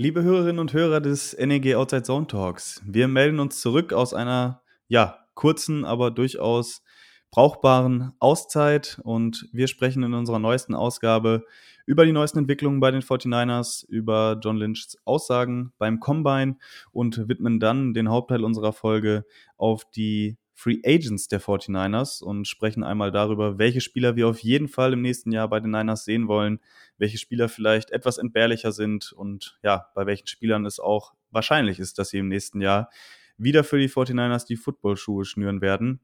Liebe 0.00 0.22
Hörerinnen 0.22 0.60
und 0.60 0.72
Hörer 0.72 1.02
des 1.02 1.36
NEG 1.38 1.74
Outside 1.74 2.04
Zone 2.04 2.26
Talks, 2.26 2.80
wir 2.86 3.06
melden 3.06 3.38
uns 3.38 3.60
zurück 3.60 3.92
aus 3.92 4.14
einer 4.14 4.62
ja, 4.88 5.26
kurzen, 5.34 5.84
aber 5.84 6.10
durchaus 6.10 6.82
brauchbaren 7.30 8.12
Auszeit 8.18 8.98
und 9.04 9.50
wir 9.52 9.68
sprechen 9.68 10.02
in 10.02 10.14
unserer 10.14 10.38
neuesten 10.38 10.74
Ausgabe 10.74 11.44
über 11.84 12.06
die 12.06 12.12
neuesten 12.12 12.38
Entwicklungen 12.38 12.80
bei 12.80 12.90
den 12.90 13.02
49ers, 13.02 13.86
über 13.88 14.40
John 14.42 14.56
Lynchs 14.56 14.96
Aussagen 15.04 15.74
beim 15.76 16.00
Combine 16.00 16.56
und 16.92 17.28
widmen 17.28 17.60
dann 17.60 17.92
den 17.92 18.08
Hauptteil 18.08 18.42
unserer 18.42 18.72
Folge 18.72 19.26
auf 19.58 19.84
die 19.90 20.38
Free 20.60 20.80
Agents 20.84 21.26
der 21.26 21.40
49ers 21.40 22.22
und 22.22 22.46
sprechen 22.46 22.84
einmal 22.84 23.10
darüber, 23.10 23.56
welche 23.56 23.80
Spieler 23.80 24.14
wir 24.14 24.28
auf 24.28 24.40
jeden 24.40 24.68
Fall 24.68 24.92
im 24.92 25.00
nächsten 25.00 25.32
Jahr 25.32 25.48
bei 25.48 25.58
den 25.58 25.70
Niners 25.70 26.04
sehen 26.04 26.28
wollen, 26.28 26.60
welche 26.98 27.16
Spieler 27.16 27.48
vielleicht 27.48 27.90
etwas 27.92 28.18
entbehrlicher 28.18 28.70
sind 28.70 29.10
und 29.12 29.58
ja, 29.62 29.86
bei 29.94 30.04
welchen 30.04 30.26
Spielern 30.26 30.66
es 30.66 30.78
auch 30.78 31.14
wahrscheinlich 31.30 31.78
ist, 31.78 31.98
dass 31.98 32.10
sie 32.10 32.18
im 32.18 32.28
nächsten 32.28 32.60
Jahr 32.60 32.90
wieder 33.38 33.64
für 33.64 33.78
die 33.78 33.88
49ers 33.88 34.46
die 34.46 34.56
Footballschuhe 34.56 35.24
schnüren 35.24 35.62
werden. 35.62 36.00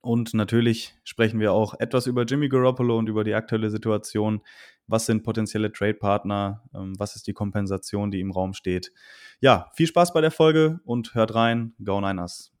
Und 0.00 0.32
natürlich 0.32 0.94
sprechen 1.04 1.38
wir 1.38 1.52
auch 1.52 1.78
etwas 1.78 2.06
über 2.06 2.24
Jimmy 2.24 2.48
Garoppolo 2.48 2.96
und 2.96 3.10
über 3.10 3.22
die 3.22 3.34
aktuelle 3.34 3.68
Situation. 3.68 4.40
Was 4.86 5.04
sind 5.04 5.24
potenzielle 5.24 5.70
Trade-Partner? 5.70 6.62
Ähm, 6.74 6.98
was 6.98 7.16
ist 7.16 7.26
die 7.26 7.34
Kompensation, 7.34 8.10
die 8.10 8.20
im 8.20 8.30
Raum 8.30 8.54
steht? 8.54 8.92
Ja, 9.40 9.70
viel 9.74 9.86
Spaß 9.86 10.14
bei 10.14 10.22
der 10.22 10.30
Folge 10.30 10.80
und 10.84 11.14
hört 11.14 11.34
rein. 11.34 11.74
Go 11.84 12.00
Niners! 12.00 12.53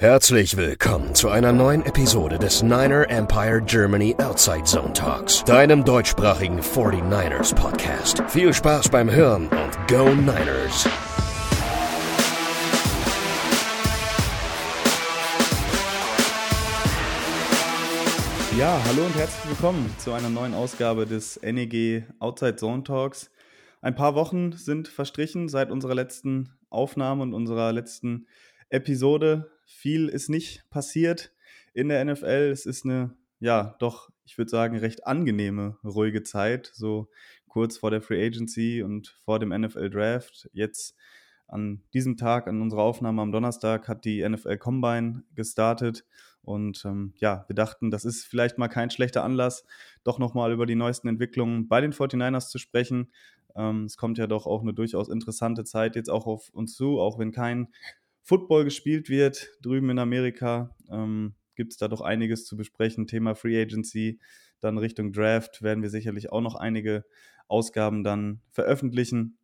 Herzlich 0.00 0.56
willkommen 0.56 1.14
zu 1.14 1.28
einer 1.28 1.52
neuen 1.52 1.84
Episode 1.84 2.38
des 2.38 2.62
Niner 2.62 3.10
Empire 3.10 3.60
Germany 3.60 4.16
Outside 4.16 4.64
Zone 4.64 4.94
Talks, 4.94 5.44
deinem 5.44 5.84
deutschsprachigen 5.84 6.60
49ers 6.60 7.54
Podcast. 7.54 8.22
Viel 8.28 8.54
Spaß 8.54 8.88
beim 8.88 9.10
Hören 9.10 9.48
und 9.48 9.88
Go 9.88 10.08
Niners! 10.14 10.88
Ja, 18.58 18.80
hallo 18.86 19.04
und 19.04 19.14
herzlich 19.16 19.50
willkommen 19.50 19.94
zu 19.98 20.14
einer 20.14 20.30
neuen 20.30 20.54
Ausgabe 20.54 21.04
des 21.04 21.38
NEG 21.42 22.06
Outside 22.20 22.56
Zone 22.56 22.84
Talks. 22.84 23.30
Ein 23.82 23.94
paar 23.94 24.14
Wochen 24.14 24.52
sind 24.52 24.88
verstrichen 24.88 25.50
seit 25.50 25.70
unserer 25.70 25.94
letzten 25.94 26.54
Aufnahme 26.70 27.22
und 27.22 27.34
unserer 27.34 27.74
letzten 27.74 28.26
Episode 28.70 29.50
viel 29.70 30.08
ist 30.08 30.28
nicht 30.28 30.68
passiert 30.70 31.32
in 31.72 31.88
der 31.88 32.04
NFL. 32.04 32.50
Es 32.52 32.66
ist 32.66 32.84
eine, 32.84 33.16
ja, 33.38 33.76
doch, 33.78 34.10
ich 34.24 34.36
würde 34.36 34.50
sagen, 34.50 34.76
recht 34.76 35.06
angenehme, 35.06 35.78
ruhige 35.84 36.22
Zeit. 36.22 36.70
So 36.74 37.08
kurz 37.48 37.78
vor 37.78 37.90
der 37.90 38.02
Free 38.02 38.24
Agency 38.24 38.82
und 38.82 39.08
vor 39.24 39.38
dem 39.38 39.50
NFL 39.50 39.90
Draft. 39.90 40.48
Jetzt 40.52 40.96
an 41.48 41.82
diesem 41.94 42.16
Tag, 42.16 42.46
an 42.46 42.62
unserer 42.62 42.82
Aufnahme 42.82 43.22
am 43.22 43.32
Donnerstag, 43.32 43.88
hat 43.88 44.04
die 44.04 44.26
NFL 44.28 44.58
Combine 44.58 45.24
gestartet. 45.34 46.04
Und 46.42 46.84
ähm, 46.84 47.12
ja, 47.16 47.44
wir 47.48 47.54
dachten, 47.54 47.90
das 47.90 48.04
ist 48.04 48.24
vielleicht 48.24 48.56
mal 48.56 48.68
kein 48.68 48.90
schlechter 48.90 49.24
Anlass, 49.24 49.64
doch 50.04 50.18
nochmal 50.18 50.52
über 50.52 50.66
die 50.66 50.74
neuesten 50.74 51.08
Entwicklungen 51.08 51.68
bei 51.68 51.80
den 51.80 51.92
49ers 51.92 52.48
zu 52.48 52.58
sprechen. 52.58 53.12
Ähm, 53.56 53.84
es 53.84 53.96
kommt 53.96 54.16
ja 54.18 54.26
doch 54.26 54.46
auch 54.46 54.62
eine 54.62 54.72
durchaus 54.72 55.08
interessante 55.08 55.64
Zeit 55.64 55.96
jetzt 55.96 56.08
auch 56.08 56.26
auf 56.26 56.48
uns 56.50 56.74
zu, 56.74 56.98
auch 57.00 57.18
wenn 57.18 57.32
kein 57.32 57.68
Football 58.22 58.64
gespielt 58.64 59.08
wird 59.08 59.50
drüben 59.62 59.90
in 59.90 59.98
Amerika. 59.98 60.76
Ähm, 60.90 61.34
Gibt 61.54 61.72
es 61.72 61.78
da 61.78 61.88
doch 61.88 62.00
einiges 62.00 62.46
zu 62.46 62.56
besprechen. 62.56 63.06
Thema 63.06 63.34
Free 63.34 63.60
Agency, 63.60 64.20
dann 64.60 64.78
Richtung 64.78 65.12
Draft 65.12 65.62
werden 65.62 65.82
wir 65.82 65.90
sicherlich 65.90 66.32
auch 66.32 66.40
noch 66.40 66.54
einige 66.54 67.04
Ausgaben 67.48 68.04
dann 68.04 68.40
veröffentlichen. 68.50 69.36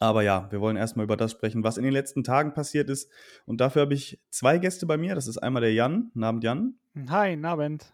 Aber 0.00 0.22
ja, 0.22 0.50
wir 0.50 0.60
wollen 0.60 0.76
erstmal 0.76 1.04
über 1.04 1.16
das 1.16 1.32
sprechen, 1.32 1.62
was 1.62 1.78
in 1.78 1.84
den 1.84 1.92
letzten 1.92 2.24
Tagen 2.24 2.52
passiert 2.52 2.90
ist. 2.90 3.10
Und 3.46 3.60
dafür 3.60 3.82
habe 3.82 3.94
ich 3.94 4.20
zwei 4.30 4.58
Gäste 4.58 4.86
bei 4.86 4.96
mir. 4.96 5.14
Das 5.14 5.28
ist 5.28 5.38
einmal 5.38 5.62
der 5.62 5.72
Jan. 5.72 6.10
Abend, 6.20 6.44
Jan. 6.44 6.74
Hi, 7.08 7.42
Abend. 7.42 7.92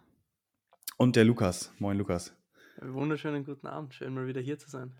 Und 0.96 1.16
der 1.16 1.24
Lukas. 1.24 1.72
Moin, 1.78 1.98
Lukas. 1.98 2.34
Wunderschönen 2.80 3.44
guten 3.44 3.66
Abend. 3.66 3.94
Schön, 3.94 4.14
mal 4.14 4.26
wieder 4.26 4.40
hier 4.40 4.58
zu 4.58 4.70
sein. 4.70 4.92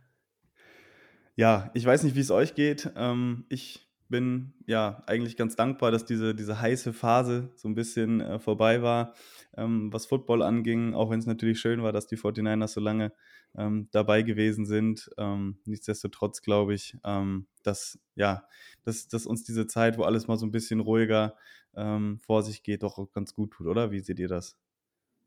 Ja, 1.37 1.71
ich 1.75 1.85
weiß 1.85 2.03
nicht, 2.05 2.17
wie 2.17 2.21
es 2.21 2.31
euch 2.31 2.55
geht. 2.55 2.93
Ähm, 2.97 3.47
ich 3.49 3.90
bin 4.11 4.53
ja 4.67 5.03
eigentlich 5.07 5.37
ganz 5.37 5.57
dankbar, 5.57 5.91
dass 5.91 6.05
diese, 6.05 6.35
diese 6.35 6.61
heiße 6.61 6.93
Phase 6.93 7.51
so 7.57 7.69
ein 7.69 7.75
bisschen 7.75 8.21
äh, 8.21 8.39
vorbei 8.39 8.83
war, 8.83 9.15
ähm, 9.57 9.93
was 9.93 10.07
Football 10.07 10.43
anging, 10.43 10.95
auch 10.95 11.11
wenn 11.11 11.21
es 11.21 11.27
natürlich 11.27 11.61
schön 11.61 11.83
war, 11.83 11.93
dass 11.93 12.07
die 12.07 12.17
49ers 12.17 12.75
so 12.75 12.81
lange 12.81 13.13
ähm, 13.57 13.89
dabei 13.93 14.23
gewesen 14.23 14.67
sind. 14.67 15.11
Ähm, 15.17 15.59
nichtsdestotrotz 15.65 16.43
glaube 16.43 16.75
ich, 16.75 16.97
ähm, 17.05 17.47
dass, 17.63 17.99
ja, 18.15 18.45
dass, 18.85 19.09
dass 19.09 19.27
uns 19.27 19.45
diese 19.45 19.67
Zeit, 19.67 19.97
wo 19.97 20.03
alles 20.03 20.29
mal 20.29 20.37
so 20.37 20.47
ein 20.47 20.53
bisschen 20.53 20.81
ruhiger 20.81 21.37
ähm, 21.75 22.19
vor 22.19 22.43
sich 22.43 22.63
geht, 22.63 22.83
doch 22.83 23.11
ganz 23.13 23.35
gut 23.35 23.53
tut, 23.53 23.67
oder? 23.67 23.91
Wie 23.91 24.01
seht 24.01 24.19
ihr 24.19 24.29
das? 24.29 24.57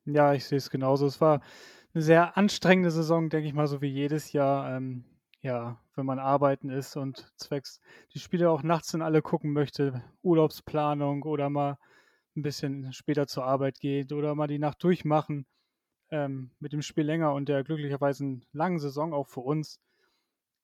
Ja, 0.06 0.34
ich 0.34 0.46
sehe 0.46 0.58
es 0.58 0.70
genauso. 0.70 1.06
Es 1.06 1.22
war 1.22 1.42
eine 1.94 2.04
sehr 2.04 2.38
anstrengende 2.38 2.92
Saison, 2.92 3.30
denke 3.30 3.48
ich 3.48 3.54
mal, 3.54 3.68
so 3.68 3.82
wie 3.82 3.88
jedes 3.88 4.34
Jahr. 4.34 4.76
Ähm, 4.76 5.06
ja, 5.44 5.80
wenn 5.96 6.06
man 6.06 6.20
arbeiten 6.20 6.70
ist 6.70 6.96
und 6.96 7.32
zwecks 7.38 7.82
die 8.14 8.20
Spiele 8.20 8.50
auch 8.50 8.64
nachts 8.64 8.92
dann 8.92 9.02
alle 9.04 9.22
gucken 9.22 9.54
möchte, 9.54 10.02
Urlaubsplanung 10.24 11.24
oder 11.24 11.50
mal 11.50 11.78
ein 12.36 12.42
bisschen 12.42 12.92
später 12.94 13.28
zur 13.28 13.46
Arbeit 13.46 13.80
geht 13.80 14.14
oder 14.14 14.36
mal 14.36 14.48
die 14.48 14.60
Nacht 14.60 14.84
durchmachen 14.84 15.46
ähm, 16.12 16.52
mit 16.60 16.74
dem 16.74 16.82
Spiel 16.82 17.06
länger 17.06 17.34
und 17.34 17.50
der 17.50 17.64
glücklicherweise 17.64 18.40
langen 18.54 18.80
Saison 18.80 19.14
auch 19.14 19.28
für 19.28 19.42
uns, 19.42 19.80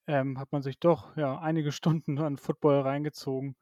ähm, 0.07 0.39
hat 0.39 0.51
man 0.51 0.61
sich 0.63 0.79
doch 0.79 1.15
ja 1.17 1.39
einige 1.39 1.71
Stunden 1.71 2.19
an 2.19 2.37
Football 2.37 2.81
reingezogen. 2.81 3.55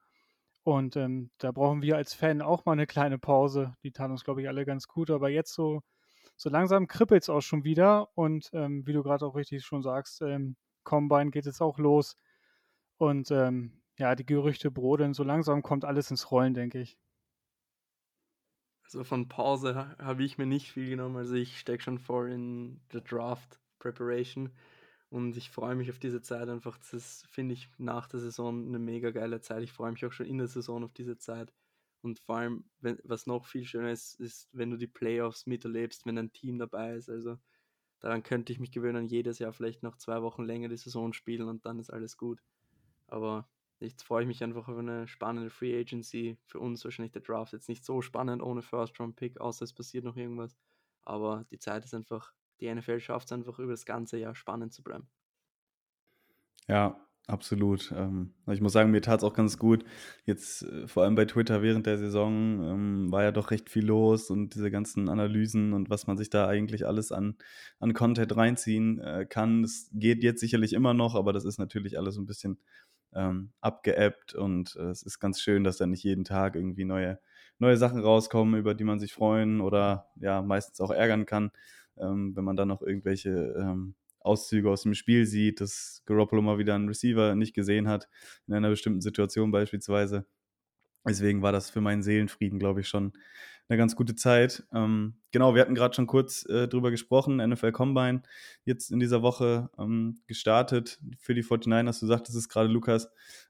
Und 0.63 0.97
ähm, 0.97 1.31
da 1.39 1.51
brauchen 1.51 1.81
wir 1.81 1.97
als 1.97 2.13
Fan 2.13 2.41
auch 2.41 2.65
mal 2.65 2.73
eine 2.73 2.87
kleine 2.87 3.19
Pause. 3.19 3.75
Die 3.83 3.91
tat 3.91 4.11
uns, 4.11 4.23
glaube 4.25 4.41
ich, 4.41 4.49
alle 4.49 4.65
ganz 4.65 4.87
gut. 4.87 5.11
Aber 5.11 5.29
jetzt 5.29 5.53
so, 5.53 5.81
so 6.37 6.49
langsam 6.49 6.87
kribbelt 6.87 7.23
es 7.23 7.29
auch 7.29 7.41
schon 7.41 7.63
wieder. 7.63 8.09
Und 8.15 8.49
ähm, 8.53 8.85
wie 8.85 8.93
du 8.93 9.03
gerade 9.03 9.25
auch 9.25 9.35
richtig 9.35 9.65
schon 9.65 9.81
sagst, 9.83 10.21
ähm, 10.21 10.57
Combine 10.87 11.31
geht 11.31 11.45
es 11.47 11.61
auch 11.61 11.77
los. 11.77 12.15
Und 12.97 13.29
ähm, 13.29 13.81
ja, 13.97 14.15
die 14.15 14.25
Gerüchte 14.25 14.71
brodeln. 14.71 15.13
So 15.13 15.23
langsam 15.23 15.61
kommt 15.61 15.83
alles 15.83 16.09
ins 16.11 16.31
Rollen, 16.31 16.53
denke 16.53 16.79
ich. 16.79 16.97
Also 18.83 19.03
von 19.03 19.27
Pause 19.27 19.97
habe 19.99 20.23
ich 20.23 20.37
mir 20.37 20.45
nicht 20.45 20.71
viel 20.71 20.89
genommen. 20.89 21.17
Also 21.17 21.35
ich 21.35 21.59
stecke 21.59 21.83
schon 21.83 21.99
voll 21.99 22.31
in 22.31 22.79
der 22.93 23.01
Draft 23.01 23.59
Preparation 23.79 24.49
und 25.09 25.35
ich 25.35 25.49
freue 25.49 25.75
mich 25.75 25.89
auf 25.89 25.99
diese 25.99 26.21
Zeit 26.21 26.47
einfach. 26.47 26.77
Das 26.91 27.25
finde 27.29 27.53
ich 27.53 27.69
nach 27.77 28.07
der 28.07 28.21
Saison 28.21 28.65
eine 28.65 28.79
mega 28.79 29.11
geile 29.11 29.41
Zeit. 29.41 29.63
Ich 29.63 29.73
freue 29.73 29.91
mich 29.91 30.05
auch 30.05 30.13
schon 30.13 30.25
in 30.25 30.37
der 30.37 30.47
Saison 30.47 30.85
auf 30.85 30.93
diese 30.93 31.17
Zeit. 31.17 31.53
Und 32.01 32.19
vor 32.19 32.37
allem, 32.37 32.63
wenn, 32.79 32.97
was 33.03 33.27
noch 33.27 33.45
viel 33.45 33.65
schöner 33.65 33.91
ist, 33.91 34.19
ist, 34.21 34.47
wenn 34.53 34.71
du 34.71 34.77
die 34.77 34.87
Playoffs 34.87 35.47
miterlebst, 35.47 36.05
wenn 36.05 36.17
ein 36.17 36.31
Team 36.31 36.57
dabei 36.57 36.93
ist. 36.93 37.09
Also 37.09 37.37
Daran 37.99 38.23
könnte 38.23 38.53
ich 38.53 38.59
mich 38.59 38.71
gewöhnen, 38.71 39.07
jedes 39.07 39.39
Jahr 39.39 39.53
vielleicht 39.53 39.83
noch 39.83 39.97
zwei 39.97 40.21
Wochen 40.21 40.43
länger 40.43 40.69
die 40.69 40.77
Saison 40.77 41.13
spielen 41.13 41.47
und 41.47 41.65
dann 41.65 41.79
ist 41.79 41.89
alles 41.89 42.17
gut. 42.17 42.43
Aber 43.07 43.49
jetzt 43.79 44.03
freue 44.03 44.23
ich 44.23 44.27
mich 44.27 44.43
einfach 44.43 44.67
auf 44.67 44.77
eine 44.77 45.07
spannende 45.07 45.49
Free 45.49 45.79
Agency. 45.79 46.37
Für 46.45 46.59
uns 46.59 46.83
wahrscheinlich 46.83 47.13
der 47.13 47.21
Draft 47.23 47.53
jetzt 47.53 47.69
nicht 47.69 47.85
so 47.85 48.01
spannend 48.01 48.41
ohne 48.43 48.61
First 48.61 48.99
Round 48.99 49.15
Pick, 49.15 49.39
außer 49.39 49.63
es 49.63 49.73
passiert 49.73 50.03
noch 50.03 50.17
irgendwas. 50.17 50.57
Aber 51.03 51.45
die 51.51 51.59
Zeit 51.59 51.85
ist 51.85 51.93
einfach, 51.93 52.33
die 52.59 52.67
NFL 52.67 52.99
schafft 52.99 53.27
es 53.27 53.31
einfach 53.31 53.59
über 53.59 53.73
das 53.73 53.85
ganze 53.85 54.17
Jahr 54.17 54.35
spannend 54.35 54.73
zu 54.73 54.83
bleiben. 54.83 55.09
Ja, 56.67 57.06
Absolut. 57.29 57.91
Ähm, 57.93 58.31
ich 58.49 58.61
muss 58.61 58.71
sagen, 58.71 58.89
mir 58.89 59.01
tat 59.01 59.19
es 59.19 59.23
auch 59.25 59.33
ganz 59.33 59.57
gut. 59.57 59.83
Jetzt 60.25 60.63
äh, 60.63 60.87
vor 60.87 61.03
allem 61.03 61.15
bei 61.15 61.25
Twitter 61.25 61.61
während 61.61 61.85
der 61.85 61.97
Saison 61.97 62.63
ähm, 62.63 63.11
war 63.11 63.23
ja 63.23 63.33
doch 63.33 63.51
recht 63.51 63.69
viel 63.69 63.85
los 63.85 64.29
und 64.29 64.55
diese 64.55 64.71
ganzen 64.71 65.09
Analysen 65.09 65.73
und 65.73 65.89
was 65.89 66.07
man 66.07 66.17
sich 66.17 66.29
da 66.29 66.47
eigentlich 66.47 66.85
alles 66.87 67.11
an, 67.11 67.35
an 67.79 67.93
Content 67.93 68.33
reinziehen 68.37 68.99
äh, 69.01 69.25
kann. 69.29 69.61
Das 69.61 69.89
geht 69.93 70.23
jetzt 70.23 70.39
sicherlich 70.39 70.71
immer 70.71 70.93
noch, 70.93 71.15
aber 71.15 71.33
das 71.33 71.43
ist 71.43 71.57
natürlich 71.59 71.97
alles 71.97 72.17
ein 72.17 72.25
bisschen 72.25 72.59
ähm, 73.13 73.51
abgeebbt 73.59 74.33
und 74.33 74.77
äh, 74.77 74.83
es 74.89 75.03
ist 75.03 75.19
ganz 75.19 75.41
schön, 75.41 75.65
dass 75.65 75.77
da 75.77 75.85
nicht 75.85 76.03
jeden 76.03 76.23
Tag 76.23 76.55
irgendwie 76.55 76.85
neue, 76.85 77.19
neue 77.59 77.75
Sachen 77.75 77.99
rauskommen, 77.99 78.57
über 78.57 78.73
die 78.73 78.85
man 78.85 78.99
sich 78.99 79.11
freuen 79.13 79.59
oder 79.59 80.07
ja 80.15 80.41
meistens 80.41 80.79
auch 80.79 80.91
ärgern 80.91 81.25
kann, 81.25 81.51
ähm, 81.97 82.35
wenn 82.37 82.45
man 82.45 82.55
dann 82.55 82.69
noch 82.69 82.81
irgendwelche 82.81 83.53
Auszüge 84.19 84.69
aus 84.69 84.83
dem 84.83 84.93
Spiel 84.93 85.25
sieht, 85.25 85.61
dass 85.61 86.03
Garoppolo 86.05 86.41
mal 86.41 86.57
wieder 86.57 86.75
einen 86.75 86.87
Receiver 86.87 87.35
nicht 87.35 87.53
gesehen 87.53 87.87
hat, 87.87 88.07
in 88.47 88.53
einer 88.53 88.69
bestimmten 88.69 89.01
Situation 89.01 89.51
beispielsweise. 89.51 90.25
Deswegen 91.07 91.41
war 91.41 91.51
das 91.51 91.69
für 91.69 91.81
meinen 91.81 92.03
Seelenfrieden, 92.03 92.59
glaube 92.59 92.81
ich, 92.81 92.87
schon 92.87 93.13
eine 93.69 93.77
ganz 93.77 93.95
gute 93.95 94.15
Zeit. 94.15 94.63
Ähm, 94.73 95.15
genau, 95.31 95.55
wir 95.55 95.61
hatten 95.61 95.75
gerade 95.75 95.95
schon 95.95 96.07
kurz 96.07 96.45
äh, 96.45 96.67
drüber 96.67 96.91
gesprochen, 96.91 97.37
NFL 97.37 97.71
Combine 97.71 98.21
jetzt 98.65 98.91
in 98.91 98.99
dieser 98.99 99.21
Woche 99.21 99.69
ähm, 99.77 100.21
gestartet 100.27 100.99
für 101.17 101.33
die 101.33 101.43
49ers. 101.43 101.99
Du 101.99 102.07
sagtest 102.07 102.37
es 102.37 102.49
gerade, 102.49 102.69
Lukas. 102.69 103.09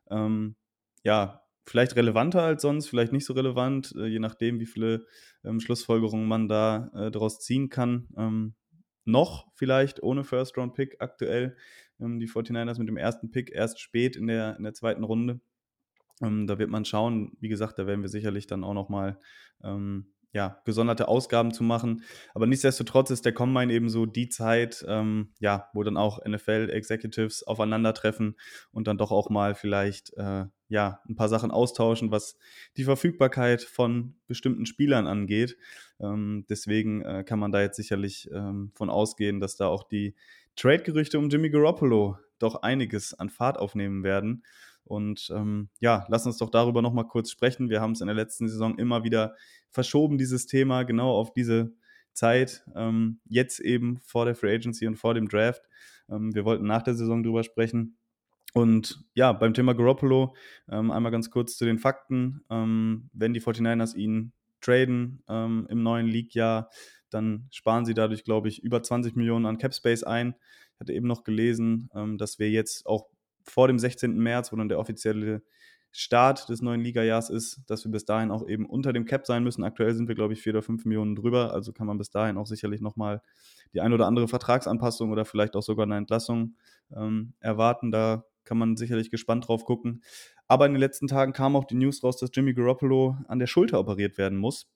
Ähm, 0.09 0.55
ja, 1.03 1.43
vielleicht 1.65 1.95
relevanter 1.95 2.43
als 2.43 2.61
sonst, 2.61 2.87
vielleicht 2.87 3.11
nicht 3.11 3.25
so 3.25 3.33
relevant, 3.33 3.93
äh, 3.97 4.07
je 4.07 4.19
nachdem, 4.19 4.59
wie 4.59 4.65
viele 4.65 5.05
ähm, 5.43 5.59
Schlussfolgerungen 5.59 6.27
man 6.27 6.47
da 6.47 6.89
äh, 6.95 7.11
daraus 7.11 7.39
ziehen 7.39 7.69
kann. 7.69 8.07
Noch 9.07 9.47
vielleicht 9.53 10.03
ohne 10.03 10.23
First-Round-Pick 10.23 10.97
aktuell. 10.99 11.55
ähm, 11.99 12.19
die 12.19 12.27
49ers 12.27 12.77
mit 12.77 12.89
dem 12.89 12.97
ersten 12.97 13.31
Pick 13.31 13.51
erst 13.51 13.79
spät 13.79 14.15
in 14.15 14.27
der, 14.27 14.57
in 14.57 14.63
der 14.63 14.73
zweiten 14.73 15.03
Runde. 15.03 15.39
Ähm, 16.21 16.45
da 16.47 16.59
wird 16.59 16.69
man 16.69 16.85
schauen, 16.85 17.37
wie 17.39 17.49
gesagt, 17.49 17.79
da 17.79 17.87
werden 17.87 18.01
wir 18.01 18.09
sicherlich 18.09 18.47
dann 18.47 18.63
auch 18.63 18.73
nochmal 18.73 19.19
ähm, 19.63 20.13
ja, 20.33 20.61
gesonderte 20.65 21.07
Ausgaben 21.07 21.51
zu 21.51 21.63
machen. 21.63 22.03
Aber 22.33 22.47
nichtsdestotrotz 22.47 23.09
ist 23.09 23.25
der 23.25 23.33
Combine 23.33 23.73
eben 23.73 23.89
so 23.89 24.05
die 24.05 24.29
Zeit, 24.29 24.85
ähm, 24.87 25.29
ja, 25.39 25.69
wo 25.73 25.83
dann 25.83 25.97
auch 25.97 26.23
NFL-Executives 26.25 27.43
aufeinandertreffen 27.43 28.35
und 28.71 28.87
dann 28.87 28.97
doch 28.97 29.11
auch 29.11 29.29
mal 29.29 29.55
vielleicht 29.55 30.13
äh, 30.17 30.45
ja, 30.69 30.99
ein 31.07 31.15
paar 31.15 31.29
Sachen 31.29 31.51
austauschen, 31.51 32.11
was 32.11 32.37
die 32.75 32.83
Verfügbarkeit 32.83 33.61
von 33.61 34.15
bestimmten 34.27 34.65
Spielern 34.65 35.07
angeht. 35.07 35.57
Ähm, 35.99 36.45
deswegen 36.49 37.01
äh, 37.01 37.23
kann 37.23 37.39
man 37.39 37.51
da 37.51 37.61
jetzt 37.61 37.77
sicherlich 37.77 38.29
ähm, 38.33 38.71
von 38.73 38.89
ausgehen, 38.89 39.39
dass 39.39 39.55
da 39.55 39.67
auch 39.67 39.83
die 39.83 40.15
Trade-Gerüchte 40.55 41.19
um 41.19 41.29
Jimmy 41.29 41.49
Garoppolo 41.49 42.17
doch 42.39 42.61
einiges 42.61 43.13
an 43.13 43.29
Fahrt 43.29 43.57
aufnehmen 43.57 44.03
werden. 44.03 44.43
Und 44.83 45.29
ähm, 45.35 45.69
ja, 45.79 46.05
lass 46.07 46.25
uns 46.25 46.37
doch 46.37 46.49
darüber 46.49 46.81
nochmal 46.81 47.07
kurz 47.07 47.29
sprechen. 47.29 47.69
Wir 47.69 47.81
haben 47.81 47.91
es 47.91 48.01
in 48.01 48.07
der 48.07 48.15
letzten 48.15 48.47
Saison 48.47 48.77
immer 48.77 49.03
wieder 49.03 49.35
verschoben, 49.71 50.17
dieses 50.17 50.45
Thema 50.47 50.83
genau 50.83 51.11
auf 51.11 51.33
diese 51.33 51.73
Zeit. 52.13 52.63
Ähm, 52.75 53.19
jetzt 53.25 53.59
eben 53.59 53.99
vor 53.99 54.25
der 54.25 54.35
Free 54.35 54.53
Agency 54.53 54.87
und 54.87 54.97
vor 54.97 55.13
dem 55.13 55.27
Draft. 55.27 55.61
Ähm, 56.09 56.33
wir 56.33 56.45
wollten 56.45 56.65
nach 56.65 56.83
der 56.83 56.95
Saison 56.95 57.23
drüber 57.23 57.43
sprechen. 57.43 57.97
Und 58.53 59.03
ja, 59.13 59.33
beim 59.33 59.53
Thema 59.53 59.73
Garoppolo 59.73 60.35
ähm, 60.69 60.89
einmal 60.91 61.11
ganz 61.11 61.29
kurz 61.29 61.57
zu 61.57 61.65
den 61.65 61.77
Fakten. 61.77 62.41
Ähm, 62.49 63.09
wenn 63.13 63.33
die 63.33 63.41
49ers 63.41 63.95
ihn 63.95 64.33
traden 64.61 65.23
ähm, 65.29 65.67
im 65.69 65.83
neuen 65.83 66.07
League-Jahr, 66.07 66.69
dann 67.09 67.47
sparen 67.51 67.85
sie 67.85 67.93
dadurch, 67.93 68.23
glaube 68.23 68.47
ich, 68.47 68.63
über 68.63 68.81
20 68.81 69.15
Millionen 69.15 69.45
an 69.45 69.57
Cap 69.57 69.73
Space 69.73 70.03
ein. 70.03 70.35
Ich 70.73 70.79
hatte 70.79 70.93
eben 70.93 71.07
noch 71.07 71.23
gelesen, 71.23 71.89
ähm, 71.93 72.17
dass 72.17 72.39
wir 72.39 72.49
jetzt 72.49 72.85
auch 72.85 73.07
vor 73.43 73.67
dem 73.67 73.79
16. 73.79 74.17
März, 74.17 74.51
wo 74.51 74.55
dann 74.55 74.69
der 74.69 74.79
offizielle 74.79 75.43
Start 75.99 76.47
des 76.49 76.61
neuen 76.61 76.81
Liga-Jahres 76.81 77.31
ist, 77.31 77.61
dass 77.65 77.83
wir 77.83 77.91
bis 77.91 78.05
dahin 78.05 78.29
auch 78.29 78.47
eben 78.47 78.67
unter 78.67 78.93
dem 78.93 79.05
Cap 79.05 79.25
sein 79.25 79.43
müssen. 79.43 79.63
Aktuell 79.63 79.95
sind 79.95 80.07
wir, 80.07 80.13
glaube 80.13 80.33
ich, 80.33 80.43
4 80.43 80.53
oder 80.53 80.61
5 80.61 80.85
Millionen 80.85 81.15
drüber. 81.15 81.53
Also 81.53 81.73
kann 81.73 81.87
man 81.87 81.97
bis 81.97 82.11
dahin 82.11 82.37
auch 82.37 82.45
sicherlich 82.45 82.81
nochmal 82.81 83.23
die 83.73 83.81
ein 83.81 83.91
oder 83.91 84.05
andere 84.05 84.27
Vertragsanpassung 84.27 85.09
oder 85.09 85.25
vielleicht 85.25 85.55
auch 85.55 85.63
sogar 85.63 85.87
eine 85.87 85.97
Entlassung 85.97 86.55
ähm, 86.95 87.33
erwarten. 87.39 87.89
Da 87.91 88.25
kann 88.43 88.59
man 88.59 88.77
sicherlich 88.77 89.09
gespannt 89.09 89.47
drauf 89.47 89.65
gucken. 89.65 90.03
Aber 90.47 90.67
in 90.67 90.73
den 90.73 90.79
letzten 90.79 91.07
Tagen 91.07 91.33
kam 91.33 91.55
auch 91.55 91.65
die 91.65 91.73
News 91.73 92.03
raus, 92.03 92.17
dass 92.17 92.29
Jimmy 92.31 92.53
Garoppolo 92.53 93.17
an 93.27 93.39
der 93.39 93.47
Schulter 93.47 93.79
operiert 93.79 94.19
werden 94.19 94.37
muss 94.37 94.67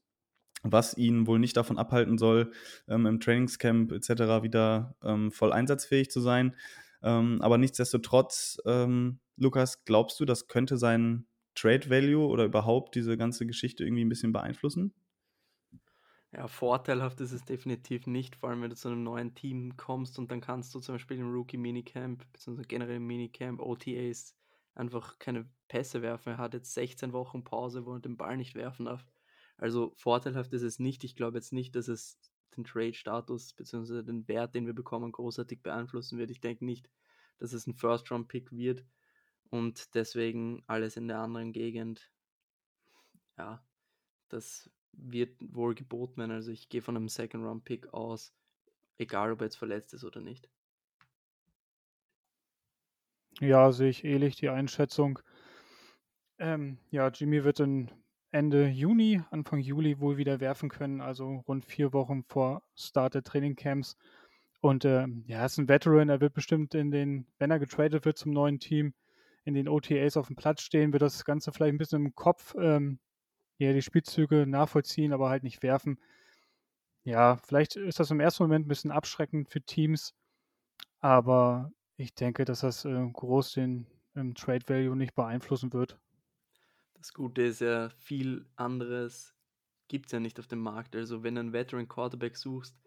was 0.63 0.95
ihn 0.95 1.25
wohl 1.25 1.39
nicht 1.39 1.57
davon 1.57 1.77
abhalten 1.77 2.17
soll, 2.17 2.51
ähm, 2.87 3.05
im 3.05 3.19
Trainingscamp 3.19 3.91
etc. 3.91 4.43
wieder 4.43 4.95
ähm, 5.03 5.31
voll 5.31 5.51
einsatzfähig 5.51 6.11
zu 6.11 6.19
sein. 6.19 6.55
Ähm, 7.03 7.41
aber 7.41 7.57
nichtsdestotrotz, 7.57 8.57
ähm, 8.65 9.19
Lukas, 9.37 9.83
glaubst 9.85 10.19
du, 10.19 10.25
das 10.25 10.47
könnte 10.47 10.77
sein 10.77 11.27
Trade 11.55 11.89
Value 11.89 12.27
oder 12.27 12.45
überhaupt 12.45 12.95
diese 12.95 13.17
ganze 13.17 13.45
Geschichte 13.45 13.83
irgendwie 13.83 14.05
ein 14.05 14.09
bisschen 14.09 14.31
beeinflussen? 14.31 14.93
Ja, 16.33 16.47
vorteilhaft 16.47 17.19
ist 17.19 17.33
es 17.33 17.43
definitiv 17.43 18.07
nicht, 18.07 18.37
vor 18.37 18.49
allem 18.49 18.61
wenn 18.61 18.69
du 18.69 18.75
zu 18.77 18.87
einem 18.87 19.03
neuen 19.03 19.35
Team 19.35 19.75
kommst 19.75 20.17
und 20.17 20.31
dann 20.31 20.39
kannst 20.39 20.73
du 20.73 20.79
zum 20.79 20.95
Beispiel 20.95 21.17
im 21.17 21.29
Rookie 21.29 21.57
Minicamp, 21.57 22.25
beziehungsweise 22.31 22.67
generell 22.69 22.97
im 22.97 23.07
Minicamp, 23.07 23.59
OTAs, 23.59 24.33
einfach 24.73 25.19
keine 25.19 25.49
Pässe 25.67 26.01
werfen. 26.01 26.29
Er 26.29 26.37
hat 26.37 26.53
jetzt 26.53 26.73
16 26.73 27.11
Wochen 27.11 27.43
Pause, 27.43 27.85
wo 27.85 27.95
er 27.95 27.99
den 27.99 28.15
Ball 28.15 28.37
nicht 28.37 28.55
werfen 28.55 28.85
darf. 28.85 29.05
Also 29.57 29.91
vorteilhaft 29.97 30.53
ist 30.53 30.61
es 30.61 30.79
nicht. 30.79 31.03
Ich 31.03 31.15
glaube 31.15 31.37
jetzt 31.37 31.51
nicht, 31.51 31.75
dass 31.75 31.89
es 31.89 32.17
den 32.55 32.63
Trade-Status 32.63 33.53
bzw. 33.53 34.03
den 34.03 34.27
Wert, 34.27 34.55
den 34.55 34.65
wir 34.65 34.73
bekommen, 34.73 35.11
großartig 35.11 35.61
beeinflussen 35.61 36.17
wird. 36.17 36.31
Ich 36.31 36.41
denke 36.41 36.65
nicht, 36.65 36.89
dass 37.39 37.53
es 37.53 37.67
ein 37.67 37.73
First-Round-Pick 37.73 38.51
wird 38.51 38.85
und 39.49 39.95
deswegen 39.95 40.63
alles 40.67 40.97
in 40.97 41.07
der 41.07 41.19
anderen 41.19 41.51
Gegend. 41.53 42.11
Ja, 43.37 43.63
das 44.29 44.69
wird 44.93 45.35
wohl 45.39 45.75
geboten 45.75 46.17
werden. 46.17 46.31
Also 46.31 46.51
ich 46.51 46.69
gehe 46.69 46.81
von 46.81 46.95
einem 46.95 47.09
Second-Round-Pick 47.09 47.93
aus, 47.93 48.33
egal 48.97 49.31
ob 49.31 49.41
er 49.41 49.45
jetzt 49.45 49.57
verletzt 49.57 49.93
ist 49.93 50.03
oder 50.03 50.21
nicht. 50.21 50.49
Ja, 53.39 53.71
sehe 53.71 53.89
ich 53.89 54.03
ähnlich 54.03 54.35
die 54.35 54.49
Einschätzung. 54.49 55.19
Ähm, 56.37 56.77
ja, 56.91 57.07
Jimmy 57.07 57.43
wird 57.43 57.59
in 57.59 57.89
Ende 58.31 58.67
Juni, 58.67 59.21
Anfang 59.29 59.59
Juli 59.59 59.99
wohl 59.99 60.17
wieder 60.17 60.39
werfen 60.39 60.69
können, 60.69 61.01
also 61.01 61.43
rund 61.47 61.65
vier 61.65 61.93
Wochen 61.93 62.23
vor 62.23 62.63
Start 62.75 63.15
der 63.15 63.23
Trainingcamps. 63.23 63.97
Und 64.61 64.85
äh, 64.85 65.07
ja, 65.25 65.39
er 65.39 65.45
ist 65.45 65.57
ein 65.57 65.67
Veteran, 65.67 66.09
er 66.09 66.21
wird 66.21 66.33
bestimmt 66.33 66.75
in 66.75 66.91
den, 66.91 67.27
wenn 67.39 67.51
er 67.51 67.59
getradet 67.59 68.05
wird 68.05 68.17
zum 68.17 68.31
neuen 68.31 68.59
Team, 68.59 68.93
in 69.43 69.53
den 69.55 69.67
OTAs 69.67 70.17
auf 70.17 70.27
dem 70.27 70.35
Platz 70.35 70.61
stehen, 70.61 70.93
wird 70.93 71.01
das 71.01 71.25
Ganze 71.25 71.51
vielleicht 71.51 71.73
ein 71.73 71.77
bisschen 71.79 72.05
im 72.05 72.15
Kopf, 72.15 72.55
ähm, 72.59 72.99
ja, 73.57 73.73
die 73.73 73.81
Spielzüge 73.81 74.45
nachvollziehen, 74.47 75.13
aber 75.13 75.29
halt 75.29 75.43
nicht 75.43 75.63
werfen. 75.63 75.99
Ja, 77.03 77.37
vielleicht 77.37 77.75
ist 77.75 77.99
das 77.99 78.11
im 78.11 78.19
ersten 78.19 78.43
Moment 78.43 78.65
ein 78.65 78.69
bisschen 78.69 78.91
abschreckend 78.91 79.49
für 79.49 79.61
Teams, 79.61 80.13
aber 80.99 81.71
ich 81.97 82.13
denke, 82.15 82.45
dass 82.45 82.61
das 82.61 82.85
äh, 82.85 83.09
groß 83.11 83.53
den 83.53 83.87
ähm, 84.15 84.35
Trade 84.35 84.67
Value 84.67 84.95
nicht 84.95 85.15
beeinflussen 85.15 85.73
wird. 85.73 85.99
Das 87.01 87.13
Gute 87.13 87.41
ist 87.41 87.61
ja, 87.61 87.89
viel 87.89 88.45
anderes 88.57 89.33
gibt 89.87 90.05
es 90.05 90.11
ja 90.11 90.19
nicht 90.19 90.39
auf 90.39 90.45
dem 90.45 90.59
Markt. 90.59 90.95
Also 90.95 91.23
wenn 91.23 91.33
du 91.33 91.39
einen 91.39 91.51
Veteran 91.51 91.87
Quarterback 91.87 92.37
suchst, 92.37 92.79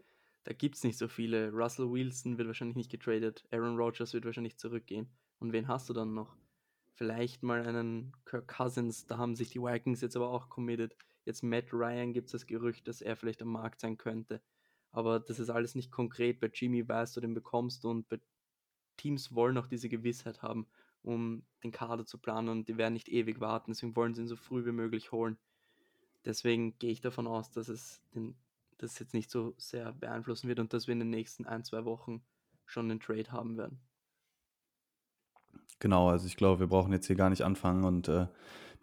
da 0.44 0.52
gibt 0.52 0.76
es 0.76 0.84
nicht 0.84 0.98
so 0.98 1.08
viele. 1.08 1.50
Russell 1.50 1.90
Wilson 1.90 2.38
wird 2.38 2.46
wahrscheinlich 2.46 2.76
nicht 2.76 2.92
getradet, 2.92 3.44
Aaron 3.50 3.76
Rodgers 3.76 4.14
wird 4.14 4.24
wahrscheinlich 4.24 4.56
zurückgehen. 4.56 5.08
Und 5.40 5.52
wen 5.52 5.66
hast 5.66 5.88
du 5.88 5.92
dann 5.92 6.14
noch? 6.14 6.36
Vielleicht 6.94 7.42
mal 7.42 7.66
einen 7.66 8.12
Kirk 8.24 8.46
Cousins, 8.46 9.04
da 9.04 9.18
haben 9.18 9.34
sich 9.34 9.50
die 9.50 9.60
Vikings 9.60 10.00
jetzt 10.00 10.14
aber 10.14 10.30
auch 10.30 10.48
committed. 10.48 10.96
Jetzt 11.24 11.42
Matt 11.42 11.72
Ryan 11.72 12.12
gibt 12.12 12.26
es 12.26 12.32
das 12.32 12.46
Gerücht, 12.46 12.86
dass 12.86 13.02
er 13.02 13.16
vielleicht 13.16 13.42
am 13.42 13.48
Markt 13.48 13.80
sein 13.80 13.96
könnte. 13.96 14.40
Aber 14.92 15.18
das 15.18 15.40
ist 15.40 15.50
alles 15.50 15.74
nicht 15.74 15.90
konkret. 15.90 16.38
Bei 16.38 16.52
Jimmy 16.54 16.88
weißt 16.88 17.16
du, 17.16 17.20
den 17.20 17.34
bekommst 17.34 17.82
du 17.82 17.90
und 17.90 18.08
bei 18.08 18.20
Teams 18.96 19.34
wollen 19.34 19.58
auch 19.58 19.66
diese 19.66 19.88
Gewissheit 19.88 20.40
haben 20.40 20.68
um 21.04 21.44
den 21.62 21.70
Kader 21.70 22.06
zu 22.06 22.18
planen 22.18 22.48
und 22.48 22.68
die 22.68 22.76
werden 22.76 22.94
nicht 22.94 23.08
ewig 23.08 23.40
warten, 23.40 23.70
deswegen 23.70 23.94
wollen 23.94 24.14
sie 24.14 24.22
ihn 24.22 24.28
so 24.28 24.36
früh 24.36 24.64
wie 24.64 24.72
möglich 24.72 25.12
holen. 25.12 25.36
Deswegen 26.24 26.78
gehe 26.78 26.90
ich 26.90 27.02
davon 27.02 27.26
aus, 27.26 27.50
dass 27.50 27.68
es 27.68 28.02
den, 28.14 28.34
das 28.78 28.98
jetzt 28.98 29.14
nicht 29.14 29.30
so 29.30 29.54
sehr 29.58 29.92
beeinflussen 29.92 30.48
wird 30.48 30.58
und 30.58 30.72
dass 30.72 30.86
wir 30.86 30.92
in 30.92 31.00
den 31.00 31.10
nächsten 31.10 31.46
ein, 31.46 31.64
zwei 31.64 31.84
Wochen 31.84 32.22
schon 32.64 32.90
einen 32.90 33.00
Trade 33.00 33.30
haben 33.30 33.58
werden. 33.58 33.78
Genau, 35.80 36.08
also 36.08 36.26
ich 36.26 36.36
glaube, 36.36 36.60
wir 36.60 36.66
brauchen 36.66 36.92
jetzt 36.92 37.06
hier 37.06 37.16
gar 37.16 37.28
nicht 37.28 37.42
anfangen 37.42 37.84
und 37.84 38.08
äh, 38.08 38.26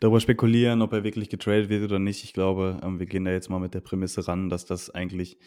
darüber 0.01 0.19
spekulieren, 0.19 0.81
ob 0.81 0.91
er 0.93 1.03
wirklich 1.05 1.29
getradet 1.29 1.69
wird 1.69 1.83
oder 1.83 1.99
nicht. 1.99 2.23
Ich 2.25 2.33
glaube, 2.33 2.81
ähm, 2.83 2.99
wir 2.99 3.05
gehen 3.05 3.23
da 3.23 3.31
jetzt 3.31 3.49
mal 3.49 3.59
mit 3.59 3.73
der 3.73 3.81
Prämisse 3.81 4.27
ran, 4.27 4.49
dass 4.49 4.65
das 4.65 4.89
eigentlich 4.89 5.37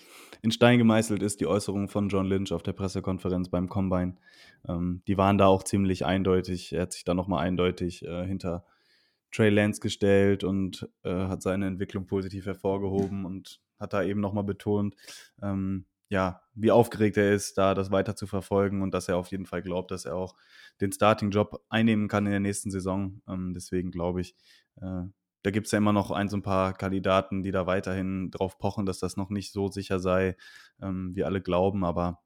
in 0.42 0.52
Stein 0.52 0.78
gemeißelt 0.78 1.22
ist, 1.22 1.40
die 1.40 1.46
Äußerung 1.46 1.88
von 1.88 2.08
John 2.08 2.26
Lynch 2.26 2.52
auf 2.52 2.62
der 2.62 2.72
Pressekonferenz 2.72 3.50
beim 3.50 3.68
Combine. 3.68 4.16
Ähm, 4.66 5.02
die 5.08 5.18
waren 5.18 5.38
da 5.38 5.48
auch 5.48 5.64
ziemlich 5.64 6.06
eindeutig. 6.06 6.72
Er 6.72 6.82
hat 6.82 6.92
sich 6.92 7.04
da 7.04 7.14
nochmal 7.14 7.44
eindeutig 7.44 8.04
äh, 8.04 8.26
hinter 8.26 8.64
Trey 9.32 9.50
Lance 9.50 9.80
gestellt 9.80 10.44
und 10.44 10.88
äh, 11.02 11.10
hat 11.12 11.42
seine 11.42 11.66
Entwicklung 11.66 12.06
positiv 12.06 12.46
hervorgehoben 12.46 13.24
und 13.24 13.60
hat 13.80 13.92
da 13.92 14.04
eben 14.04 14.20
nochmal 14.20 14.44
betont, 14.44 14.94
ähm, 15.42 15.84
ja, 16.08 16.42
wie 16.54 16.70
aufgeregt 16.70 17.16
er 17.16 17.32
ist, 17.32 17.58
da 17.58 17.74
das 17.74 17.90
weiter 17.90 18.16
zu 18.16 18.26
verfolgen 18.26 18.82
und 18.82 18.92
dass 18.92 19.08
er 19.08 19.16
auf 19.16 19.28
jeden 19.28 19.46
Fall 19.46 19.62
glaubt, 19.62 19.90
dass 19.90 20.04
er 20.04 20.16
auch 20.16 20.36
den 20.80 20.92
Starting-Job 20.92 21.64
einnehmen 21.68 22.08
kann 22.08 22.26
in 22.26 22.32
der 22.32 22.40
nächsten 22.40 22.70
Saison. 22.70 23.20
Ähm, 23.28 23.52
deswegen 23.54 23.90
glaube 23.90 24.20
ich, 24.20 24.36
äh, 24.80 25.04
da 25.42 25.50
gibt 25.50 25.66
es 25.66 25.72
ja 25.72 25.78
immer 25.78 25.92
noch 25.92 26.10
ein, 26.10 26.28
so 26.28 26.36
ein 26.36 26.42
paar 26.42 26.72
Kandidaten, 26.72 27.42
die 27.42 27.50
da 27.50 27.66
weiterhin 27.66 28.30
drauf 28.30 28.58
pochen, 28.58 28.86
dass 28.86 28.98
das 28.98 29.16
noch 29.16 29.30
nicht 29.30 29.52
so 29.52 29.68
sicher 29.68 30.00
sei, 30.00 30.36
ähm, 30.80 31.14
wie 31.14 31.24
alle 31.24 31.42
glauben. 31.42 31.84
Aber 31.84 32.22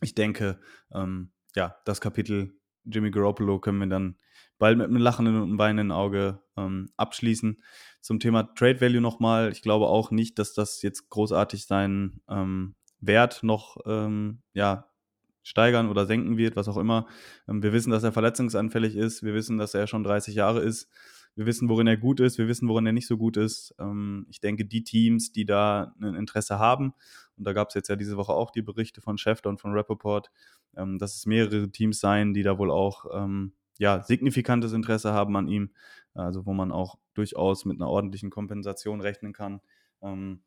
ich 0.00 0.14
denke, 0.14 0.60
ähm, 0.92 1.32
ja, 1.56 1.76
das 1.84 2.00
Kapitel 2.00 2.56
Jimmy 2.84 3.10
Garoppolo 3.10 3.58
können 3.58 3.78
wir 3.78 3.86
dann 3.86 4.16
bald 4.58 4.78
mit 4.78 4.86
einem 4.86 4.98
lachenden 4.98 5.36
und 5.36 5.42
einem 5.48 5.58
weinenden 5.58 5.92
Auge 5.92 6.42
ähm, 6.56 6.90
abschließen. 6.96 7.62
Zum 8.00 8.20
Thema 8.20 8.54
Trade 8.54 8.80
Value 8.80 9.00
nochmal. 9.00 9.50
Ich 9.50 9.62
glaube 9.62 9.86
auch 9.86 10.10
nicht, 10.10 10.38
dass 10.38 10.54
das 10.54 10.82
jetzt 10.82 11.08
großartig 11.10 11.66
seinen 11.66 12.20
ähm, 12.28 12.76
Wert 13.06 13.42
noch 13.42 13.76
ähm, 13.86 14.42
ja, 14.52 14.88
steigern 15.44 15.88
oder 15.88 16.06
senken 16.06 16.36
wird, 16.36 16.56
was 16.56 16.68
auch 16.68 16.78
immer. 16.78 17.06
Ähm, 17.46 17.62
wir 17.62 17.72
wissen, 17.72 17.90
dass 17.90 18.02
er 18.02 18.12
verletzungsanfällig 18.12 18.96
ist. 18.96 19.22
Wir 19.22 19.34
wissen, 19.34 19.58
dass 19.58 19.74
er 19.74 19.86
schon 19.86 20.02
30 20.02 20.34
Jahre 20.34 20.60
ist. 20.60 20.88
Wir 21.36 21.46
wissen, 21.46 21.68
worin 21.68 21.86
er 21.86 21.96
gut 21.96 22.20
ist. 22.20 22.38
Wir 22.38 22.48
wissen, 22.48 22.68
worin 22.68 22.86
er 22.86 22.92
nicht 22.92 23.06
so 23.06 23.16
gut 23.16 23.36
ist. 23.36 23.74
Ähm, 23.78 24.26
ich 24.30 24.40
denke, 24.40 24.64
die 24.64 24.82
Teams, 24.82 25.32
die 25.32 25.44
da 25.44 25.94
ein 26.00 26.14
Interesse 26.14 26.58
haben, 26.58 26.94
und 27.36 27.46
da 27.46 27.52
gab 27.52 27.68
es 27.68 27.74
jetzt 27.74 27.88
ja 27.88 27.96
diese 27.96 28.16
Woche 28.16 28.32
auch 28.32 28.50
die 28.50 28.62
Berichte 28.62 29.00
von 29.00 29.18
Schäfter 29.18 29.50
und 29.50 29.60
von 29.60 29.72
Rappaport, 29.72 30.30
ähm, 30.76 30.98
dass 30.98 31.16
es 31.16 31.26
mehrere 31.26 31.70
Teams 31.70 32.00
seien, 32.00 32.32
die 32.34 32.42
da 32.42 32.58
wohl 32.58 32.70
auch 32.70 33.04
ja, 33.76 34.04
signifikantes 34.04 34.72
Interesse 34.72 35.12
haben 35.12 35.36
an 35.36 35.48
ihm. 35.48 35.70
Also 36.14 36.46
wo 36.46 36.52
man 36.52 36.70
auch 36.70 36.96
durchaus 37.14 37.64
mit 37.64 37.76
einer 37.76 37.90
ordentlichen 37.90 38.30
Kompensation 38.30 39.00
rechnen 39.00 39.32
kann, 39.32 39.60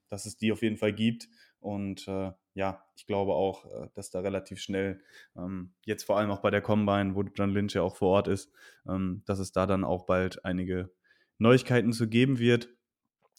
dass 0.08 0.26
es 0.26 0.38
die 0.38 0.54
auf 0.54 0.62
jeden 0.62 0.78
Fall 0.78 0.94
gibt. 0.94 1.28
Und 1.60 2.08
äh, 2.08 2.32
ja, 2.54 2.84
ich 2.96 3.06
glaube 3.06 3.34
auch, 3.34 3.66
äh, 3.66 3.90
dass 3.94 4.10
da 4.10 4.20
relativ 4.20 4.60
schnell, 4.60 5.02
ähm, 5.36 5.74
jetzt 5.86 6.04
vor 6.04 6.18
allem 6.18 6.32
auch 6.32 6.40
bei 6.42 6.52
der 6.52 6.62
Combine, 6.62 7.16
wo 7.16 7.24
John 7.24 7.52
Lynch 7.52 7.74
ja 7.74 7.82
auch 7.82 7.96
vor 7.96 8.10
Ort 8.10 8.28
ist, 8.28 8.52
ähm, 8.88 9.24
dass 9.26 9.40
es 9.40 9.52
da 9.52 9.66
dann 9.66 9.84
auch 9.84 10.06
bald 10.06 10.44
einige 10.46 10.92
Neuigkeiten 11.38 11.94
zu 11.94 12.08
geben 12.08 12.40
wird. 12.40 12.70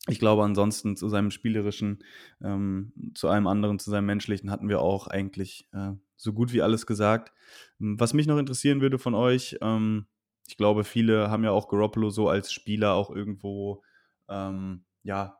Ich 0.08 0.18
glaube, 0.18 0.44
ansonsten 0.44 0.96
zu 0.96 1.08
seinem 1.08 1.30
spielerischen, 1.30 2.04
ähm, 2.42 2.92
zu 3.14 3.28
allem 3.28 3.46
anderen, 3.46 3.78
zu 3.78 3.90
seinem 3.90 4.06
menschlichen 4.06 4.50
hatten 4.50 4.68
wir 4.68 4.80
auch 4.80 5.06
eigentlich 5.06 5.68
äh, 5.72 5.92
so 6.16 6.32
gut 6.32 6.52
wie 6.52 6.62
alles 6.62 6.86
gesagt. 6.86 7.32
Was 7.78 8.14
mich 8.14 8.26
noch 8.26 8.38
interessieren 8.38 8.80
würde 8.80 8.98
von 8.98 9.14
euch, 9.14 9.58
ähm, 9.60 10.06
ich 10.46 10.56
glaube, 10.56 10.84
viele 10.84 11.30
haben 11.30 11.44
ja 11.44 11.50
auch 11.50 11.68
Garoppolo 11.68 12.08
so 12.08 12.28
als 12.28 12.52
Spieler 12.52 12.94
auch 12.94 13.10
irgendwo, 13.10 13.82
ähm, 14.28 14.84
ja, 15.02 15.38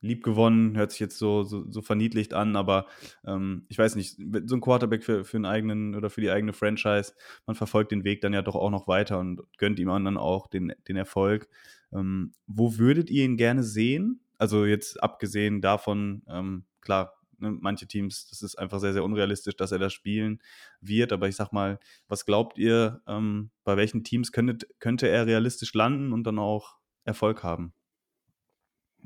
lieb 0.00 0.22
gewonnen, 0.22 0.76
hört 0.76 0.90
sich 0.90 1.00
jetzt 1.00 1.18
so, 1.18 1.42
so, 1.42 1.70
so 1.70 1.82
verniedlicht 1.82 2.34
an, 2.34 2.56
aber 2.56 2.86
ähm, 3.24 3.64
ich 3.68 3.78
weiß 3.78 3.96
nicht, 3.96 4.18
so 4.44 4.56
ein 4.56 4.60
Quarterback 4.60 5.02
für, 5.04 5.24
für 5.24 5.36
einen 5.36 5.46
eigenen 5.46 5.94
oder 5.94 6.10
für 6.10 6.20
die 6.20 6.30
eigene 6.30 6.52
Franchise, 6.52 7.14
man 7.46 7.56
verfolgt 7.56 7.92
den 7.92 8.04
Weg 8.04 8.20
dann 8.20 8.32
ja 8.32 8.42
doch 8.42 8.54
auch 8.54 8.70
noch 8.70 8.88
weiter 8.88 9.18
und 9.18 9.42
gönnt 9.58 9.78
ihm 9.78 9.88
dann 9.88 10.16
auch 10.16 10.46
den, 10.48 10.72
den 10.88 10.96
Erfolg. 10.96 11.48
Ähm, 11.92 12.32
wo 12.46 12.78
würdet 12.78 13.10
ihr 13.10 13.24
ihn 13.24 13.36
gerne 13.36 13.62
sehen? 13.62 14.20
Also 14.38 14.64
jetzt 14.64 15.02
abgesehen 15.02 15.60
davon, 15.60 16.22
ähm, 16.28 16.64
klar, 16.80 17.14
ne, 17.38 17.50
manche 17.50 17.86
Teams, 17.86 18.28
das 18.28 18.42
ist 18.42 18.56
einfach 18.56 18.80
sehr, 18.80 18.92
sehr 18.92 19.04
unrealistisch, 19.04 19.56
dass 19.56 19.72
er 19.72 19.78
da 19.78 19.90
spielen 19.90 20.40
wird. 20.80 21.12
Aber 21.12 21.28
ich 21.28 21.36
sag 21.36 21.52
mal, 21.52 21.78
was 22.08 22.26
glaubt 22.26 22.58
ihr, 22.58 23.02
ähm, 23.06 23.50
bei 23.64 23.76
welchen 23.76 24.04
Teams 24.04 24.32
könnte, 24.32 24.66
könnte 24.78 25.08
er 25.08 25.26
realistisch 25.26 25.74
landen 25.74 26.12
und 26.12 26.24
dann 26.24 26.38
auch 26.38 26.76
Erfolg 27.04 27.42
haben? 27.42 27.72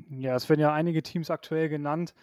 Ja, 0.09 0.35
es 0.35 0.49
werden 0.49 0.61
ja 0.61 0.73
einige 0.73 1.03
Teams 1.03 1.29
aktuell 1.29 1.69
genannt. 1.69 2.13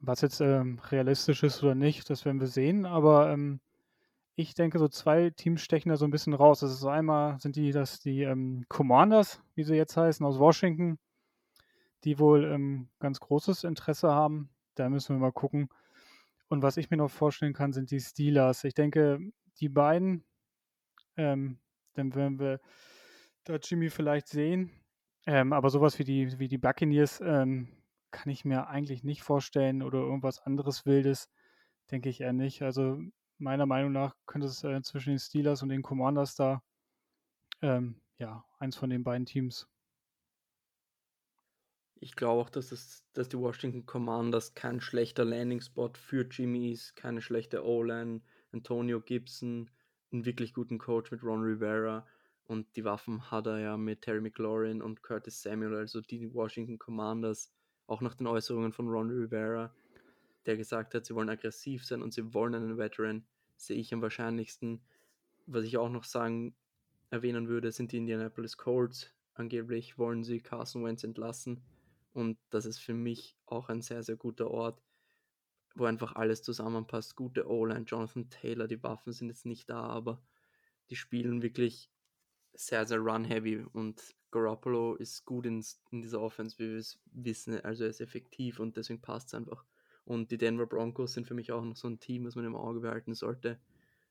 Was 0.00 0.20
jetzt 0.20 0.40
ähm, 0.40 0.80
realistisch 0.90 1.42
ist 1.42 1.62
oder 1.62 1.74
nicht, 1.74 2.10
das 2.10 2.24
werden 2.24 2.40
wir 2.40 2.48
sehen. 2.48 2.86
Aber 2.86 3.30
ähm, 3.30 3.60
ich 4.34 4.54
denke, 4.54 4.78
so 4.78 4.88
zwei 4.88 5.30
Teams 5.30 5.62
stechen 5.62 5.90
da 5.90 5.96
so 5.96 6.04
ein 6.04 6.10
bisschen 6.10 6.34
raus. 6.34 6.60
Das 6.60 6.72
ist 6.72 6.80
so 6.80 6.88
einmal 6.88 7.38
sind 7.38 7.56
die, 7.56 7.70
das 7.70 8.00
die 8.00 8.22
ähm, 8.22 8.64
Commanders, 8.68 9.40
wie 9.54 9.62
sie 9.62 9.74
jetzt 9.74 9.96
heißen, 9.96 10.24
aus 10.24 10.38
Washington, 10.38 10.98
die 12.04 12.18
wohl 12.18 12.44
ähm, 12.44 12.88
ganz 12.98 13.20
großes 13.20 13.64
Interesse 13.64 14.10
haben. 14.10 14.50
Da 14.74 14.88
müssen 14.88 15.14
wir 15.14 15.20
mal 15.20 15.32
gucken. 15.32 15.68
Und 16.48 16.62
was 16.62 16.76
ich 16.76 16.90
mir 16.90 16.96
noch 16.96 17.10
vorstellen 17.10 17.52
kann, 17.52 17.72
sind 17.72 17.90
die 17.90 18.00
Steelers. 18.00 18.64
Ich 18.64 18.74
denke, 18.74 19.20
die 19.60 19.68
beiden, 19.68 20.24
ähm, 21.16 21.58
dann 21.94 22.14
werden 22.14 22.38
wir 22.38 22.60
da 23.44 23.56
Jimmy 23.56 23.90
vielleicht 23.90 24.28
sehen. 24.28 24.70
Ähm, 25.26 25.52
aber 25.52 25.70
sowas 25.70 25.98
wie 25.98 26.04
die, 26.04 26.38
wie 26.38 26.48
die 26.48 26.58
Buccaneers 26.58 27.20
ähm, 27.20 27.68
kann 28.10 28.30
ich 28.30 28.44
mir 28.44 28.66
eigentlich 28.68 29.04
nicht 29.04 29.22
vorstellen 29.22 29.82
oder 29.82 29.98
irgendwas 29.98 30.40
anderes 30.40 30.84
Wildes, 30.84 31.30
denke 31.90 32.08
ich 32.08 32.20
eher 32.20 32.32
nicht. 32.32 32.62
Also 32.62 33.00
meiner 33.38 33.66
Meinung 33.66 33.92
nach 33.92 34.16
könnte 34.26 34.48
es 34.48 34.64
äh, 34.64 34.82
zwischen 34.82 35.10
den 35.10 35.18
Steelers 35.18 35.62
und 35.62 35.68
den 35.68 35.82
Commanders 35.82 36.34
da, 36.34 36.62
ähm, 37.60 38.00
ja, 38.18 38.44
eins 38.58 38.76
von 38.76 38.90
den 38.90 39.04
beiden 39.04 39.26
Teams. 39.26 39.68
Ich 42.00 42.16
glaube 42.16 42.42
auch, 42.42 42.50
dass, 42.50 42.72
es, 42.72 43.04
dass 43.12 43.28
die 43.28 43.38
Washington 43.38 43.86
Commanders 43.86 44.54
kein 44.54 44.80
schlechter 44.80 45.24
Landing-Spot 45.24 45.92
für 45.94 46.26
Jimmy 46.28 46.72
ist, 46.72 46.96
keine 46.96 47.20
schlechte 47.20 47.64
O-Line, 47.64 48.22
Antonio 48.52 49.00
Gibson, 49.00 49.70
einen 50.10 50.24
wirklich 50.24 50.52
guten 50.52 50.78
Coach 50.78 51.12
mit 51.12 51.22
Ron 51.22 51.42
Rivera 51.42 52.04
und 52.52 52.76
die 52.76 52.84
Waffen 52.84 53.30
hat 53.30 53.46
er 53.46 53.58
ja 53.58 53.76
mit 53.76 54.02
Terry 54.02 54.20
McLaurin 54.20 54.82
und 54.82 55.02
Curtis 55.02 55.42
Samuel, 55.42 55.74
also 55.74 56.00
die 56.02 56.32
Washington 56.32 56.78
Commanders, 56.78 57.50
auch 57.86 58.02
nach 58.02 58.14
den 58.14 58.26
Äußerungen 58.26 58.72
von 58.72 58.88
Ron 58.88 59.10
Rivera, 59.10 59.74
der 60.44 60.56
gesagt 60.56 60.94
hat, 60.94 61.06
sie 61.06 61.14
wollen 61.14 61.30
aggressiv 61.30 61.84
sein 61.84 62.02
und 62.02 62.12
sie 62.12 62.34
wollen 62.34 62.54
einen 62.54 62.76
Veteran, 62.76 63.24
sehe 63.56 63.78
ich 63.78 63.92
am 63.94 64.02
wahrscheinlichsten. 64.02 64.82
Was 65.46 65.64
ich 65.64 65.78
auch 65.78 65.88
noch 65.88 66.04
sagen, 66.04 66.54
erwähnen 67.10 67.48
würde, 67.48 67.72
sind 67.72 67.92
die 67.92 67.96
Indianapolis 67.96 68.56
Colts. 68.56 69.10
Angeblich 69.34 69.98
wollen 69.98 70.22
sie 70.22 70.40
Carson 70.40 70.84
Wentz 70.84 71.04
entlassen. 71.04 71.62
Und 72.12 72.38
das 72.50 72.66
ist 72.66 72.78
für 72.78 72.94
mich 72.94 73.36
auch 73.46 73.70
ein 73.70 73.80
sehr, 73.80 74.02
sehr 74.02 74.16
guter 74.16 74.50
Ort, 74.50 74.82
wo 75.74 75.86
einfach 75.86 76.16
alles 76.16 76.42
zusammenpasst. 76.42 77.16
Gute 77.16 77.48
O-Line, 77.48 77.84
Jonathan 77.86 78.28
Taylor, 78.28 78.68
die 78.68 78.82
Waffen 78.82 79.12
sind 79.12 79.28
jetzt 79.28 79.46
nicht 79.46 79.70
da, 79.70 79.80
aber 79.80 80.22
die 80.90 80.96
spielen 80.96 81.42
wirklich 81.42 81.88
sehr, 82.54 82.86
sehr 82.86 82.98
run-heavy 82.98 83.64
und 83.72 84.14
Garoppolo 84.30 84.94
ist 84.94 85.24
gut 85.24 85.46
in, 85.46 85.64
in 85.90 86.02
dieser 86.02 86.20
Offense, 86.20 86.58
wie 86.58 86.70
wir 86.70 86.78
es 86.78 86.98
wissen. 87.12 87.60
Also 87.60 87.84
er 87.84 87.90
ist 87.90 88.00
effektiv 88.00 88.60
und 88.60 88.76
deswegen 88.76 89.00
passt 89.00 89.28
es 89.28 89.34
einfach. 89.34 89.64
Und 90.04 90.30
die 90.30 90.38
Denver 90.38 90.66
Broncos 90.66 91.12
sind 91.12 91.28
für 91.28 91.34
mich 91.34 91.52
auch 91.52 91.62
noch 91.62 91.76
so 91.76 91.88
ein 91.88 92.00
Team, 92.00 92.24
was 92.24 92.34
man 92.34 92.44
im 92.44 92.56
Auge 92.56 92.80
behalten 92.80 93.14
sollte. 93.14 93.60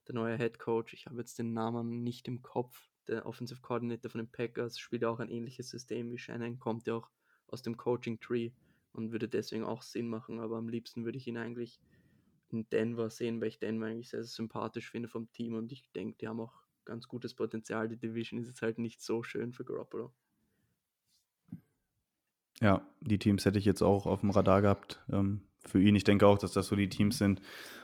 Der 0.08 0.16
neue 0.16 0.38
Head 0.38 0.60
Coach, 0.60 0.94
ich 0.94 1.08
habe 1.08 1.18
jetzt 1.18 1.38
den 1.40 1.54
Namen 1.54 2.04
nicht 2.04 2.28
im 2.28 2.42
Kopf, 2.42 2.90
der 3.08 3.26
Offensive 3.26 3.62
Coordinator 3.62 4.10
von 4.10 4.20
den 4.20 4.32
Packers, 4.32 4.80
spielt 4.80 5.04
auch 5.04 5.20
ein 5.20 5.30
ähnliches 5.30 5.70
System 5.70 6.12
wie 6.12 6.18
Shannon, 6.18 6.60
kommt 6.60 6.88
ja 6.88 6.96
auch 6.96 7.10
aus 7.48 7.62
dem 7.62 7.76
Coaching 7.76 8.20
Tree 8.20 8.52
und 8.94 9.12
würde 9.12 9.28
deswegen 9.28 9.64
auch 9.64 9.82
Sinn 9.82 10.08
machen. 10.08 10.40
Aber 10.40 10.58
am 10.58 10.70
liebsten 10.70 11.04
würde 11.04 11.18
ich 11.18 11.28
ihn 11.28 11.38
eigentlich 11.38 11.82
in 12.50 12.70
Denver 12.70 13.10
sehen, 13.10 13.42
weil 13.42 13.50
ich 13.50 13.60
Denver 13.60 13.88
eigentlich 13.88 14.10
sehr, 14.10 14.24
sehr 14.24 14.36
sympathisch 14.36 14.90
finde 14.92 15.10
vom 15.10 15.32
Team 15.32 15.56
und 15.56 15.72
ich 15.72 15.90
denke, 15.92 16.18
die 16.20 16.28
haben 16.28 16.40
auch 16.40 16.62
ganz 16.92 17.08
gutes 17.08 17.34
Potenzial. 17.34 17.88
Die 17.88 17.98
Division 17.98 18.40
ist 18.40 18.48
jetzt 18.48 18.62
halt 18.62 18.78
nicht 18.78 19.02
so 19.02 19.24
schön 19.24 19.54
für 19.54 19.64
Garoppolo. 19.64 20.14
Ja, 22.60 22.86
die 23.00 23.18
Teams 23.18 23.46
hätte 23.46 23.58
ich 23.58 23.66
jetzt 23.66 23.82
auch 23.82 24.06
auf 24.06 24.20
dem 24.20 24.30
Radar 24.30 24.62
gehabt. 24.62 25.02
Ähm, 25.10 25.42
für 25.66 25.82
ihn. 25.82 25.96
Ich 25.96 26.04
denke 26.04 26.28
auch, 26.28 26.38
dass 26.38 26.54
das 26.54 26.68
so 26.68 26.76
die 26.76 26.90
Teams 26.90 27.18
sind, 27.18 27.42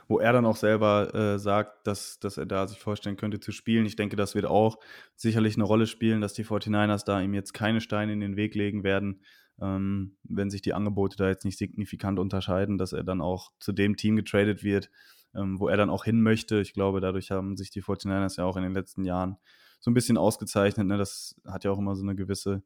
wo 0.08 0.18
er 0.18 0.32
dann 0.32 0.46
auch 0.46 0.56
selber 0.56 1.14
äh, 1.14 1.38
sagt, 1.38 1.86
dass, 1.86 2.18
dass 2.18 2.36
er 2.36 2.46
da 2.46 2.66
sich 2.66 2.78
vorstellen 2.78 3.16
könnte 3.16 3.40
zu 3.40 3.52
spielen. 3.52 3.86
Ich 3.86 3.96
denke, 3.96 4.16
das 4.16 4.34
wird 4.34 4.46
auch 4.46 4.78
sicherlich 5.14 5.54
eine 5.54 5.64
Rolle 5.64 5.86
spielen, 5.86 6.20
dass 6.20 6.34
die 6.34 6.44
49ers 6.44 7.04
da 7.04 7.20
ihm 7.20 7.34
jetzt 7.34 7.52
keine 7.52 7.80
Steine 7.80 8.12
in 8.12 8.20
den 8.20 8.36
Weg 8.36 8.54
legen 8.54 8.82
werden, 8.82 9.22
ähm, 9.60 10.16
wenn 10.24 10.50
sich 10.50 10.62
die 10.62 10.74
Angebote 10.74 11.16
da 11.16 11.28
jetzt 11.28 11.44
nicht 11.44 11.58
signifikant 11.58 12.18
unterscheiden, 12.18 12.78
dass 12.78 12.92
er 12.92 13.04
dann 13.04 13.20
auch 13.20 13.52
zu 13.60 13.72
dem 13.72 13.96
Team 13.96 14.16
getradet 14.16 14.64
wird, 14.64 14.90
ähm, 15.38 15.60
wo 15.60 15.68
er 15.68 15.76
dann 15.76 15.90
auch 15.90 16.04
hin 16.04 16.22
möchte. 16.22 16.60
Ich 16.60 16.72
glaube, 16.72 17.00
dadurch 17.00 17.30
haben 17.30 17.56
sich 17.56 17.70
die 17.70 17.82
49ers 17.82 18.38
ja 18.38 18.44
auch 18.44 18.56
in 18.56 18.62
den 18.62 18.74
letzten 18.74 19.04
Jahren 19.04 19.36
so 19.80 19.90
ein 19.90 19.94
bisschen 19.94 20.16
ausgezeichnet. 20.16 20.86
Ne? 20.86 20.98
Das 20.98 21.36
hat 21.46 21.64
ja 21.64 21.70
auch 21.70 21.78
immer 21.78 21.94
so 21.94 22.02
eine 22.02 22.16
gewisse 22.16 22.62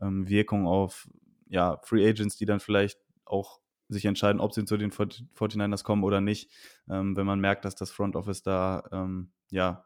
ähm, 0.00 0.28
Wirkung 0.28 0.66
auf 0.66 1.08
ja, 1.48 1.78
Free 1.84 2.08
Agents, 2.08 2.36
die 2.36 2.46
dann 2.46 2.60
vielleicht 2.60 2.98
auch 3.24 3.60
sich 3.88 4.04
entscheiden, 4.04 4.40
ob 4.40 4.52
sie 4.52 4.64
zu 4.64 4.76
den 4.76 4.90
49ers 4.90 5.84
kommen 5.84 6.02
oder 6.02 6.20
nicht. 6.20 6.50
Ähm, 6.88 7.16
wenn 7.16 7.26
man 7.26 7.40
merkt, 7.40 7.64
dass 7.64 7.76
das 7.76 7.92
Front 7.92 8.16
Office 8.16 8.42
da, 8.42 8.82
ähm, 8.90 9.30
ja, 9.50 9.84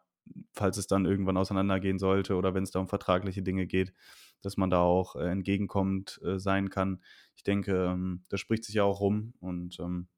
falls 0.52 0.78
es 0.78 0.86
dann 0.86 1.04
irgendwann 1.04 1.36
auseinandergehen 1.36 1.98
sollte 1.98 2.36
oder 2.36 2.54
wenn 2.54 2.62
es 2.62 2.70
da 2.70 2.78
um 2.78 2.88
vertragliche 2.88 3.42
Dinge 3.42 3.66
geht, 3.66 3.92
dass 4.42 4.56
man 4.56 4.70
da 4.70 4.80
auch 4.80 5.16
äh, 5.16 5.28
entgegenkommend 5.28 6.20
äh, 6.24 6.38
sein 6.38 6.70
kann. 6.70 7.02
Ich 7.36 7.42
denke, 7.42 7.90
ähm, 7.92 8.22
das 8.30 8.40
spricht 8.40 8.64
sich 8.64 8.76
ja 8.76 8.84
auch 8.84 9.00
rum 9.00 9.34
und 9.40 9.78
ähm, 9.80 10.08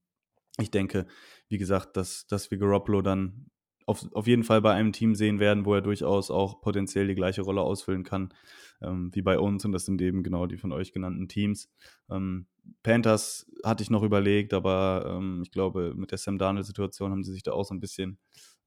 ich 0.59 0.71
denke, 0.71 1.07
wie 1.49 1.59
gesagt, 1.59 1.97
dass, 1.97 2.27
dass 2.27 2.51
wir 2.51 2.59
Garoppolo 2.59 3.03
dann 3.03 3.51
auf, 3.87 4.07
auf 4.13 4.27
jeden 4.27 4.45
Fall 4.45 4.61
bei 4.61 4.73
einem 4.73 4.93
Team 4.93 5.15
sehen 5.15 5.39
werden, 5.39 5.65
wo 5.65 5.75
er 5.75 5.81
durchaus 5.81 6.31
auch 6.31 6.61
potenziell 6.61 7.09
die 7.09 7.15
gleiche 7.15 7.43
Rolle 7.43 7.63
ausfüllen 7.63 8.05
kann 8.05 8.33
ähm, 8.81 9.11
wie 9.13 9.23
bei 9.23 9.39
uns. 9.39 9.65
Und 9.65 9.73
das 9.73 9.85
sind 9.85 10.01
eben 10.03 10.23
genau 10.23 10.47
die 10.47 10.59
von 10.59 10.73
euch 10.73 10.93
genannten 10.93 11.29
Teams. 11.29 11.71
Ähm, 12.11 12.47
Panthers 12.83 13.51
hatte 13.65 13.83
ich 13.83 13.91
noch 13.91 14.03
überlegt, 14.03 14.55
aber 14.55 15.17
ähm, 15.17 15.43
ich 15.43 15.51
glaube, 15.51 15.95
mit 15.97 16.11
der 16.11 16.19
Sam 16.19 16.39
Darnold-Situation 16.39 17.11
haben 17.11 17.25
sie 17.25 17.33
sich 17.33 17.43
da 17.43 17.53
auch 17.53 17.65
so 17.65 17.75
ein 17.75 17.81
bisschen 17.81 18.19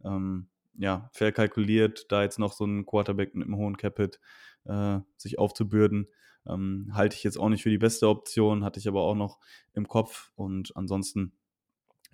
ähm, 0.04 0.50
ja, 0.78 1.10
verkalkuliert, 1.14 2.12
da 2.12 2.24
jetzt 2.24 2.40
noch 2.40 2.54
so 2.54 2.66
einen 2.66 2.86
Quarterback 2.86 3.36
mit 3.36 3.48
einem 3.48 3.58
hohen 3.58 3.78
Capit 3.78 4.20
äh, 4.66 5.00
sich 5.18 5.40
aufzubürden. 5.40 6.08
Ähm, 6.48 6.92
halte 6.94 7.16
ich 7.16 7.24
jetzt 7.24 7.38
auch 7.38 7.50
nicht 7.50 7.64
für 7.64 7.70
die 7.70 7.78
beste 7.78 8.08
Option, 8.08 8.64
hatte 8.64 8.80
ich 8.80 8.88
aber 8.88 9.02
auch 9.02 9.16
noch 9.16 9.40
im 9.74 9.88
Kopf. 9.88 10.32
Und 10.36 10.76
ansonsten 10.76 11.34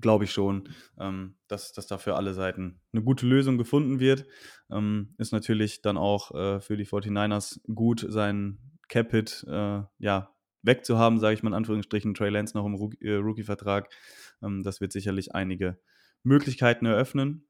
glaube 0.01 0.25
ich 0.25 0.31
schon, 0.31 0.69
ähm, 0.99 1.35
dass, 1.47 1.73
dass 1.73 1.87
da 1.87 1.97
für 1.97 2.15
alle 2.15 2.33
Seiten 2.33 2.81
eine 2.93 3.03
gute 3.03 3.25
Lösung 3.25 3.57
gefunden 3.57 3.99
wird. 3.99 4.25
Ähm, 4.69 5.15
ist 5.17 5.31
natürlich 5.31 5.81
dann 5.81 5.97
auch 5.97 6.33
äh, 6.33 6.59
für 6.61 6.77
die 6.77 6.85
49ers 6.85 7.59
gut, 7.73 8.05
seinen 8.07 8.79
Capit 8.89 9.45
äh, 9.47 9.81
ja, 9.99 10.33
wegzuhaben, 10.63 11.19
sage 11.19 11.33
ich 11.33 11.43
mal 11.43 11.49
in 11.49 11.55
Anführungsstrichen, 11.55 12.13
Trey 12.13 12.29
Lance 12.29 12.57
noch 12.57 12.65
im 12.65 12.75
äh, 13.01 13.13
Rookie-Vertrag. 13.13 13.89
Ähm, 14.43 14.63
das 14.63 14.81
wird 14.81 14.91
sicherlich 14.91 15.33
einige 15.33 15.79
Möglichkeiten 16.23 16.85
eröffnen. 16.85 17.47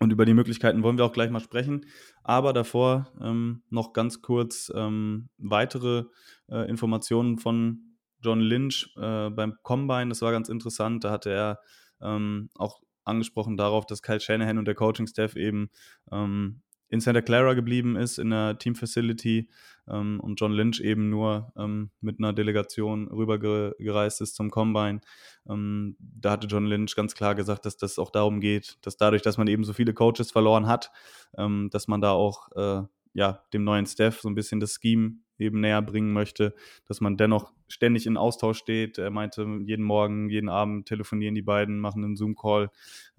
Und 0.00 0.12
über 0.12 0.24
die 0.24 0.34
Möglichkeiten 0.34 0.82
wollen 0.82 0.98
wir 0.98 1.04
auch 1.04 1.12
gleich 1.12 1.30
mal 1.30 1.40
sprechen. 1.40 1.86
Aber 2.24 2.52
davor 2.52 3.12
ähm, 3.20 3.62
noch 3.70 3.92
ganz 3.92 4.22
kurz 4.22 4.72
ähm, 4.74 5.28
weitere 5.38 6.04
äh, 6.48 6.68
Informationen 6.68 7.38
von 7.38 7.93
John 8.24 8.40
Lynch 8.40 8.90
äh, 8.96 9.30
beim 9.30 9.56
Combine, 9.62 10.08
das 10.08 10.22
war 10.22 10.32
ganz 10.32 10.48
interessant. 10.48 11.04
Da 11.04 11.10
hatte 11.10 11.30
er 11.30 11.60
ähm, 12.00 12.50
auch 12.54 12.80
angesprochen 13.04 13.56
darauf, 13.56 13.86
dass 13.86 14.02
Kyle 14.02 14.20
Shanahan 14.20 14.58
und 14.58 14.64
der 14.64 14.74
Coaching-Staff 14.74 15.36
eben 15.36 15.70
ähm, 16.10 16.62
in 16.88 17.00
Santa 17.00 17.22
Clara 17.22 17.54
geblieben 17.54 17.96
ist, 17.96 18.18
in 18.18 18.30
der 18.30 18.58
Team 18.58 18.74
Facility 18.74 19.50
ähm, 19.88 20.20
und 20.20 20.40
John 20.40 20.52
Lynch 20.52 20.80
eben 20.80 21.10
nur 21.10 21.52
ähm, 21.56 21.90
mit 22.00 22.18
einer 22.18 22.32
Delegation 22.32 23.08
rübergereist 23.08 24.20
ist 24.20 24.36
zum 24.36 24.50
Combine. 24.50 25.00
Ähm, 25.48 25.96
da 25.98 26.32
hatte 26.32 26.46
John 26.46 26.66
Lynch 26.66 26.94
ganz 26.94 27.14
klar 27.14 27.34
gesagt, 27.34 27.66
dass 27.66 27.76
das 27.76 27.98
auch 27.98 28.10
darum 28.10 28.40
geht, 28.40 28.78
dass 28.82 28.96
dadurch, 28.96 29.22
dass 29.22 29.38
man 29.38 29.48
eben 29.48 29.64
so 29.64 29.72
viele 29.72 29.92
Coaches 29.92 30.30
verloren 30.30 30.66
hat, 30.66 30.90
ähm, 31.36 31.68
dass 31.72 31.88
man 31.88 32.00
da 32.00 32.12
auch 32.12 32.50
äh, 32.52 32.86
ja, 33.14 33.44
dem 33.52 33.64
neuen 33.64 33.86
Staff 33.86 34.20
so 34.20 34.28
ein 34.28 34.34
bisschen 34.34 34.60
das 34.60 34.78
Scheme 34.80 35.16
eben 35.38 35.60
näher 35.60 35.82
bringen 35.82 36.12
möchte, 36.12 36.54
dass 36.86 37.00
man 37.00 37.16
dennoch 37.16 37.52
ständig 37.68 38.06
in 38.06 38.16
Austausch 38.16 38.58
steht. 38.58 38.98
Er 38.98 39.10
meinte, 39.10 39.46
jeden 39.64 39.84
Morgen, 39.84 40.28
jeden 40.28 40.48
Abend 40.48 40.86
telefonieren 40.86 41.34
die 41.34 41.42
beiden, 41.42 41.80
machen 41.80 42.04
einen 42.04 42.16
Zoom-Call. 42.16 42.70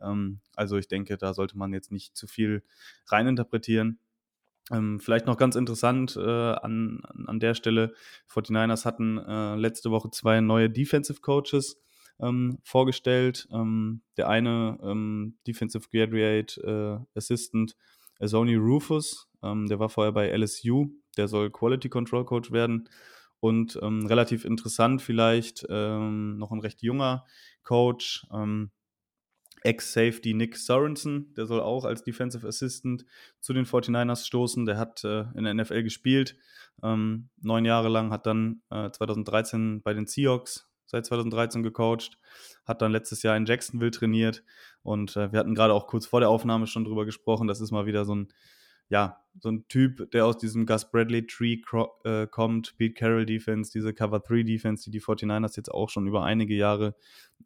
Ähm, 0.02 0.40
also 0.56 0.78
ich 0.78 0.88
denke, 0.88 1.18
da 1.18 1.34
sollte 1.34 1.58
man 1.58 1.74
jetzt 1.74 1.92
nicht 1.92 2.16
zu 2.16 2.28
viel 2.28 2.64
reininterpretieren. 3.08 4.00
Ähm, 4.72 5.00
vielleicht 5.00 5.28
noch 5.28 5.38
ganz 5.38 5.56
interessant 5.56 6.16
äh, 6.18 6.22
an, 6.22 7.02
an 7.28 7.40
der 7.40 7.54
Stelle, 7.54 7.94
49ers 8.32 8.86
hatten 8.86 9.20
äh, 9.20 9.56
letzte 9.56 9.92
Woche 9.92 10.10
zwei 10.10 10.42
neue 10.42 10.70
Defensive 10.70 11.22
Coaches 11.22 11.80
ähm, 12.20 12.58
vorgestellt. 12.64 13.48
Ähm, 13.52 14.02
der 14.18 14.28
eine 14.28 14.80
ähm, 14.82 15.38
Defensive 15.46 15.88
Graduate 15.92 16.62
äh, 16.64 17.18
Assistant, 17.18 17.76
Sony 18.20 18.56
Rufus, 18.56 19.30
ähm, 19.44 19.68
der 19.68 19.80
war 19.80 19.90
vorher 19.90 20.14
bei 20.14 20.30
LSU, 20.30 20.90
der 21.16 21.28
soll 21.28 21.52
Quality 21.52 21.90
Control 21.90 22.26
Coach 22.26 22.52
werden. 22.52 22.90
Und 23.40 23.78
ähm, 23.82 24.06
relativ 24.06 24.46
interessant 24.46 25.02
vielleicht, 25.02 25.66
ähm, 25.70 26.38
noch 26.38 26.52
ein 26.52 26.60
recht 26.60 26.82
junger 26.82 27.26
Coach, 27.64 28.26
ähm, 28.34 28.72
Ex-Safety 29.66 30.34
Nick 30.36 30.58
Sorensen, 30.58 31.34
der 31.34 31.48
soll 31.48 31.60
auch 31.60 31.86
als 31.86 32.04
Defensive 32.04 32.48
Assistant 32.48 33.04
zu 33.40 33.52
den 33.52 33.66
49ers 33.66 34.26
stoßen. 34.26 34.66
Der 34.66 34.78
hat 34.78 35.04
äh, 35.04 35.26
in 35.36 35.44
der 35.44 35.56
NFL 35.56 35.84
gespielt, 35.84 36.38
ähm, 36.84 37.30
neun 37.42 37.66
Jahre 37.66 37.90
lang, 37.90 38.12
hat 38.12 38.28
dann 38.28 38.62
äh, 38.70 38.92
2013 38.92 39.82
bei 39.82 39.94
den 39.94 40.06
Seahawks 40.06 40.70
seit 40.86 41.06
2013 41.08 41.64
gecoacht, 41.64 42.20
hat 42.66 42.82
dann 42.82 42.92
letztes 42.92 43.24
Jahr 43.24 43.36
in 43.36 43.46
Jacksonville 43.46 43.92
trainiert 43.92 44.44
und 44.84 45.18
äh, 45.18 45.32
wir 45.32 45.40
hatten 45.40 45.56
gerade 45.56 45.74
auch 45.74 45.88
kurz 45.88 46.06
vor 46.06 46.20
der 46.20 46.30
Aufnahme 46.30 46.68
schon 46.68 46.86
drüber 46.86 47.06
gesprochen. 47.06 47.48
Das 47.48 47.60
ist 47.60 47.72
mal 47.72 47.88
wieder 47.88 48.06
so 48.06 48.14
ein 48.14 48.28
ja, 48.90 49.22
so 49.40 49.50
ein 49.50 49.68
Typ, 49.68 50.12
der 50.12 50.26
aus 50.26 50.38
diesem 50.38 50.66
Gus 50.66 50.90
Bradley 50.90 51.28
Tree 51.28 51.58
äh, 52.04 52.28
kommt, 52.28 52.78
Pete 52.78 52.94
Carroll 52.94 53.26
Defense, 53.26 53.72
diese 53.72 53.94
Cover 53.94 54.20
3 54.20 54.44
Defense, 54.44 54.84
die 54.86 54.92
die 54.92 55.02
49ers 55.02 55.58
jetzt 55.58 55.72
auch 55.72 55.90
schon 55.90 56.08
über 56.08 56.24
einige 56.24 56.56
Jahre 56.56 56.96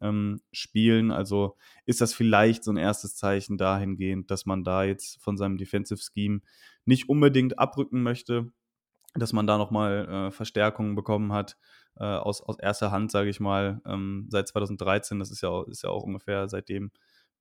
ähm, 0.00 0.40
spielen. 0.52 1.10
Also 1.10 1.56
ist 1.86 2.00
das 2.00 2.14
vielleicht 2.14 2.62
so 2.62 2.70
ein 2.70 2.76
erstes 2.76 3.16
Zeichen 3.16 3.58
dahingehend, 3.58 4.30
dass 4.30 4.46
man 4.46 4.62
da 4.62 4.84
jetzt 4.84 5.20
von 5.20 5.36
seinem 5.36 5.56
Defensive 5.56 6.00
Scheme 6.00 6.40
nicht 6.84 7.08
unbedingt 7.08 7.58
abrücken 7.58 8.02
möchte, 8.02 8.52
dass 9.14 9.32
man 9.32 9.46
da 9.46 9.58
nochmal 9.58 10.08
äh, 10.08 10.30
Verstärkungen 10.30 10.94
bekommen 10.94 11.32
hat 11.32 11.56
äh, 11.96 12.04
aus, 12.04 12.40
aus 12.40 12.58
erster 12.58 12.92
Hand, 12.92 13.10
sage 13.10 13.30
ich 13.30 13.40
mal, 13.40 13.80
ähm, 13.84 14.28
seit 14.30 14.46
2013. 14.46 15.18
Das 15.18 15.32
ist 15.32 15.42
ja, 15.42 15.64
ist 15.64 15.82
ja 15.82 15.90
auch 15.90 16.04
ungefähr 16.04 16.48
seitdem 16.48 16.92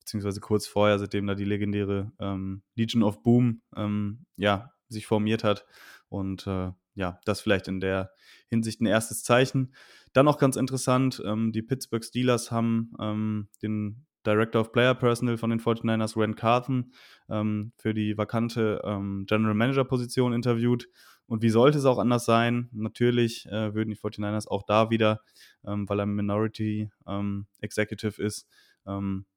beziehungsweise 0.10 0.40
kurz 0.40 0.66
vorher, 0.66 0.98
seitdem 0.98 1.28
da 1.28 1.36
die 1.36 1.46
legendäre 1.46 2.12
ähm, 2.20 2.64
Legion 2.76 3.04
of 3.04 3.22
Boom 3.22 3.62
ähm, 3.76 4.26
ja, 4.38 4.72
sich 4.88 5.06
formiert 5.06 5.44
hat. 5.44 5.68
Und 6.08 6.48
äh, 6.48 6.72
ja, 6.96 7.20
das 7.26 7.42
vielleicht 7.42 7.68
in 7.68 7.80
der 7.80 8.12
Hinsicht 8.48 8.82
ein 8.82 8.88
erstes 8.88 9.24
Zeichen. 9.24 9.76
Dann 10.14 10.28
auch 10.28 10.40
ganz 10.40 10.56
interessant, 10.56 11.22
ähm, 11.24 11.52
die 11.52 11.62
Pittsburgh 11.62 12.04
Steelers 12.04 12.50
haben 12.50 12.92
ähm, 13.00 13.50
den 13.62 14.08
Director 14.26 14.62
of 14.62 14.72
Player 14.72 14.96
Personal 14.96 15.38
von 15.38 15.52
den 15.52 15.60
49ers, 15.60 16.20
Ren 16.20 16.36
Carthen, 16.36 16.92
ähm, 17.30 17.72
für 17.78 17.94
die 17.94 18.18
vakante 18.18 18.82
ähm, 18.84 19.26
General 19.28 19.54
Manager 19.54 19.86
Position 19.86 20.34
interviewt. 20.34 20.90
Und 21.28 21.44
wie 21.44 21.50
sollte 21.50 21.78
es 21.78 21.86
auch 21.86 22.00
anders 22.00 22.26
sein? 22.26 22.70
Natürlich 22.72 23.46
äh, 23.46 23.76
würden 23.76 23.92
die 23.92 23.96
49ers 23.96 24.48
auch 24.48 24.64
da 24.64 24.90
wieder, 24.90 25.22
ähm, 25.64 25.88
weil 25.88 26.00
er 26.00 26.08
Minority 26.08 26.90
ähm, 27.08 27.46
Executive 27.60 28.20
ist, 28.22 28.48
ähm, 28.88 29.28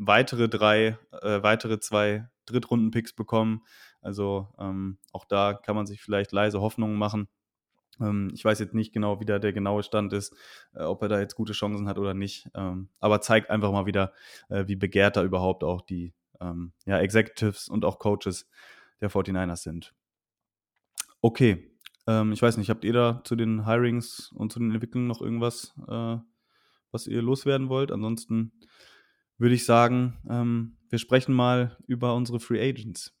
weitere 0.00 0.48
drei, 0.48 0.98
äh, 1.22 1.42
weitere 1.42 1.78
zwei 1.78 2.26
Drittrunden-Picks 2.46 3.12
bekommen. 3.12 3.62
Also 4.00 4.48
ähm, 4.58 4.98
auch 5.12 5.26
da 5.26 5.52
kann 5.52 5.76
man 5.76 5.86
sich 5.86 6.00
vielleicht 6.00 6.32
leise 6.32 6.60
Hoffnungen 6.60 6.96
machen. 6.96 7.28
Ähm, 8.00 8.30
ich 8.34 8.44
weiß 8.44 8.58
jetzt 8.60 8.74
nicht 8.74 8.94
genau, 8.94 9.20
wie 9.20 9.26
da 9.26 9.38
der 9.38 9.52
genaue 9.52 9.82
Stand 9.82 10.14
ist, 10.14 10.34
äh, 10.74 10.82
ob 10.82 11.02
er 11.02 11.08
da 11.08 11.20
jetzt 11.20 11.34
gute 11.34 11.52
Chancen 11.52 11.86
hat 11.86 11.98
oder 11.98 12.14
nicht. 12.14 12.48
Ähm, 12.54 12.88
aber 12.98 13.20
zeigt 13.20 13.50
einfach 13.50 13.72
mal 13.72 13.84
wieder, 13.84 14.12
äh, 14.48 14.66
wie 14.66 14.76
begehrt 14.76 15.16
da 15.16 15.22
überhaupt 15.22 15.62
auch 15.62 15.82
die 15.82 16.14
ähm, 16.40 16.72
ja, 16.86 16.98
Executives 16.98 17.68
und 17.68 17.84
auch 17.84 17.98
Coaches 17.98 18.48
der 19.02 19.10
49ers 19.10 19.62
sind. 19.62 19.94
Okay, 21.20 21.76
ähm, 22.06 22.32
ich 22.32 22.40
weiß 22.40 22.56
nicht, 22.56 22.70
habt 22.70 22.84
ihr 22.84 22.94
da 22.94 23.20
zu 23.24 23.36
den 23.36 23.66
Hirings 23.66 24.32
und 24.32 24.50
zu 24.50 24.60
den 24.60 24.70
Entwicklungen 24.70 25.06
noch 25.06 25.20
irgendwas, 25.20 25.74
äh, 25.88 26.16
was 26.90 27.06
ihr 27.06 27.20
loswerden 27.20 27.68
wollt? 27.68 27.92
Ansonsten 27.92 28.52
würde 29.40 29.54
ich 29.54 29.64
sagen, 29.64 30.18
ähm, 30.28 30.76
wir 30.90 30.98
sprechen 30.98 31.34
mal 31.34 31.76
über 31.86 32.14
unsere 32.14 32.40
Free 32.40 32.60
Agents. 32.60 33.16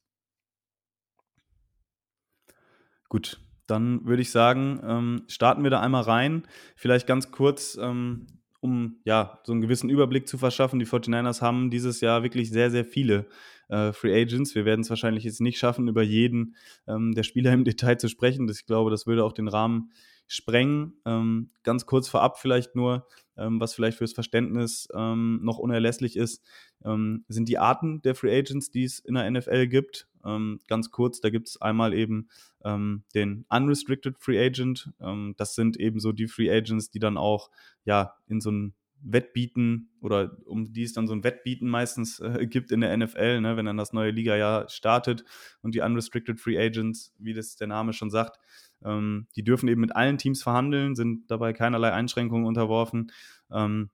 Gut, 3.08 3.40
dann 3.66 4.04
würde 4.04 4.22
ich 4.22 4.30
sagen, 4.30 4.80
ähm, 4.84 5.22
starten 5.28 5.62
wir 5.62 5.70
da 5.70 5.80
einmal 5.80 6.02
rein. 6.02 6.46
Vielleicht 6.76 7.06
ganz 7.06 7.30
kurz, 7.30 7.78
ähm, 7.80 8.26
um 8.60 9.00
ja 9.04 9.40
so 9.44 9.52
einen 9.52 9.62
gewissen 9.62 9.88
Überblick 9.88 10.28
zu 10.28 10.36
verschaffen. 10.36 10.78
Die 10.78 10.86
49ers 10.86 11.40
haben 11.40 11.70
dieses 11.70 12.00
Jahr 12.00 12.22
wirklich 12.22 12.50
sehr, 12.50 12.70
sehr 12.70 12.84
viele 12.84 13.26
äh, 13.68 13.92
Free 13.92 14.14
Agents. 14.14 14.54
Wir 14.54 14.64
werden 14.64 14.82
es 14.82 14.90
wahrscheinlich 14.90 15.24
jetzt 15.24 15.40
nicht 15.40 15.58
schaffen, 15.58 15.88
über 15.88 16.02
jeden 16.02 16.54
ähm, 16.86 17.12
der 17.12 17.22
Spieler 17.22 17.52
im 17.54 17.64
Detail 17.64 17.96
zu 17.96 18.08
sprechen. 18.08 18.46
Das, 18.46 18.60
ich 18.60 18.66
glaube, 18.66 18.90
das 18.90 19.06
würde 19.06 19.24
auch 19.24 19.32
den 19.32 19.48
Rahmen 19.48 19.90
sprengen. 20.26 20.94
Ähm, 21.06 21.50
ganz 21.62 21.86
kurz 21.86 22.08
vorab 22.08 22.38
vielleicht 22.38 22.76
nur, 22.76 23.06
ähm, 23.40 23.60
was 23.60 23.74
vielleicht 23.74 23.98
fürs 23.98 24.12
Verständnis 24.12 24.88
ähm, 24.94 25.40
noch 25.42 25.58
unerlässlich 25.58 26.16
ist, 26.16 26.44
ähm, 26.84 27.24
sind 27.28 27.48
die 27.48 27.58
Arten 27.58 28.02
der 28.02 28.14
Free 28.14 28.36
Agents, 28.36 28.70
die 28.70 28.84
es 28.84 29.00
in 29.00 29.14
der 29.14 29.28
NFL 29.30 29.66
gibt. 29.66 30.08
Ähm, 30.24 30.60
ganz 30.68 30.90
kurz, 30.90 31.20
da 31.20 31.30
gibt 31.30 31.48
es 31.48 31.60
einmal 31.60 31.94
eben 31.94 32.28
ähm, 32.64 33.02
den 33.14 33.46
Unrestricted 33.48 34.18
Free 34.18 34.38
Agent. 34.38 34.90
das 35.36 35.54
sind 35.54 35.78
eben 35.78 35.98
so 35.98 36.12
die 36.12 36.28
Free 36.28 36.50
Agents, 36.50 36.90
die 36.90 36.98
dann 36.98 37.16
auch 37.16 37.50
ja 37.84 38.14
in 38.28 38.40
so 38.40 38.50
ein 38.50 38.74
Wettbieten 39.02 39.90
oder 40.00 40.36
um 40.44 40.72
die 40.72 40.82
es 40.82 40.92
dann 40.92 41.06
so 41.06 41.14
ein 41.14 41.24
Wettbieten 41.24 41.68
meistens 41.68 42.20
äh, 42.20 42.46
gibt 42.50 42.70
in 42.70 42.80
der 42.80 42.96
NFL, 42.96 43.40
ne, 43.40 43.56
wenn 43.56 43.66
dann 43.66 43.76
das 43.76 43.92
neue 43.92 44.10
Liga-Jahr 44.10 44.68
startet 44.68 45.24
und 45.62 45.74
die 45.74 45.80
Unrestricted 45.80 46.40
Free 46.40 46.58
Agents, 46.58 47.14
wie 47.18 47.34
das 47.34 47.56
der 47.56 47.66
Name 47.66 47.92
schon 47.92 48.10
sagt, 48.10 48.38
ähm, 48.84 49.26
die 49.36 49.44
dürfen 49.44 49.68
eben 49.68 49.80
mit 49.80 49.94
allen 49.94 50.18
Teams 50.18 50.42
verhandeln, 50.42 50.94
sind 50.94 51.30
dabei 51.30 51.52
keinerlei 51.52 51.92
Einschränkungen 51.92 52.46
unterworfen. 52.46 53.12
Ähm, 53.50 53.90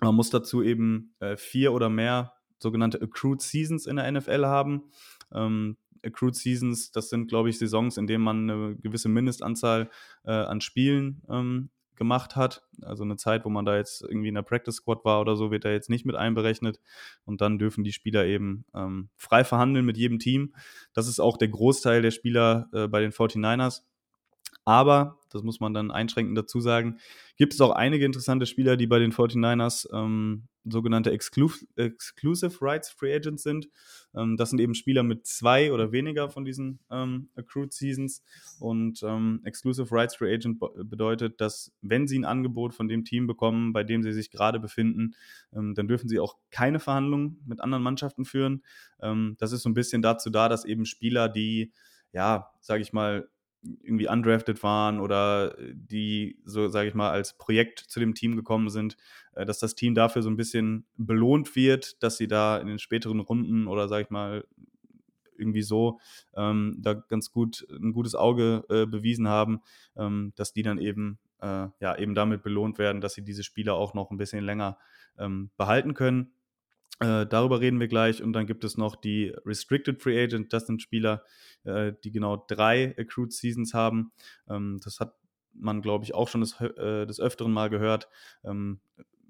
man 0.00 0.14
muss 0.14 0.30
dazu 0.30 0.62
eben 0.62 1.14
äh, 1.20 1.36
vier 1.36 1.72
oder 1.72 1.88
mehr 1.88 2.34
sogenannte 2.58 3.00
Accrued 3.00 3.42
Seasons 3.42 3.86
in 3.86 3.96
der 3.96 4.10
NFL 4.10 4.44
haben. 4.46 4.90
Ähm, 5.32 5.76
Accrued 6.04 6.34
Seasons, 6.34 6.90
das 6.90 7.08
sind, 7.08 7.28
glaube 7.28 7.48
ich, 7.48 7.58
Saisons, 7.58 7.96
in 7.96 8.06
denen 8.06 8.22
man 8.22 8.50
eine 8.50 8.76
gewisse 8.76 9.08
Mindestanzahl 9.08 9.90
äh, 10.24 10.32
an 10.32 10.60
Spielen 10.60 11.22
ähm, 11.30 11.70
gemacht 11.96 12.36
hat. 12.36 12.62
Also 12.82 13.04
eine 13.04 13.16
Zeit, 13.16 13.44
wo 13.44 13.50
man 13.50 13.64
da 13.64 13.76
jetzt 13.76 14.02
irgendwie 14.02 14.28
in 14.28 14.34
der 14.34 14.42
Practice 14.42 14.76
Squad 14.76 15.04
war 15.04 15.20
oder 15.20 15.36
so, 15.36 15.50
wird 15.50 15.64
da 15.64 15.70
jetzt 15.70 15.90
nicht 15.90 16.04
mit 16.04 16.16
einberechnet. 16.16 16.80
Und 17.24 17.40
dann 17.40 17.58
dürfen 17.58 17.84
die 17.84 17.92
Spieler 17.92 18.24
eben 18.26 18.64
ähm, 18.74 19.08
frei 19.16 19.44
verhandeln 19.44 19.84
mit 19.84 19.96
jedem 19.96 20.18
Team. 20.18 20.54
Das 20.92 21.08
ist 21.08 21.20
auch 21.20 21.36
der 21.36 21.48
Großteil 21.48 22.02
der 22.02 22.10
Spieler 22.10 22.68
äh, 22.72 22.88
bei 22.88 23.00
den 23.00 23.12
49ers. 23.12 23.82
Aber, 24.64 25.18
das 25.30 25.42
muss 25.42 25.60
man 25.60 25.74
dann 25.74 25.90
einschränkend 25.90 26.38
dazu 26.38 26.60
sagen, 26.60 26.98
gibt 27.36 27.52
es 27.52 27.60
auch 27.60 27.72
einige 27.72 28.06
interessante 28.06 28.46
Spieler, 28.46 28.76
die 28.76 28.86
bei 28.86 28.98
den 28.98 29.12
49ers 29.12 29.86
ähm, 29.92 30.48
sogenannte 30.64 31.10
Exclu 31.10 31.50
Exclusive 31.76 32.56
Rights 32.62 32.88
Free 32.90 33.14
Agents 33.14 33.42
sind. 33.42 33.68
Ähm, 34.14 34.38
das 34.38 34.50
sind 34.50 34.60
eben 34.60 34.74
Spieler 34.74 35.02
mit 35.02 35.26
zwei 35.26 35.70
oder 35.70 35.92
weniger 35.92 36.30
von 36.30 36.46
diesen 36.46 36.78
ähm, 36.90 37.28
Accrued 37.36 37.74
Seasons. 37.74 38.22
Und 38.58 39.02
ähm, 39.02 39.42
Exclusive 39.44 39.92
Rights 39.92 40.16
Free 40.16 40.32
Agent 40.32 40.60
bedeutet, 40.60 41.42
dass 41.42 41.72
wenn 41.82 42.06
sie 42.06 42.18
ein 42.18 42.24
Angebot 42.24 42.72
von 42.72 42.88
dem 42.88 43.04
Team 43.04 43.26
bekommen, 43.26 43.74
bei 43.74 43.84
dem 43.84 44.02
sie 44.02 44.12
sich 44.14 44.30
gerade 44.30 44.60
befinden, 44.60 45.14
ähm, 45.52 45.74
dann 45.74 45.88
dürfen 45.88 46.08
sie 46.08 46.20
auch 46.20 46.36
keine 46.50 46.80
Verhandlungen 46.80 47.42
mit 47.44 47.60
anderen 47.60 47.82
Mannschaften 47.82 48.24
führen. 48.24 48.62
Ähm, 49.02 49.36
das 49.38 49.52
ist 49.52 49.62
so 49.62 49.68
ein 49.68 49.74
bisschen 49.74 50.00
dazu 50.00 50.30
da, 50.30 50.48
dass 50.48 50.64
eben 50.64 50.86
Spieler, 50.86 51.28
die 51.28 51.72
ja, 52.12 52.52
sage 52.60 52.80
ich 52.80 52.92
mal, 52.92 53.28
irgendwie 53.82 54.08
undrafted 54.08 54.62
waren 54.62 55.00
oder 55.00 55.56
die, 55.72 56.38
so 56.44 56.68
sage 56.68 56.88
ich 56.88 56.94
mal, 56.94 57.10
als 57.10 57.36
Projekt 57.36 57.78
zu 57.80 58.00
dem 58.00 58.14
Team 58.14 58.36
gekommen 58.36 58.68
sind, 58.68 58.96
äh, 59.34 59.44
dass 59.44 59.58
das 59.58 59.74
Team 59.74 59.94
dafür 59.94 60.22
so 60.22 60.30
ein 60.30 60.36
bisschen 60.36 60.86
belohnt 60.96 61.56
wird, 61.56 62.02
dass 62.02 62.16
sie 62.16 62.28
da 62.28 62.58
in 62.58 62.66
den 62.66 62.78
späteren 62.78 63.20
Runden 63.20 63.66
oder 63.66 63.88
sage 63.88 64.04
ich 64.04 64.10
mal 64.10 64.44
irgendwie 65.36 65.62
so 65.62 65.98
ähm, 66.36 66.76
da 66.80 66.94
ganz 66.94 67.30
gut 67.30 67.66
ein 67.70 67.92
gutes 67.92 68.14
Auge 68.14 68.64
äh, 68.68 68.86
bewiesen 68.86 69.28
haben, 69.28 69.62
ähm, 69.96 70.32
dass 70.36 70.52
die 70.52 70.62
dann 70.62 70.78
eben 70.78 71.18
äh, 71.40 71.68
ja 71.80 71.96
eben 71.96 72.14
damit 72.14 72.42
belohnt 72.42 72.78
werden, 72.78 73.00
dass 73.00 73.14
sie 73.14 73.24
diese 73.24 73.42
Spieler 73.42 73.74
auch 73.74 73.94
noch 73.94 74.10
ein 74.10 74.16
bisschen 74.16 74.44
länger 74.44 74.78
ähm, 75.18 75.50
behalten 75.56 75.94
können. 75.94 76.33
Äh, 77.00 77.26
darüber 77.26 77.60
reden 77.60 77.80
wir 77.80 77.88
gleich. 77.88 78.22
Und 78.22 78.32
dann 78.32 78.46
gibt 78.46 78.64
es 78.64 78.76
noch 78.76 78.96
die 78.96 79.34
Restricted 79.44 80.00
Free 80.00 80.22
Agent. 80.22 80.52
Das 80.52 80.66
sind 80.66 80.80
Spieler, 80.82 81.24
äh, 81.64 81.92
die 82.04 82.12
genau 82.12 82.44
drei 82.48 82.94
Accrued 82.98 83.32
Seasons 83.32 83.74
haben. 83.74 84.12
Ähm, 84.48 84.80
das 84.82 85.00
hat 85.00 85.14
man, 85.52 85.82
glaube 85.82 86.04
ich, 86.04 86.14
auch 86.14 86.28
schon 86.28 86.40
des, 86.40 86.60
äh, 86.60 87.06
des 87.06 87.20
Öfteren 87.20 87.52
mal 87.52 87.70
gehört. 87.70 88.08
Ähm, 88.44 88.80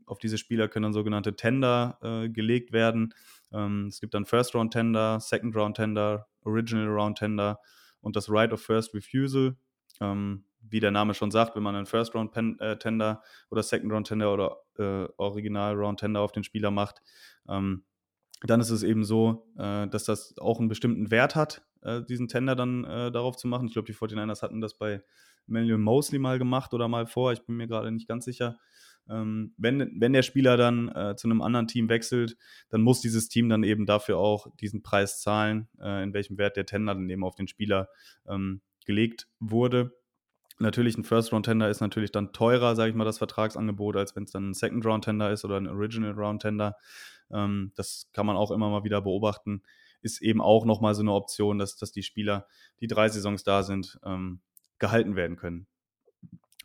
auf 0.07 0.19
diese 0.19 0.39
Spieler 0.39 0.69
können 0.69 0.85
dann 0.85 0.93
sogenannte 0.93 1.37
Tender 1.37 1.99
äh, 2.03 2.29
gelegt 2.29 2.73
werden. 2.73 3.15
Ähm, 3.53 3.87
es 3.89 4.01
gibt 4.01 4.15
dann 4.15 4.27
First 4.27 4.55
Round 4.55 4.73
Tender, 4.73 5.21
Second 5.21 5.57
Round 5.57 5.77
Tender, 5.77 6.27
Original 6.43 6.89
Round 6.89 7.19
Tender 7.19 7.59
und 8.01 8.17
das 8.17 8.29
Right 8.31 8.53
of 8.53 8.61
First 8.61 8.95
Refusal. 8.95 9.57
Ähm, 10.01 10.45
wie 10.69 10.81
der 10.81 10.91
Name 10.91 11.15
schon 11.15 11.31
sagt, 11.31 11.57
wenn 11.57 11.63
man 11.63 11.75
einen 11.75 11.87
First 11.87 12.15
Round 12.15 12.33
Pen, 12.33 12.59
äh, 12.61 12.77
oder 13.51 13.63
Second 13.63 13.93
Round 13.93 14.07
Tender 14.07 14.33
oder 14.33 14.57
äh, 14.79 15.09
Original 15.17 15.75
Round 15.75 16.01
Tender 16.01 16.21
auf 16.21 16.33
den 16.33 16.45
Spieler 16.45 16.71
macht, 16.71 17.01
ähm, 17.49 17.85
dann 18.43 18.61
ist 18.61 18.71
es 18.71 18.83
eben 18.83 19.05
so, 19.05 19.47
äh, 19.57 19.87
dass 19.89 20.05
das 20.05 20.37
auch 20.39 20.59
einen 20.59 20.69
bestimmten 20.69 21.11
Wert 21.11 21.35
hat, 21.35 21.63
äh, 21.83 22.03
diesen 22.03 22.29
Tender 22.29 22.55
dann 22.55 22.85
äh, 22.85 23.11
darauf 23.11 23.37
zu 23.37 23.49
machen. 23.49 23.67
Ich 23.67 23.73
glaube, 23.73 23.87
die 23.87 23.95
49ers 23.95 24.43
hatten 24.43 24.61
das 24.61 24.77
bei 24.77 25.03
Manuel 25.47 25.79
Mosley 25.79 26.19
mal 26.19 26.39
gemacht 26.39 26.75
oder 26.75 26.89
mal 26.89 27.07
vor, 27.07 27.33
ich 27.33 27.45
bin 27.45 27.57
mir 27.57 27.67
gerade 27.67 27.91
nicht 27.91 28.09
ganz 28.09 28.25
sicher. 28.25 28.59
Ähm, 29.09 29.55
wenn, 29.59 30.01
wenn 30.01 30.15
der 30.15 30.23
Spieler 30.23 30.57
dann 30.57 30.89
äh, 30.89 31.15
zu 31.17 31.29
einem 31.29 31.43
anderen 31.43 31.67
Team 31.67 31.91
wechselt, 31.91 32.37
dann 32.71 32.81
muss 32.81 33.03
dieses 33.03 33.29
Team 33.29 33.51
dann 33.51 33.63
eben 33.63 33.85
dafür 33.85 34.19
auch 34.19 34.47
diesen 34.61 34.83
Preis 34.83 35.21
zahlen, 35.21 35.69
in 35.79 36.15
welchem 36.15 36.39
Wert 36.39 36.57
der 36.57 36.65
Tender 36.65 36.95
dann 36.95 37.11
eben 37.11 37.25
auf 37.25 37.35
den 37.35 37.49
Spieler 37.49 37.89
ähm, 38.27 38.63
gelegt 38.87 39.29
wurde. 39.41 39.93
Natürlich, 40.59 40.97
ein 40.97 41.05
First-Round-Tender 41.05 41.69
ist 41.69 41.81
natürlich 41.81 42.13
dann 42.13 42.33
teurer, 42.33 42.77
sage 42.77 42.91
ich 42.91 42.97
mal, 42.97 43.05
das 43.05 43.19
Vertragsangebot, 43.19 43.97
als 43.97 44.15
wenn 44.15 44.25
es 44.25 44.31
dann 44.31 44.51
ein 44.51 44.55
Second-Round-Tender 44.55 45.31
ist 45.31 45.45
oder 45.45 45.57
ein 45.57 45.67
Original-Round-Tender. 45.67 46.77
Ähm, 47.31 47.73
das 47.75 48.09
kann 48.13 48.27
man 48.27 48.37
auch 48.37 48.51
immer 48.51 48.71
mal 48.71 48.85
wieder 48.85 49.01
beobachten. 49.01 49.63
Ist 50.01 50.23
eben 50.23 50.41
auch 50.41 50.65
nochmal 50.65 50.95
so 50.95 51.03
eine 51.03 51.13
Option, 51.13 51.59
dass, 51.59 51.77
dass 51.77 51.91
die 51.91 52.03
Spieler, 52.03 52.47
die 52.81 52.87
drei 52.87 53.09
Saisons 53.09 53.43
da 53.43 53.63
sind, 53.63 53.99
ähm, 54.05 54.41
gehalten 54.79 55.17
werden 55.17 55.37
können. 55.37 55.67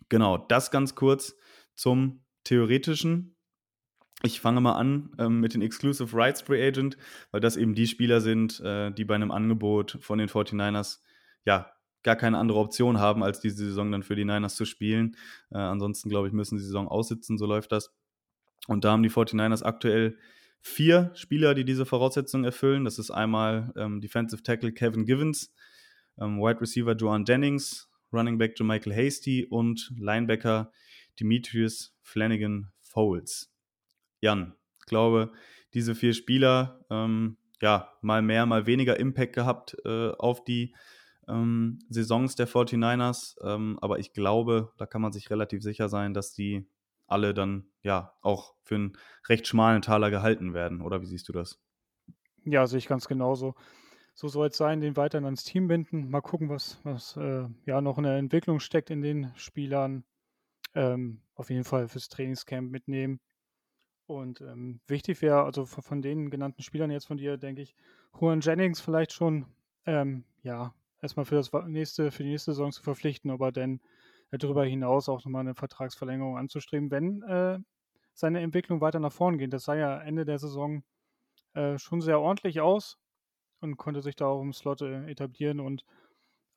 Genau, 0.10 0.38
das 0.38 0.71
ganz 0.71 0.95
kurz 0.95 1.36
zum 1.75 2.23
theoretischen. 2.43 3.36
Ich 4.21 4.41
fange 4.41 4.60
mal 4.60 4.73
an 4.73 5.12
ähm, 5.17 5.39
mit 5.39 5.54
den 5.54 5.62
Exclusive 5.62 6.15
Rights 6.15 6.41
Free 6.41 6.65
Agent, 6.67 6.97
weil 7.32 7.39
das 7.39 7.56
eben 7.56 7.73
die 7.73 7.88
Spieler 7.88 8.19
sind, 8.19 8.60
äh, 8.60 8.91
die 8.91 9.06
bei 9.06 9.15
einem 9.15 9.32
Angebot 9.32 9.97
von 10.02 10.19
den 10.19 10.28
49ers 10.28 10.99
ja 11.45 11.71
gar 12.03 12.15
keine 12.15 12.38
andere 12.38 12.59
Option 12.59 12.99
haben, 12.99 13.23
als 13.23 13.39
diese 13.39 13.65
Saison 13.65 13.91
dann 13.91 14.03
für 14.03 14.15
die 14.15 14.25
Niners 14.25 14.55
zu 14.55 14.65
spielen. 14.65 15.15
Äh, 15.51 15.57
ansonsten, 15.57 16.09
glaube 16.09 16.27
ich, 16.27 16.33
müssen 16.33 16.57
die 16.57 16.63
Saison 16.63 16.88
aussitzen, 16.88 17.38
so 17.38 17.45
läuft 17.45 17.71
das. 17.71 17.93
Und 18.67 18.85
da 18.85 18.91
haben 18.91 19.03
die 19.03 19.09
49ers 19.09 19.63
aktuell 19.63 20.17
vier 20.62 21.12
Spieler, 21.13 21.55
die 21.55 21.65
diese 21.65 21.85
Voraussetzungen 21.85 22.45
erfüllen. 22.45 22.85
Das 22.85 22.99
ist 22.99 23.12
einmal 23.12 23.73
ähm, 23.75 24.01
Defensive 24.01 24.43
Tackle 24.43 24.71
Kevin 24.71 25.05
Givens, 25.05 25.53
ähm, 26.19 26.39
Wide 26.39 26.62
Receiver 26.62 26.95
Joan 26.95 27.25
Jennings, 27.25 27.89
Running 28.12 28.38
Back 28.38 28.59
Michael 28.59 28.95
Hasty 28.95 29.45
und 29.45 29.91
Linebacker 29.97 30.71
Demetrius 31.19 31.95
Flanagan 32.01 32.71
Foles. 32.81 33.53
Jan, 34.21 34.55
ich 34.79 34.85
glaube, 34.85 35.31
diese 35.73 35.95
vier 35.95 36.13
Spieler, 36.13 36.85
ähm, 36.89 37.38
ja, 37.62 37.91
mal 38.01 38.21
mehr, 38.21 38.45
mal 38.45 38.65
weniger 38.65 38.99
Impact 38.99 39.33
gehabt 39.33 39.77
äh, 39.85 40.09
auf 40.12 40.43
die 40.43 40.73
ähm, 41.30 41.80
Saisons 41.89 42.36
der 42.36 42.48
49ers. 42.48 43.36
Ähm, 43.44 43.78
aber 43.82 44.00
ich 44.00 44.13
glaube, 44.13 44.72
da 44.78 44.86
kann 44.86 45.02
man 45.02 45.12
sich 45.12 45.30
relativ 45.30 45.63
sicher 45.63 45.89
sein, 45.89 46.13
dass 46.13 46.34
die 46.34 46.68
alle 47.08 47.34
dann 47.34 47.65
ja 47.82 48.13
auch 48.22 48.56
für 48.63 48.76
einen 48.76 48.98
recht 49.28 49.48
schmalen 49.48 49.82
Taler 49.82 50.12
gehalten 50.12 50.54
werden. 50.54 50.82
Oder 50.82 51.02
wie 51.02 51.06
siehst 51.08 51.28
du 51.30 51.34
das? 51.34 51.60
Ja, 52.46 52.68
sehe 52.68 52.80
ich 52.80 52.88
ganz 52.88 53.08
genauso. 53.08 53.56
So 54.13 54.28
soll 54.28 54.48
es 54.48 54.58
sein, 54.58 54.82
den 54.82 54.98
weiterhin 54.98 55.26
ans 55.26 55.44
Team 55.44 55.68
binden. 55.68 56.10
Mal 56.10 56.22
gucken, 56.22 56.50
was, 56.50 56.80
was 56.84 57.15
äh, 57.18 57.48
ja 57.65 57.82
noch 57.82 57.98
in 57.98 58.04
der 58.04 58.18
Entwicklung 58.18 58.60
steckt 58.60 58.89
in 58.89 59.02
den 59.02 59.32
Spielern. 59.36 60.04
Ähm, 60.76 61.22
auf 61.36 61.50
jeden 61.50 61.63
Fall 61.63 61.88
fürs 61.88 62.10
Trainingscamp 62.10 62.70
mitnehmen. 62.70 63.20
Und 64.08 64.42
ähm, 64.42 64.82
wichtig 64.88 65.22
wäre, 65.22 65.44
also 65.44 65.65
von, 65.65 66.02
den 66.02 66.30
genannten 66.32 66.63
Spielern 66.63 66.92
jetzt 66.92 67.06
von 67.06 67.18
dir, 67.18 67.38
denke 67.38 67.62
ich, 67.62 67.76
Juan 68.20 68.42
Jennings 68.42 68.82
vielleicht 68.82 69.13
schon, 69.13 69.46
ähm, 69.86 70.24
ja, 70.42 70.74
erstmal 71.01 71.25
für 71.25 71.35
das 71.35 71.51
nächste, 71.67 72.12
für 72.12 72.23
die 72.23 72.29
nächste 72.29 72.51
Saison 72.51 72.71
zu 72.71 72.83
verpflichten, 72.83 73.31
aber 73.31 73.51
dann 73.51 73.81
darüber 74.31 74.65
hinaus 74.65 75.09
auch 75.09 75.23
nochmal 75.25 75.41
eine 75.41 75.55
Vertragsverlängerung 75.55 76.38
anzustreben, 76.38 76.91
wenn 76.91 77.23
äh, 77.23 77.59
seine 78.13 78.41
Entwicklung 78.41 78.81
weiter 78.81 78.99
nach 78.99 79.12
vorn 79.12 79.38
geht. 79.38 79.53
Das 79.53 79.63
sah 79.63 79.75
ja 79.75 79.99
Ende 80.01 80.25
der 80.25 80.38
Saison 80.38 80.83
äh, 81.53 81.77
schon 81.77 82.01
sehr 82.01 82.19
ordentlich 82.19 82.62
aus 82.62 82.97
und 83.59 83.77
konnte 83.77 84.01
sich 84.01 84.15
da 84.15 84.27
auch 84.27 84.41
im 84.41 84.53
Slot 84.53 84.81
äh, 84.81 85.09
etablieren 85.09 85.59
und 85.59 85.85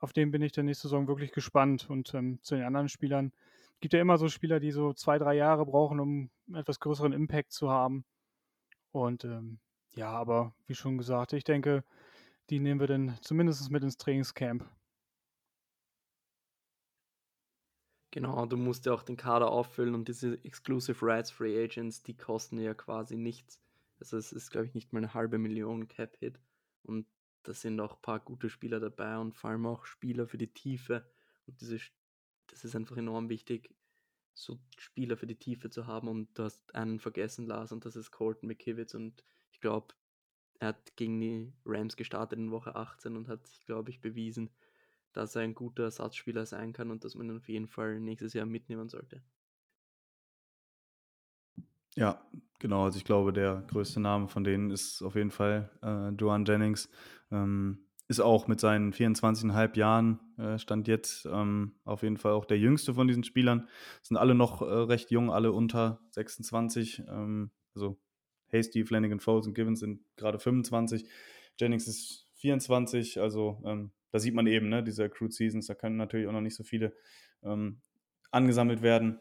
auf 0.03 0.13
den 0.13 0.33
bin 0.33 0.43
ich 0.43 0.53
der 0.53 0.65
nächste 0.65 0.89
Saison 0.89 1.07
wirklich 1.07 1.31
gespannt. 1.33 1.89
Und 1.89 2.13
ähm, 2.15 2.41
zu 2.43 2.57
den 2.57 2.65
anderen 2.65 2.89
Spielern 2.89 3.33
gibt 3.81 3.95
ja 3.95 4.01
immer 4.01 4.19
so 4.19 4.29
Spieler, 4.29 4.59
die 4.59 4.73
so 4.73 4.93
zwei, 4.93 5.17
drei 5.17 5.35
Jahre 5.35 5.65
brauchen, 5.65 6.01
um 6.01 6.31
etwas 6.53 6.81
größeren 6.81 7.13
Impact 7.13 7.53
zu 7.53 7.71
haben. 7.71 8.05
Und 8.91 9.25
ähm, 9.25 9.61
ja, 9.95 10.11
aber 10.11 10.55
wie 10.67 10.75
schon 10.75 10.99
gesagt, 10.99 11.33
ich 11.33 11.45
denke, 11.45 11.85
die 12.51 12.61
nehmen 12.61 12.81
wir 12.81 12.87
dann 12.87 13.19
zumindest 13.23 13.71
mit 13.71 13.83
ins 13.83 13.97
Trainingscamp. 13.97 14.69
Genau, 18.13 18.45
du 18.45 18.59
musst 18.59 18.85
ja 18.85 18.93
auch 18.93 19.03
den 19.03 19.17
Kader 19.17 19.51
auffüllen 19.51 19.95
und 19.95 20.07
diese 20.07 20.35
Exclusive 20.45 21.05
Rights 21.05 21.31
Free 21.31 21.65
Agents, 21.65 22.03
die 22.03 22.15
kosten 22.15 22.59
ja 22.61 22.75
quasi 22.75 23.17
nichts. 23.17 23.59
Also 23.99 24.19
es 24.19 24.33
ist, 24.33 24.51
glaube 24.51 24.67
ich, 24.67 24.75
nicht 24.75 24.93
mal 24.93 24.99
eine 24.99 25.15
halbe 25.15 25.39
Million 25.39 25.89
Cap-Hit. 25.89 26.39
Und 26.83 27.07
da 27.45 27.55
sind 27.55 27.81
auch 27.81 27.95
ein 27.95 28.03
paar 28.03 28.21
gute 28.21 28.51
Spieler 28.51 28.81
dabei 28.81 29.17
und 29.17 29.35
vor 29.35 29.51
allem 29.51 29.65
auch 29.65 29.87
Spieler 29.87 30.27
für 30.27 30.39
die 30.39 30.53
Tiefe. 30.53 31.11
Und 31.47 31.61
diese, 31.61 31.79
das 32.49 32.65
ist 32.65 32.77
einfach 32.77 32.99
enorm 32.99 33.31
wichtig, 33.31 33.75
so 34.35 34.59
Spieler 34.77 35.17
für 35.17 35.27
die 35.27 35.39
Tiefe 35.39 35.71
zu 35.71 35.87
haben. 35.87 36.09
Und 36.09 36.39
du 36.39 36.43
hast 36.43 36.75
einen 36.75 36.99
vergessen, 36.99 37.47
Lars, 37.47 37.73
und 37.73 37.87
das 37.87 37.97
ist 37.97 38.11
Colton 38.11 38.49
McKivitz. 38.49 38.95
Und 38.95 39.25
ich 39.53 39.61
glaube, 39.61 39.95
er 40.63 40.69
hat 40.69 40.95
gegen 40.95 41.19
die 41.19 41.53
Rams 41.67 41.97
gestartet 41.97 42.39
in 42.39 42.53
Woche 42.53 42.77
18 42.77 43.17
und 43.17 43.27
hat 43.27 43.45
sich, 43.49 43.67
glaube 43.67 43.91
ich, 43.91 44.01
bewiesen, 44.01 44.49
dass 45.13 45.35
er 45.35 45.43
ein 45.43 45.57
guter 45.57 45.83
Ersatzspieler 45.83 46.47
sein 46.47 46.73
kann 46.73 46.93
und 46.93 47.03
dass 47.03 47.17
man 47.17 47.29
ihn 47.29 47.37
auf 47.39 47.49
jeden 47.49 47.67
Fall 47.67 47.99
nächstes 47.99 48.33
Jahr 48.33 48.47
mitnehmen 48.47 48.89
sollte. 48.89 49.25
Ja, 51.97 52.25
genau. 52.61 52.85
Also 52.85 52.97
ich 52.97 53.05
glaube, 53.05 53.33
der 53.33 53.65
größte 53.67 53.99
Name 53.99 54.29
von 54.29 54.45
denen 54.45 54.71
ist 54.71 55.03
auf 55.03 55.17
jeden 55.17 55.33
Fall 55.33 55.69
äh, 55.83 56.11
Joan 56.11 56.45
Jennings. 56.45 56.89
Ähm, 57.33 57.89
ist 58.07 58.21
auch 58.21 58.47
mit 58.47 58.61
seinen 58.61 58.93
24,5 58.93 59.77
Jahren, 59.77 60.21
äh, 60.39 60.59
stand 60.59 60.87
jetzt 60.87 61.27
ähm, 61.27 61.75
auf 61.85 62.05
jeden 62.05 62.19
Fall 62.19 62.33
auch 62.33 62.45
der 62.45 62.59
jüngste 62.59 62.95
von 62.95 63.09
diesen 63.09 63.25
Spielern. 63.25 63.69
Sind 64.03 64.17
alle 64.17 64.37
noch 64.37 64.63
äh, 64.63 64.65
recht 64.65 65.11
jung, 65.11 65.33
alle 65.33 65.51
unter 65.51 66.01
26. 66.11 67.03
Ähm, 67.09 67.51
also 67.75 67.99
Hasty, 68.53 68.85
Flanagan, 68.85 69.21
Foles 69.21 69.47
und 69.47 69.55
Givens 69.55 69.81
sind 69.81 70.01
gerade 70.17 70.39
25. 70.39 71.05
Jennings 71.59 71.89
ist 71.89 72.29
24. 72.35 73.21
Also 73.21 73.63
ähm, 73.65 73.93
da 74.11 74.19
sieht 74.19 74.35
man 74.35 74.47
eben, 74.47 74.69
ne, 74.69 74.83
diese 74.83 75.05
Accrued 75.05 75.33
Seasons, 75.33 75.67
da 75.67 75.75
können 75.75 75.97
natürlich 75.97 76.27
auch 76.27 76.33
noch 76.33 76.41
nicht 76.41 76.57
so 76.57 76.65
viele 76.65 76.95
ähm, 77.43 77.81
angesammelt 78.31 78.83
werden. 78.83 79.19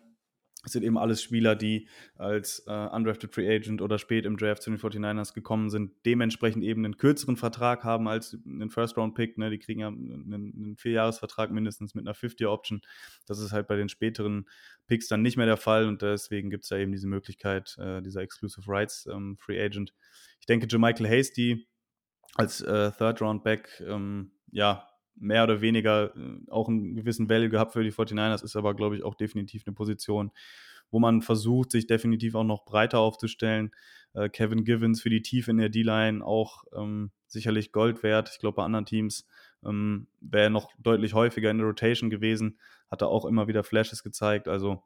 Es 0.63 0.73
sind 0.73 0.83
eben 0.83 0.97
alles 0.97 1.23
Spieler, 1.23 1.55
die 1.55 1.87
als 2.15 2.63
äh, 2.67 2.71
Undrafted 2.71 3.33
Free 3.33 3.53
Agent 3.53 3.81
oder 3.81 3.97
spät 3.97 4.25
im 4.25 4.37
Draft 4.37 4.61
zu 4.61 4.69
den 4.69 4.79
49ers 4.79 5.33
gekommen 5.33 5.69
sind, 5.69 5.93
dementsprechend 6.05 6.63
eben 6.63 6.85
einen 6.85 6.97
kürzeren 6.97 7.35
Vertrag 7.35 7.83
haben 7.83 8.07
als 8.07 8.37
einen 8.45 8.69
First-Round-Pick. 8.69 9.37
Ne? 9.37 9.49
Die 9.49 9.59
kriegen 9.59 9.79
ja 9.79 9.87
einen, 9.87 10.33
einen 10.33 10.77
Vierjahresvertrag 10.77 11.51
mindestens 11.51 11.95
mit 11.95 12.05
einer 12.05 12.15
50-Option. 12.15 12.81
Das 13.25 13.39
ist 13.39 13.51
halt 13.51 13.67
bei 13.67 13.75
den 13.75 13.89
späteren 13.89 14.47
Picks 14.87 15.07
dann 15.07 15.23
nicht 15.23 15.37
mehr 15.37 15.47
der 15.47 15.57
Fall 15.57 15.87
und 15.87 16.01
deswegen 16.01 16.49
gibt 16.49 16.65
es 16.65 16.69
ja 16.69 16.77
eben 16.77 16.91
diese 16.91 17.07
Möglichkeit, 17.07 17.75
äh, 17.79 18.01
dieser 18.01 18.21
Exclusive 18.21 18.67
Rights 18.67 19.07
ähm, 19.07 19.37
Free 19.39 19.59
Agent. 19.63 19.93
Ich 20.39 20.45
denke, 20.45 20.67
Jermichael 20.69 21.09
Hasty 21.09 21.67
als 22.35 22.61
äh, 22.61 22.91
Third-Round-Back, 22.91 23.83
ähm, 23.87 24.31
ja, 24.51 24.87
mehr 25.15 25.43
oder 25.43 25.61
weniger 25.61 26.15
äh, 26.15 26.39
auch 26.49 26.67
einen 26.67 26.95
gewissen 26.95 27.29
Value 27.29 27.49
gehabt 27.49 27.73
für 27.73 27.83
die 27.83 27.91
49ers, 27.91 28.43
ist 28.43 28.55
aber, 28.55 28.73
glaube 28.75 28.95
ich, 28.95 29.03
auch 29.03 29.15
definitiv 29.15 29.63
eine 29.65 29.73
Position, 29.73 30.31
wo 30.89 30.99
man 30.99 31.21
versucht, 31.21 31.71
sich 31.71 31.87
definitiv 31.87 32.35
auch 32.35 32.43
noch 32.43 32.65
breiter 32.65 32.99
aufzustellen. 32.99 33.71
Äh, 34.13 34.29
Kevin 34.29 34.63
Givens 34.63 35.01
für 35.01 35.09
die 35.09 35.21
Tiefe 35.21 35.51
in 35.51 35.57
der 35.57 35.69
D-Line 35.69 36.25
auch 36.25 36.63
ähm, 36.75 37.11
sicherlich 37.27 37.71
Gold 37.71 38.03
wert. 38.03 38.29
Ich 38.33 38.39
glaube, 38.39 38.55
bei 38.57 38.63
anderen 38.63 38.85
Teams 38.85 39.27
ähm, 39.63 40.07
wäre 40.19 40.45
er 40.45 40.49
noch 40.49 40.71
deutlich 40.79 41.13
häufiger 41.13 41.49
in 41.51 41.57
der 41.57 41.67
Rotation 41.67 42.09
gewesen, 42.09 42.59
hat 42.89 43.01
er 43.01 43.07
auch 43.07 43.25
immer 43.25 43.47
wieder 43.47 43.63
Flashes 43.63 44.03
gezeigt. 44.03 44.47
Also 44.47 44.83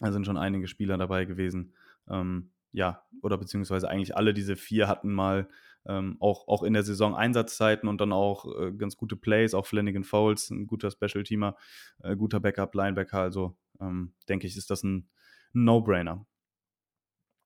da 0.00 0.12
sind 0.12 0.26
schon 0.26 0.36
einige 0.36 0.68
Spieler 0.68 0.98
dabei 0.98 1.24
gewesen. 1.24 1.74
Ähm, 2.08 2.50
ja, 2.72 3.02
oder 3.22 3.38
beziehungsweise 3.38 3.88
eigentlich 3.88 4.16
alle 4.16 4.34
diese 4.34 4.56
vier 4.56 4.88
hatten 4.88 5.12
mal 5.12 5.48
ähm, 5.86 6.16
auch, 6.20 6.48
auch 6.48 6.62
in 6.62 6.72
der 6.72 6.82
Saison 6.82 7.14
Einsatzzeiten 7.14 7.88
und 7.88 8.00
dann 8.00 8.12
auch 8.12 8.46
äh, 8.58 8.72
ganz 8.72 8.96
gute 8.96 9.16
Plays, 9.16 9.54
auch 9.54 9.66
Flanagan 9.66 10.04
Fouls, 10.04 10.50
ein 10.50 10.66
guter 10.66 10.90
Special-Teamer, 10.90 11.56
äh, 12.02 12.16
guter 12.16 12.40
Backup-Linebacker, 12.40 13.18
also 13.18 13.56
ähm, 13.80 14.14
denke 14.28 14.46
ich, 14.46 14.56
ist 14.56 14.70
das 14.70 14.82
ein 14.82 15.08
No-Brainer. 15.52 16.26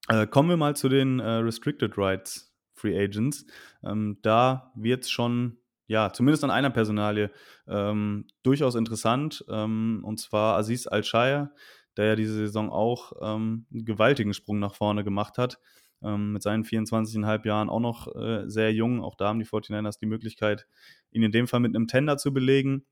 Äh, 0.07 0.27
kommen 0.27 0.49
wir 0.49 0.57
mal 0.57 0.75
zu 0.75 0.89
den 0.89 1.19
äh, 1.19 1.27
Restricted 1.27 1.97
Rights 1.97 2.55
Free 2.73 2.97
Agents. 2.97 3.45
Ähm, 3.83 4.19
da 4.21 4.71
wird 4.75 5.03
es 5.03 5.09
schon, 5.09 5.57
ja, 5.87 6.13
zumindest 6.13 6.43
an 6.43 6.51
einer 6.51 6.69
Personalie 6.69 7.31
ähm, 7.67 8.27
durchaus 8.43 8.75
interessant. 8.75 9.43
Ähm, 9.49 10.01
und 10.03 10.19
zwar 10.19 10.57
Aziz 10.57 10.87
Al-Shire, 10.87 11.51
der 11.97 12.05
ja 12.05 12.15
diese 12.15 12.33
Saison 12.33 12.69
auch 12.69 13.13
ähm, 13.21 13.65
einen 13.71 13.85
gewaltigen 13.85 14.33
Sprung 14.33 14.59
nach 14.59 14.75
vorne 14.75 15.03
gemacht 15.03 15.37
hat. 15.37 15.59
Ähm, 16.03 16.33
mit 16.33 16.43
seinen 16.43 16.63
24,5 16.63 17.45
Jahren 17.47 17.69
auch 17.69 17.79
noch 17.79 18.15
äh, 18.15 18.47
sehr 18.47 18.73
jung. 18.73 19.01
Auch 19.01 19.15
da 19.15 19.29
haben 19.29 19.39
die 19.39 19.45
49ers 19.45 19.99
die 19.99 20.05
Möglichkeit, 20.05 20.67
ihn 21.11 21.23
in 21.23 21.31
dem 21.31 21.47
Fall 21.47 21.59
mit 21.59 21.75
einem 21.75 21.87
Tender 21.87 22.17
zu 22.17 22.33
belegen. 22.33 22.85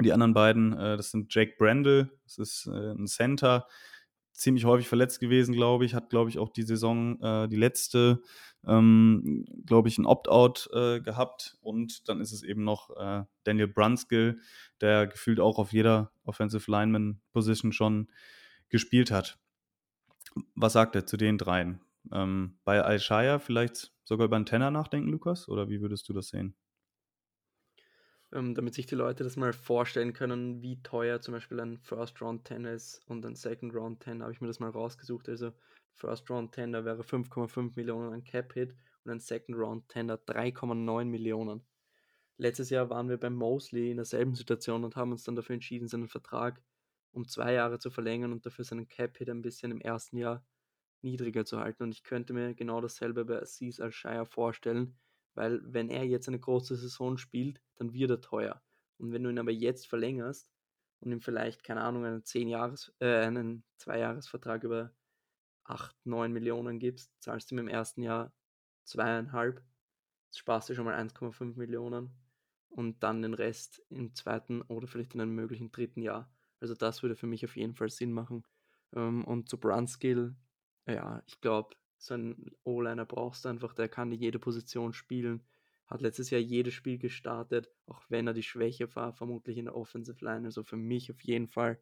Die 0.00 0.12
anderen 0.12 0.34
beiden, 0.34 0.72
äh, 0.74 0.96
das 0.96 1.10
sind 1.10 1.34
Jake 1.34 1.54
Brandle, 1.58 2.10
das 2.24 2.38
ist 2.38 2.66
äh, 2.66 2.92
ein 2.92 3.06
Center, 3.06 3.66
ziemlich 4.32 4.64
häufig 4.64 4.88
verletzt 4.88 5.20
gewesen, 5.20 5.54
glaube 5.54 5.84
ich. 5.84 5.94
Hat, 5.94 6.10
glaube 6.10 6.30
ich, 6.30 6.38
auch 6.38 6.50
die 6.50 6.62
Saison, 6.62 7.20
äh, 7.20 7.48
die 7.48 7.56
letzte, 7.56 8.22
ähm, 8.66 9.46
glaube 9.64 9.88
ich, 9.88 9.98
ein 9.98 10.06
Opt-out 10.06 10.68
äh, 10.72 11.00
gehabt. 11.00 11.56
Und 11.62 12.08
dann 12.08 12.20
ist 12.20 12.32
es 12.32 12.42
eben 12.42 12.62
noch 12.62 12.90
äh, 12.96 13.24
Daniel 13.44 13.68
Brunskill, 13.68 14.38
der 14.80 15.06
gefühlt 15.06 15.40
auch 15.40 15.58
auf 15.58 15.72
jeder 15.72 16.12
Offensive 16.24 16.70
Lineman-Position 16.70 17.72
schon 17.72 18.08
gespielt 18.68 19.10
hat. 19.10 19.38
Was 20.54 20.74
sagt 20.74 20.94
er 20.94 21.06
zu 21.06 21.16
den 21.16 21.38
dreien? 21.38 21.80
Ähm, 22.12 22.58
bei 22.64 22.82
Al-Shire 22.82 23.40
vielleicht 23.40 23.92
sogar 24.04 24.26
über 24.26 24.36
einen 24.36 24.46
Tenner 24.46 24.70
nachdenken, 24.70 25.10
Lukas? 25.10 25.48
Oder 25.48 25.68
wie 25.68 25.80
würdest 25.80 26.08
du 26.08 26.12
das 26.12 26.28
sehen? 26.28 26.56
ähm, 28.32 28.54
damit 28.54 28.74
sich 28.74 28.86
die 28.86 28.94
Leute 28.94 29.24
das 29.24 29.36
mal 29.36 29.52
vorstellen 29.52 30.12
können, 30.12 30.62
wie 30.62 30.82
teuer 30.82 31.20
zum 31.20 31.34
Beispiel 31.34 31.60
ein 31.60 31.78
First 31.78 32.20
Round 32.20 32.46
10 32.46 32.64
ist 32.64 33.02
und 33.06 33.24
ein 33.24 33.36
Second 33.36 33.74
Round 33.74 34.02
10, 34.02 34.22
habe 34.22 34.32
ich 34.32 34.40
mir 34.40 34.48
das 34.48 34.60
mal 34.60 34.70
rausgesucht. 34.70 35.28
Also 35.28 35.52
First 35.94 36.28
Round 36.30 36.54
10 36.54 36.72
da 36.72 36.84
wäre 36.84 37.02
5,5 37.02 37.72
Millionen 37.76 38.12
an 38.12 38.24
Cap 38.24 38.52
Hit 38.54 38.74
und 39.04 39.12
ein 39.12 39.20
Second 39.20 39.56
Round 39.58 39.90
10 39.90 40.10
3,9 40.10 41.04
Millionen. 41.04 41.64
Letztes 42.38 42.70
Jahr 42.70 42.90
waren 42.90 43.08
wir 43.08 43.18
beim 43.18 43.34
Mosley 43.34 43.90
in 43.90 43.96
derselben 43.96 44.34
Situation 44.34 44.84
und 44.84 44.96
haben 44.96 45.12
uns 45.12 45.24
dann 45.24 45.36
dafür 45.36 45.54
entschieden, 45.54 45.88
seinen 45.88 46.08
Vertrag 46.08 46.62
um 47.12 47.26
zwei 47.26 47.54
Jahre 47.54 47.78
zu 47.78 47.90
verlängern 47.90 48.32
und 48.32 48.44
dafür 48.44 48.64
seinen 48.64 48.88
Cap 48.88 49.16
Hit 49.16 49.30
ein 49.30 49.42
bisschen 49.42 49.70
im 49.70 49.80
ersten 49.80 50.18
Jahr 50.18 50.44
niedriger 51.06 51.44
zu 51.44 51.58
halten. 51.58 51.84
Und 51.84 51.92
ich 51.92 52.02
könnte 52.02 52.32
mir 52.32 52.54
genau 52.54 52.80
dasselbe 52.80 53.24
bei 53.24 53.40
Aziz 53.40 53.80
Al-Shire 53.80 54.26
vorstellen, 54.26 54.98
weil 55.34 55.60
wenn 55.64 55.88
er 55.88 56.04
jetzt 56.04 56.28
eine 56.28 56.38
große 56.38 56.76
Saison 56.76 57.16
spielt, 57.16 57.62
dann 57.76 57.92
wird 57.92 58.10
er 58.10 58.20
teuer. 58.20 58.62
Und 58.98 59.12
wenn 59.12 59.22
du 59.22 59.30
ihn 59.30 59.38
aber 59.38 59.52
jetzt 59.52 59.86
verlängerst 59.86 60.50
und 61.00 61.12
ihm 61.12 61.20
vielleicht, 61.20 61.64
keine 61.64 61.82
Ahnung, 61.82 62.04
einen 62.04 62.24
10 62.24 62.48
Jahres, 62.48 62.92
äh, 63.00 63.26
einen 63.26 63.64
2-Jahres-Vertrag 63.78 64.64
über 64.64 64.92
8, 65.64 65.94
9 66.04 66.32
Millionen 66.32 66.78
gibst, 66.78 67.12
zahlst 67.20 67.50
du 67.50 67.54
ihm 67.54 67.60
im 67.60 67.68
ersten 67.68 68.02
Jahr 68.02 68.32
zweieinhalb, 68.84 69.62
sparst 70.34 70.68
du 70.68 70.74
schon 70.74 70.84
mal 70.84 70.94
1,5 70.94 71.56
Millionen 71.56 72.10
und 72.68 73.02
dann 73.02 73.22
den 73.22 73.34
Rest 73.34 73.82
im 73.90 74.14
zweiten 74.14 74.62
oder 74.62 74.86
vielleicht 74.86 75.14
in 75.14 75.20
einem 75.20 75.34
möglichen 75.34 75.70
dritten 75.70 76.02
Jahr. 76.02 76.30
Also 76.60 76.74
das 76.74 77.02
würde 77.02 77.16
für 77.16 77.26
mich 77.26 77.44
auf 77.44 77.56
jeden 77.56 77.74
Fall 77.74 77.90
Sinn 77.90 78.12
machen. 78.12 78.44
Ähm, 78.94 79.24
und 79.24 79.48
zu 79.48 79.58
Brunskill, 79.58 80.34
ja, 80.86 81.22
ich 81.26 81.40
glaube, 81.40 81.76
so 81.98 82.14
einen 82.14 82.52
O-Liner 82.64 83.04
brauchst 83.04 83.44
du 83.44 83.48
einfach, 83.48 83.74
der 83.74 83.88
kann 83.88 84.12
jede 84.12 84.38
Position 84.38 84.92
spielen. 84.92 85.46
Hat 85.86 86.02
letztes 86.02 86.30
Jahr 86.30 86.40
jedes 86.40 86.74
Spiel 86.74 86.98
gestartet, 86.98 87.70
auch 87.86 88.02
wenn 88.08 88.26
er 88.26 88.34
die 88.34 88.42
Schwäche 88.42 88.92
war, 88.96 89.12
vermutlich 89.12 89.56
in 89.56 89.66
der 89.66 89.76
Offensive 89.76 90.24
Line. 90.24 90.46
Also 90.46 90.64
für 90.64 90.76
mich 90.76 91.10
auf 91.10 91.20
jeden 91.22 91.46
Fall. 91.46 91.80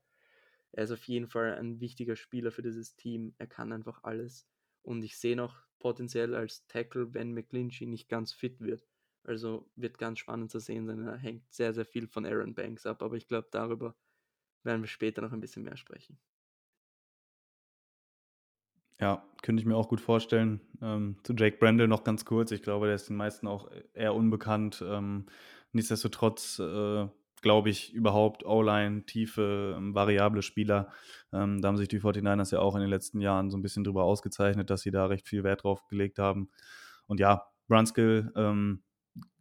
Er 0.72 0.84
ist 0.84 0.90
auf 0.90 1.04
jeden 1.04 1.28
Fall 1.28 1.54
ein 1.54 1.80
wichtiger 1.80 2.16
Spieler 2.16 2.50
für 2.50 2.62
dieses 2.62 2.96
Team. 2.96 3.34
Er 3.38 3.46
kann 3.46 3.72
einfach 3.72 4.04
alles. 4.04 4.46
Und 4.82 5.02
ich 5.04 5.16
sehe 5.16 5.36
noch 5.36 5.62
potenziell 5.78 6.34
als 6.34 6.66
Tackle, 6.66 7.14
wenn 7.14 7.32
McClinchy 7.32 7.86
nicht 7.86 8.08
ganz 8.08 8.32
fit 8.32 8.60
wird. 8.60 8.86
Also 9.22 9.70
wird 9.76 9.98
ganz 9.98 10.18
spannend 10.18 10.50
zu 10.50 10.58
sehen 10.60 10.86
sein. 10.86 11.06
Er 11.06 11.16
hängt 11.16 11.50
sehr, 11.52 11.72
sehr 11.72 11.86
viel 11.86 12.06
von 12.06 12.26
Aaron 12.26 12.54
Banks 12.54 12.84
ab. 12.84 13.02
Aber 13.02 13.16
ich 13.16 13.26
glaube, 13.26 13.48
darüber 13.50 13.96
werden 14.64 14.82
wir 14.82 14.88
später 14.88 15.22
noch 15.22 15.32
ein 15.32 15.40
bisschen 15.40 15.62
mehr 15.62 15.76
sprechen. 15.76 16.18
Ja, 19.00 19.24
könnte 19.42 19.60
ich 19.60 19.66
mir 19.66 19.76
auch 19.76 19.88
gut 19.88 20.00
vorstellen. 20.00 20.60
Ähm, 20.80 21.16
zu 21.22 21.34
Jake 21.34 21.58
Brandel 21.58 21.88
noch 21.88 22.04
ganz 22.04 22.24
kurz. 22.24 22.50
Ich 22.50 22.62
glaube, 22.62 22.86
der 22.86 22.94
ist 22.94 23.08
den 23.08 23.16
meisten 23.16 23.46
auch 23.46 23.70
eher 23.92 24.14
unbekannt. 24.14 24.84
Ähm, 24.86 25.26
nichtsdestotrotz 25.72 26.58
äh, 26.60 27.08
glaube 27.42 27.68
ich 27.68 27.92
überhaupt 27.92 28.46
O-Line, 28.46 29.04
tiefe, 29.04 29.74
ähm, 29.76 29.94
variable 29.94 30.42
Spieler. 30.42 30.90
Ähm, 31.32 31.60
da 31.60 31.68
haben 31.68 31.76
sich 31.76 31.88
die 31.88 32.00
49ers 32.00 32.52
ja 32.52 32.60
auch 32.60 32.74
in 32.74 32.80
den 32.80 32.90
letzten 32.90 33.20
Jahren 33.20 33.50
so 33.50 33.58
ein 33.58 33.62
bisschen 33.62 33.84
drüber 33.84 34.04
ausgezeichnet, 34.04 34.70
dass 34.70 34.80
sie 34.80 34.90
da 34.90 35.06
recht 35.06 35.28
viel 35.28 35.44
Wert 35.44 35.64
drauf 35.64 35.86
gelegt 35.88 36.18
haben. 36.18 36.48
Und 37.06 37.20
ja, 37.20 37.46
Brunskill 37.68 38.32
ähm, 38.36 38.82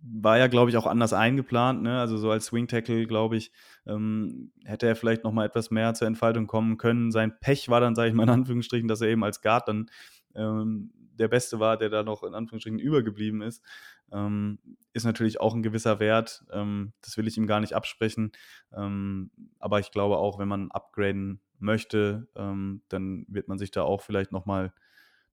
war 0.02 0.38
ja, 0.38 0.48
glaube 0.48 0.70
ich, 0.70 0.78
auch 0.78 0.86
anders 0.86 1.14
eingeplant. 1.14 1.82
Ne? 1.82 2.00
Also 2.00 2.18
so 2.18 2.30
als 2.30 2.48
Swing 2.48 2.68
Tackle, 2.68 3.06
glaube 3.08 3.38
ich, 3.38 3.52
ähm, 3.88 4.52
hätte 4.66 4.88
er 4.88 4.96
vielleicht 4.96 5.24
noch 5.24 5.32
mal 5.32 5.46
etwas 5.46 5.72
mehr 5.72 5.94
zur 5.94 6.08
Entfaltung 6.08 6.48
kommen 6.48 6.78
können. 6.78 7.12
Sein 7.12 7.40
Pech 7.40 7.70
war 7.70 7.80
dann, 7.80 7.96
sage 7.96 8.10
ich 8.10 8.16
mal 8.16 8.24
in 8.24 8.30
Anführungsstrichen, 8.30 8.88
dass 8.88 9.02
er 9.02 9.08
eben 9.08 9.24
als 9.24 9.42
Guard 9.42 9.68
dann 9.68 9.90
ähm, 10.36 10.92
der 11.14 11.28
Beste 11.28 11.60
war, 11.60 11.78
der 11.78 11.90
da 11.90 12.04
noch 12.04 12.24
in 12.24 12.34
Anführungsstrichen 12.34 12.80
übergeblieben 12.80 13.42
ist. 13.42 13.64
Ähm, 14.12 14.60
ist 14.94 15.06
natürlich 15.06 15.40
auch 15.40 15.54
ein 15.56 15.64
gewisser 15.64 16.00
Wert. 16.00 16.44
Ähm, 16.52 16.94
das 17.02 17.18
will 17.18 17.28
ich 17.28 17.38
ihm 17.38 17.48
gar 17.48 17.60
nicht 17.60 17.74
absprechen. 17.74 18.32
Ähm, 18.76 19.32
aber 19.60 19.80
ich 19.80 19.92
glaube 19.92 20.18
auch, 20.18 20.38
wenn 20.38 20.48
man 20.48 20.72
upgraden 20.72 21.40
möchte, 21.60 22.28
ähm, 22.36 22.82
dann 22.90 23.26
wird 23.30 23.48
man 23.48 23.58
sich 23.58 23.72
da 23.72 23.84
auch 23.84 24.02
vielleicht 24.02 24.32
noch 24.32 24.46
mal, 24.46 24.74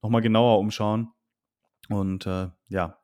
noch 0.03 0.11
mal 0.11 0.21
genauer 0.21 0.59
umschauen. 0.59 1.11
Und 1.89 2.27
äh, 2.27 2.49
ja, 2.69 2.99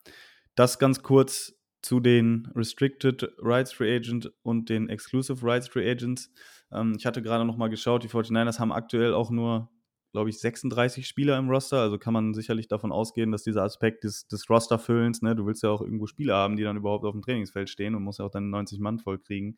das 0.56 0.78
ganz 0.78 1.02
kurz 1.02 1.54
zu 1.82 2.00
den 2.00 2.50
Restricted 2.56 3.30
Rights 3.38 3.72
Free 3.72 3.94
Agent 3.94 4.32
und 4.42 4.68
den 4.68 4.88
Exclusive 4.88 5.46
Rights 5.46 5.68
Free 5.68 5.88
Agents. 5.88 6.32
Ähm, 6.72 6.96
ich 6.98 7.06
hatte 7.06 7.22
gerade 7.22 7.44
noch 7.44 7.56
mal 7.56 7.68
geschaut, 7.68 8.02
die 8.02 8.08
49ers 8.08 8.58
haben 8.58 8.72
aktuell 8.72 9.14
auch 9.14 9.30
nur, 9.30 9.70
glaube 10.12 10.30
ich, 10.30 10.40
36 10.40 11.06
Spieler 11.06 11.38
im 11.38 11.48
Roster. 11.48 11.78
Also 11.78 11.98
kann 11.98 12.12
man 12.12 12.34
sicherlich 12.34 12.66
davon 12.66 12.90
ausgehen, 12.90 13.30
dass 13.30 13.44
dieser 13.44 13.62
Aspekt 13.62 14.02
des, 14.02 14.26
des 14.26 14.50
Rosterfüllens, 14.50 15.22
ne, 15.22 15.36
du 15.36 15.46
willst 15.46 15.62
ja 15.62 15.70
auch 15.70 15.82
irgendwo 15.82 16.06
Spieler 16.06 16.34
haben, 16.34 16.56
die 16.56 16.64
dann 16.64 16.76
überhaupt 16.76 17.04
auf 17.04 17.12
dem 17.12 17.22
Trainingsfeld 17.22 17.70
stehen 17.70 17.94
und 17.94 18.02
musst 18.02 18.18
ja 18.18 18.24
auch 18.24 18.30
dann 18.30 18.50
90 18.50 18.80
Mann 18.80 18.98
voll 18.98 19.18
kriegen. 19.18 19.56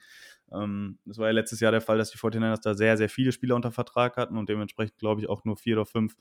Ähm, 0.52 0.98
das 1.06 1.16
war 1.16 1.28
ja 1.28 1.32
letztes 1.32 1.61
Jahr 1.61 1.72
der 1.72 1.80
Fall, 1.80 1.96
dass 1.96 2.11
die 2.11 2.18
49ers 2.18 2.61
da 2.61 2.74
sehr, 2.74 2.98
sehr 2.98 3.08
viele 3.08 3.32
Spieler 3.32 3.54
unter 3.54 3.70
Vertrag 3.72 4.16
hatten 4.18 4.37
und 4.37 4.50
dementsprechend, 4.50 4.98
glaube 4.98 5.22
ich, 5.22 5.30
auch 5.30 5.44
nur 5.44 5.56
vier 5.56 5.76
oder 5.76 5.87
fünf 5.87 6.16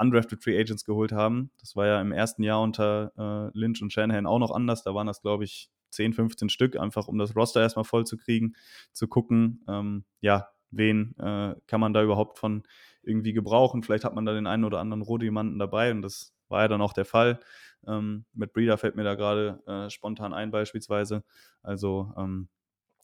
undrafted 0.00 0.42
Free 0.42 0.58
Agents 0.58 0.84
geholt 0.84 1.12
haben. 1.12 1.50
Das 1.60 1.76
war 1.76 1.86
ja 1.86 2.00
im 2.00 2.12
ersten 2.12 2.42
Jahr 2.42 2.62
unter 2.62 3.12
äh, 3.16 3.58
Lynch 3.58 3.82
und 3.82 3.92
Shanahan 3.92 4.26
auch 4.26 4.38
noch 4.38 4.50
anders. 4.50 4.82
Da 4.82 4.94
waren 4.94 5.06
das, 5.06 5.22
glaube 5.22 5.44
ich, 5.44 5.70
10, 5.90 6.14
15 6.14 6.48
Stück, 6.48 6.76
einfach 6.76 7.08
um 7.08 7.18
das 7.18 7.36
Roster 7.36 7.60
erstmal 7.60 7.84
voll 7.84 8.06
zu 8.06 8.16
kriegen, 8.16 8.54
zu 8.92 9.08
gucken, 9.08 9.64
ähm, 9.68 10.04
ja, 10.20 10.48
wen 10.70 11.16
äh, 11.18 11.54
kann 11.66 11.80
man 11.80 11.92
da 11.92 12.02
überhaupt 12.02 12.38
von 12.38 12.62
irgendwie 13.02 13.32
gebrauchen. 13.32 13.82
Vielleicht 13.82 14.04
hat 14.04 14.14
man 14.14 14.24
da 14.24 14.32
den 14.32 14.46
einen 14.46 14.64
oder 14.64 14.78
anderen 14.78 15.02
Rohdiamanten 15.02 15.58
dabei 15.58 15.90
und 15.90 16.02
das 16.02 16.32
war 16.48 16.62
ja 16.62 16.68
dann 16.68 16.80
auch 16.80 16.92
der 16.92 17.04
Fall. 17.04 17.40
Ähm, 17.86 18.24
mit 18.34 18.52
Breeder 18.52 18.78
fällt 18.78 18.96
mir 18.96 19.04
da 19.04 19.14
gerade 19.14 19.62
äh, 19.66 19.90
spontan 19.90 20.32
ein 20.32 20.50
beispielsweise. 20.50 21.24
Also 21.62 22.12
ähm, 22.16 22.48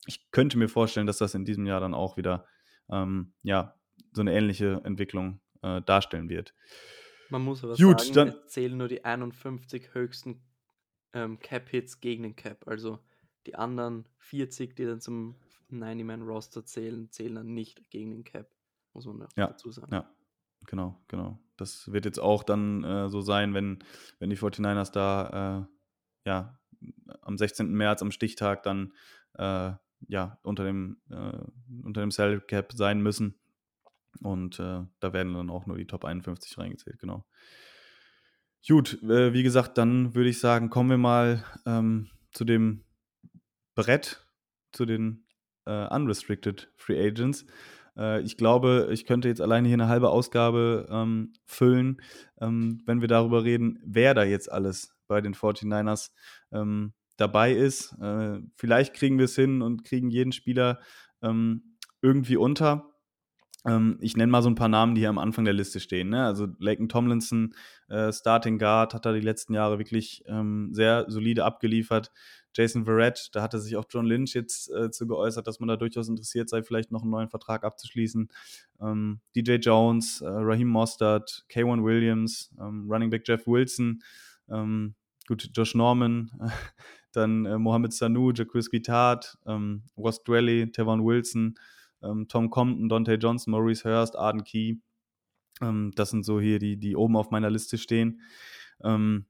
ich 0.06 0.30
könnte 0.30 0.58
mir 0.58 0.68
vorstellen, 0.68 1.06
dass 1.06 1.18
das 1.18 1.34
in 1.34 1.44
diesem 1.44 1.66
Jahr 1.66 1.80
dann 1.80 1.94
auch 1.94 2.16
wieder 2.16 2.46
ähm, 2.90 3.32
ja, 3.42 3.74
so 4.12 4.20
eine 4.20 4.32
ähnliche 4.34 4.80
Entwicklung 4.84 5.40
äh, 5.66 5.82
darstellen 5.82 6.28
wird. 6.28 6.54
Man 7.28 7.42
muss 7.42 7.64
aber 7.64 7.74
Gut, 7.74 8.00
sagen, 8.00 8.14
dann, 8.14 8.28
es 8.28 8.52
zählen 8.52 8.76
nur 8.76 8.88
die 8.88 9.04
51 9.04 9.94
höchsten 9.94 10.42
ähm, 11.12 11.38
Cap-Hits 11.40 12.00
gegen 12.00 12.22
den 12.22 12.36
Cap. 12.36 12.66
Also 12.68 13.00
die 13.46 13.56
anderen 13.56 14.08
40, 14.18 14.76
die 14.76 14.84
dann 14.84 15.00
zum 15.00 15.36
90-Man-Roster 15.70 16.64
zählen, 16.64 17.10
zählen 17.10 17.34
dann 17.34 17.54
nicht 17.54 17.90
gegen 17.90 18.12
den 18.12 18.24
Cap, 18.24 18.48
muss 18.92 19.06
man 19.06 19.26
ja, 19.36 19.48
dazu 19.48 19.72
sagen. 19.72 19.92
Ja, 19.92 20.08
genau, 20.66 21.02
genau. 21.08 21.40
Das 21.56 21.90
wird 21.90 22.04
jetzt 22.04 22.20
auch 22.20 22.44
dann 22.44 22.84
äh, 22.84 23.08
so 23.08 23.20
sein, 23.20 23.54
wenn, 23.54 23.82
wenn 24.20 24.30
die 24.30 24.36
49ers 24.36 24.92
da 24.92 25.66
äh, 25.66 26.28
ja, 26.28 26.58
am 27.22 27.36
16. 27.36 27.72
März 27.72 28.02
am 28.02 28.12
Stichtag 28.12 28.62
dann 28.62 28.92
äh, 29.34 29.72
ja, 30.08 30.38
unter 30.42 30.64
dem, 30.64 31.00
äh, 31.10 31.38
unter 31.82 32.02
dem 32.02 32.10
Salary 32.10 32.40
Cap 32.46 32.72
sein 32.72 33.00
müssen 33.00 33.40
und 34.22 34.58
äh, 34.58 34.82
da 35.00 35.12
werden 35.12 35.34
dann 35.34 35.50
auch 35.50 35.66
nur 35.66 35.76
die 35.76 35.86
Top 35.86 36.04
51 36.04 36.58
reingezählt, 36.58 36.98
genau. 36.98 37.24
Gut, 38.66 39.00
äh, 39.04 39.32
wie 39.32 39.42
gesagt, 39.42 39.78
dann 39.78 40.14
würde 40.14 40.28
ich 40.28 40.40
sagen, 40.40 40.70
kommen 40.70 40.90
wir 40.90 40.98
mal 40.98 41.44
ähm, 41.66 42.10
zu 42.32 42.44
dem 42.44 42.84
Brett, 43.74 44.26
zu 44.72 44.86
den 44.86 45.26
äh, 45.66 45.86
Unrestricted 45.94 46.72
Free 46.76 47.00
Agents. 47.00 47.46
Äh, 47.96 48.22
ich 48.22 48.36
glaube, 48.36 48.88
ich 48.90 49.06
könnte 49.06 49.28
jetzt 49.28 49.40
alleine 49.40 49.68
hier 49.68 49.76
eine 49.76 49.88
halbe 49.88 50.10
Ausgabe 50.10 50.88
ähm, 50.90 51.32
füllen, 51.44 52.02
ähm, 52.40 52.82
wenn 52.86 53.00
wir 53.00 53.08
darüber 53.08 53.44
reden, 53.44 53.78
wer 53.84 54.14
da 54.14 54.24
jetzt 54.24 54.50
alles 54.50 54.96
bei 55.06 55.20
den 55.20 55.34
49ers 55.34 56.10
ähm, 56.52 56.92
dabei 57.16 57.52
ist. 57.52 57.92
Äh, 58.00 58.40
vielleicht 58.56 58.94
kriegen 58.94 59.18
wir 59.18 59.26
es 59.26 59.36
hin 59.36 59.62
und 59.62 59.84
kriegen 59.84 60.10
jeden 60.10 60.32
Spieler 60.32 60.80
ähm, 61.22 61.78
irgendwie 62.02 62.36
unter. 62.36 62.95
Ähm, 63.66 63.98
ich 64.00 64.16
nenne 64.16 64.30
mal 64.30 64.42
so 64.42 64.50
ein 64.50 64.54
paar 64.54 64.68
Namen, 64.68 64.94
die 64.94 65.00
hier 65.00 65.08
am 65.08 65.18
Anfang 65.18 65.44
der 65.44 65.54
Liste 65.54 65.80
stehen. 65.80 66.10
Ne? 66.10 66.24
Also 66.24 66.46
Laken 66.58 66.88
Tomlinson, 66.88 67.54
äh, 67.88 68.12
Starting 68.12 68.58
Guard, 68.58 68.94
hat 68.94 69.04
da 69.04 69.12
die 69.12 69.20
letzten 69.20 69.54
Jahre 69.54 69.78
wirklich 69.78 70.22
ähm, 70.26 70.70
sehr 70.72 71.06
solide 71.08 71.44
abgeliefert. 71.44 72.12
Jason 72.54 72.84
Verrett, 72.86 73.28
da 73.32 73.42
hatte 73.42 73.58
sich 73.60 73.76
auch 73.76 73.84
John 73.90 74.06
Lynch 74.06 74.32
jetzt 74.34 74.70
äh, 74.72 74.90
zu 74.90 75.06
geäußert, 75.06 75.46
dass 75.46 75.60
man 75.60 75.68
da 75.68 75.76
durchaus 75.76 76.08
interessiert 76.08 76.48
sei, 76.48 76.62
vielleicht 76.62 76.90
noch 76.90 77.02
einen 77.02 77.10
neuen 77.10 77.28
Vertrag 77.28 77.64
abzuschließen. 77.64 78.28
Ähm, 78.80 79.20
DJ 79.34 79.56
Jones, 79.56 80.22
äh, 80.22 80.26
Raheem 80.26 80.68
Mostert, 80.68 81.44
K1 81.50 81.84
Williams, 81.84 82.50
ähm, 82.58 82.90
Running 82.90 83.10
Back 83.10 83.24
Jeff 83.26 83.46
Wilson, 83.46 84.02
ähm, 84.48 84.94
gut, 85.28 85.50
Josh 85.52 85.74
Norman, 85.74 86.30
dann 87.12 87.44
äh, 87.44 87.58
Mohamed 87.58 87.92
Sanu, 87.92 88.32
Jacques 88.32 88.70
Guitart, 88.70 89.36
ähm, 89.46 89.82
Ross 89.98 90.22
Dwelly, 90.24 90.70
Tevon 90.70 91.04
Wilson, 91.04 91.58
ähm, 92.06 92.28
Tom 92.28 92.50
Compton, 92.50 92.88
Dante 92.88 93.14
Johnson, 93.14 93.52
Maurice 93.52 93.88
Hurst, 93.88 94.16
Arden 94.16 94.44
Key. 94.44 94.76
Ähm, 95.60 95.92
das 95.96 96.10
sind 96.10 96.24
so 96.24 96.40
hier 96.40 96.58
die, 96.58 96.76
die 96.78 96.96
oben 96.96 97.16
auf 97.16 97.30
meiner 97.30 97.50
Liste 97.50 97.78
stehen. 97.78 98.20
Ähm, 98.82 99.26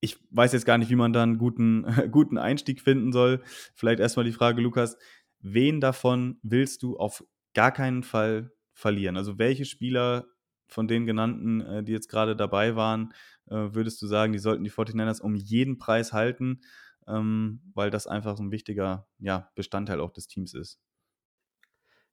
ich 0.00 0.18
weiß 0.30 0.52
jetzt 0.52 0.66
gar 0.66 0.78
nicht, 0.78 0.90
wie 0.90 0.96
man 0.96 1.12
da 1.12 1.22
einen 1.22 1.38
guten, 1.38 1.86
guten 2.10 2.38
Einstieg 2.38 2.80
finden 2.80 3.12
soll. 3.12 3.42
Vielleicht 3.74 4.00
erstmal 4.00 4.24
die 4.24 4.32
Frage, 4.32 4.60
Lukas, 4.60 4.96
wen 5.40 5.80
davon 5.80 6.38
willst 6.42 6.82
du 6.82 6.96
auf 6.96 7.24
gar 7.54 7.72
keinen 7.72 8.02
Fall 8.02 8.52
verlieren? 8.72 9.16
Also 9.16 9.38
welche 9.38 9.64
Spieler 9.64 10.26
von 10.66 10.88
den 10.88 11.06
genannten, 11.06 11.60
äh, 11.60 11.84
die 11.84 11.92
jetzt 11.92 12.08
gerade 12.08 12.34
dabei 12.34 12.76
waren, 12.76 13.12
äh, 13.46 13.74
würdest 13.74 14.00
du 14.02 14.06
sagen, 14.06 14.32
die 14.32 14.38
sollten 14.38 14.64
die 14.64 14.70
49ers 14.70 15.20
um 15.20 15.34
jeden 15.34 15.78
Preis 15.78 16.12
halten, 16.12 16.62
ähm, 17.06 17.60
weil 17.74 17.90
das 17.90 18.06
einfach 18.06 18.36
so 18.36 18.42
ein 18.42 18.50
wichtiger 18.50 19.06
Bestandteil 19.54 20.00
auch 20.00 20.12
des 20.12 20.26
Teams 20.26 20.54
ist? 20.54 20.80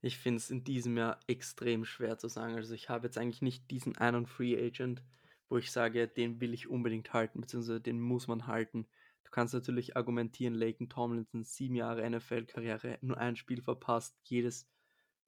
Ich 0.01 0.17
finde 0.17 0.37
es 0.37 0.49
in 0.49 0.63
diesem 0.63 0.97
Jahr 0.97 1.19
extrem 1.27 1.83
schwer 1.83 2.17
zu 2.17 2.29
sagen. 2.29 2.55
Also 2.55 2.73
ich 2.73 2.89
habe 2.89 3.07
jetzt 3.07 3.17
eigentlich 3.17 3.41
nicht 3.41 3.69
diesen 3.69 3.97
einen 3.97 4.25
Free 4.25 4.57
Agent, 4.57 5.03
wo 5.49 5.57
ich 5.57 5.71
sage, 5.71 6.07
den 6.07 6.39
will 6.39 6.53
ich 6.53 6.69
unbedingt 6.69 7.11
halten, 7.11 7.41
beziehungsweise 7.41 7.81
den 7.81 7.99
muss 7.99 8.27
man 8.27 8.47
halten. 8.47 8.87
Du 9.23 9.31
kannst 9.31 9.53
natürlich 9.53 9.97
argumentieren, 9.97 10.55
Laken 10.55 10.89
Tomlinson, 10.89 11.43
sieben 11.43 11.75
Jahre 11.75 12.09
NFL-Karriere, 12.09 12.97
nur 13.01 13.17
ein 13.17 13.35
Spiel 13.35 13.61
verpasst, 13.61 14.17
jedes, 14.23 14.67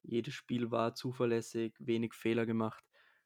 jedes 0.04 0.34
Spiel 0.34 0.72
war 0.72 0.96
zuverlässig, 0.96 1.74
wenig 1.80 2.14
Fehler 2.14 2.46
gemacht. 2.46 2.84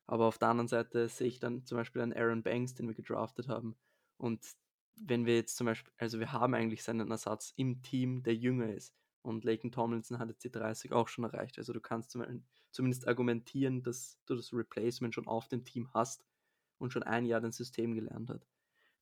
Aber 0.07 0.25
auf 0.25 0.37
der 0.37 0.49
anderen 0.49 0.67
Seite 0.67 1.07
sehe 1.09 1.27
ich 1.27 1.39
dann 1.39 1.65
zum 1.65 1.77
Beispiel 1.77 2.01
einen 2.01 2.13
Aaron 2.13 2.43
Banks, 2.43 2.73
den 2.73 2.87
wir 2.87 2.95
gedraftet 2.95 3.47
haben. 3.47 3.75
Und 4.17 4.45
wenn 4.95 5.25
wir 5.25 5.35
jetzt 5.35 5.57
zum 5.57 5.65
Beispiel, 5.65 5.93
also 5.97 6.19
wir 6.19 6.31
haben 6.31 6.53
eigentlich 6.53 6.83
seinen 6.83 7.11
Ersatz 7.11 7.53
im 7.55 7.81
Team, 7.81 8.23
der 8.23 8.35
jünger 8.35 8.73
ist. 8.73 8.93
Und 9.25 9.43
Laken 9.43 9.71
Tomlinson 9.71 10.19
hat 10.19 10.29
jetzt 10.29 10.43
die 10.43 10.51
30 10.51 10.91
auch 10.91 11.07
schon 11.07 11.23
erreicht. 11.23 11.57
Also 11.57 11.73
du 11.73 11.81
kannst 11.81 12.15
zumindest 12.71 13.07
argumentieren, 13.07 13.81
dass 13.81 14.19
du 14.27 14.35
das 14.35 14.53
Replacement 14.53 15.15
schon 15.15 15.25
auf 15.25 15.47
dem 15.47 15.65
Team 15.65 15.91
hast 15.95 16.23
und 16.77 16.93
schon 16.93 17.01
ein 17.01 17.25
Jahr 17.25 17.41
das 17.41 17.57
System 17.57 17.95
gelernt 17.95 18.29
hat. 18.29 18.45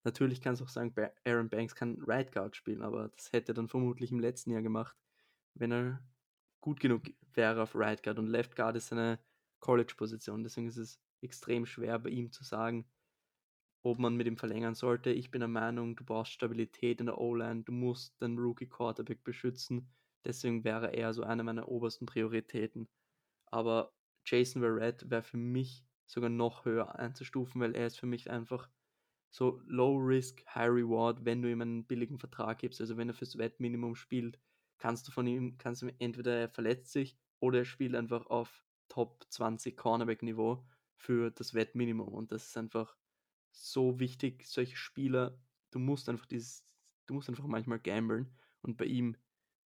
Natürlich 0.06 0.40
kannst 0.40 0.62
du 0.62 0.66
auch 0.66 0.70
sagen, 0.70 0.96
Aaron 1.26 1.50
Banks 1.50 1.76
kann 1.76 2.02
Right 2.08 2.32
Guard 2.32 2.56
spielen, 2.56 2.84
aber 2.84 3.10
das 3.10 3.34
hätte 3.34 3.52
er 3.52 3.56
dann 3.56 3.68
vermutlich 3.68 4.14
im 4.14 4.22
letzten 4.22 4.52
Jahr 4.52 4.62
gemacht, 4.62 4.96
wenn 5.56 5.74
er 5.74 6.02
gut 6.62 6.80
genug 6.80 7.04
wäre 7.34 7.62
auf 7.62 7.76
Right 7.76 8.02
Guard. 8.02 8.18
Und 8.18 8.28
Left 8.28 8.56
Guard 8.56 8.78
ist 8.78 8.94
eine 8.94 9.20
College-Position, 9.60 10.42
deswegen 10.44 10.68
ist 10.68 10.78
es 10.78 11.02
extrem 11.20 11.66
schwer 11.66 12.00
bei 12.00 12.12
ihm 12.12 12.32
zu 12.32 12.46
sagen, 12.46 12.90
ob 13.82 14.00
man 14.00 14.16
mit 14.16 14.28
ihm 14.28 14.38
verlängern 14.38 14.76
sollte. 14.76 15.10
Ich 15.10 15.32
bin 15.32 15.42
der 15.42 15.50
Meinung, 15.50 15.98
du 15.98 16.06
brauchst 16.06 16.32
Stabilität 16.32 17.02
in 17.02 17.08
der 17.08 17.18
O-Line, 17.18 17.64
du 17.64 17.74
musst 17.74 18.22
den 18.22 18.38
Rookie 18.38 18.70
Quarterback 18.70 19.26
beschützen 19.26 19.94
Deswegen 20.26 20.64
wäre 20.64 20.94
er 20.94 21.14
so 21.14 21.24
eine 21.24 21.44
meiner 21.44 21.68
obersten 21.68 22.06
Prioritäten. 22.06 22.88
Aber 23.48 23.94
Jason 24.26 24.62
Verrett 24.62 25.10
wäre 25.10 25.24
für 25.24 25.38
mich 25.38 25.86
sogar 26.06 26.30
noch 26.30 26.66
höher 26.66 26.98
einzustufen, 26.98 27.62
weil 27.62 27.76
er 27.76 27.88
ist 27.88 28.00
für 28.00 28.06
mich 28.06 28.30
einfach 28.30 28.70
so 29.32 29.62
Low 29.66 29.98
Risk, 29.98 30.46
High 30.54 30.70
Reward, 30.70 31.26
wenn 31.26 31.42
du 31.42 31.52
ihm 31.52 31.62
einen 31.62 31.86
billigen 31.86 32.20
Vertrag 32.20 32.60
gibst. 32.60 32.80
Also 32.82 32.98
wenn 32.98 33.10
er 33.10 33.16
fürs 33.16 33.38
Wettminimum 33.38 33.96
spielt, 33.96 34.40
kannst 34.78 35.08
du 35.08 35.12
von 35.12 35.26
ihm, 35.28 35.58
kannst 35.58 35.82
du 35.82 35.92
entweder 36.00 36.36
er 36.36 36.50
verletzt 36.50 36.92
sich 36.92 37.18
oder 37.40 37.60
er 37.60 37.66
spielt 37.66 37.96
einfach 37.96 38.28
auf 38.28 38.64
Top 38.90 39.26
20 39.30 39.76
Cornerback-Niveau 39.76 40.64
für 40.98 41.32
das 41.32 41.54
Wettminimum. 41.54 42.10
Und 42.10 42.32
das 42.32 42.48
ist 42.50 42.58
einfach 42.58 42.96
so 43.52 44.00
wichtig, 44.00 44.46
solche 44.46 44.78
Spieler, 44.78 45.40
du 45.72 45.80
musst 45.80 46.10
einfach 46.10 46.26
dieses, 46.26 46.66
du 47.08 47.16
musst 47.16 47.30
einfach 47.30 47.48
manchmal 47.48 47.80
gamblen. 47.80 48.38
Und 48.62 48.78
bei 48.78 48.86
ihm 48.86 49.18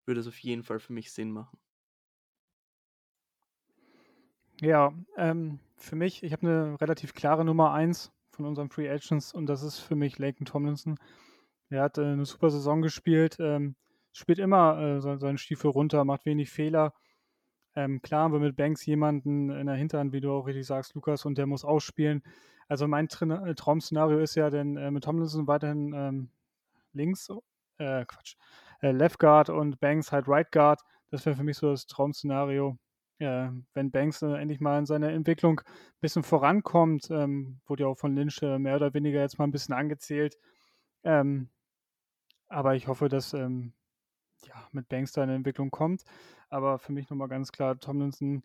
würde 0.05 0.19
es 0.19 0.27
auf 0.27 0.37
jeden 0.39 0.63
Fall 0.63 0.79
für 0.79 0.93
mich 0.93 1.11
Sinn 1.11 1.31
machen. 1.31 1.57
Ja, 4.61 4.93
ähm, 5.17 5.59
für 5.75 5.95
mich, 5.95 6.23
ich 6.23 6.31
habe 6.31 6.47
eine 6.47 6.81
relativ 6.81 7.13
klare 7.13 7.43
Nummer 7.43 7.73
1 7.73 8.13
von 8.29 8.45
unseren 8.45 8.69
Free 8.69 8.89
Agents 8.89 9.33
und 9.33 9.47
das 9.47 9.63
ist 9.63 9.79
für 9.79 9.95
mich 9.95 10.17
Laken 10.17 10.45
Tomlinson. 10.45 10.97
Er 11.69 11.83
hat 11.83 11.97
äh, 11.97 12.03
eine 12.05 12.25
super 12.25 12.49
Saison 12.49 12.81
gespielt, 12.81 13.37
ähm, 13.39 13.75
spielt 14.13 14.39
immer 14.39 14.79
äh, 14.79 15.01
seinen 15.01 15.37
Stiefel 15.37 15.71
runter, 15.71 16.05
macht 16.05 16.25
wenig 16.25 16.49
Fehler. 16.49 16.93
Ähm, 17.75 18.01
klar 18.01 18.23
haben 18.23 18.33
wir 18.33 18.39
mit 18.39 18.55
Banks 18.55 18.85
jemanden 18.85 19.49
in 19.49 19.67
der 19.67 19.75
Hinterhand, 19.75 20.13
wie 20.13 20.21
du 20.21 20.31
auch 20.31 20.47
richtig 20.47 20.65
sagst, 20.65 20.95
Lukas, 20.95 21.25
und 21.25 21.37
der 21.37 21.47
muss 21.47 21.65
ausspielen. 21.65 22.23
Also 22.67 22.87
mein 22.87 23.09
Tra 23.09 23.45
äh, 23.45 23.55
Traum-Szenario 23.55 24.19
ist 24.19 24.35
ja 24.35 24.49
denn 24.49 24.77
äh, 24.77 24.91
mit 24.91 25.03
Tomlinson 25.03 25.47
weiterhin 25.47 25.93
ähm, 25.93 26.29
links, 26.93 27.29
äh, 27.77 28.05
Quatsch, 28.05 28.37
äh, 28.85 28.91
Left 28.91 29.17
Guard 29.19 29.49
und 29.49 29.79
Banks 29.79 30.11
halt 30.11 30.27
Right 30.27 30.51
Guard. 30.51 30.81
Das 31.09 31.25
wäre 31.25 31.35
für 31.35 31.43
mich 31.43 31.57
so 31.57 31.71
das 31.71 31.87
Traum-Szenario. 31.87 32.77
Äh, 33.17 33.49
wenn 33.73 33.91
Banks 33.91 34.21
äh, 34.21 34.27
endlich 34.35 34.59
mal 34.59 34.77
in 34.77 34.85
seiner 34.85 35.09
Entwicklung 35.09 35.59
ein 35.61 36.01
bisschen 36.01 36.23
vorankommt, 36.23 37.09
ähm, 37.09 37.61
wurde 37.65 37.83
ja 37.83 37.89
auch 37.89 37.97
von 37.97 38.15
Lynch 38.15 38.41
äh, 38.43 38.59
mehr 38.59 38.75
oder 38.75 38.93
weniger 38.93 39.21
jetzt 39.21 39.39
mal 39.39 39.45
ein 39.45 39.51
bisschen 39.51 39.73
angezählt. 39.73 40.37
Ähm, 41.03 41.49
aber 42.47 42.75
ich 42.75 42.87
hoffe, 42.87 43.09
dass 43.09 43.33
ähm, 43.33 43.73
ja, 44.45 44.67
mit 44.71 44.87
Banks 44.87 45.13
da 45.13 45.23
eine 45.23 45.35
Entwicklung 45.35 45.71
kommt. 45.71 46.03
Aber 46.49 46.77
für 46.77 46.91
mich 46.91 47.09
nochmal 47.09 47.29
ganz 47.29 47.51
klar, 47.51 47.79
Tomlinson 47.79 48.43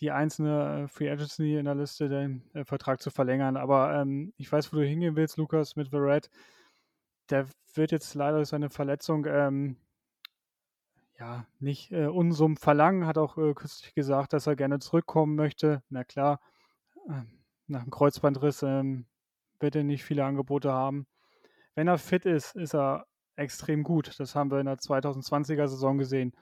die 0.00 0.12
einzelne 0.12 0.84
äh, 0.84 0.88
Free 0.88 1.10
Agency 1.10 1.56
in 1.56 1.66
der 1.66 1.74
Liste, 1.74 2.08
den 2.08 2.42
äh, 2.54 2.64
Vertrag 2.64 3.02
zu 3.02 3.10
verlängern. 3.10 3.56
Aber 3.56 3.94
ähm, 4.00 4.32
ich 4.38 4.50
weiß, 4.50 4.72
wo 4.72 4.76
du 4.76 4.86
hingehen 4.86 5.16
willst, 5.16 5.36
Lukas, 5.36 5.76
mit 5.76 5.88
Verrett 5.88 6.30
der 7.30 7.48
wird 7.74 7.92
jetzt 7.92 8.14
leider 8.14 8.38
durch 8.38 8.48
seine 8.48 8.70
Verletzung 8.70 9.26
ähm, 9.26 9.76
ja 11.18 11.46
nicht 11.58 11.92
äh, 11.92 12.06
Unsummen 12.06 12.56
verlangen, 12.56 13.06
hat 13.06 13.18
auch 13.18 13.36
äh, 13.38 13.54
kürzlich 13.54 13.94
gesagt, 13.94 14.32
dass 14.32 14.46
er 14.46 14.56
gerne 14.56 14.78
zurückkommen 14.78 15.34
möchte. 15.34 15.82
Na 15.88 16.04
klar, 16.04 16.40
äh, 17.08 17.22
nach 17.66 17.82
dem 17.82 17.90
Kreuzbandriss 17.90 18.62
ähm, 18.62 19.06
wird 19.60 19.76
er 19.76 19.84
nicht 19.84 20.04
viele 20.04 20.24
Angebote 20.24 20.72
haben. 20.72 21.06
Wenn 21.74 21.88
er 21.88 21.98
fit 21.98 22.24
ist, 22.26 22.56
ist 22.56 22.74
er 22.74 23.06
extrem 23.36 23.82
gut. 23.82 24.18
Das 24.18 24.34
haben 24.34 24.50
wir 24.50 24.60
in 24.60 24.66
der 24.66 24.78
2020er 24.78 25.68
Saison 25.68 25.98
gesehen. 25.98 26.34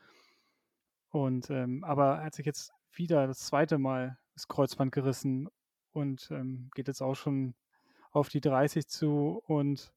Und 1.10 1.50
ähm, 1.50 1.84
aber 1.84 2.16
er 2.18 2.24
hat 2.24 2.34
sich 2.34 2.46
jetzt 2.46 2.72
wieder 2.92 3.26
das 3.26 3.40
zweite 3.40 3.78
Mal 3.78 4.18
das 4.34 4.48
Kreuzband 4.48 4.92
gerissen 4.92 5.48
und 5.92 6.30
ähm, 6.30 6.70
geht 6.74 6.88
jetzt 6.88 7.02
auch 7.02 7.14
schon 7.14 7.54
auf 8.12 8.28
die 8.28 8.40
30 8.40 8.86
zu 8.86 9.42
und 9.46 9.92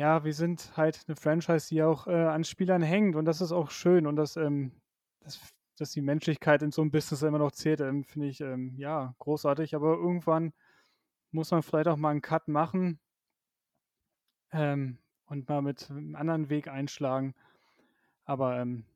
ja, 0.00 0.24
wir 0.24 0.32
sind 0.32 0.74
halt 0.78 1.04
eine 1.06 1.14
Franchise, 1.14 1.68
die 1.68 1.82
auch 1.82 2.06
äh, 2.06 2.12
an 2.12 2.42
Spielern 2.42 2.80
hängt 2.80 3.16
und 3.16 3.26
das 3.26 3.42
ist 3.42 3.52
auch 3.52 3.70
schön 3.70 4.06
und 4.06 4.16
das, 4.16 4.36
ähm, 4.36 4.72
das, 5.20 5.38
dass 5.76 5.92
die 5.92 6.00
Menschlichkeit 6.00 6.62
in 6.62 6.72
so 6.72 6.80
einem 6.80 6.90
Business 6.90 7.20
immer 7.20 7.38
noch 7.38 7.52
zählt, 7.52 7.80
ähm, 7.80 8.04
finde 8.04 8.28
ich 8.28 8.40
ähm, 8.40 8.74
ja 8.78 9.14
großartig. 9.18 9.74
Aber 9.74 9.98
irgendwann 9.98 10.54
muss 11.32 11.50
man 11.50 11.62
vielleicht 11.62 11.86
auch 11.86 11.98
mal 11.98 12.12
einen 12.12 12.22
Cut 12.22 12.48
machen 12.48 12.98
ähm, 14.52 14.96
und 15.26 15.50
mal 15.50 15.60
mit 15.60 15.90
einem 15.90 16.16
anderen 16.16 16.48
Weg 16.48 16.68
einschlagen. 16.68 17.34
Aber 18.24 18.58
ähm, 18.58 18.86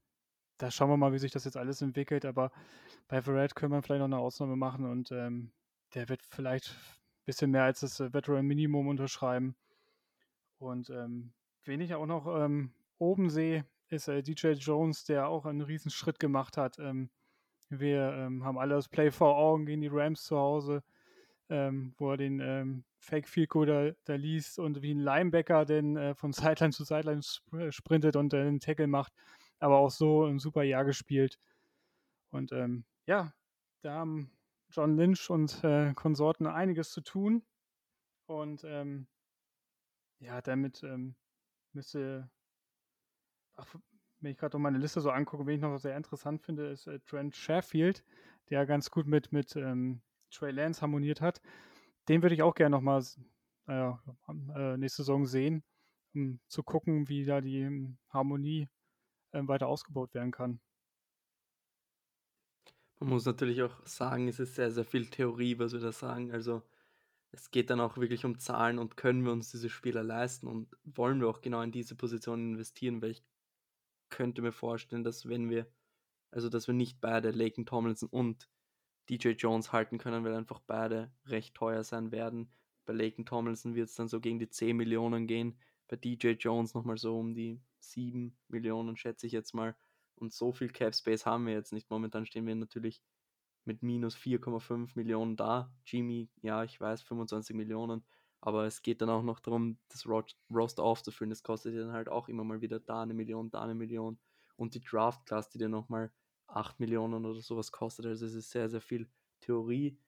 da 0.56 0.70
schauen 0.70 0.88
wir 0.88 0.96
mal, 0.96 1.12
wie 1.12 1.18
sich 1.18 1.32
das 1.32 1.44
jetzt 1.44 1.58
alles 1.58 1.82
entwickelt. 1.82 2.24
Aber 2.24 2.50
bei 3.08 3.20
Verrett 3.20 3.54
können 3.54 3.72
wir 3.72 3.82
vielleicht 3.82 4.00
noch 4.00 4.06
eine 4.06 4.18
Ausnahme 4.18 4.56
machen 4.56 4.86
und 4.86 5.12
ähm, 5.12 5.52
der 5.94 6.08
wird 6.08 6.22
vielleicht 6.22 6.70
ein 6.70 7.24
bisschen 7.26 7.50
mehr 7.50 7.64
als 7.64 7.80
das 7.80 8.00
äh, 8.00 8.14
Veteran 8.14 8.46
Minimum 8.46 8.88
unterschreiben. 8.88 9.54
Und 10.64 10.90
ähm, 10.90 11.33
wen 11.64 11.81
ich 11.81 11.94
auch 11.94 12.07
noch 12.07 12.27
ähm, 12.27 12.72
oben 12.98 13.31
sehe, 13.31 13.66
ist 13.88 14.09
äh, 14.09 14.22
DJ 14.22 14.53
Jones, 14.53 15.05
der 15.05 15.29
auch 15.29 15.46
einen 15.46 15.61
riesen 15.61 15.90
Schritt 15.90 16.18
gemacht 16.18 16.57
hat. 16.57 16.79
Ähm, 16.79 17.11
wir 17.68 18.12
ähm, 18.12 18.44
haben 18.44 18.59
alle 18.59 18.74
das 18.74 18.88
Play 18.88 19.11
vor 19.11 19.37
Augen 19.37 19.66
gegen 19.66 19.81
die 19.81 19.90
Rams 19.90 20.24
zu 20.24 20.37
Hause, 20.37 20.83
ähm, 21.48 21.94
wo 21.98 22.11
er 22.12 22.16
den 22.16 22.40
ähm, 22.40 22.85
Fake 22.98 23.29
Field 23.29 23.50
da, 23.54 23.90
da 24.04 24.15
liest 24.15 24.58
und 24.58 24.83
wie 24.83 24.94
ein 24.94 25.00
Linebacker 25.00 25.65
denn 25.65 25.96
äh, 25.96 26.15
von 26.15 26.33
Sideline 26.33 26.73
zu 26.73 26.85
Sideline 26.85 27.21
sp 27.23 27.44
äh, 27.56 27.73
sprintet 27.73 28.17
und 28.17 28.33
den 28.33 28.60
Tackle 28.60 28.87
macht. 28.87 29.12
Aber 29.58 29.79
auch 29.79 29.90
so 29.90 30.25
ein 30.25 30.38
super 30.38 30.62
Jahr 30.62 30.85
gespielt. 30.85 31.38
Und 32.31 32.50
ja, 33.06 33.33
da 33.83 33.94
haben 33.94 34.33
John 34.71 34.96
Lynch 34.96 35.31
und 35.31 35.62
äh, 35.62 35.94
Konsorten 35.94 36.48
einiges 36.48 36.90
zu 36.90 37.00
tun. 37.00 37.44
Und 38.27 38.67
ja, 40.25 40.40
damit 40.40 40.83
ähm, 40.83 41.14
müsste, 41.72 42.31
ach, 43.56 43.66
wenn 44.20 44.33
ich 44.33 44.38
gerade 44.38 44.58
meine 44.58 44.79
Liste 44.79 45.00
so 45.00 45.10
angucke, 45.10 45.46
wen 45.46 45.56
ich 45.56 45.60
noch 45.60 45.77
sehr 45.79 45.96
interessant 45.96 46.42
finde, 46.42 46.68
ist 46.68 46.87
äh, 46.87 46.98
Trent 47.00 47.37
Sheffield, 47.37 48.04
der 48.48 48.64
ganz 48.66 48.90
gut 48.90 49.06
mit, 49.06 49.33
mit 49.33 49.54
ähm, 49.56 50.00
Trey 50.31 50.50
Lance 50.50 50.81
harmoniert 50.81 51.20
hat. 51.20 51.40
Den 52.08 52.22
würde 52.22 52.35
ich 52.35 52.42
auch 52.42 52.54
gerne 52.54 52.77
nochmal 52.77 53.02
äh, 53.66 54.77
nächste 54.77 55.02
Saison 55.02 55.27
sehen, 55.27 55.62
um 56.14 56.40
zu 56.48 56.62
gucken, 56.62 57.08
wie 57.08 57.25
da 57.25 57.40
die 57.40 57.60
ähm, 57.60 57.98
Harmonie 58.08 58.68
äh, 59.33 59.46
weiter 59.46 59.68
ausgebaut 59.68 60.14
werden 60.14 60.33
kann. 60.33 60.60
Man 62.98 63.10
muss 63.10 63.27
natürlich 63.27 63.62
auch 63.62 63.87
sagen, 63.87 64.29
es 64.29 64.40
ist 64.40 64.54
sehr, 64.54 64.70
sehr 64.70 64.85
viel 64.85 65.06
Theorie, 65.06 65.58
was 65.58 65.72
wir 65.72 65.81
da 65.81 65.92
sagen. 65.92 66.33
Also 66.33 66.62
es 67.35 67.50
geht 67.50 67.70
dann 67.70 67.80
auch 67.80 67.96
wirklich 67.96 68.24
um 68.24 68.38
Zahlen 68.38 68.78
und 68.78 68.96
können 68.96 69.24
wir 69.24 69.32
uns 69.32 69.50
diese 69.50 69.68
Spieler 69.68 70.02
leisten 70.02 70.46
und 70.46 70.68
wollen 70.85 71.20
wir 71.20 71.28
auch 71.28 71.40
genau 71.40 71.62
in 71.62 71.72
diese 71.72 71.94
Position 71.96 72.52
investieren, 72.52 73.02
weil 73.02 73.10
ich 73.10 73.24
könnte 74.08 74.42
mir 74.42 74.52
vorstellen, 74.52 75.04
dass 75.04 75.28
wenn 75.28 75.50
wir, 75.50 75.66
also 76.30 76.48
dass 76.48 76.68
wir 76.68 76.74
nicht 76.74 77.00
beide 77.00 77.30
Laken 77.30 77.66
Tomlinson 77.66 78.08
und 78.08 78.48
DJ 79.10 79.30
Jones 79.30 79.72
halten 79.72 79.98
können, 79.98 80.24
weil 80.24 80.35
einfach 80.35 80.60
beide 80.60 81.12
recht 81.26 81.54
teuer 81.54 81.82
sein 81.82 82.12
werden. 82.12 82.50
Bei 82.87 82.92
Laken 82.92 83.26
Tomlinson 83.26 83.74
wird 83.74 83.88
es 83.88 83.96
dann 83.96 84.08
so 84.08 84.20
gegen 84.20 84.38
die 84.38 84.48
10 84.48 84.76
Millionen 84.76 85.26
gehen, 85.26 85.58
bei 85.88 85.96
DJ 85.96 86.30
Jones 86.38 86.74
nochmal 86.74 86.98
so 86.98 87.18
um 87.18 87.35
die 87.35 87.60
7 87.80 88.37
Millionen, 88.48 88.96
schätze 88.96 89.26
ich 89.26 89.32
jetzt 89.32 89.54
mal. 89.54 89.76
Und 90.14 90.32
so 90.32 90.52
viel 90.52 90.68
Cap 90.68 90.94
Space 90.94 91.26
haben 91.26 91.46
wir 91.46 91.54
jetzt 91.54 91.72
nicht. 91.72 91.90
Momentan 91.90 92.24
stehen 92.24 92.46
wir 92.46 92.54
natürlich 92.54 93.02
mit 93.65 93.83
minus 93.83 94.17
4,5 94.17 94.90
Millionen 94.94 95.37
da. 95.37 95.73
Jimmy, 95.87 96.29
ja, 96.42 96.65
ich 96.65 96.81
weiß, 96.81 97.02
25 97.02 97.56
Millionen. 97.56 98.04
Aber 98.40 98.67
es 98.67 98.83
geht 98.83 99.00
dann 99.00 99.08
auch 99.08 99.23
noch 99.23 99.40
darum, 99.40 99.79
das 99.88 100.06
Roster 100.06 100.83
aufzufüllen. 100.83 101.31
Das 101.31 101.42
kostet 101.42 101.77
dann 101.77 101.92
halt 101.92 102.08
auch 102.08 102.29
immer 102.29 102.44
mal 102.44 102.60
wieder 102.60 102.79
da 102.79 103.02
eine 103.02 103.15
Million, 103.15 103.50
da 103.50 103.62
eine 103.62 103.75
Million. 103.75 104.19
Und 104.56 104.75
die 104.75 104.81
Draft 104.81 105.25
Class, 105.27 105.48
die 105.48 105.58
dann 105.58 105.71
nochmal 105.71 106.12
8 106.48 106.79
Millionen 106.79 107.25
oder 107.25 107.40
sowas 107.40 107.73
kostet. 107.73 108.06
Also 108.06 108.27
es 108.27 108.35
ist 108.35 108.50
sehr, 108.50 108.69
sehr 108.69 108.83
viel 108.83 109.08
Theorie. 109.40 109.98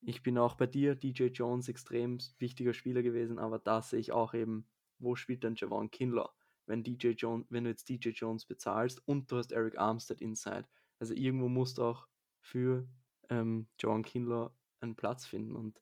Ich 0.00 0.22
bin 0.22 0.38
auch 0.38 0.54
bei 0.54 0.66
dir, 0.66 0.94
DJ 0.94 1.24
Jones, 1.26 1.68
extrem 1.68 2.18
wichtiger 2.38 2.74
Spieler 2.74 3.02
gewesen, 3.02 3.38
aber 3.38 3.58
da 3.58 3.80
sehe 3.80 4.00
ich 4.00 4.12
auch 4.12 4.34
eben, 4.34 4.66
wo 4.98 5.14
spielt 5.16 5.44
denn 5.44 5.54
Javon 5.54 5.90
Kindler? 5.90 6.30
Wenn 6.66 6.82
DJ 6.82 7.10
Jones, 7.10 7.46
wenn 7.50 7.64
du 7.64 7.70
jetzt 7.70 7.88
DJ 7.88 8.10
Jones 8.10 8.44
bezahlst 8.44 9.06
und 9.06 9.30
du 9.30 9.36
hast 9.36 9.52
Eric 9.52 9.78
Armstead 9.78 10.20
inside. 10.20 10.66
Also 10.98 11.14
irgendwo 11.14 11.48
musst 11.48 11.78
du 11.78 11.84
auch 11.84 12.06
für 12.44 12.86
ähm, 13.30 13.66
Javon 13.80 14.02
Kindler 14.02 14.54
einen 14.80 14.94
Platz 14.94 15.24
finden 15.24 15.56
und 15.56 15.80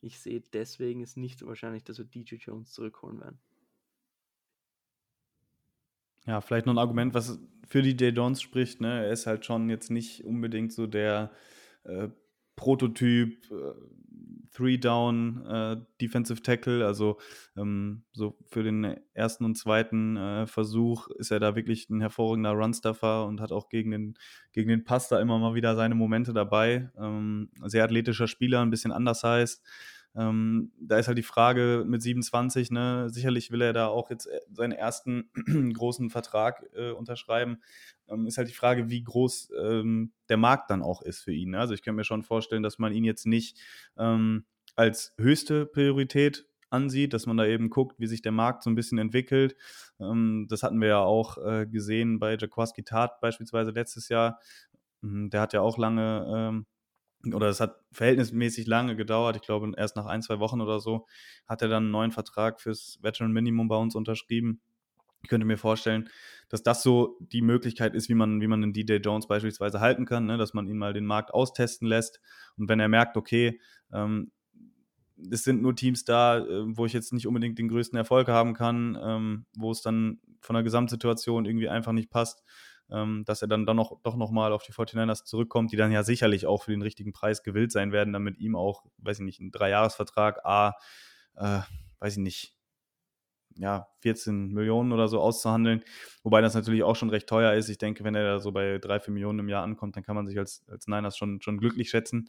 ich 0.00 0.20
sehe 0.20 0.42
deswegen 0.52 1.00
ist 1.00 1.16
nicht 1.16 1.38
so 1.38 1.46
wahrscheinlich, 1.46 1.84
dass 1.84 1.98
wir 1.98 2.04
DJ 2.04 2.34
Jones 2.36 2.72
zurückholen 2.72 3.20
werden. 3.20 3.38
Ja, 6.26 6.40
vielleicht 6.40 6.66
noch 6.66 6.74
ein 6.74 6.78
Argument, 6.78 7.14
was 7.14 7.40
für 7.66 7.82
DJ 7.82 8.08
Jones 8.08 8.42
spricht. 8.42 8.80
Ne? 8.80 9.06
Er 9.06 9.12
ist 9.12 9.26
halt 9.26 9.46
schon 9.46 9.70
jetzt 9.70 9.90
nicht 9.90 10.24
unbedingt 10.24 10.72
so 10.72 10.86
der 10.86 11.32
äh, 11.84 12.08
Prototyp, 12.56 13.50
äh, 13.50 13.74
Three-Down 14.52 15.46
äh, 15.46 15.76
Defensive 16.00 16.42
Tackle. 16.42 16.86
Also 16.86 17.18
ähm, 17.56 18.04
so 18.12 18.36
für 18.48 18.62
den 18.62 18.96
ersten 19.14 19.44
und 19.44 19.56
zweiten 19.56 20.16
äh, 20.16 20.46
Versuch 20.46 21.08
ist 21.18 21.30
er 21.30 21.40
da 21.40 21.56
wirklich 21.56 21.88
ein 21.90 22.00
hervorragender 22.00 22.52
Runstuffer 22.52 23.26
und 23.26 23.40
hat 23.40 23.52
auch 23.52 23.68
gegen 23.68 23.90
den, 23.90 24.14
gegen 24.52 24.68
den 24.68 24.84
Pass 24.84 25.08
da 25.08 25.20
immer 25.20 25.38
mal 25.38 25.54
wieder 25.54 25.76
seine 25.76 25.94
Momente 25.94 26.32
dabei. 26.32 26.90
Ähm, 26.98 27.50
sehr 27.64 27.84
athletischer 27.84 28.28
Spieler, 28.28 28.60
ein 28.60 28.70
bisschen 28.70 28.92
anders 28.92 29.22
heißt. 29.24 29.62
Ähm, 30.14 30.72
da 30.78 30.98
ist 30.98 31.08
halt 31.08 31.18
die 31.18 31.22
Frage 31.22 31.84
mit 31.86 32.02
27, 32.02 32.70
ne, 32.70 33.08
sicherlich 33.10 33.50
will 33.50 33.62
er 33.62 33.72
da 33.72 33.86
auch 33.86 34.10
jetzt 34.10 34.26
äh, 34.26 34.40
seinen 34.52 34.72
ersten 34.72 35.30
großen 35.74 36.10
Vertrag 36.10 36.64
äh, 36.74 36.90
unterschreiben. 36.90 37.62
Ähm, 38.08 38.26
ist 38.26 38.36
halt 38.38 38.48
die 38.48 38.54
Frage, 38.54 38.90
wie 38.90 39.02
groß 39.02 39.52
ähm, 39.62 40.12
der 40.28 40.36
Markt 40.36 40.70
dann 40.70 40.82
auch 40.82 41.02
ist 41.02 41.20
für 41.20 41.32
ihn. 41.32 41.50
Ne? 41.50 41.58
Also 41.58 41.72
ich 41.74 41.82
kann 41.82 41.94
mir 41.94 42.04
schon 42.04 42.22
vorstellen, 42.22 42.62
dass 42.62 42.78
man 42.78 42.92
ihn 42.92 43.04
jetzt 43.04 43.26
nicht 43.26 43.58
ähm, 43.96 44.44
als 44.76 45.14
höchste 45.18 45.66
Priorität 45.66 46.46
ansieht, 46.68 47.12
dass 47.12 47.26
man 47.26 47.36
da 47.36 47.46
eben 47.46 47.70
guckt, 47.70 47.98
wie 47.98 48.06
sich 48.06 48.22
der 48.22 48.32
Markt 48.32 48.62
so 48.62 48.70
ein 48.70 48.74
bisschen 48.74 48.98
entwickelt. 48.98 49.56
Ähm, 50.00 50.46
das 50.48 50.62
hatten 50.62 50.80
wir 50.80 50.88
ja 50.88 51.00
auch 51.00 51.38
äh, 51.38 51.66
gesehen 51.66 52.18
bei 52.18 52.36
Jaquaski 52.36 52.82
Tat 52.82 53.20
beispielsweise 53.20 53.70
letztes 53.70 54.08
Jahr. 54.08 54.40
Hm, 55.02 55.30
der 55.30 55.40
hat 55.40 55.52
ja 55.52 55.60
auch 55.60 55.78
lange 55.78 56.26
ähm, 56.34 56.66
oder 57.32 57.48
es 57.48 57.60
hat 57.60 57.80
verhältnismäßig 57.92 58.66
lange 58.66 58.96
gedauert. 58.96 59.36
Ich 59.36 59.42
glaube, 59.42 59.72
erst 59.76 59.96
nach 59.96 60.06
ein, 60.06 60.22
zwei 60.22 60.40
Wochen 60.40 60.60
oder 60.60 60.80
so 60.80 61.06
hat 61.46 61.62
er 61.62 61.68
dann 61.68 61.84
einen 61.84 61.92
neuen 61.92 62.12
Vertrag 62.12 62.60
fürs 62.60 62.98
Veteran 63.02 63.32
Minimum 63.32 63.68
bei 63.68 63.76
uns 63.76 63.94
unterschrieben. 63.94 64.60
Ich 65.22 65.28
könnte 65.28 65.46
mir 65.46 65.56
vorstellen, 65.56 66.08
dass 66.48 66.64
das 66.64 66.82
so 66.82 67.16
die 67.20 67.42
Möglichkeit 67.42 67.94
ist, 67.94 68.08
wie 68.08 68.14
man, 68.14 68.40
wie 68.40 68.48
man 68.48 68.62
einen 68.62 68.72
DJ 68.72 68.94
Jones 68.94 69.28
beispielsweise 69.28 69.78
halten 69.78 70.04
kann, 70.04 70.26
ne? 70.26 70.36
dass 70.36 70.52
man 70.52 70.66
ihn 70.66 70.78
mal 70.78 70.92
den 70.92 71.06
Markt 71.06 71.32
austesten 71.32 71.86
lässt. 71.86 72.20
Und 72.56 72.68
wenn 72.68 72.80
er 72.80 72.88
merkt, 72.88 73.16
okay, 73.16 73.60
ähm, 73.92 74.32
es 75.30 75.44
sind 75.44 75.62
nur 75.62 75.76
Teams 75.76 76.04
da, 76.04 76.38
äh, 76.38 76.76
wo 76.76 76.86
ich 76.86 76.92
jetzt 76.92 77.12
nicht 77.12 77.28
unbedingt 77.28 77.58
den 77.58 77.68
größten 77.68 77.96
Erfolg 77.96 78.28
haben 78.28 78.54
kann, 78.54 78.98
ähm, 79.00 79.46
wo 79.56 79.70
es 79.70 79.80
dann 79.80 80.20
von 80.40 80.54
der 80.54 80.64
Gesamtsituation 80.64 81.44
irgendwie 81.44 81.68
einfach 81.68 81.92
nicht 81.92 82.10
passt, 82.10 82.42
ähm, 82.92 83.24
dass 83.24 83.42
er 83.42 83.48
dann, 83.48 83.66
dann 83.66 83.76
noch, 83.76 84.00
doch 84.02 84.16
nochmal 84.16 84.52
auf 84.52 84.62
die 84.62 84.72
49ers 84.72 85.24
zurückkommt, 85.24 85.72
die 85.72 85.76
dann 85.76 85.92
ja 85.92 86.02
sicherlich 86.02 86.46
auch 86.46 86.64
für 86.64 86.72
den 86.72 86.82
richtigen 86.82 87.12
Preis 87.12 87.42
gewillt 87.42 87.72
sein 87.72 87.92
werden, 87.92 88.12
damit 88.12 88.38
ihm 88.38 88.54
auch, 88.54 88.84
weiß 88.98 89.20
ich 89.20 89.24
nicht, 89.24 89.40
ein 89.40 89.50
Dreijahresvertrag, 89.50 90.44
A, 90.44 90.74
äh, 91.36 91.60
weiß 92.00 92.14
ich 92.14 92.22
nicht, 92.22 92.54
ja, 93.56 93.88
14 94.00 94.52
Millionen 94.52 94.92
oder 94.92 95.08
so 95.08 95.20
auszuhandeln. 95.20 95.82
Wobei 96.22 96.40
das 96.40 96.54
natürlich 96.54 96.82
auch 96.82 96.96
schon 96.96 97.10
recht 97.10 97.28
teuer 97.28 97.52
ist. 97.52 97.68
Ich 97.68 97.78
denke, 97.78 98.04
wenn 98.04 98.14
er 98.14 98.24
da 98.24 98.40
so 98.40 98.52
bei 98.52 98.78
3, 98.78 99.00
4 99.00 99.14
Millionen 99.14 99.40
im 99.40 99.48
Jahr 99.48 99.62
ankommt, 99.62 99.96
dann 99.96 100.02
kann 100.02 100.16
man 100.16 100.26
sich 100.26 100.38
als, 100.38 100.64
als 100.68 100.86
Niners 100.86 101.16
schon, 101.16 101.40
schon 101.42 101.58
glücklich 101.58 101.90
schätzen. 101.90 102.28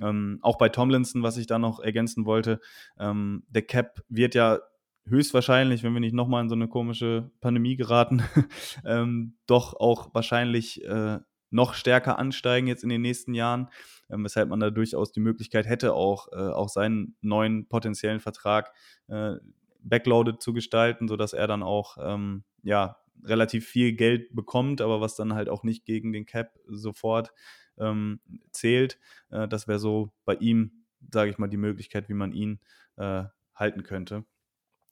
Ähm, 0.00 0.38
auch 0.42 0.58
bei 0.58 0.68
Tomlinson, 0.68 1.22
was 1.22 1.36
ich 1.36 1.46
da 1.46 1.58
noch 1.58 1.80
ergänzen 1.80 2.24
wollte, 2.26 2.60
ähm, 2.98 3.44
der 3.48 3.62
Cap 3.62 4.02
wird 4.08 4.34
ja 4.34 4.60
höchstwahrscheinlich, 5.08 5.82
wenn 5.82 5.92
wir 5.92 6.00
nicht 6.00 6.14
nochmal 6.14 6.42
in 6.42 6.48
so 6.48 6.54
eine 6.54 6.68
komische 6.68 7.30
Pandemie 7.40 7.76
geraten, 7.76 8.22
ähm, 8.84 9.36
doch 9.46 9.74
auch 9.74 10.14
wahrscheinlich 10.14 10.84
äh, 10.84 11.18
noch 11.50 11.74
stärker 11.74 12.18
ansteigen 12.18 12.66
jetzt 12.66 12.82
in 12.82 12.88
den 12.88 13.02
nächsten 13.02 13.34
Jahren, 13.34 13.68
ähm, 14.10 14.24
weshalb 14.24 14.48
man 14.48 14.60
da 14.60 14.70
durchaus 14.70 15.12
die 15.12 15.20
Möglichkeit 15.20 15.66
hätte, 15.66 15.94
auch, 15.94 16.28
äh, 16.32 16.36
auch 16.36 16.68
seinen 16.68 17.16
neuen 17.20 17.68
potenziellen 17.68 18.20
Vertrag 18.20 18.72
äh, 19.08 19.36
backloaded 19.80 20.42
zu 20.42 20.52
gestalten, 20.52 21.08
sodass 21.08 21.32
er 21.32 21.46
dann 21.46 21.62
auch 21.62 21.96
ähm, 22.00 22.44
ja, 22.62 22.96
relativ 23.24 23.66
viel 23.66 23.92
Geld 23.92 24.34
bekommt, 24.34 24.80
aber 24.80 25.00
was 25.00 25.16
dann 25.16 25.34
halt 25.34 25.48
auch 25.48 25.62
nicht 25.62 25.84
gegen 25.84 26.12
den 26.12 26.26
Cap 26.26 26.58
sofort 26.66 27.32
ähm, 27.78 28.20
zählt. 28.50 28.98
Äh, 29.30 29.48
das 29.48 29.68
wäre 29.68 29.78
so 29.78 30.12
bei 30.24 30.34
ihm, 30.34 30.84
sage 31.12 31.30
ich 31.30 31.38
mal, 31.38 31.48
die 31.48 31.56
Möglichkeit, 31.56 32.08
wie 32.08 32.14
man 32.14 32.32
ihn 32.32 32.60
äh, 32.96 33.24
halten 33.54 33.82
könnte. 33.82 34.24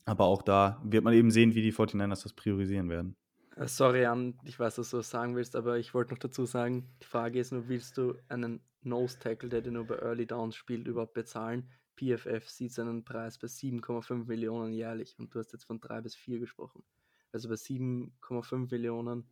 Aber 0.06 0.26
auch 0.26 0.42
da 0.42 0.80
wird 0.84 1.04
man 1.04 1.12
eben 1.12 1.30
sehen, 1.30 1.54
wie 1.54 1.62
die 1.62 1.72
49ers 1.72 2.22
das 2.22 2.32
priorisieren 2.32 2.88
werden. 2.88 3.16
Äh, 3.56 3.66
sorry, 3.66 4.02
Jan, 4.02 4.38
ich 4.44 4.58
weiß, 4.58 4.76
dass 4.76 4.90
du 4.90 4.98
das 4.98 5.10
sagen 5.10 5.34
willst, 5.34 5.56
aber 5.56 5.78
ich 5.78 5.94
wollte 5.94 6.14
noch 6.14 6.18
dazu 6.18 6.46
sagen, 6.46 6.88
die 7.02 7.06
Frage 7.06 7.40
ist 7.40 7.52
nur, 7.52 7.68
willst 7.68 7.98
du 7.98 8.14
einen 8.28 8.60
Nose 8.82 9.18
Tackle, 9.18 9.48
der 9.48 9.62
dir 9.62 9.72
nur 9.72 9.84
bei 9.84 9.96
Early 9.96 10.26
Downs 10.26 10.54
spielt, 10.54 10.86
überhaupt 10.86 11.14
bezahlen? 11.14 11.68
PFF 11.96 12.48
sieht 12.48 12.72
seinen 12.72 13.04
Preis 13.04 13.38
bei 13.38 13.48
7,5 13.48 14.26
Millionen 14.26 14.72
jährlich 14.72 15.18
und 15.18 15.34
du 15.34 15.40
hast 15.40 15.52
jetzt 15.52 15.64
von 15.64 15.80
3 15.80 16.02
bis 16.02 16.14
4 16.14 16.38
gesprochen. 16.38 16.84
Also 17.32 17.48
bei 17.48 17.54
7,5 17.54 18.70
Millionen 18.70 19.26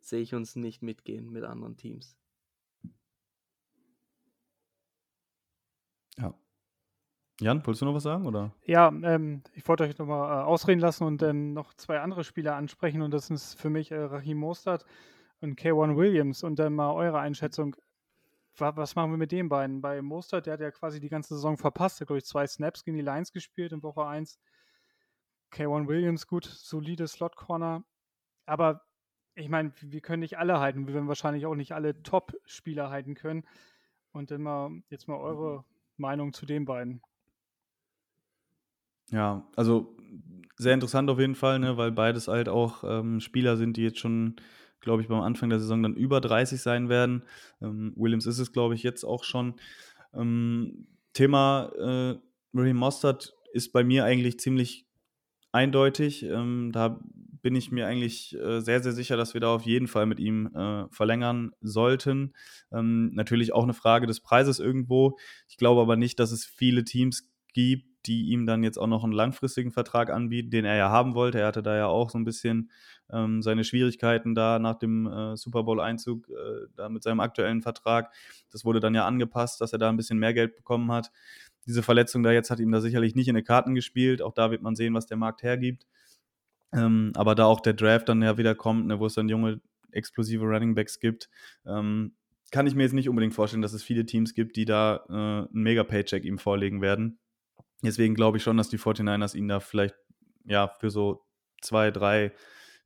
sehe 0.00 0.20
ich 0.20 0.34
uns 0.34 0.56
nicht 0.56 0.82
mitgehen 0.82 1.30
mit 1.30 1.44
anderen 1.44 1.76
Teams. 1.76 2.16
Ja, 6.16 6.34
Jan, 7.40 7.64
wolltest 7.64 7.82
du 7.82 7.86
noch 7.86 7.94
was 7.94 8.02
sagen? 8.02 8.26
Oder? 8.26 8.52
Ja, 8.64 8.88
ähm, 8.88 9.42
ich 9.52 9.66
wollte 9.68 9.84
euch 9.84 9.96
nochmal 9.96 10.40
äh, 10.40 10.44
ausreden 10.44 10.80
lassen 10.80 11.04
und 11.04 11.22
ähm, 11.22 11.52
noch 11.52 11.72
zwei 11.74 12.00
andere 12.00 12.24
Spieler 12.24 12.56
ansprechen. 12.56 13.00
Und 13.00 13.12
das 13.12 13.28
sind 13.28 13.40
für 13.40 13.70
mich 13.70 13.92
äh, 13.92 13.96
Rahim 13.96 14.38
Mostert 14.38 14.84
und 15.40 15.58
K1 15.58 15.96
Williams. 15.96 16.42
Und 16.42 16.58
dann 16.58 16.74
mal 16.74 16.92
eure 16.92 17.20
Einschätzung. 17.20 17.76
Was 18.56 18.96
machen 18.96 19.12
wir 19.12 19.18
mit 19.18 19.30
den 19.30 19.48
beiden? 19.48 19.80
Bei 19.80 20.02
Mostert, 20.02 20.46
der 20.46 20.54
hat 20.54 20.60
ja 20.60 20.72
quasi 20.72 20.98
die 20.98 21.08
ganze 21.08 21.34
Saison 21.34 21.56
verpasst. 21.56 22.00
Der 22.00 22.04
hat, 22.04 22.08
glaube 22.08 22.18
ich, 22.18 22.24
zwei 22.24 22.44
Snaps 22.44 22.82
gegen 22.82 22.96
die 22.96 23.04
Lions 23.04 23.32
gespielt 23.32 23.70
in 23.70 23.84
Woche 23.84 24.04
1. 24.04 24.40
K1 25.52 25.86
Williams, 25.86 26.26
gut, 26.26 26.44
solide 26.44 27.06
Slot-Corner. 27.06 27.84
Aber 28.46 28.82
ich 29.36 29.48
meine, 29.48 29.72
wir 29.80 30.00
können 30.00 30.20
nicht 30.20 30.38
alle 30.38 30.58
halten. 30.58 30.88
Wir 30.88 30.94
werden 30.94 31.06
wahrscheinlich 31.06 31.46
auch 31.46 31.54
nicht 31.54 31.70
alle 31.72 32.02
Top-Spieler 32.02 32.90
halten 32.90 33.14
können. 33.14 33.46
Und 34.10 34.32
dann 34.32 34.42
mal, 34.42 34.70
jetzt 34.88 35.06
mal 35.06 35.18
eure 35.18 35.64
Meinung 35.96 36.32
zu 36.32 36.44
den 36.44 36.64
beiden. 36.64 37.00
Ja, 39.10 39.46
also 39.56 39.96
sehr 40.56 40.74
interessant 40.74 41.08
auf 41.08 41.18
jeden 41.18 41.34
Fall, 41.34 41.58
ne, 41.58 41.76
weil 41.76 41.92
beides 41.92 42.28
halt 42.28 42.48
auch 42.48 42.84
ähm, 42.84 43.20
Spieler 43.20 43.56
sind, 43.56 43.76
die 43.76 43.82
jetzt 43.82 43.98
schon, 44.00 44.36
glaube 44.80 45.02
ich, 45.02 45.08
beim 45.08 45.20
Anfang 45.20 45.50
der 45.50 45.60
Saison 45.60 45.82
dann 45.82 45.94
über 45.94 46.20
30 46.20 46.60
sein 46.60 46.88
werden. 46.88 47.22
Ähm, 47.62 47.92
Williams 47.96 48.26
ist 48.26 48.38
es, 48.38 48.52
glaube 48.52 48.74
ich, 48.74 48.82
jetzt 48.82 49.04
auch 49.04 49.24
schon. 49.24 49.54
Ähm, 50.12 50.88
Thema 51.12 51.70
äh, 51.78 52.72
Mostert 52.72 53.34
ist 53.52 53.72
bei 53.72 53.84
mir 53.84 54.04
eigentlich 54.04 54.38
ziemlich 54.40 54.86
eindeutig. 55.52 56.24
Ähm, 56.24 56.70
da 56.72 57.00
bin 57.40 57.54
ich 57.54 57.70
mir 57.70 57.86
eigentlich 57.86 58.36
äh, 58.36 58.60
sehr, 58.60 58.82
sehr 58.82 58.92
sicher, 58.92 59.16
dass 59.16 59.34
wir 59.34 59.40
da 59.40 59.54
auf 59.54 59.62
jeden 59.62 59.86
Fall 59.86 60.06
mit 60.06 60.18
ihm 60.18 60.48
äh, 60.54 60.86
verlängern 60.90 61.52
sollten. 61.60 62.34
Ähm, 62.72 63.12
natürlich 63.14 63.52
auch 63.52 63.62
eine 63.62 63.74
Frage 63.74 64.06
des 64.06 64.20
Preises 64.20 64.58
irgendwo. 64.58 65.18
Ich 65.48 65.56
glaube 65.56 65.80
aber 65.80 65.96
nicht, 65.96 66.18
dass 66.18 66.32
es 66.32 66.44
viele 66.44 66.84
Teams 66.84 67.30
gibt, 67.54 67.87
die 68.08 68.30
ihm 68.30 68.46
dann 68.46 68.64
jetzt 68.64 68.78
auch 68.78 68.86
noch 68.86 69.04
einen 69.04 69.12
langfristigen 69.12 69.70
Vertrag 69.70 70.10
anbieten, 70.10 70.50
den 70.50 70.64
er 70.64 70.76
ja 70.76 70.88
haben 70.88 71.14
wollte. 71.14 71.40
Er 71.40 71.46
hatte 71.46 71.62
da 71.62 71.76
ja 71.76 71.86
auch 71.86 72.10
so 72.10 72.18
ein 72.18 72.24
bisschen 72.24 72.70
ähm, 73.10 73.42
seine 73.42 73.64
Schwierigkeiten 73.64 74.34
da 74.34 74.58
nach 74.58 74.76
dem 74.76 75.06
äh, 75.06 75.36
Super 75.36 75.62
Bowl-Einzug, 75.62 76.28
äh, 76.28 76.66
da 76.74 76.88
mit 76.88 77.02
seinem 77.02 77.20
aktuellen 77.20 77.62
Vertrag. 77.62 78.12
Das 78.50 78.64
wurde 78.64 78.80
dann 78.80 78.94
ja 78.94 79.06
angepasst, 79.06 79.60
dass 79.60 79.72
er 79.72 79.78
da 79.78 79.88
ein 79.88 79.96
bisschen 79.96 80.18
mehr 80.18 80.34
Geld 80.34 80.56
bekommen 80.56 80.90
hat. 80.90 81.10
Diese 81.66 81.82
Verletzung 81.82 82.22
da 82.22 82.32
jetzt 82.32 82.50
hat 82.50 82.60
ihm 82.60 82.72
da 82.72 82.80
sicherlich 82.80 83.14
nicht 83.14 83.28
in 83.28 83.34
die 83.34 83.42
Karten 83.42 83.74
gespielt. 83.74 84.22
Auch 84.22 84.32
da 84.32 84.50
wird 84.50 84.62
man 84.62 84.74
sehen, 84.74 84.94
was 84.94 85.06
der 85.06 85.18
Markt 85.18 85.42
hergibt. 85.42 85.86
Ähm, 86.72 87.12
aber 87.14 87.34
da 87.34 87.44
auch 87.44 87.60
der 87.60 87.74
Draft 87.74 88.08
dann 88.08 88.22
ja 88.22 88.38
wieder 88.38 88.54
kommt, 88.54 88.86
ne, 88.86 88.98
wo 88.98 89.06
es 89.06 89.14
dann 89.14 89.28
junge, 89.28 89.60
explosive 89.92 90.44
Running 90.44 90.74
Backs 90.74 90.98
gibt, 91.00 91.28
ähm, 91.66 92.14
kann 92.50 92.66
ich 92.66 92.74
mir 92.74 92.82
jetzt 92.84 92.94
nicht 92.94 93.08
unbedingt 93.08 93.34
vorstellen, 93.34 93.62
dass 93.62 93.72
es 93.72 93.82
viele 93.82 94.06
Teams 94.06 94.34
gibt, 94.34 94.56
die 94.56 94.64
da 94.64 95.04
äh, 95.08 95.12
einen 95.12 95.48
Mega-Paycheck 95.52 96.24
ihm 96.24 96.38
vorlegen 96.38 96.80
werden. 96.80 97.18
Deswegen 97.82 98.14
glaube 98.14 98.38
ich 98.38 98.42
schon, 98.42 98.56
dass 98.56 98.68
die 98.68 98.78
49ers 98.78 99.36
ihn 99.36 99.48
da 99.48 99.60
vielleicht 99.60 99.94
ja 100.44 100.68
für 100.80 100.90
so 100.90 101.24
zwei, 101.60 101.90
drei, 101.90 102.32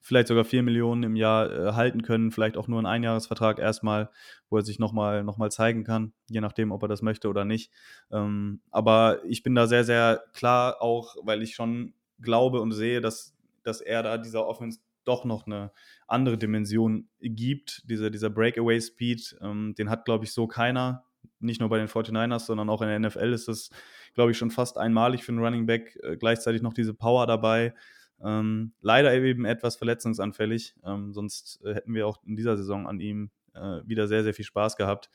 vielleicht 0.00 0.28
sogar 0.28 0.44
vier 0.44 0.62
Millionen 0.62 1.02
im 1.02 1.16
Jahr 1.16 1.50
äh, 1.50 1.72
halten 1.72 2.02
können. 2.02 2.30
Vielleicht 2.30 2.56
auch 2.56 2.68
nur 2.68 2.78
einen 2.78 2.86
Einjahresvertrag 2.86 3.58
erstmal, 3.58 4.10
wo 4.50 4.58
er 4.58 4.62
sich 4.62 4.78
nochmal 4.78 5.24
noch 5.24 5.38
mal 5.38 5.50
zeigen 5.50 5.84
kann, 5.84 6.12
je 6.28 6.40
nachdem, 6.40 6.72
ob 6.72 6.82
er 6.82 6.88
das 6.88 7.02
möchte 7.02 7.28
oder 7.28 7.44
nicht. 7.44 7.72
Ähm, 8.10 8.60
aber 8.70 9.24
ich 9.24 9.42
bin 9.42 9.54
da 9.54 9.66
sehr, 9.66 9.84
sehr 9.84 10.22
klar 10.34 10.82
auch, 10.82 11.16
weil 11.22 11.42
ich 11.42 11.54
schon 11.54 11.94
glaube 12.20 12.60
und 12.60 12.72
sehe, 12.72 13.00
dass, 13.00 13.34
dass 13.62 13.80
er 13.80 14.02
da 14.02 14.18
dieser 14.18 14.46
Offense 14.46 14.80
doch 15.04 15.24
noch 15.24 15.46
eine 15.46 15.72
andere 16.06 16.38
Dimension 16.38 17.08
gibt. 17.20 17.82
Diese, 17.88 18.10
dieser 18.10 18.30
Breakaway-Speed, 18.30 19.38
ähm, 19.40 19.74
den 19.76 19.90
hat, 19.90 20.04
glaube 20.04 20.24
ich, 20.24 20.32
so 20.32 20.46
keiner. 20.46 21.04
Nicht 21.40 21.60
nur 21.60 21.68
bei 21.68 21.78
den 21.78 21.88
49ers, 21.88 22.46
sondern 22.46 22.70
auch 22.70 22.82
in 22.82 22.88
der 22.88 22.98
NFL 23.00 23.32
ist 23.32 23.48
das 23.48 23.70
glaube 24.14 24.30
ich, 24.30 24.38
schon 24.38 24.50
fast 24.50 24.78
einmalig 24.78 25.24
für 25.24 25.32
einen 25.32 25.42
Running 25.42 25.66
Back. 25.66 25.98
Äh, 26.02 26.16
gleichzeitig 26.16 26.62
noch 26.62 26.74
diese 26.74 26.94
Power 26.94 27.26
dabei. 27.26 27.74
Ähm, 28.22 28.72
leider 28.80 29.12
eben 29.14 29.44
etwas 29.44 29.76
verletzungsanfällig. 29.76 30.74
Ähm, 30.84 31.12
sonst 31.12 31.60
äh, 31.64 31.74
hätten 31.74 31.94
wir 31.94 32.06
auch 32.06 32.22
in 32.24 32.36
dieser 32.36 32.56
Saison 32.56 32.86
an 32.86 33.00
ihm 33.00 33.30
äh, 33.54 33.80
wieder 33.84 34.06
sehr, 34.06 34.22
sehr 34.22 34.34
viel 34.34 34.44
Spaß 34.44 34.76
gehabt. 34.76 35.10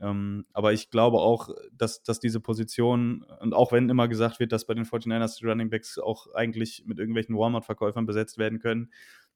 Ähm, 0.00 0.46
aber 0.52 0.72
ich 0.72 0.90
glaube 0.90 1.18
auch, 1.18 1.50
dass, 1.72 2.02
dass 2.02 2.20
diese 2.20 2.40
Position, 2.40 3.24
und 3.40 3.54
auch 3.54 3.72
wenn 3.72 3.88
immer 3.88 4.08
gesagt 4.08 4.40
wird, 4.40 4.52
dass 4.52 4.66
bei 4.66 4.74
den 4.74 4.84
49ers 4.84 5.38
die 5.38 5.46
Running 5.46 5.70
Backs 5.70 5.98
auch 5.98 6.32
eigentlich 6.34 6.84
mit 6.86 6.98
irgendwelchen 6.98 7.36
Walmart-Verkäufern 7.36 8.06
besetzt 8.06 8.38
werden 8.38 8.60
können, 8.60 8.90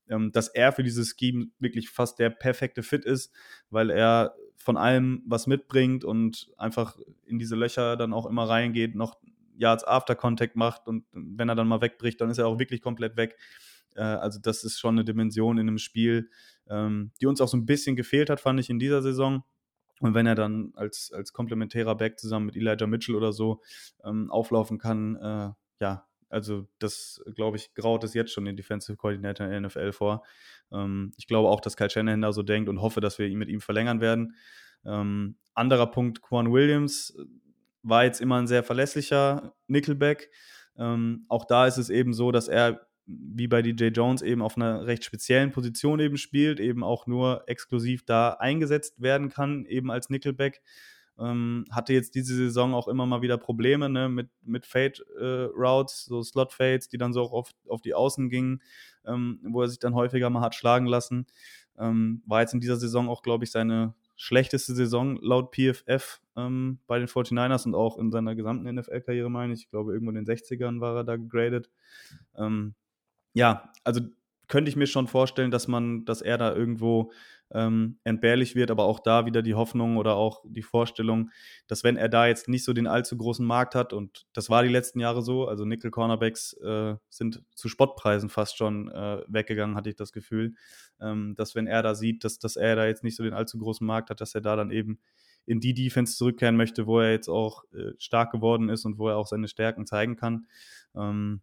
ähm, 0.09 0.33
dass 0.33 0.49
er 0.49 0.73
für 0.73 0.83
dieses 0.83 1.15
Scheme 1.19 1.47
wirklich 1.59 1.91
fast 1.91 2.19
der 2.19 2.31
perfekte 2.31 2.83
Fit 2.83 3.05
ist, 3.05 3.33
weil 3.71 3.91
er 3.91 4.35
von 4.57 4.77
allem 4.77 5.23
was 5.27 5.47
mitbringt 5.47 6.05
und 6.05 6.51
einfach 6.57 6.99
in 7.27 7.39
diese 7.39 7.57
Löcher 7.57 7.97
dann 7.97 8.13
auch 8.13 8.27
immer 8.27 8.49
reingeht, 8.49 8.95
noch 8.95 9.17
Yards 9.57 9.85
After 9.85 10.15
Contact 10.15 10.57
macht 10.57 10.89
und 10.89 11.05
wenn 11.13 11.49
er 11.49 11.55
dann 11.55 11.69
mal 11.69 11.81
wegbricht, 11.81 12.21
dann 12.21 12.31
ist 12.31 12.39
er 12.39 12.47
auch 12.47 12.59
wirklich 12.59 12.83
komplett 12.83 13.17
weg. 13.17 13.37
Äh, 13.95 14.03
also 14.03 14.39
das 14.41 14.65
ist 14.65 14.79
schon 14.79 14.97
eine 14.97 15.05
Dimension 15.05 15.59
in 15.59 15.69
einem 15.69 15.79
Spiel, 15.79 16.31
ähm, 16.69 17.13
die 17.21 17.27
uns 17.27 17.41
auch 17.41 17.49
so 17.49 17.57
ein 17.57 17.67
bisschen 17.67 17.97
gefehlt 17.97 18.31
hat, 18.31 18.41
fand 18.41 18.61
ich 18.61 18.71
in 18.71 18.79
dieser 18.79 19.03
Saison. 19.03 19.45
Und 20.01 20.15
wenn 20.15 20.27
er 20.27 20.35
dann 20.35 20.73
als, 20.75 21.13
als 21.13 21.33
komplementärer 21.33 21.95
Back 21.95 22.19
zusammen 22.19 22.47
mit 22.47 22.57
Elijah 22.57 22.87
Mitchell 22.87 23.15
oder 23.15 23.33
so 23.33 23.63
ähm, 24.05 24.31
auflaufen 24.31 24.79
kann, 24.79 25.17
äh, 25.17 25.51
ja, 25.81 26.07
also 26.29 26.67
das, 26.79 27.23
glaube 27.35 27.57
ich, 27.57 27.75
graut 27.75 28.05
es 28.05 28.15
jetzt 28.15 28.33
schon 28.33 28.45
den 28.45 28.57
Defensive 28.57 28.97
Coordinator 28.97 29.47
in 29.47 29.53
der 29.53 29.61
NFL 29.63 29.93
vor. 29.93 30.25
Ähm, 30.73 31.13
ich 31.17 31.27
glaube 31.27 31.49
auch, 31.49 31.61
dass 31.61 31.77
Kyle 31.77 31.91
Shanahan 31.91 32.23
da 32.23 32.33
so 32.33 32.43
denkt 32.43 32.69
und 32.69 32.81
hoffe, 32.81 33.01
dass 33.01 33.19
wir 33.19 33.27
ihn 33.27 33.39
mit 33.39 33.49
ihm 33.49 33.61
verlängern 33.61 34.01
werden. 34.01 34.35
Ähm, 34.85 35.37
anderer 35.55 35.87
Punkt, 35.87 36.21
Quan 36.23 36.53
Williams 36.53 37.15
äh, 37.19 37.25
war 37.83 38.05
jetzt 38.05 38.21
immer 38.21 38.39
ein 38.39 38.47
sehr 38.47 38.63
verlässlicher 38.63 39.55
Nickelback. 39.67 40.31
Ähm, 40.77 41.25
auch 41.29 41.45
da 41.45 41.67
ist 41.67 41.79
es 41.79 41.91
eben 41.91 42.13
so, 42.13 42.33
dass 42.33 42.49
er 42.49 42.87
wie 43.07 43.49
bei 43.49 43.61
DJ 43.61 43.89
Jones 43.89 44.23
eben 44.23 44.41
auf 44.41 44.57
einer 44.57 44.87
recht 44.87 45.05
speziellen 45.05 45.53
Position 45.53 46.01
eben 46.01 46.17
spielt, 46.17 46.59
eben 46.59 46.83
auch 46.83 47.07
nur 47.07 47.45
exklusiv 47.47 48.05
da 48.05 48.31
eingesetzt 48.31 49.01
werden 49.01 49.29
kann, 49.29 49.67
eben 49.67 49.91
als 49.91 50.09
Nickelback. 50.09 50.63
Ähm, 51.19 51.65
hatte 51.71 51.93
jetzt 51.93 52.15
diese 52.15 52.35
Saison 52.35 52.75
auch 52.75 52.89
immer 52.89 53.07
mal 53.07 53.23
wieder 53.23 53.39
Probleme 53.39 53.89
ne, 53.89 54.09
mit, 54.09 54.31
mit 54.43 54.67
Fade-Routes, 54.67 56.07
äh, 56.07 56.09
so 56.09 56.23
Slot-Fades, 56.23 56.89
die 56.89 56.99
dann 56.99 57.13
so 57.13 57.23
auch 57.23 57.33
auf, 57.33 57.51
auf 57.69 57.83
die 57.83 57.95
Außen 57.95 58.29
gingen, 58.31 58.63
ähm, 59.07 59.39
wo 59.45 59.63
er 59.63 59.69
sich 59.69 59.79
dann 59.79 59.95
häufiger 59.95 60.29
mal 60.31 60.41
hat 60.41 60.55
schlagen 60.55 60.87
lassen. 60.87 61.27
Ähm, 61.79 62.23
war 62.27 62.41
jetzt 62.41 62.55
in 62.55 62.61
dieser 62.61 62.77
Saison 62.77 63.09
auch, 63.09 63.23
glaube 63.23 63.45
ich, 63.45 63.51
seine 63.51 63.95
schlechteste 64.17 64.75
Saison 64.75 65.19
laut 65.21 65.55
PFF 65.55 66.21
ähm, 66.37 66.79
bei 66.87 66.99
den 66.99 67.09
49ers 67.09 67.67
und 67.67 67.75
auch 67.75 67.99
in 67.99 68.11
seiner 68.11 68.35
gesamten 68.35 68.73
NFL-Karriere, 68.73 69.31
meine 69.31 69.55
ich. 69.55 69.63
Ich 69.63 69.71
glaube, 69.71 69.93
irgendwo 69.93 70.11
in 70.11 70.25
den 70.25 70.27
60ern 70.27 70.81
war 70.81 70.97
er 70.97 71.05
da 71.05 71.17
gegradet. 71.17 71.71
Ähm, 72.37 72.75
ja, 73.33 73.73
also 73.83 74.01
könnte 74.49 74.69
ich 74.69 74.77
mir 74.77 74.87
schon 74.87 75.09
vorstellen, 75.09 75.51
dass 75.51 75.69
man, 75.69 76.05
dass 76.05 76.23
er 76.23 76.39
da 76.39 76.55
irgendwo 76.55 77.13
ähm, 77.55 77.99
entbehrlich 78.05 78.55
wird, 78.57 78.71
aber 78.71 78.85
auch 78.85 79.01
da 79.01 79.27
wieder 79.27 79.41
die 79.41 79.55
Hoffnung 79.55 79.97
oder 79.97 80.17
auch 80.17 80.43
die 80.45 80.63
Vorstellung, 80.63 81.31
dass 81.69 81.85
wenn 81.85 81.97
er 81.97 82.09
da 82.09 82.27
jetzt 82.27 82.49
nicht 82.49 82.65
so 82.65 82.73
den 82.73 82.87
allzu 82.87 83.17
großen 83.17 83.47
Markt 83.47 83.75
hat, 83.75 83.93
und 83.93 84.27
das 84.33 84.51
war 84.51 84.63
die 84.63 84.69
letzten 84.69 85.01
Jahre 85.01 85.23
so, 85.23 85.47
also 85.47 85.65
Nickel 85.65 85.91
Cornerbacks 85.91 86.55
äh, 86.55 86.97
sind 87.09 87.43
zu 87.55 87.69
Spottpreisen 87.69 88.29
fast 88.29 88.59
schon 88.59 88.91
äh, 88.91 89.23
weggegangen, 89.29 89.77
hatte 89.77 89.89
ich 89.89 89.97
das 89.97 90.13
Gefühl, 90.13 90.55
ähm, 91.01 91.35
dass 91.37 91.55
wenn 91.55 91.67
er 91.67 91.83
da 91.83 91.95
sieht, 91.95 92.25
dass, 92.25 92.39
dass 92.39 92.57
er 92.57 92.77
da 92.77 92.87
jetzt 92.87 93.05
nicht 93.05 93.17
so 93.17 93.23
den 93.23 93.35
allzu 93.35 93.59
großen 93.59 93.87
Markt 93.87 94.11
hat, 94.11 94.21
dass 94.21 94.35
er 94.35 94.41
da 94.41 94.57
dann 94.57 94.71
eben 94.71 94.99
in 95.47 95.61
die 95.61 95.75
Defense 95.75 96.17
zurückkehren 96.17 96.57
möchte, 96.57 96.87
wo 96.87 97.01
er 97.01 97.13
jetzt 97.13 97.29
auch 97.29 97.65
äh, 97.73 97.93
stark 97.99 98.33
geworden 98.33 98.69
ist 98.69 98.85
und 98.85 98.99
wo 98.99 99.09
er 99.09 99.17
auch 99.17 99.27
seine 99.27 99.49
Stärken 99.49 99.87
zeigen 99.87 100.17
kann. 100.17 100.47
Ähm, 100.97 101.43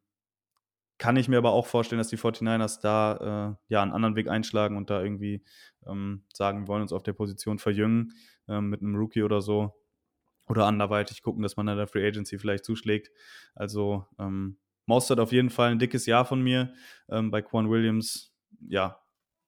kann 1.01 1.17
ich 1.17 1.27
mir 1.27 1.39
aber 1.39 1.51
auch 1.51 1.65
vorstellen, 1.65 1.97
dass 1.97 2.09
die 2.09 2.17
49ers 2.17 2.79
da 2.79 3.57
äh, 3.57 3.73
ja 3.73 3.81
einen 3.81 3.91
anderen 3.91 4.15
Weg 4.15 4.29
einschlagen 4.29 4.77
und 4.77 4.91
da 4.91 5.01
irgendwie 5.01 5.43
ähm, 5.87 6.25
sagen, 6.31 6.61
wir 6.61 6.67
wollen 6.67 6.83
uns 6.83 6.93
auf 6.93 7.01
der 7.01 7.13
Position 7.13 7.57
verjüngen 7.57 8.13
ähm, 8.47 8.69
mit 8.69 8.81
einem 8.81 8.95
Rookie 8.95 9.23
oder 9.23 9.41
so. 9.41 9.73
Oder 10.47 10.67
anderweitig 10.67 11.23
gucken, 11.23 11.41
dass 11.41 11.57
man 11.57 11.65
da 11.65 11.73
der 11.73 11.87
Free 11.87 12.07
Agency 12.07 12.37
vielleicht 12.37 12.65
zuschlägt. 12.65 13.09
Also 13.55 14.05
ähm, 14.19 14.59
Mostert 14.85 15.19
auf 15.19 15.31
jeden 15.31 15.49
Fall 15.49 15.71
ein 15.71 15.79
dickes 15.79 16.05
Jahr 16.05 16.23
von 16.23 16.39
mir. 16.39 16.71
Ähm, 17.09 17.31
bei 17.31 17.41
Quan 17.41 17.71
Williams, 17.71 18.31
ja, 18.67 19.01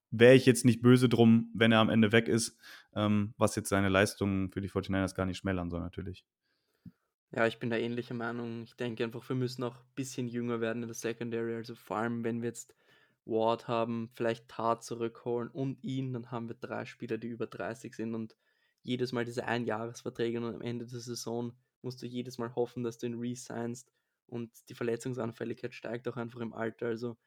wäre 0.09 0.33
ich 0.33 0.47
jetzt 0.47 0.65
nicht 0.65 0.81
böse 0.81 1.07
drum, 1.07 1.51
wenn 1.53 1.71
er 1.71 1.81
am 1.81 1.89
Ende 1.89 2.11
weg 2.11 2.29
ist, 2.29 2.57
ähm, 2.95 3.35
was 3.37 3.55
jetzt 3.55 3.69
seine 3.69 3.89
Leistungen 3.89 4.49
für 4.49 4.61
die 4.61 4.71
49ers 4.71 5.13
gar 5.13 5.27
nicht 5.27 5.37
schmälern 5.37 5.69
soll 5.69 5.81
natürlich. 5.81 6.25
Ja, 7.35 7.47
ich 7.47 7.57
bin 7.59 7.69
da 7.71 7.77
ähnlicher 7.77 8.13
Meinung. 8.13 8.63
Ich 8.63 8.75
denke 8.75 9.03
einfach, 9.03 9.27
wir 9.27 9.35
müssen 9.35 9.63
auch 9.63 9.75
ein 9.75 9.93
bisschen 9.95 10.27
jünger 10.27 10.61
werden 10.61 10.83
in 10.83 10.87
der 10.89 10.93
Secondary. 10.95 11.55
Also 11.55 11.73
vor 11.75 11.97
allem, 11.97 12.23
wenn 12.23 12.41
wir 12.41 12.49
jetzt 12.49 12.75
Ward 13.25 13.67
haben, 13.67 14.09
vielleicht 14.13 14.47
Tat 14.49 14.83
zurückholen 14.83 15.49
und 15.49 15.83
ihn, 15.83 16.13
dann 16.13 16.29
haben 16.31 16.47
wir 16.47 16.55
drei 16.55 16.85
Spieler, 16.85 17.17
die 17.17 17.27
über 17.29 17.47
30 17.47 17.95
sind 17.95 18.13
und 18.13 18.35
jedes 18.83 19.13
Mal 19.13 19.25
diese 19.25 19.45
Einjahresverträge 19.45 20.37
und 20.39 20.53
am 20.55 20.61
Ende 20.61 20.85
der 20.85 20.99
Saison 20.99 21.53
musst 21.81 22.01
du 22.01 22.05
jedes 22.05 22.37
Mal 22.37 22.53
hoffen, 22.55 22.83
dass 22.83 22.97
du 22.99 23.07
ihn 23.07 23.19
resignst 23.19 23.91
und 24.27 24.51
die 24.69 24.75
Verletzungsanfälligkeit 24.75 25.73
steigt 25.73 26.07
auch 26.07 26.17
einfach 26.17 26.41
im 26.41 26.53
Alter. 26.53 26.87
Also 26.87 27.17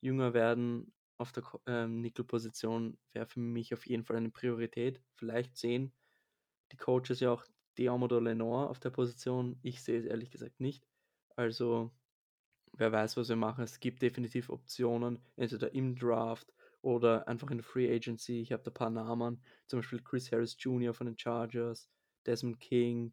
jünger 0.00 0.34
werden 0.34 0.92
auf 1.18 1.32
der 1.32 1.44
ähm, 1.66 2.00
Nickel-Position 2.00 2.98
wäre 3.12 3.26
für 3.26 3.40
mich 3.40 3.72
auf 3.72 3.86
jeden 3.86 4.04
Fall 4.04 4.16
eine 4.16 4.30
Priorität. 4.30 5.00
Vielleicht 5.14 5.56
sehen 5.56 5.92
die 6.72 6.76
Coaches 6.76 7.20
ja 7.20 7.30
auch 7.30 7.44
Diamodo 7.78 8.18
Lenore 8.20 8.68
auf 8.68 8.80
der 8.80 8.90
Position. 8.90 9.58
Ich 9.62 9.82
sehe 9.82 9.98
es 9.98 10.04
ehrlich 10.04 10.30
gesagt 10.30 10.60
nicht. 10.60 10.86
Also, 11.36 11.90
wer 12.72 12.92
weiß, 12.92 13.16
was 13.16 13.28
wir 13.28 13.36
machen. 13.36 13.64
Es 13.64 13.80
gibt 13.80 14.02
definitiv 14.02 14.50
Optionen, 14.50 15.20
entweder 15.36 15.72
im 15.74 15.96
Draft 15.96 16.52
oder 16.82 17.26
einfach 17.28 17.50
in 17.50 17.58
der 17.58 17.64
Free 17.64 17.92
Agency. 17.92 18.40
Ich 18.40 18.52
habe 18.52 18.62
da 18.62 18.70
ein 18.70 18.74
paar 18.74 18.90
Namen, 18.90 19.42
zum 19.66 19.80
Beispiel 19.80 20.02
Chris 20.02 20.30
Harris 20.30 20.56
Jr. 20.58 20.92
von 20.92 21.06
den 21.06 21.18
Chargers, 21.18 21.88
Desmond 22.26 22.60
King, 22.60 23.12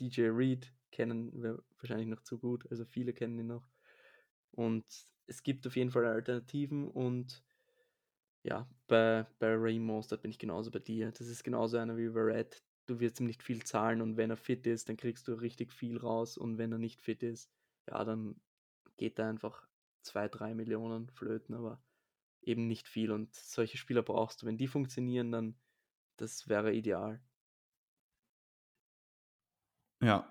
DJ 0.00 0.28
Reed 0.28 0.72
kennen 0.90 1.42
wir 1.42 1.62
wahrscheinlich 1.78 2.08
noch 2.08 2.22
zu 2.22 2.38
gut, 2.38 2.70
also 2.70 2.84
viele 2.84 3.12
kennen 3.12 3.38
ihn 3.38 3.46
noch. 3.46 3.66
Und 4.50 4.84
es 5.26 5.42
gibt 5.42 5.66
auf 5.66 5.76
jeden 5.76 5.90
Fall 5.90 6.04
Alternativen 6.04 6.88
und 6.88 7.42
ja, 8.44 8.68
bei, 8.88 9.26
bei 9.38 9.54
Ray 9.54 9.78
Mostert 9.78 10.22
bin 10.22 10.30
ich 10.30 10.38
genauso 10.38 10.70
bei 10.70 10.80
dir. 10.80 11.10
Das 11.12 11.28
ist 11.28 11.44
genauso 11.44 11.78
einer 11.78 11.96
wie 11.96 12.10
Verrett, 12.10 12.62
du 12.86 13.00
wirst 13.00 13.20
ihm 13.20 13.26
nicht 13.26 13.42
viel 13.42 13.62
zahlen 13.64 14.02
und 14.02 14.16
wenn 14.16 14.30
er 14.30 14.36
fit 14.36 14.66
ist, 14.66 14.88
dann 14.88 14.96
kriegst 14.96 15.28
du 15.28 15.34
richtig 15.34 15.72
viel 15.72 15.98
raus 15.98 16.36
und 16.36 16.58
wenn 16.58 16.72
er 16.72 16.78
nicht 16.78 17.00
fit 17.02 17.22
ist, 17.22 17.50
ja, 17.88 18.04
dann 18.04 18.40
geht 18.96 19.18
da 19.18 19.28
einfach 19.28 19.68
zwei, 20.02 20.28
drei 20.28 20.54
Millionen 20.54 21.08
flöten, 21.10 21.54
aber 21.54 21.82
eben 22.42 22.66
nicht 22.66 22.88
viel 22.88 23.12
und 23.12 23.34
solche 23.34 23.78
Spieler 23.78 24.02
brauchst 24.02 24.42
du. 24.42 24.46
Wenn 24.46 24.58
die 24.58 24.66
funktionieren, 24.66 25.30
dann 25.32 25.54
das 26.16 26.48
wäre 26.48 26.72
ideal. 26.72 27.20
Ja, 30.02 30.28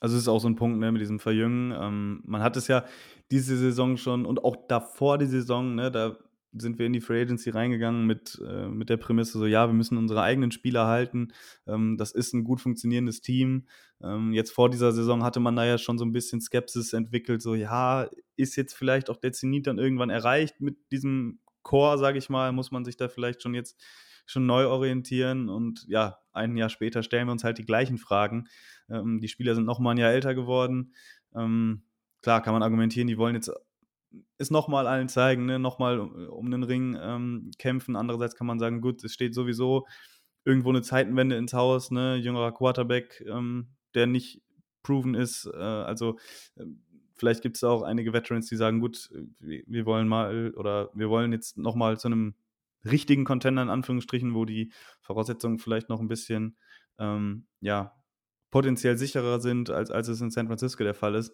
also 0.00 0.14
es 0.14 0.22
ist 0.22 0.28
auch 0.28 0.38
so 0.38 0.48
ein 0.48 0.56
Punkt 0.56 0.78
ne, 0.78 0.92
mit 0.92 1.00
diesem 1.00 1.18
Verjüngen. 1.18 1.72
Ähm, 1.72 2.22
man 2.24 2.42
hat 2.42 2.56
es 2.56 2.68
ja 2.68 2.84
diese 3.30 3.56
Saison 3.56 3.96
schon 3.96 4.26
und 4.26 4.44
auch 4.44 4.56
davor 4.68 5.18
die 5.18 5.26
Saison, 5.26 5.74
ne, 5.74 5.90
da 5.90 6.18
sind 6.52 6.78
wir 6.78 6.86
in 6.86 6.92
die 6.92 7.00
Free 7.00 7.22
Agency 7.22 7.50
reingegangen 7.50 8.06
mit, 8.06 8.40
äh, 8.46 8.68
mit 8.68 8.88
der 8.88 8.96
Prämisse, 8.96 9.38
so 9.38 9.46
ja, 9.46 9.66
wir 9.66 9.74
müssen 9.74 9.98
unsere 9.98 10.22
eigenen 10.22 10.50
Spieler 10.50 10.86
halten. 10.86 11.32
Ähm, 11.66 11.96
das 11.96 12.12
ist 12.12 12.32
ein 12.32 12.44
gut 12.44 12.60
funktionierendes 12.60 13.20
Team. 13.20 13.66
Ähm, 14.02 14.32
jetzt 14.32 14.52
vor 14.52 14.70
dieser 14.70 14.92
Saison 14.92 15.22
hatte 15.22 15.40
man 15.40 15.56
da 15.56 15.64
ja 15.64 15.78
schon 15.78 15.98
so 15.98 16.04
ein 16.04 16.12
bisschen 16.12 16.40
Skepsis 16.40 16.92
entwickelt, 16.92 17.42
so 17.42 17.54
ja, 17.54 18.08
ist 18.36 18.56
jetzt 18.56 18.74
vielleicht 18.74 19.10
auch 19.10 19.16
der 19.16 19.32
Zenit 19.32 19.66
dann 19.66 19.78
irgendwann 19.78 20.10
erreicht 20.10 20.60
mit 20.60 20.76
diesem 20.92 21.40
Core, 21.62 21.98
sage 21.98 22.18
ich 22.18 22.28
mal, 22.28 22.52
muss 22.52 22.70
man 22.70 22.84
sich 22.84 22.96
da 22.96 23.08
vielleicht 23.08 23.42
schon 23.42 23.54
jetzt 23.54 23.80
schon 24.26 24.46
neu 24.46 24.66
orientieren 24.66 25.48
und 25.48 25.84
ja, 25.88 26.18
ein 26.32 26.56
Jahr 26.56 26.68
später 26.68 27.02
stellen 27.02 27.28
wir 27.28 27.32
uns 27.32 27.44
halt 27.44 27.58
die 27.58 27.64
gleichen 27.64 27.96
Fragen. 27.96 28.48
Ähm, 28.90 29.20
die 29.20 29.28
Spieler 29.28 29.54
sind 29.54 29.64
noch 29.64 29.78
mal 29.78 29.92
ein 29.92 29.98
Jahr 29.98 30.12
älter 30.12 30.34
geworden. 30.34 30.92
Ähm, 31.34 31.84
klar 32.22 32.42
kann 32.42 32.52
man 32.52 32.62
argumentieren, 32.62 33.06
die 33.06 33.18
wollen 33.18 33.36
jetzt 33.36 33.50
es 34.38 34.50
nochmal 34.50 34.86
allen 34.86 35.08
zeigen, 35.08 35.46
ne? 35.46 35.58
nochmal 35.58 36.00
um, 36.00 36.28
um 36.28 36.50
den 36.50 36.62
Ring 36.62 36.96
ähm, 37.00 37.50
kämpfen. 37.58 37.96
Andererseits 37.96 38.36
kann 38.36 38.46
man 38.46 38.58
sagen, 38.58 38.80
gut, 38.80 39.02
es 39.04 39.12
steht 39.12 39.34
sowieso 39.34 39.86
irgendwo 40.44 40.70
eine 40.70 40.82
Zeitenwende 40.82 41.36
ins 41.36 41.52
Haus, 41.52 41.90
ne? 41.90 42.16
jüngerer 42.16 42.52
Quarterback, 42.52 43.24
ähm, 43.28 43.68
der 43.94 44.06
nicht 44.06 44.42
proven 44.82 45.14
ist. 45.14 45.46
Äh, 45.46 45.58
also 45.58 46.18
äh, 46.56 46.64
vielleicht 47.16 47.42
gibt 47.42 47.56
es 47.56 47.64
auch 47.64 47.82
einige 47.82 48.12
Veterans, 48.12 48.46
die 48.48 48.56
sagen, 48.56 48.80
gut, 48.80 49.10
wir, 49.40 49.62
wir 49.66 49.86
wollen 49.86 50.08
mal 50.08 50.52
oder 50.56 50.90
wir 50.94 51.10
wollen 51.10 51.32
jetzt 51.32 51.58
nochmal 51.58 51.98
zu 51.98 52.08
einem 52.08 52.34
richtigen 52.84 53.24
Contender 53.24 53.62
in 53.62 53.70
Anführungsstrichen, 53.70 54.34
wo 54.34 54.44
die 54.44 54.72
Voraussetzungen 55.00 55.58
vielleicht 55.58 55.88
noch 55.88 56.00
ein 56.00 56.08
bisschen 56.08 56.56
ähm, 56.98 57.46
ja, 57.60 57.92
potenziell 58.50 58.96
sicherer 58.96 59.40
sind, 59.40 59.70
als, 59.70 59.90
als 59.90 60.08
es 60.08 60.20
in 60.20 60.30
San 60.30 60.46
Francisco 60.46 60.84
der 60.84 60.94
Fall 60.94 61.14
ist. 61.14 61.32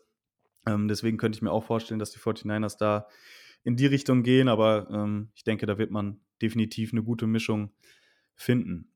Ähm, 0.66 0.88
deswegen 0.88 1.18
könnte 1.18 1.36
ich 1.36 1.42
mir 1.42 1.52
auch 1.52 1.64
vorstellen, 1.64 1.98
dass 1.98 2.10
die 2.10 2.18
49ers 2.18 2.76
da 2.78 3.08
in 3.64 3.76
die 3.76 3.86
Richtung 3.86 4.22
gehen, 4.22 4.48
aber 4.48 4.88
ähm, 4.90 5.30
ich 5.34 5.44
denke, 5.44 5.66
da 5.66 5.78
wird 5.78 5.90
man 5.90 6.20
definitiv 6.40 6.92
eine 6.92 7.02
gute 7.02 7.26
Mischung 7.26 7.72
finden. 8.34 8.92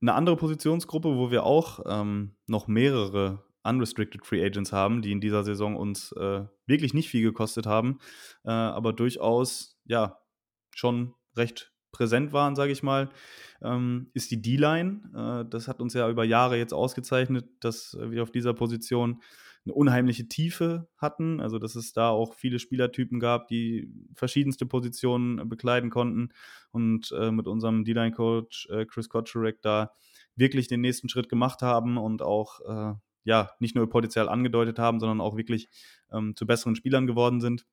Eine 0.00 0.14
andere 0.14 0.36
Positionsgruppe, 0.36 1.16
wo 1.16 1.30
wir 1.30 1.44
auch 1.44 1.80
ähm, 1.86 2.36
noch 2.46 2.68
mehrere 2.68 3.44
Unrestricted 3.64 4.24
Free 4.24 4.44
Agents 4.44 4.72
haben, 4.72 5.02
die 5.02 5.12
in 5.12 5.20
dieser 5.20 5.42
Saison 5.42 5.76
uns 5.76 6.12
äh, 6.12 6.44
wirklich 6.66 6.94
nicht 6.94 7.08
viel 7.08 7.22
gekostet 7.22 7.66
haben, 7.66 7.98
äh, 8.44 8.50
aber 8.50 8.92
durchaus 8.92 9.80
ja 9.84 10.18
schon 10.74 11.14
recht 11.36 11.72
präsent 11.90 12.32
waren, 12.32 12.54
sage 12.54 12.72
ich 12.72 12.82
mal, 12.82 13.08
ähm, 13.62 14.10
ist 14.14 14.30
die 14.30 14.40
D-Line. 14.40 15.44
Äh, 15.44 15.50
das 15.50 15.66
hat 15.66 15.80
uns 15.80 15.94
ja 15.94 16.08
über 16.08 16.24
Jahre 16.24 16.56
jetzt 16.56 16.72
ausgezeichnet, 16.72 17.46
dass 17.60 17.96
wir 18.00 18.22
auf 18.22 18.30
dieser 18.30 18.54
Position 18.54 19.22
eine 19.68 19.74
unheimliche 19.74 20.28
Tiefe 20.28 20.88
hatten. 20.96 21.40
Also, 21.40 21.58
dass 21.58 21.76
es 21.76 21.92
da 21.92 22.08
auch 22.08 22.34
viele 22.34 22.58
Spielertypen 22.58 23.20
gab, 23.20 23.48
die 23.48 23.92
verschiedenste 24.14 24.66
Positionen 24.66 25.48
bekleiden 25.48 25.90
konnten. 25.90 26.30
Und 26.70 27.12
äh, 27.12 27.30
mit 27.30 27.46
unserem 27.46 27.84
D-Line-Coach 27.84 28.68
äh, 28.70 28.86
Chris 28.86 29.08
Kotcherek 29.08 29.62
da 29.62 29.92
wirklich 30.36 30.68
den 30.68 30.80
nächsten 30.80 31.08
Schritt 31.08 31.28
gemacht 31.28 31.62
haben 31.62 31.98
und 31.98 32.22
auch 32.22 32.60
äh, 32.60 32.94
ja 33.24 33.50
nicht 33.58 33.74
nur 33.74 33.88
potenziell 33.90 34.28
angedeutet 34.28 34.78
haben, 34.78 35.00
sondern 35.00 35.20
auch 35.20 35.36
wirklich 35.36 35.68
ähm, 36.12 36.34
zu 36.34 36.46
besseren 36.46 36.76
Spielern 36.76 37.06
geworden 37.06 37.40
sind. 37.40 37.66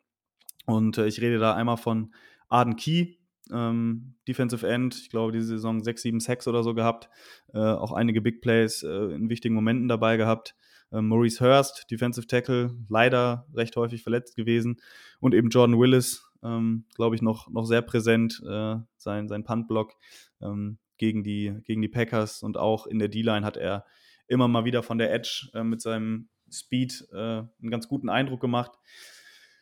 Und 0.65 0.97
äh, 0.97 1.07
ich 1.07 1.21
rede 1.21 1.39
da 1.39 1.55
einmal 1.55 1.77
von 1.77 2.13
Arden 2.49 2.75
Key, 2.75 3.15
ähm, 3.51 4.15
Defensive 4.27 4.67
End, 4.67 4.95
ich 4.95 5.09
glaube, 5.09 5.31
diese 5.31 5.47
Saison 5.47 5.81
6, 5.81 6.01
7 6.01 6.19
Sacks 6.19 6.47
oder 6.47 6.63
so 6.63 6.73
gehabt, 6.73 7.09
äh, 7.53 7.59
auch 7.59 7.91
einige 7.91 8.21
Big 8.21 8.41
Plays 8.41 8.83
äh, 8.83 9.13
in 9.13 9.29
wichtigen 9.29 9.55
Momenten 9.55 9.87
dabei 9.87 10.17
gehabt. 10.17 10.55
Äh, 10.95 11.01
Maurice 11.01 11.43
Hurst, 11.43 11.85
Defensive 11.91 12.27
Tackle, 12.27 12.75
leider 12.89 13.47
recht 13.53 13.75
häufig 13.75 14.03
verletzt 14.03 14.35
gewesen. 14.35 14.81
Und 15.19 15.33
eben 15.33 15.49
Jordan 15.49 15.79
Willis, 15.79 16.25
ähm, 16.43 16.85
glaube 16.95 17.15
ich, 17.15 17.21
noch, 17.21 17.49
noch 17.49 17.65
sehr 17.65 17.81
präsent, 17.81 18.41
äh, 18.47 18.77
sein, 18.97 19.27
sein 19.27 19.43
Puntblock 19.43 19.93
ähm, 20.41 20.77
gegen, 20.97 21.23
die, 21.23 21.55
gegen 21.63 21.81
die 21.81 21.87
Packers. 21.87 22.43
Und 22.43 22.57
auch 22.57 22.87
in 22.87 22.99
der 22.99 23.09
D-Line 23.09 23.45
hat 23.45 23.57
er 23.57 23.85
immer 24.27 24.47
mal 24.47 24.65
wieder 24.65 24.83
von 24.83 24.97
der 24.97 25.13
Edge 25.13 25.49
äh, 25.53 25.63
mit 25.63 25.81
seinem 25.81 26.29
Speed 26.51 27.07
äh, 27.11 27.17
einen 27.17 27.71
ganz 27.71 27.87
guten 27.87 28.09
Eindruck 28.09 28.39
gemacht. 28.39 28.71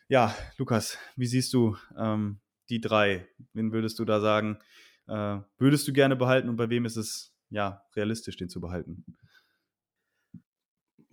Ja, 0.08 0.34
Lukas, 0.58 0.98
wie 1.16 1.26
siehst 1.26 1.52
du 1.54 1.76
ähm, 1.98 2.40
die 2.68 2.80
drei? 2.80 3.26
Wen 3.52 3.72
würdest 3.72 3.98
du 3.98 4.04
da 4.04 4.20
sagen, 4.20 4.58
äh, 5.08 5.38
würdest 5.58 5.88
du 5.88 5.92
gerne 5.92 6.16
behalten 6.16 6.48
und 6.48 6.56
bei 6.56 6.68
wem 6.70 6.84
ist 6.84 6.96
es 6.96 7.34
ja 7.50 7.82
realistisch, 7.96 8.36
den 8.36 8.48
zu 8.48 8.60
behalten? 8.60 9.04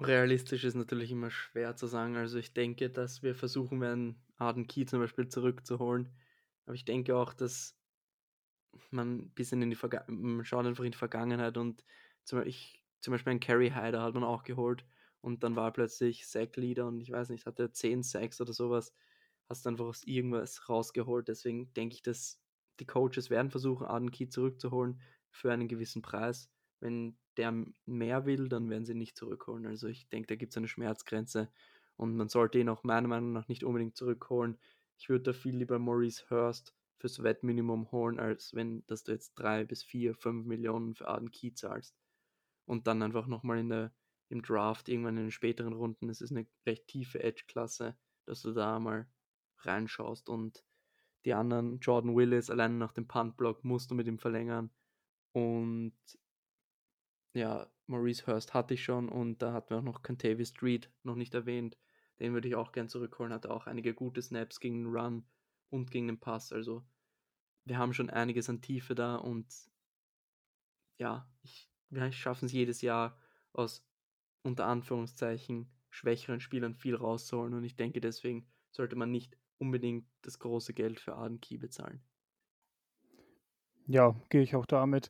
Realistisch 0.01 0.65
ist 0.65 0.75
natürlich 0.75 1.11
immer 1.11 1.29
schwer 1.31 1.75
zu 1.77 1.87
sagen. 1.87 2.17
Also 2.17 2.37
ich 2.39 2.53
denke, 2.53 2.89
dass 2.89 3.23
wir 3.23 3.35
versuchen 3.35 3.79
werden, 3.79 4.25
Arden 4.35 4.67
Key 4.67 4.85
zum 4.85 4.99
Beispiel 4.99 5.27
zurückzuholen. 5.29 6.09
Aber 6.65 6.75
ich 6.75 6.83
denke 6.85 7.15
auch, 7.15 7.33
dass 7.33 7.77
man 8.91 9.17
ein 9.17 9.33
bisschen 9.33 9.61
in 9.61 9.69
die 9.69 9.75
Vergangenheit, 9.75 10.45
schaut 10.47 10.65
einfach 10.65 10.83
in 10.83 10.91
die 10.91 10.97
Vergangenheit 10.97 11.57
und 11.57 11.83
zum, 12.23 12.41
ich, 12.45 12.83
zum 13.01 13.11
Beispiel 13.11 13.31
einen 13.31 13.39
Carry 13.39 13.69
Hyder 13.71 14.01
hat 14.01 14.13
man 14.13 14.23
auch 14.23 14.43
geholt 14.43 14.85
und 15.21 15.43
dann 15.43 15.55
war 15.55 15.67
er 15.69 15.71
plötzlich 15.73 16.27
Sack 16.27 16.57
Leader 16.57 16.87
und 16.87 16.99
ich 17.01 17.11
weiß 17.11 17.29
nicht, 17.29 17.45
hatte 17.45 17.71
10 17.71 18.03
Sacks 18.03 18.41
oder 18.41 18.53
sowas. 18.53 18.93
Hast 19.49 19.67
einfach 19.67 19.85
aus 19.85 20.03
irgendwas 20.05 20.69
rausgeholt. 20.69 21.27
Deswegen 21.27 21.73
denke 21.73 21.95
ich, 21.95 22.01
dass 22.03 22.41
die 22.79 22.85
Coaches 22.85 23.29
werden 23.29 23.51
versuchen, 23.51 23.85
Arden 23.85 24.11
Key 24.11 24.27
zurückzuholen 24.29 25.01
für 25.29 25.51
einen 25.51 25.67
gewissen 25.67 26.01
Preis. 26.01 26.49
Wenn 26.79 27.17
der 27.37 27.65
mehr 27.85 28.25
will, 28.25 28.49
dann 28.49 28.69
werden 28.69 28.85
sie 28.85 28.93
ihn 28.93 28.97
nicht 28.97 29.17
zurückholen. 29.17 29.65
Also 29.65 29.87
ich 29.87 30.09
denke, 30.09 30.27
da 30.27 30.35
gibt 30.35 30.53
es 30.53 30.57
eine 30.57 30.67
Schmerzgrenze 30.67 31.51
und 31.95 32.15
man 32.15 32.29
sollte 32.29 32.59
ihn 32.59 32.69
auch 32.69 32.83
meiner 32.83 33.07
Meinung 33.07 33.31
nach 33.31 33.47
nicht 33.47 33.63
unbedingt 33.63 33.95
zurückholen. 33.95 34.57
Ich 34.97 35.09
würde 35.09 35.23
da 35.23 35.33
viel 35.33 35.55
lieber 35.55 35.79
Maurice 35.79 36.29
Hurst 36.29 36.75
fürs 36.97 37.23
Wettminimum 37.23 37.91
holen, 37.91 38.19
als 38.19 38.53
wenn 38.53 38.85
dass 38.87 39.03
du 39.03 39.11
jetzt 39.11 39.33
drei 39.35 39.63
bis 39.63 39.83
vier, 39.83 40.13
fünf 40.15 40.45
Millionen 40.45 40.93
für 40.93 41.07
Arden 41.07 41.31
Key 41.31 41.53
zahlst. 41.53 41.95
Und 42.65 42.87
dann 42.87 43.01
einfach 43.01 43.27
nochmal 43.27 43.59
in 43.59 43.69
der, 43.69 43.93
im 44.29 44.41
Draft, 44.41 44.87
irgendwann 44.87 45.17
in 45.17 45.23
den 45.23 45.31
späteren 45.31 45.73
Runden, 45.73 46.09
es 46.09 46.21
ist 46.21 46.31
eine 46.31 46.45
recht 46.65 46.87
tiefe 46.87 47.23
Edge-Klasse, 47.23 47.97
dass 48.25 48.41
du 48.41 48.51
da 48.53 48.79
mal 48.79 49.09
reinschaust 49.63 50.29
und 50.29 50.63
die 51.25 51.33
anderen, 51.33 51.79
Jordan 51.79 52.15
Willis, 52.15 52.49
allein 52.49 52.77
nach 52.77 52.93
dem 52.93 53.07
Punt-Block 53.07 53.63
musst 53.63 53.91
du 53.91 53.95
mit 53.95 54.07
ihm 54.07 54.17
verlängern. 54.17 54.71
Und 55.33 55.93
ja, 57.33 57.67
Maurice 57.87 58.25
Hurst 58.27 58.53
hatte 58.53 58.73
ich 58.73 58.83
schon 58.83 59.09
und 59.09 59.41
da 59.41 59.53
hatten 59.53 59.69
wir 59.69 59.77
auch 59.77 59.83
noch 59.83 60.01
Cantavis 60.01 60.49
Street 60.49 60.89
noch 61.03 61.15
nicht 61.15 61.33
erwähnt. 61.33 61.77
Den 62.19 62.33
würde 62.33 62.47
ich 62.47 62.55
auch 62.55 62.71
gern 62.71 62.89
zurückholen. 62.89 63.33
Hatte 63.33 63.51
auch 63.51 63.67
einige 63.67 63.93
gute 63.93 64.21
Snaps 64.21 64.59
gegen 64.59 64.83
den 64.83 64.93
Run 64.93 65.25
und 65.69 65.91
gegen 65.91 66.07
den 66.07 66.19
Pass. 66.19 66.51
Also 66.51 66.83
wir 67.65 67.77
haben 67.77 67.93
schon 67.93 68.09
einiges 68.09 68.49
an 68.49 68.61
Tiefe 68.61 68.95
da 68.95 69.15
und 69.15 69.47
ja, 70.97 71.27
ich, 71.41 71.69
wir 71.89 72.11
schaffen 72.11 72.45
es 72.45 72.51
jedes 72.51 72.81
Jahr 72.81 73.19
aus 73.53 73.85
unter 74.43 74.65
Anführungszeichen 74.65 75.71
schwächeren 75.89 76.39
Spielern 76.39 76.75
viel 76.75 76.95
rauszuholen 76.95 77.53
und 77.53 77.63
ich 77.63 77.75
denke 77.75 78.01
deswegen 78.01 78.47
sollte 78.71 78.95
man 78.95 79.11
nicht 79.11 79.37
unbedingt 79.57 80.07
das 80.21 80.39
große 80.39 80.73
Geld 80.73 80.99
für 80.99 81.15
Arden 81.15 81.41
Key 81.41 81.57
bezahlen. 81.57 82.01
Ja, 83.87 84.15
gehe 84.29 84.41
ich 84.41 84.55
auch 84.55 84.65
damit. 84.65 85.09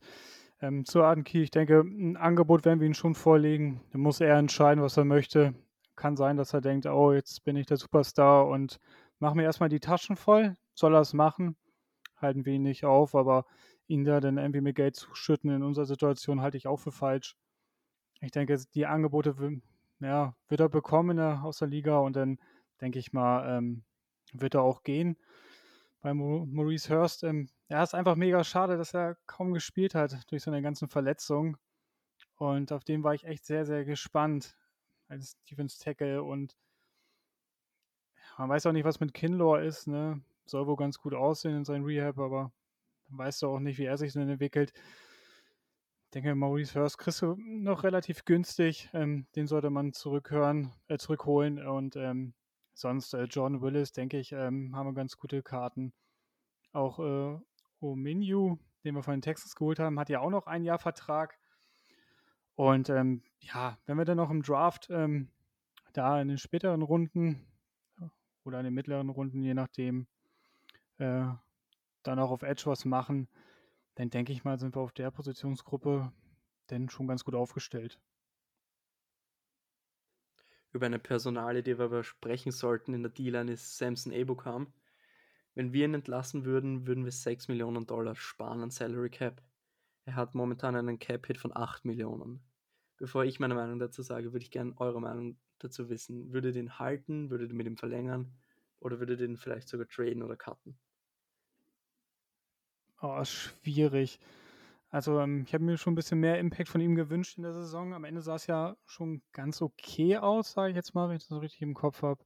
Ähm, 0.61 0.85
zu 0.85 1.03
Adenki, 1.03 1.41
ich 1.41 1.49
denke, 1.49 1.79
ein 1.81 2.17
Angebot 2.17 2.65
werden 2.65 2.79
wir 2.79 2.87
ihm 2.87 2.93
schon 2.93 3.15
vorlegen. 3.15 3.81
Dann 3.91 4.01
muss 4.01 4.21
er 4.21 4.37
entscheiden, 4.37 4.83
was 4.83 4.95
er 4.95 5.05
möchte. 5.05 5.55
Kann 5.95 6.15
sein, 6.15 6.37
dass 6.37 6.53
er 6.53 6.61
denkt, 6.61 6.85
oh, 6.85 7.11
jetzt 7.13 7.43
bin 7.43 7.55
ich 7.55 7.65
der 7.65 7.77
Superstar 7.77 8.47
und 8.47 8.79
mach 9.19 9.33
mir 9.33 9.43
erstmal 9.43 9.69
die 9.69 9.79
Taschen 9.79 10.15
voll. 10.15 10.55
Soll 10.75 10.93
er 10.95 11.01
es 11.01 11.13
machen? 11.13 11.57
Halten 12.15 12.45
wir 12.45 12.53
ihn 12.53 12.61
nicht 12.61 12.85
auf, 12.85 13.15
aber 13.15 13.45
ihn 13.87 14.03
da 14.05 14.19
dann 14.19 14.37
irgendwie 14.37 14.61
mit 14.61 14.75
Geld 14.75 14.95
zuschütten 14.95 15.49
in 15.49 15.63
unserer 15.63 15.85
Situation 15.85 16.41
halte 16.41 16.57
ich 16.57 16.67
auch 16.67 16.79
für 16.79 16.91
falsch. 16.91 17.35
Ich 18.21 18.31
denke, 18.31 18.55
die 18.75 18.85
Angebote 18.85 19.35
ja, 19.99 20.35
wird 20.47 20.61
er 20.61 20.69
bekommen 20.69 21.17
der, 21.17 21.43
aus 21.43 21.57
der 21.57 21.67
Liga 21.67 21.97
und 21.97 22.15
dann 22.15 22.37
denke 22.81 22.99
ich 22.99 23.13
mal, 23.13 23.57
ähm, 23.57 23.83
wird 24.31 24.53
er 24.53 24.61
auch 24.61 24.83
gehen 24.83 25.17
bei 26.01 26.13
Maurice 26.13 26.89
Hurst. 26.89 27.23
Ähm, 27.23 27.47
ja, 27.69 27.83
ist 27.83 27.95
einfach 27.95 28.15
mega 28.15 28.43
schade, 28.43 28.77
dass 28.77 28.93
er 28.93 29.15
kaum 29.27 29.53
gespielt 29.53 29.95
hat 29.95 30.29
durch 30.31 30.43
seine 30.43 30.61
ganzen 30.61 30.89
Verletzungen. 30.89 31.57
Und 32.35 32.71
auf 32.71 32.83
den 32.83 33.03
war 33.03 33.13
ich 33.13 33.23
echt 33.23 33.45
sehr, 33.45 33.65
sehr 33.65 33.85
gespannt 33.85 34.57
als 35.07 35.37
Defense 35.49 35.79
Tackle. 35.79 36.23
Und 36.23 36.57
man 38.37 38.49
weiß 38.49 38.65
auch 38.65 38.71
nicht, 38.71 38.85
was 38.85 38.99
mit 38.99 39.13
Kinlaw 39.13 39.63
ist. 39.63 39.87
Ne? 39.87 40.21
Soll 40.45 40.65
wohl 40.65 40.75
ganz 40.75 40.97
gut 40.97 41.13
aussehen 41.13 41.55
in 41.55 41.65
seinem 41.65 41.85
Rehab, 41.85 42.17
aber 42.17 42.51
dann 43.07 43.17
weißt 43.19 43.43
du 43.43 43.47
auch 43.47 43.59
nicht, 43.59 43.77
wie 43.77 43.85
er 43.85 43.97
sich 43.97 44.13
dann 44.13 44.27
entwickelt. 44.27 44.73
Ich 46.05 46.11
denke, 46.15 46.35
Maurice 46.35 46.77
Hurst 46.77 46.97
kriegst 46.97 47.21
du 47.21 47.35
noch 47.37 47.83
relativ 47.83 48.25
günstig. 48.25 48.89
Ähm, 48.93 49.27
den 49.35 49.47
sollte 49.47 49.69
man 49.69 49.93
zurückhören, 49.93 50.73
äh, 50.87 50.97
zurückholen. 50.97 51.65
Und 51.65 51.95
ähm, 51.95 52.33
sonst 52.73 53.13
äh, 53.13 53.23
John 53.23 53.61
Willis, 53.61 53.91
denke 53.91 54.17
ich, 54.17 54.31
ähm, 54.31 54.75
haben 54.75 54.87
wir 54.87 54.93
ganz 54.93 55.17
gute 55.17 55.43
Karten. 55.43 55.93
Auch 56.73 56.99
äh, 56.99 57.39
Ominu, 57.79 58.57
den 58.83 58.95
wir 58.95 59.03
von 59.03 59.15
den 59.15 59.21
Texans 59.21 59.55
geholt 59.55 59.79
haben, 59.79 59.99
hat 59.99 60.09
ja 60.09 60.19
auch 60.19 60.29
noch 60.29 60.47
ein 60.47 60.63
Jahr 60.63 60.79
Vertrag. 60.79 61.37
Und 62.55 62.89
ähm, 62.89 63.23
ja, 63.39 63.77
wenn 63.85 63.97
wir 63.97 64.05
dann 64.05 64.17
noch 64.17 64.29
im 64.29 64.43
Draft 64.43 64.87
ähm, 64.89 65.29
da 65.93 66.21
in 66.21 66.27
den 66.27 66.37
späteren 66.37 66.81
Runden 66.81 67.45
oder 68.43 68.59
in 68.59 68.65
den 68.65 68.73
mittleren 68.73 69.09
Runden, 69.09 69.43
je 69.43 69.53
nachdem, 69.53 70.07
äh, 70.97 71.25
dann 72.03 72.19
auch 72.19 72.31
auf 72.31 72.41
Edge 72.41 72.63
was 72.65 72.85
machen, 72.85 73.27
dann 73.95 74.09
denke 74.09 74.33
ich 74.33 74.43
mal, 74.43 74.57
sind 74.57 74.75
wir 74.75 74.81
auf 74.81 74.93
der 74.93 75.11
Positionsgruppe 75.11 76.11
denn 76.69 76.89
schon 76.89 77.07
ganz 77.07 77.23
gut 77.23 77.35
aufgestellt. 77.35 77.99
Über 80.73 80.85
eine 80.85 80.99
Personale, 80.99 81.63
die 81.63 81.77
wir 81.77 81.85
aber 81.85 82.03
sprechen 82.03 82.51
sollten 82.51 82.93
in 82.93 83.03
der 83.03 83.11
D-Line, 83.11 83.51
ist 83.51 83.77
Samson 83.77 84.13
Ebukam. 84.13 84.71
Wenn 85.53 85.73
wir 85.73 85.85
ihn 85.85 85.93
entlassen 85.93 86.45
würden, 86.45 86.87
würden 86.87 87.03
wir 87.03 87.11
6 87.11 87.49
Millionen 87.49 87.85
Dollar 87.85 88.15
sparen 88.15 88.61
an 88.61 88.71
Salary 88.71 89.09
Cap. 89.09 89.41
Er 90.05 90.15
hat 90.15 90.33
momentan 90.33 90.75
einen 90.75 90.97
Cap-Hit 90.97 91.37
von 91.37 91.55
8 91.55 91.83
Millionen. 91.83 92.41
Bevor 92.97 93.25
ich 93.25 93.39
meine 93.39 93.55
Meinung 93.55 93.79
dazu 93.79 94.01
sage, 94.01 94.31
würde 94.31 94.43
ich 94.43 94.51
gerne 94.51 94.73
eure 94.77 95.01
Meinung 95.01 95.37
dazu 95.59 95.89
wissen. 95.89 96.31
Würdet 96.31 96.55
ihr 96.55 96.61
ihn 96.61 96.79
halten? 96.79 97.29
Würdet 97.29 97.49
ihr 97.49 97.55
mit 97.55 97.67
ihm 97.67 97.77
verlängern? 97.77 98.31
Oder 98.79 98.99
würdet 98.99 99.19
ihr 99.19 99.27
ihn 99.27 99.37
vielleicht 99.37 99.67
sogar 99.67 99.87
traden 99.87 100.23
oder 100.23 100.37
cutten? 100.37 100.77
Oh, 103.01 103.23
schwierig. 103.25 104.19
Also 104.91 105.21
ähm, 105.21 105.43
ich 105.47 105.53
habe 105.53 105.63
mir 105.63 105.77
schon 105.77 105.93
ein 105.93 105.95
bisschen 105.95 106.19
mehr 106.19 106.37
Impact 106.37 106.67
von 106.67 106.81
ihm 106.81 106.95
gewünscht 106.95 107.37
in 107.37 107.43
der 107.43 107.53
Saison. 107.53 107.93
Am 107.93 108.03
Ende 108.03 108.21
sah 108.21 108.35
es 108.35 108.47
ja 108.47 108.75
schon 108.85 109.21
ganz 109.31 109.61
okay 109.61 110.17
aus, 110.17 110.51
sage 110.51 110.71
ich 110.71 110.75
jetzt 110.75 110.93
mal, 110.93 111.07
wenn 111.07 111.15
ich 111.15 111.23
das 111.23 111.29
so 111.29 111.39
richtig 111.39 111.61
im 111.61 111.73
Kopf 111.73 112.03
habe. 112.03 112.23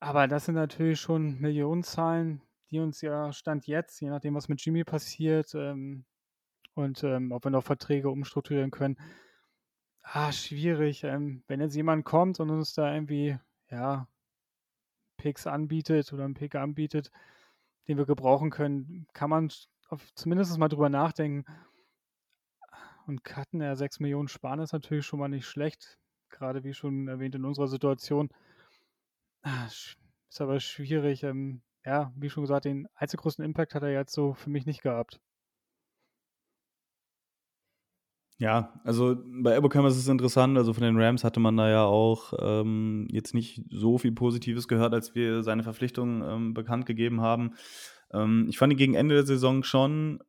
Aber 0.00 0.26
das 0.26 0.46
sind 0.46 0.54
natürlich 0.54 1.00
schon 1.00 1.38
Millionenzahlen, 1.38 2.40
die 2.70 2.80
uns 2.80 3.02
ja 3.02 3.32
Stand 3.32 3.66
jetzt, 3.66 4.00
je 4.00 4.08
nachdem, 4.08 4.34
was 4.34 4.48
mit 4.48 4.64
Jimmy 4.64 4.84
passiert 4.84 5.54
ähm, 5.54 6.06
und 6.74 7.04
ähm, 7.04 7.32
ob 7.32 7.44
wir 7.44 7.50
noch 7.50 7.64
Verträge 7.64 8.08
umstrukturieren 8.08 8.70
können, 8.70 8.96
ah, 10.02 10.32
schwierig. 10.32 11.04
Ähm, 11.04 11.42
wenn 11.46 11.60
jetzt 11.60 11.76
jemand 11.76 12.04
kommt 12.04 12.40
und 12.40 12.50
uns 12.50 12.72
da 12.72 12.94
irgendwie, 12.94 13.38
ja, 13.70 14.08
Picks 15.18 15.46
anbietet 15.46 16.12
oder 16.12 16.24
einen 16.24 16.34
Pick 16.34 16.54
anbietet, 16.54 17.10
den 17.88 17.98
wir 17.98 18.06
gebrauchen 18.06 18.50
können, 18.50 19.06
kann 19.12 19.30
man 19.30 19.50
auf, 19.88 20.14
zumindest 20.14 20.56
mal 20.58 20.68
drüber 20.68 20.88
nachdenken. 20.88 21.44
Und 23.06 23.24
Cutten, 23.24 23.62
ja, 23.62 23.74
6 23.74 24.00
Millionen 24.00 24.28
sparen 24.28 24.60
ist 24.60 24.72
natürlich 24.72 25.06
schon 25.06 25.18
mal 25.18 25.28
nicht 25.28 25.46
schlecht. 25.46 25.98
Gerade 26.30 26.62
wie 26.62 26.74
schon 26.74 27.08
erwähnt 27.08 27.34
in 27.34 27.44
unserer 27.44 27.68
Situation. 27.68 28.28
Ah, 29.42 29.66
ist 29.66 29.96
aber 30.40 30.60
schwierig. 30.60 31.22
Ähm, 31.22 31.62
ja, 31.84 32.12
wie 32.16 32.28
schon 32.28 32.42
gesagt, 32.42 32.66
den 32.66 32.86
einzig 32.94 33.20
großen 33.20 33.44
Impact 33.44 33.74
hat 33.74 33.82
er 33.82 33.92
jetzt 33.92 34.12
so 34.12 34.34
für 34.34 34.50
mich 34.50 34.66
nicht 34.66 34.82
gehabt. 34.82 35.20
Ja, 38.40 38.80
also 38.84 39.16
bei 39.42 39.56
Ebocam 39.56 39.86
ist 39.86 39.96
es 39.96 40.06
interessant. 40.06 40.56
Also 40.56 40.72
von 40.72 40.84
den 40.84 41.00
Rams 41.00 41.24
hatte 41.24 41.40
man 41.40 41.56
da 41.56 41.68
ja 41.68 41.84
auch 41.84 42.32
ähm, 42.38 43.08
jetzt 43.10 43.34
nicht 43.34 43.64
so 43.68 43.98
viel 43.98 44.12
Positives 44.12 44.68
gehört, 44.68 44.94
als 44.94 45.16
wir 45.16 45.42
seine 45.42 45.64
Verpflichtung 45.64 46.22
ähm, 46.22 46.54
bekannt 46.54 46.86
gegeben 46.86 47.20
haben. 47.20 47.54
Ähm, 48.12 48.46
ich 48.48 48.58
fand 48.58 48.72
ihn 48.72 48.78
gegen 48.78 48.94
Ende 48.94 49.14
der 49.14 49.26
Saison 49.26 49.62
schon 49.62 50.20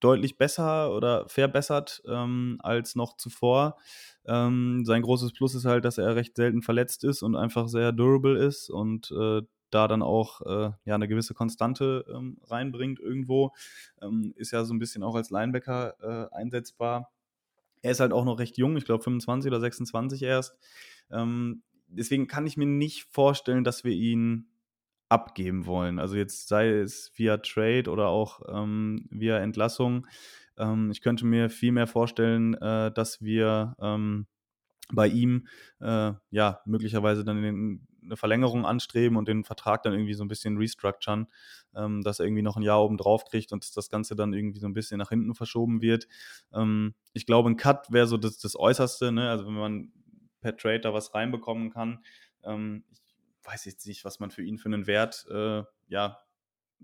deutlich 0.00 0.36
besser 0.36 0.94
oder 0.94 1.28
verbessert 1.28 2.02
ähm, 2.06 2.58
als 2.62 2.96
noch 2.96 3.16
zuvor. 3.16 3.76
Ähm, 4.26 4.84
sein 4.84 5.02
großes 5.02 5.32
Plus 5.32 5.54
ist 5.54 5.64
halt, 5.64 5.84
dass 5.84 5.98
er 5.98 6.16
recht 6.16 6.36
selten 6.36 6.62
verletzt 6.62 7.04
ist 7.04 7.22
und 7.22 7.36
einfach 7.36 7.68
sehr 7.68 7.92
durable 7.92 8.36
ist 8.36 8.68
und 8.68 9.12
äh, 9.12 9.42
da 9.70 9.88
dann 9.88 10.02
auch 10.02 10.42
äh, 10.42 10.70
ja, 10.84 10.94
eine 10.94 11.08
gewisse 11.08 11.34
Konstante 11.34 12.04
ähm, 12.12 12.38
reinbringt 12.44 13.00
irgendwo. 13.00 13.52
Ähm, 14.00 14.34
ist 14.36 14.50
ja 14.50 14.64
so 14.64 14.74
ein 14.74 14.78
bisschen 14.78 15.02
auch 15.02 15.14
als 15.14 15.30
Linebacker 15.30 16.30
äh, 16.30 16.34
einsetzbar. 16.36 17.10
Er 17.80 17.92
ist 17.92 18.00
halt 18.00 18.12
auch 18.12 18.24
noch 18.24 18.38
recht 18.38 18.58
jung, 18.58 18.76
ich 18.76 18.84
glaube 18.84 19.02
25 19.02 19.50
oder 19.50 19.60
26 19.60 20.22
erst. 20.22 20.56
Ähm, 21.10 21.62
deswegen 21.88 22.26
kann 22.26 22.46
ich 22.46 22.56
mir 22.56 22.66
nicht 22.66 23.04
vorstellen, 23.10 23.64
dass 23.64 23.82
wir 23.82 23.92
ihn 23.92 24.51
abgeben 25.12 25.66
wollen. 25.66 25.98
Also 25.98 26.16
jetzt 26.16 26.48
sei 26.48 26.70
es 26.70 27.12
via 27.14 27.36
Trade 27.36 27.90
oder 27.90 28.08
auch 28.08 28.40
ähm, 28.48 29.06
via 29.10 29.38
Entlassung. 29.38 30.06
Ähm, 30.58 30.90
ich 30.90 31.02
könnte 31.02 31.26
mir 31.26 31.50
viel 31.50 31.72
mehr 31.72 31.86
vorstellen, 31.86 32.54
äh, 32.54 32.90
dass 32.90 33.22
wir 33.22 33.76
ähm, 33.78 34.26
bei 34.92 35.08
ihm 35.08 35.46
äh, 35.80 36.12
ja 36.30 36.60
möglicherweise 36.64 37.24
dann 37.24 37.42
den, 37.42 37.86
eine 38.04 38.16
Verlängerung 38.16 38.64
anstreben 38.64 39.16
und 39.16 39.28
den 39.28 39.44
Vertrag 39.44 39.82
dann 39.82 39.92
irgendwie 39.92 40.14
so 40.14 40.24
ein 40.24 40.28
bisschen 40.28 40.56
restructuren, 40.56 41.28
ähm, 41.76 42.02
dass 42.02 42.18
er 42.18 42.26
irgendwie 42.26 42.42
noch 42.42 42.56
ein 42.56 42.62
Jahr 42.62 42.82
oben 42.82 42.96
drauf 42.96 43.24
kriegt 43.24 43.52
und 43.52 43.76
das 43.76 43.90
Ganze 43.90 44.16
dann 44.16 44.32
irgendwie 44.32 44.60
so 44.60 44.66
ein 44.66 44.74
bisschen 44.74 44.98
nach 44.98 45.10
hinten 45.10 45.34
verschoben 45.34 45.82
wird. 45.82 46.08
Ähm, 46.54 46.94
ich 47.12 47.26
glaube, 47.26 47.50
ein 47.50 47.56
Cut 47.56 47.92
wäre 47.92 48.06
so 48.06 48.16
das, 48.16 48.38
das 48.38 48.56
Äußerste, 48.58 49.12
ne? 49.12 49.30
also 49.30 49.46
wenn 49.46 49.54
man 49.54 49.92
per 50.40 50.56
Trade 50.56 50.80
da 50.80 50.94
was 50.94 51.14
reinbekommen 51.14 51.70
kann. 51.70 52.04
Ähm, 52.44 52.84
ich 52.90 53.01
weiß 53.44 53.64
jetzt 53.64 53.86
nicht, 53.86 54.04
was 54.04 54.20
man 54.20 54.30
für 54.30 54.42
ihn 54.42 54.58
für 54.58 54.68
einen 54.68 54.86
Wert 54.86 55.26
äh, 55.30 55.62
ja, 55.88 56.18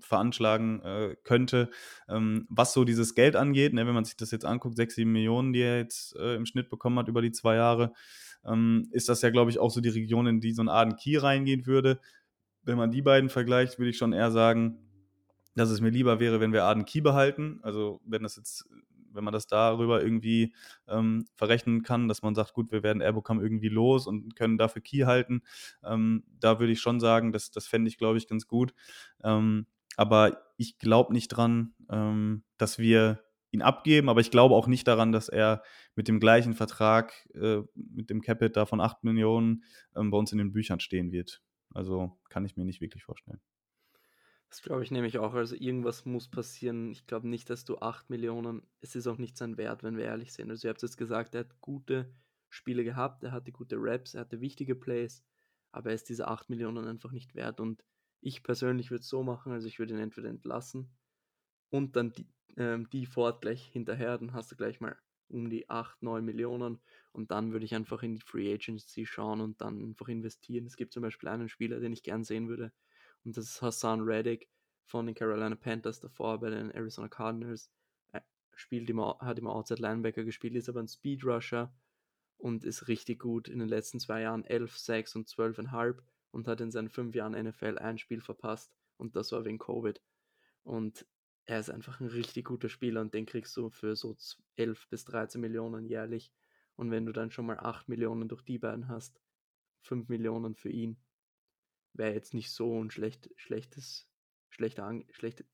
veranschlagen 0.00 0.82
äh, 0.82 1.16
könnte. 1.24 1.70
Ähm, 2.08 2.46
was 2.48 2.72
so 2.72 2.84
dieses 2.84 3.14
Geld 3.14 3.36
angeht, 3.36 3.72
ne, 3.72 3.86
wenn 3.86 3.94
man 3.94 4.04
sich 4.04 4.16
das 4.16 4.30
jetzt 4.30 4.44
anguckt, 4.44 4.76
6, 4.76 4.94
7 4.94 5.10
Millionen, 5.10 5.52
die 5.52 5.60
er 5.60 5.78
jetzt 5.78 6.16
äh, 6.16 6.34
im 6.34 6.46
Schnitt 6.46 6.68
bekommen 6.68 6.98
hat 6.98 7.08
über 7.08 7.22
die 7.22 7.32
zwei 7.32 7.56
Jahre, 7.56 7.92
ähm, 8.44 8.88
ist 8.92 9.08
das 9.08 9.22
ja, 9.22 9.30
glaube 9.30 9.50
ich, 9.50 9.58
auch 9.58 9.70
so 9.70 9.80
die 9.80 9.88
Region, 9.88 10.26
in 10.26 10.40
die 10.40 10.52
so 10.52 10.62
ein 10.62 10.68
Aden 10.68 10.96
Key 10.96 11.16
reingehen 11.16 11.66
würde. 11.66 12.00
Wenn 12.62 12.78
man 12.78 12.90
die 12.90 13.02
beiden 13.02 13.30
vergleicht, 13.30 13.78
würde 13.78 13.90
ich 13.90 13.98
schon 13.98 14.12
eher 14.12 14.30
sagen, 14.30 14.78
dass 15.54 15.70
es 15.70 15.80
mir 15.80 15.90
lieber 15.90 16.20
wäre, 16.20 16.40
wenn 16.40 16.52
wir 16.52 16.64
Aden 16.64 16.84
Key 16.84 17.00
behalten. 17.00 17.60
Also 17.62 18.00
wenn 18.04 18.22
das 18.22 18.36
jetzt, 18.36 18.68
wenn 19.18 19.24
man 19.24 19.32
das 19.32 19.48
darüber 19.48 20.00
irgendwie 20.00 20.54
ähm, 20.86 21.26
verrechnen 21.34 21.82
kann, 21.82 22.08
dass 22.08 22.22
man 22.22 22.34
sagt, 22.34 22.54
gut, 22.54 22.70
wir 22.72 22.82
werden 22.82 23.02
Airbocam 23.02 23.40
irgendwie 23.40 23.68
los 23.68 24.06
und 24.06 24.36
können 24.36 24.56
dafür 24.56 24.80
Key 24.80 25.00
halten. 25.00 25.42
Ähm, 25.84 26.22
da 26.38 26.60
würde 26.60 26.72
ich 26.72 26.80
schon 26.80 27.00
sagen, 27.00 27.32
das, 27.32 27.50
das 27.50 27.66
fände 27.66 27.88
ich, 27.88 27.98
glaube 27.98 28.16
ich, 28.16 28.28
ganz 28.28 28.46
gut. 28.46 28.72
Ähm, 29.22 29.66
aber 29.96 30.40
ich 30.56 30.78
glaube 30.78 31.12
nicht 31.12 31.28
dran, 31.28 31.74
ähm, 31.90 32.44
dass 32.56 32.78
wir 32.78 33.24
ihn 33.50 33.62
abgeben, 33.62 34.08
aber 34.08 34.20
ich 34.20 34.30
glaube 34.30 34.54
auch 34.54 34.68
nicht 34.68 34.86
daran, 34.86 35.10
dass 35.10 35.28
er 35.28 35.62
mit 35.96 36.06
dem 36.06 36.20
gleichen 36.20 36.54
Vertrag, 36.54 37.28
äh, 37.34 37.62
mit 37.74 38.08
dem 38.08 38.20
Capit 38.20 38.56
da 38.56 38.64
von 38.64 38.80
8 38.80 39.02
Millionen 39.02 39.64
ähm, 39.96 40.10
bei 40.12 40.18
uns 40.18 40.30
in 40.30 40.38
den 40.38 40.52
Büchern 40.52 40.80
stehen 40.80 41.10
wird. 41.10 41.42
Also 41.74 42.18
kann 42.28 42.44
ich 42.44 42.56
mir 42.56 42.64
nicht 42.64 42.80
wirklich 42.80 43.04
vorstellen. 43.04 43.40
Das 44.50 44.62
glaube 44.62 44.82
ich 44.82 44.90
nämlich 44.90 45.18
auch. 45.18 45.34
Also 45.34 45.56
irgendwas 45.56 46.06
muss 46.06 46.28
passieren. 46.28 46.90
Ich 46.90 47.06
glaube 47.06 47.28
nicht, 47.28 47.50
dass 47.50 47.64
du 47.64 47.78
8 47.78 48.08
Millionen, 48.08 48.62
es 48.80 48.96
ist 48.96 49.06
auch 49.06 49.18
nicht 49.18 49.36
sein 49.36 49.56
Wert, 49.58 49.82
wenn 49.82 49.96
wir 49.96 50.04
ehrlich 50.04 50.32
sind. 50.32 50.50
Also 50.50 50.66
ihr 50.66 50.70
habt 50.70 50.82
jetzt 50.82 50.96
gesagt, 50.96 51.34
er 51.34 51.40
hat 51.40 51.60
gute 51.60 52.14
Spiele 52.48 52.82
gehabt, 52.82 53.22
er 53.24 53.32
hatte 53.32 53.52
gute 53.52 53.76
Raps, 53.78 54.14
er 54.14 54.22
hatte 54.22 54.40
wichtige 54.40 54.74
Plays, 54.74 55.22
aber 55.70 55.90
er 55.90 55.94
ist 55.94 56.08
diese 56.08 56.28
8 56.28 56.48
Millionen 56.48 56.86
einfach 56.86 57.12
nicht 57.12 57.34
wert. 57.34 57.60
Und 57.60 57.84
ich 58.20 58.42
persönlich 58.42 58.90
würde 58.90 59.02
es 59.02 59.08
so 59.08 59.22
machen, 59.22 59.52
also 59.52 59.68
ich 59.68 59.78
würde 59.78 59.94
ihn 59.94 60.00
entweder 60.00 60.30
entlassen 60.30 60.96
und 61.70 61.96
dann 61.96 62.12
die, 62.12 62.26
ähm, 62.56 62.88
die 62.90 63.06
Ford 63.06 63.42
gleich 63.42 63.64
hinterher, 63.66 64.16
dann 64.18 64.32
hast 64.32 64.50
du 64.50 64.56
gleich 64.56 64.80
mal 64.80 64.96
um 65.28 65.50
die 65.50 65.68
8, 65.68 66.02
9 66.02 66.24
Millionen 66.24 66.80
und 67.12 67.30
dann 67.30 67.52
würde 67.52 67.66
ich 67.66 67.74
einfach 67.74 68.02
in 68.02 68.14
die 68.14 68.22
Free 68.22 68.52
Agency 68.54 69.04
schauen 69.04 69.42
und 69.42 69.60
dann 69.60 69.82
einfach 69.82 70.08
investieren. 70.08 70.66
Es 70.66 70.76
gibt 70.76 70.94
zum 70.94 71.02
Beispiel 71.02 71.28
einen 71.28 71.50
Spieler, 71.50 71.80
den 71.80 71.92
ich 71.92 72.02
gern 72.02 72.24
sehen 72.24 72.48
würde 72.48 72.72
und 73.24 73.36
das 73.36 73.44
ist 73.46 73.62
Hassan 73.62 74.00
Reddick 74.00 74.48
von 74.84 75.06
den 75.06 75.14
Carolina 75.14 75.54
Panthers 75.54 76.00
davor 76.00 76.40
bei 76.40 76.50
den 76.50 76.70
Arizona 76.70 77.08
Cardinals. 77.08 77.70
Er 78.12 78.24
spielt 78.54 78.88
immer, 78.88 79.18
hat 79.20 79.38
immer 79.38 79.54
Outside 79.54 79.82
Linebacker 79.82 80.24
gespielt, 80.24 80.54
ist 80.54 80.68
aber 80.68 80.80
ein 80.80 80.88
Speed 80.88 81.24
Rusher 81.24 81.72
und 82.38 82.64
ist 82.64 82.88
richtig 82.88 83.18
gut 83.18 83.48
in 83.48 83.58
den 83.58 83.68
letzten 83.68 84.00
zwei 84.00 84.22
Jahren 84.22 84.44
11, 84.44 84.78
6 84.78 85.16
und 85.16 85.28
12,5 85.28 85.98
und 86.30 86.48
hat 86.48 86.60
in 86.60 86.70
seinen 86.70 86.88
fünf 86.88 87.14
Jahren 87.14 87.32
NFL 87.32 87.78
ein 87.78 87.98
Spiel 87.98 88.20
verpasst 88.20 88.72
und 88.96 89.16
das 89.16 89.32
war 89.32 89.44
wegen 89.44 89.58
Covid. 89.58 90.00
Und 90.62 91.06
er 91.46 91.60
ist 91.60 91.70
einfach 91.70 92.00
ein 92.00 92.06
richtig 92.06 92.46
guter 92.46 92.68
Spieler 92.68 93.00
und 93.00 93.14
den 93.14 93.26
kriegst 93.26 93.56
du 93.56 93.70
für 93.70 93.96
so 93.96 94.16
11 94.56 94.88
bis 94.88 95.04
13 95.06 95.40
Millionen 95.40 95.86
jährlich. 95.86 96.32
Und 96.76 96.90
wenn 96.90 97.06
du 97.06 97.12
dann 97.12 97.30
schon 97.30 97.46
mal 97.46 97.58
8 97.58 97.88
Millionen 97.88 98.28
durch 98.28 98.42
die 98.42 98.58
beiden 98.58 98.88
hast, 98.88 99.20
5 99.80 100.08
Millionen 100.08 100.54
für 100.54 100.68
ihn, 100.68 100.98
wäre 101.94 102.14
jetzt 102.14 102.34
nicht 102.34 102.50
so 102.50 102.82
ein 102.82 102.90
schlecht, 102.90 103.30
schlechtes, 103.36 104.08
schlechter, 104.50 104.92
schlechte, 105.10 105.44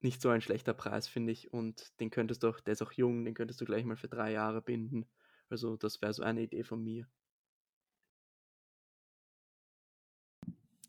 nicht 0.00 0.20
so 0.20 0.28
ein 0.28 0.40
schlechter 0.40 0.74
Preis, 0.74 1.08
finde 1.08 1.32
ich. 1.32 1.52
Und 1.52 1.98
den 2.00 2.10
könntest 2.10 2.42
du 2.42 2.48
auch, 2.48 2.60
der 2.60 2.72
ist 2.72 2.82
auch 2.82 2.92
jung, 2.92 3.24
den 3.24 3.34
könntest 3.34 3.60
du 3.60 3.64
gleich 3.64 3.84
mal 3.84 3.96
für 3.96 4.08
drei 4.08 4.32
Jahre 4.32 4.60
binden. 4.60 5.06
Also 5.48 5.76
das 5.76 6.00
wäre 6.02 6.12
so 6.12 6.22
eine 6.22 6.42
Idee 6.42 6.64
von 6.64 6.82
mir. 6.82 7.06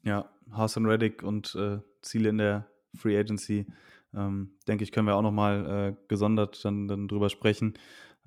Ja, 0.04 0.30
Hassan 0.52 0.86
Reddick 0.86 1.24
und 1.24 1.56
äh, 1.56 1.80
Ziele 2.02 2.30
in 2.30 2.38
der 2.38 2.70
Free 2.94 3.18
Agency, 3.18 3.66
ähm, 4.14 4.58
denke 4.68 4.84
ich, 4.84 4.92
können 4.92 5.08
wir 5.08 5.16
auch 5.16 5.24
nochmal 5.24 5.66
äh, 5.66 6.08
gesondert 6.08 6.64
dann, 6.64 6.88
dann 6.88 7.08
drüber 7.08 7.30
sprechen, 7.30 7.74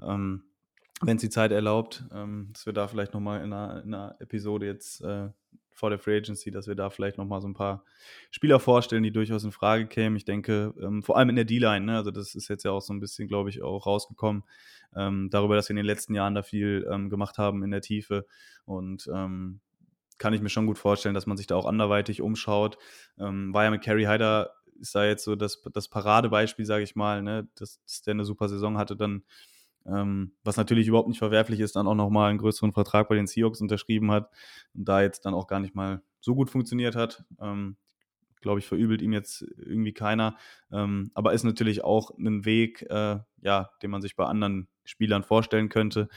ähm, 0.03 0.43
wenn 1.03 1.17
es 1.17 1.23
die 1.23 1.31
Zeit 1.31 1.53
erlaubt, 1.53 2.05
ähm, 2.13 2.51
dass 2.53 2.67
wir 2.67 2.73
da 2.73 2.89
vielleicht 2.89 3.15
nochmal 3.15 3.45
in 3.45 3.53
einer, 3.53 3.83
in 3.85 3.95
einer 3.95 4.17
Episode 4.21 4.67
jetzt 4.67 5.01
äh, 5.03 5.29
vor 5.79 5.91
der 5.91 5.99
Free 5.99 6.17
Agency, 6.17 6.51
dass 6.51 6.67
wir 6.67 6.75
da 6.75 6.91
vielleicht 6.91 7.19
nochmal 7.19 7.41
so 7.41 7.49
ein 7.49 7.55
paar 7.55 7.85
Spieler 8.31 8.59
vorstellen, 8.59 9.03
die 9.03 9.13
durchaus 9.13 9.45
in 9.45 9.53
Frage 9.53 9.87
kämen. 9.87 10.17
Ich 10.17 10.25
denke, 10.25 10.75
ähm, 10.81 11.03
vor 11.03 11.17
allem 11.17 11.31
in 11.31 11.37
der 11.37 11.45
D-Line, 11.45 11.87
ne? 11.87 11.97
also 11.97 12.11
das 12.11 12.35
ist 12.35 12.49
jetzt 12.49 12.65
ja 12.65 12.73
auch 12.73 12.83
so 12.83 12.93
ein 12.93 13.01
bisschen, 13.01 13.29
glaube 13.29 13.49
ich, 13.51 13.63
auch 13.63 13.87
rausgekommen, 13.87 14.43
ähm, 14.97 15.29
darüber, 15.31 15.55
dass 15.57 15.69
wir 15.69 15.73
in 15.73 15.77
den 15.77 15.87
letzten 15.87 16.15
Jahren 16.15 16.35
da 16.35 16.43
viel 16.43 16.87
ähm, 16.91 17.11
gemacht 17.11 17.39
haben 17.39 17.63
in 17.63 17.71
der 17.71 17.81
Tiefe 17.81 18.27
und 18.65 19.09
ähm, 19.13 19.61
kann 20.19 20.35
ich 20.35 20.41
mir 20.41 20.49
schon 20.49 20.67
gut 20.67 20.79
vorstellen, 20.79 21.15
dass 21.15 21.27
man 21.27 21.37
sich 21.37 21.47
da 21.47 21.55
auch 21.55 21.67
anderweitig 21.67 22.23
umschaut. 22.23 22.77
Ähm, 23.19 23.55
war 23.55 23.63
ja 23.65 23.71
mit 23.71 23.83
Carrie 23.83 24.09
Hyder 24.09 24.53
ist 24.81 24.95
da 24.95 25.05
jetzt 25.05 25.25
so 25.25 25.37
das, 25.37 25.63
das 25.73 25.89
Paradebeispiel, 25.89 26.65
sage 26.65 26.85
ich 26.85 26.97
mal, 26.97 27.23
ne, 27.23 27.49
dass, 27.57 27.81
dass 27.83 28.03
der 28.03 28.15
eine 28.15 28.25
super 28.25 28.49
Saison 28.49 28.79
hatte, 28.79 28.97
dann 28.97 29.25
ähm, 29.87 30.33
was 30.45 30.57
natürlich 30.57 30.89
überhaupt 30.89 31.09
nicht 31.09 31.19
verwerflich 31.19 31.61
ist, 31.61 31.77
dann 31.77 31.87
auch 31.87 31.95
nochmal 31.95 32.31
einen 32.31 32.39
größeren 32.39 32.73
Vertrag 32.73 33.09
bei 33.09 33.15
den 33.15 33.27
Seahawks 33.27 33.61
unterschrieben 33.61 34.11
hat 34.11 34.31
und 34.75 34.89
da 34.89 35.03
jetzt 35.03 35.25
dann 35.25 35.35
auch 35.35 35.47
gar 35.47 35.61
nicht 35.61 35.75
mal 35.75 36.03
so 36.21 36.35
gut 36.35 36.51
funktioniert 36.51 36.97
hat. 36.97 37.25
Ähm, 37.41 37.77
glaube 38.41 38.61
ich, 38.61 38.67
verübelt 38.67 39.03
ihm 39.03 39.13
jetzt 39.13 39.43
irgendwie 39.57 39.93
keiner. 39.93 40.37
Ähm, 40.71 41.11
aber 41.15 41.33
ist 41.33 41.45
natürlich 41.45 41.85
auch 41.85 42.11
ein 42.17 42.45
Weg, 42.45 42.83
äh, 42.83 43.19
ja, 43.43 43.71
den 43.83 43.91
man 43.91 44.03
sich 44.03 44.17
bei 44.17 44.25
anderen 44.25 44.69
Spielern 44.85 45.25
vorstellen 45.25 45.69
könnte. 45.69 46.09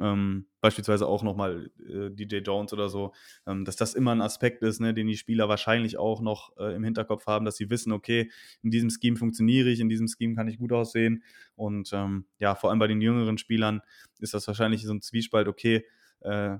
Ähm, 0.00 0.46
beispielsweise 0.60 1.06
auch 1.06 1.22
nochmal 1.22 1.70
äh, 1.88 2.10
DJ 2.10 2.38
Jones 2.38 2.72
oder 2.72 2.88
so, 2.88 3.12
ähm, 3.46 3.64
dass 3.64 3.76
das 3.76 3.94
immer 3.94 4.12
ein 4.12 4.20
Aspekt 4.20 4.62
ist, 4.62 4.80
ne, 4.80 4.92
den 4.92 5.06
die 5.06 5.16
Spieler 5.16 5.48
wahrscheinlich 5.48 5.96
auch 5.96 6.20
noch 6.20 6.56
äh, 6.58 6.74
im 6.74 6.84
Hinterkopf 6.84 7.26
haben, 7.26 7.44
dass 7.44 7.56
sie 7.56 7.70
wissen, 7.70 7.92
okay, 7.92 8.30
in 8.62 8.70
diesem 8.70 8.90
Scheme 8.90 9.16
funktioniere 9.16 9.68
ich, 9.68 9.80
in 9.80 9.88
diesem 9.88 10.08
Scheme 10.08 10.34
kann 10.34 10.48
ich 10.48 10.58
gut 10.58 10.72
aussehen. 10.72 11.22
Und 11.54 11.90
ähm, 11.92 12.26
ja, 12.38 12.54
vor 12.54 12.70
allem 12.70 12.78
bei 12.78 12.88
den 12.88 13.00
jüngeren 13.00 13.38
Spielern 13.38 13.80
ist 14.18 14.34
das 14.34 14.46
wahrscheinlich 14.46 14.82
so 14.82 14.92
ein 14.92 15.02
Zwiespalt, 15.02 15.48
okay, 15.48 15.84
äh, 16.20 16.58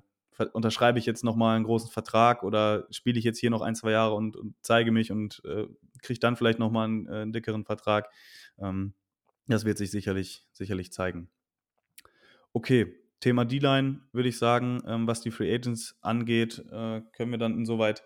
unterschreibe 0.52 0.98
ich 0.98 1.06
jetzt 1.06 1.24
nochmal 1.24 1.56
einen 1.56 1.64
großen 1.64 1.90
Vertrag 1.90 2.42
oder 2.42 2.86
spiele 2.90 3.18
ich 3.18 3.24
jetzt 3.24 3.38
hier 3.38 3.50
noch 3.50 3.62
ein, 3.62 3.74
zwei 3.74 3.92
Jahre 3.92 4.14
und, 4.14 4.36
und 4.36 4.54
zeige 4.60 4.92
mich 4.92 5.10
und 5.10 5.42
äh, 5.44 5.66
kriege 6.02 6.20
dann 6.20 6.36
vielleicht 6.36 6.58
nochmal 6.58 6.86
einen, 6.86 7.08
äh, 7.08 7.22
einen 7.22 7.32
dickeren 7.32 7.64
Vertrag. 7.64 8.10
Ähm, 8.58 8.94
das 9.46 9.64
wird 9.64 9.78
sich 9.78 9.90
sicherlich, 9.90 10.44
sicherlich 10.52 10.92
zeigen. 10.92 11.30
Okay, 12.52 12.94
Thema 13.20 13.44
D-Line 13.44 14.00
würde 14.12 14.28
ich 14.28 14.38
sagen, 14.38 14.82
ähm, 14.86 15.06
was 15.06 15.20
die 15.20 15.30
Free 15.30 15.52
Agents 15.54 15.96
angeht, 16.00 16.58
äh, 16.70 17.00
können 17.12 17.30
wir 17.30 17.38
dann 17.38 17.56
insoweit 17.56 18.04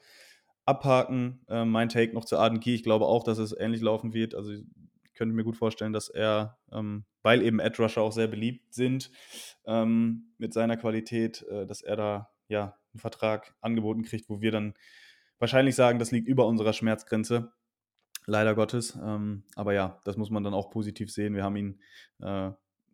abhaken. 0.64 1.44
Äh, 1.48 1.64
mein 1.64 1.88
Take 1.88 2.14
noch 2.14 2.24
zu 2.24 2.38
Arden 2.38 2.60
Key, 2.60 2.74
ich 2.74 2.82
glaube 2.82 3.06
auch, 3.06 3.24
dass 3.24 3.38
es 3.38 3.56
ähnlich 3.58 3.80
laufen 3.80 4.14
wird. 4.14 4.34
Also 4.34 4.52
ich 4.52 4.64
könnte 5.14 5.34
mir 5.34 5.44
gut 5.44 5.56
vorstellen, 5.56 5.92
dass 5.92 6.08
er, 6.08 6.58
ähm, 6.72 7.04
weil 7.22 7.42
eben 7.42 7.58
Edge 7.58 7.82
Rusher 7.82 8.02
auch 8.02 8.12
sehr 8.12 8.28
beliebt 8.28 8.72
sind, 8.72 9.10
ähm, 9.66 10.32
mit 10.38 10.54
seiner 10.54 10.76
Qualität, 10.76 11.44
äh, 11.50 11.66
dass 11.66 11.82
er 11.82 11.96
da 11.96 12.30
ja 12.48 12.76
einen 12.92 13.00
Vertrag 13.00 13.54
angeboten 13.60 14.02
kriegt, 14.02 14.28
wo 14.28 14.40
wir 14.40 14.52
dann 14.52 14.74
wahrscheinlich 15.38 15.74
sagen, 15.74 15.98
das 15.98 16.10
liegt 16.10 16.28
über 16.28 16.46
unserer 16.46 16.72
Schmerzgrenze. 16.72 17.52
Leider 18.26 18.54
Gottes. 18.54 18.98
Ähm, 19.02 19.44
aber 19.56 19.72
ja, 19.74 20.00
das 20.04 20.16
muss 20.16 20.30
man 20.30 20.44
dann 20.44 20.54
auch 20.54 20.70
positiv 20.70 21.10
sehen. 21.10 21.34
Wir 21.34 21.42
haben 21.42 21.56
ihn 21.56 21.80
äh, 22.20 22.50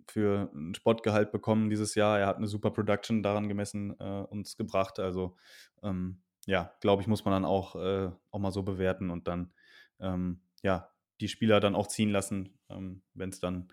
für 0.06 0.50
ein 0.54 0.74
Sportgehalt 0.74 1.32
bekommen 1.32 1.70
dieses 1.70 1.94
Jahr. 1.94 2.18
Er 2.18 2.26
hat 2.26 2.36
eine 2.36 2.46
super 2.46 2.70
Production 2.70 3.22
daran 3.22 3.48
gemessen 3.48 3.98
äh, 3.98 4.04
uns 4.04 4.56
gebracht. 4.56 4.98
Also 4.98 5.36
ähm, 5.82 6.18
ja, 6.46 6.72
glaube 6.80 7.02
ich, 7.02 7.08
muss 7.08 7.24
man 7.24 7.32
dann 7.32 7.44
auch, 7.44 7.76
äh, 7.76 8.10
auch 8.30 8.38
mal 8.38 8.52
so 8.52 8.62
bewerten 8.62 9.10
und 9.10 9.28
dann 9.28 9.52
ähm, 10.00 10.40
ja, 10.62 10.90
die 11.20 11.28
Spieler 11.28 11.60
dann 11.60 11.74
auch 11.74 11.88
ziehen 11.88 12.10
lassen, 12.10 12.50
ähm, 12.68 13.02
wenn 13.14 13.30
es 13.30 13.40
dann 13.40 13.68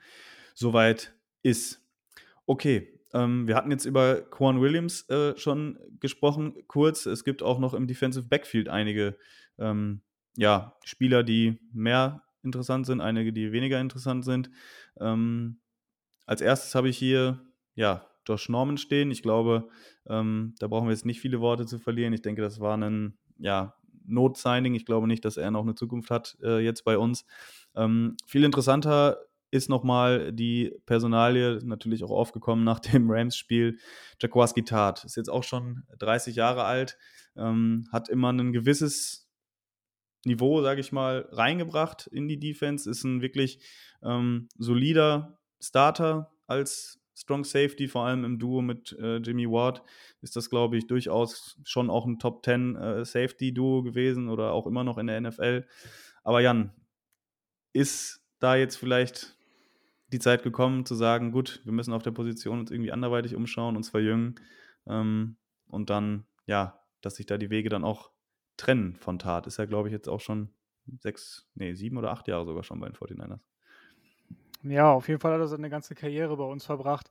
soweit 0.53 1.13
ist. 1.43 1.81
Okay, 2.45 2.99
ähm, 3.13 3.47
wir 3.47 3.55
hatten 3.55 3.71
jetzt 3.71 3.85
über 3.85 4.21
Quan 4.21 4.59
Williams 4.59 5.07
äh, 5.09 5.37
schon 5.37 5.79
gesprochen, 5.99 6.55
kurz. 6.67 7.05
Es 7.05 7.23
gibt 7.23 7.43
auch 7.43 7.59
noch 7.59 7.73
im 7.73 7.87
Defensive 7.87 8.27
Backfield 8.27 8.69
einige 8.69 9.17
ähm, 9.59 10.01
ja, 10.35 10.75
Spieler, 10.83 11.23
die 11.23 11.59
mehr 11.71 12.23
interessant 12.43 12.85
sind, 12.85 13.01
einige, 13.01 13.31
die 13.31 13.51
weniger 13.51 13.79
interessant 13.79 14.25
sind. 14.25 14.49
Ähm, 14.99 15.59
als 16.25 16.41
erstes 16.41 16.75
habe 16.75 16.89
ich 16.89 16.97
hier, 16.97 17.39
ja, 17.75 18.07
Josh 18.25 18.49
Norman 18.49 18.77
stehen. 18.77 19.11
Ich 19.11 19.21
glaube, 19.21 19.67
ähm, 20.07 20.55
da 20.59 20.67
brauchen 20.67 20.87
wir 20.87 20.93
jetzt 20.93 21.05
nicht 21.05 21.19
viele 21.19 21.41
Worte 21.41 21.65
zu 21.65 21.79
verlieren. 21.79 22.13
Ich 22.13 22.21
denke, 22.21 22.41
das 22.41 22.59
war 22.59 22.77
ein, 22.77 23.17
ja, 23.37 23.75
Not-Signing. 24.05 24.75
Ich 24.75 24.85
glaube 24.85 25.07
nicht, 25.07 25.25
dass 25.25 25.37
er 25.37 25.51
noch 25.51 25.63
eine 25.63 25.75
Zukunft 25.75 26.11
hat 26.11 26.37
äh, 26.41 26.59
jetzt 26.59 26.83
bei 26.83 26.97
uns. 26.97 27.25
Ähm, 27.75 28.17
viel 28.25 28.43
interessanter 28.43 29.17
ist 29.51 29.69
nochmal 29.69 30.33
die 30.33 30.73
Personalie, 30.85 31.59
natürlich 31.63 32.03
auch 32.03 32.11
aufgekommen 32.11 32.63
nach 32.63 32.79
dem 32.79 33.09
Rams-Spiel. 33.09 33.77
Jaguarski 34.19 34.63
Tat 34.63 35.03
ist 35.05 35.15
jetzt 35.15 35.29
auch 35.29 35.43
schon 35.43 35.83
30 35.99 36.35
Jahre 36.35 36.63
alt, 36.63 36.97
ähm, 37.35 37.87
hat 37.91 38.09
immer 38.09 38.31
ein 38.33 38.51
gewisses 38.51 39.29
Niveau, 40.25 40.61
sage 40.61 40.81
ich 40.81 40.91
mal, 40.91 41.27
reingebracht 41.31 42.07
in 42.07 42.27
die 42.27 42.39
Defense, 42.39 42.89
ist 42.89 43.03
ein 43.03 43.21
wirklich 43.21 43.59
ähm, 44.01 44.47
solider 44.57 45.37
Starter 45.63 46.31
als 46.45 46.99
Strong 47.15 47.43
Safety, 47.45 47.87
vor 47.87 48.05
allem 48.05 48.25
im 48.25 48.39
Duo 48.39 48.61
mit 48.61 48.91
äh, 48.99 49.17
Jimmy 49.17 49.49
Ward, 49.49 49.83
ist 50.21 50.35
das, 50.35 50.49
glaube 50.49 50.77
ich, 50.77 50.87
durchaus 50.87 51.59
schon 51.63 51.89
auch 51.89 52.05
ein 52.05 52.19
Top 52.19 52.43
10 52.43 52.75
äh, 52.75 53.05
Safety-Duo 53.05 53.83
gewesen 53.83 54.29
oder 54.29 54.51
auch 54.51 54.67
immer 54.67 54.83
noch 54.83 54.97
in 54.97 55.07
der 55.07 55.21
NFL. 55.21 55.65
Aber 56.23 56.41
Jan, 56.41 56.73
ist 57.73 58.23
da 58.39 58.55
jetzt 58.55 58.75
vielleicht 58.75 59.37
die 60.07 60.19
Zeit 60.19 60.43
gekommen 60.43 60.85
zu 60.85 60.95
sagen, 60.95 61.31
gut, 61.31 61.61
wir 61.65 61.73
müssen 61.73 61.93
auf 61.93 62.03
der 62.03 62.11
Position 62.11 62.59
uns 62.59 62.71
irgendwie 62.71 62.91
anderweitig 62.91 63.35
umschauen, 63.35 63.75
uns 63.75 63.89
verjüngen 63.89 64.35
ähm, 64.85 65.37
und 65.67 65.89
dann, 65.89 66.25
ja, 66.45 66.79
dass 67.01 67.15
sich 67.15 67.25
da 67.25 67.37
die 67.37 67.49
Wege 67.49 67.69
dann 67.69 67.83
auch 67.83 68.11
trennen 68.57 68.95
von 68.95 69.17
Tat. 69.17 69.47
Ist 69.47 69.57
ja, 69.57 69.65
glaube 69.65 69.87
ich, 69.87 69.93
jetzt 69.93 70.07
auch 70.07 70.19
schon 70.19 70.49
sechs, 70.99 71.49
nee, 71.55 71.73
sieben 71.73 71.97
oder 71.97 72.11
acht 72.11 72.27
Jahre 72.27 72.45
sogar 72.45 72.63
schon 72.63 72.79
bei 72.79 72.87
den 72.87 72.95
49ers. 72.95 73.39
Ja, 74.63 74.93
auf 74.93 75.07
jeden 75.09 75.19
Fall 75.19 75.33
hat 75.33 75.41
er 75.41 75.47
seine 75.47 75.69
ganze 75.69 75.93
Karriere 75.95 76.37
bei 76.37 76.43
uns 76.45 76.65
verbracht. 76.65 77.09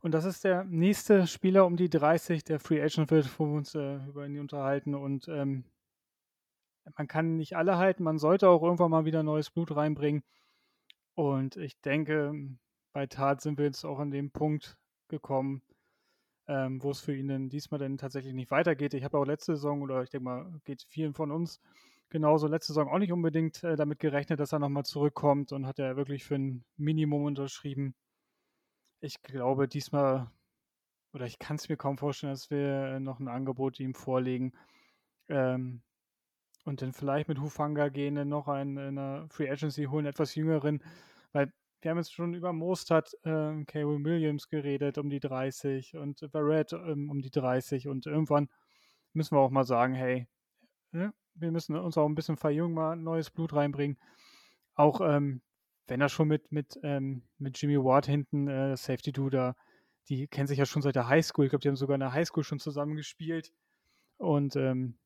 Und 0.00 0.12
das 0.12 0.24
ist 0.24 0.44
der 0.44 0.64
nächste 0.64 1.26
Spieler 1.26 1.66
um 1.66 1.76
die 1.76 1.90
30, 1.90 2.42
der 2.44 2.58
Free 2.58 2.82
Agent 2.82 3.10
wird, 3.10 3.38
wo 3.38 3.46
wir 3.46 3.54
uns 3.58 3.74
äh, 3.74 3.96
über 4.08 4.26
ihn 4.26 4.40
unterhalten. 4.40 4.94
Und 4.94 5.28
ähm, 5.28 5.64
man 6.96 7.06
kann 7.06 7.36
nicht 7.36 7.56
alle 7.56 7.76
halten, 7.76 8.02
man 8.02 8.18
sollte 8.18 8.48
auch 8.48 8.62
irgendwann 8.62 8.90
mal 8.90 9.04
wieder 9.04 9.22
neues 9.22 9.50
Blut 9.50 9.74
reinbringen. 9.76 10.22
Und 11.14 11.56
ich 11.56 11.80
denke, 11.80 12.32
bei 12.92 13.06
Tat 13.06 13.40
sind 13.42 13.58
wir 13.58 13.66
jetzt 13.66 13.84
auch 13.84 13.98
an 13.98 14.10
dem 14.10 14.30
Punkt 14.30 14.78
gekommen, 15.08 15.62
ähm, 16.48 16.82
wo 16.82 16.90
es 16.90 17.00
für 17.00 17.14
ihn 17.14 17.28
denn 17.28 17.48
diesmal 17.50 17.78
denn 17.78 17.98
tatsächlich 17.98 18.34
nicht 18.34 18.50
weitergeht. 18.50 18.94
Ich 18.94 19.04
habe 19.04 19.18
auch 19.18 19.24
letzte 19.24 19.56
Saison, 19.56 19.82
oder 19.82 20.02
ich 20.02 20.10
denke 20.10 20.24
mal, 20.24 20.60
geht 20.64 20.82
vielen 20.88 21.14
von 21.14 21.30
uns 21.30 21.60
genauso 22.10 22.46
letzte 22.48 22.72
Saison 22.72 22.88
auch 22.88 22.98
nicht 22.98 23.12
unbedingt 23.12 23.62
äh, 23.64 23.76
damit 23.76 23.98
gerechnet, 24.00 24.40
dass 24.40 24.52
er 24.52 24.58
nochmal 24.58 24.84
zurückkommt 24.84 25.52
und 25.52 25.66
hat 25.66 25.78
er 25.78 25.96
wirklich 25.96 26.24
für 26.24 26.36
ein 26.36 26.64
Minimum 26.76 27.24
unterschrieben. 27.24 27.94
Ich 29.00 29.22
glaube, 29.22 29.68
diesmal, 29.68 30.30
oder 31.12 31.26
ich 31.26 31.38
kann 31.38 31.56
es 31.56 31.68
mir 31.68 31.76
kaum 31.76 31.98
vorstellen, 31.98 32.32
dass 32.32 32.50
wir 32.50 32.96
äh, 32.96 33.00
noch 33.00 33.20
ein 33.20 33.28
Angebot 33.28 33.80
ihm 33.80 33.94
vorlegen. 33.94 34.52
Ähm, 35.28 35.82
und 36.64 36.82
dann 36.82 36.92
vielleicht 36.92 37.28
mit 37.28 37.40
Hufanga 37.40 37.88
gehen, 37.88 38.16
dann 38.16 38.28
noch 38.28 38.48
einen 38.48 38.76
in 38.76 38.98
einer 38.98 39.28
Free 39.30 39.50
Agency 39.50 39.84
holen, 39.84 40.06
etwas 40.06 40.34
jüngeren, 40.34 40.82
weil 41.32 41.52
wir 41.80 41.90
haben 41.90 41.98
jetzt 41.98 42.12
schon 42.12 42.34
über 42.34 42.52
Mostert, 42.52 43.14
äh, 43.24 43.64
Kay 43.64 43.86
Williams 43.86 44.48
geredet, 44.48 44.98
um 44.98 45.08
die 45.08 45.20
30 45.20 45.96
und 45.96 46.30
Barrett 46.32 46.72
ähm, 46.74 47.10
um 47.10 47.22
die 47.22 47.30
30 47.30 47.88
und 47.88 48.06
irgendwann 48.06 48.48
müssen 49.14 49.36
wir 49.36 49.40
auch 49.40 49.50
mal 49.50 49.64
sagen, 49.64 49.94
hey, 49.94 50.26
ne, 50.92 51.12
wir 51.34 51.50
müssen 51.50 51.76
uns 51.76 51.96
auch 51.96 52.06
ein 52.06 52.14
bisschen 52.14 52.36
verjüngen, 52.36 52.74
mal 52.74 52.96
neues 52.96 53.30
Blut 53.30 53.52
reinbringen. 53.52 53.98
Auch 54.74 55.00
ähm, 55.00 55.42
wenn 55.86 56.00
er 56.00 56.08
schon 56.08 56.28
mit, 56.28 56.52
mit, 56.52 56.78
ähm, 56.82 57.22
mit 57.38 57.60
Jimmy 57.60 57.76
Ward 57.76 58.06
hinten, 58.06 58.48
äh, 58.48 58.76
Safety 58.76 59.12
Dude, 59.12 59.54
die 60.08 60.28
kennen 60.28 60.46
sich 60.46 60.58
ja 60.58 60.66
schon 60.66 60.82
seit 60.82 60.96
der 60.96 61.08
Highschool. 61.08 61.46
Ich 61.46 61.50
glaube, 61.50 61.62
die 61.62 61.68
haben 61.68 61.76
sogar 61.76 61.94
in 61.94 62.00
der 62.00 62.12
Highschool 62.12 62.44
schon 62.44 62.58
zusammen 62.58 62.96
gespielt. 62.96 63.52
Und 64.16 64.56
ähm, 64.56 64.98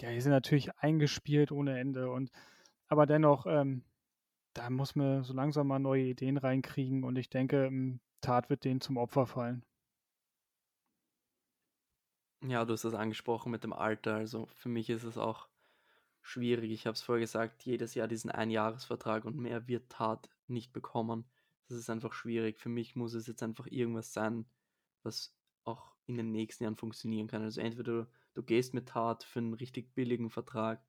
ja, 0.00 0.10
die 0.10 0.20
sind 0.20 0.32
natürlich 0.32 0.74
eingespielt 0.76 1.52
ohne 1.52 1.78
Ende. 1.78 2.10
Und 2.10 2.30
aber 2.88 3.06
dennoch, 3.06 3.46
ähm, 3.46 3.84
da 4.54 4.70
muss 4.70 4.94
man 4.94 5.22
so 5.22 5.34
langsam 5.34 5.66
mal 5.68 5.78
neue 5.78 6.04
Ideen 6.04 6.36
reinkriegen. 6.36 7.04
Und 7.04 7.16
ich 7.16 7.30
denke, 7.30 7.70
Tat 8.20 8.50
wird 8.50 8.64
denen 8.64 8.80
zum 8.80 8.96
Opfer 8.96 9.26
fallen. 9.26 9.64
Ja, 12.42 12.64
du 12.64 12.72
hast 12.72 12.84
das 12.84 12.94
angesprochen 12.94 13.50
mit 13.50 13.64
dem 13.64 13.72
Alter. 13.72 14.14
Also 14.14 14.46
für 14.54 14.68
mich 14.68 14.90
ist 14.90 15.02
es 15.04 15.18
auch 15.18 15.48
schwierig. 16.22 16.70
Ich 16.70 16.86
habe 16.86 16.94
es 16.94 17.02
vorher 17.02 17.20
gesagt, 17.20 17.64
jedes 17.64 17.94
Jahr 17.94 18.06
diesen 18.06 18.30
Einjahresvertrag 18.30 19.24
und 19.24 19.36
mehr 19.36 19.66
wird 19.66 19.90
Tat 19.90 20.28
nicht 20.46 20.72
bekommen. 20.72 21.24
Das 21.68 21.78
ist 21.78 21.90
einfach 21.90 22.12
schwierig. 22.12 22.60
Für 22.60 22.68
mich 22.68 22.94
muss 22.96 23.14
es 23.14 23.26
jetzt 23.26 23.42
einfach 23.42 23.66
irgendwas 23.66 24.12
sein, 24.12 24.46
was 25.02 25.36
auch 25.64 25.94
in 26.06 26.16
den 26.16 26.30
nächsten 26.30 26.64
Jahren 26.64 26.76
funktionieren 26.76 27.26
kann. 27.26 27.42
Also 27.42 27.60
entweder 27.60 28.04
du, 28.04 28.08
du 28.34 28.42
gehst 28.42 28.72
mit 28.72 28.88
Tat 28.88 29.24
für 29.24 29.40
einen 29.40 29.54
richtig 29.54 29.94
billigen 29.94 30.30
Vertrag 30.30 30.82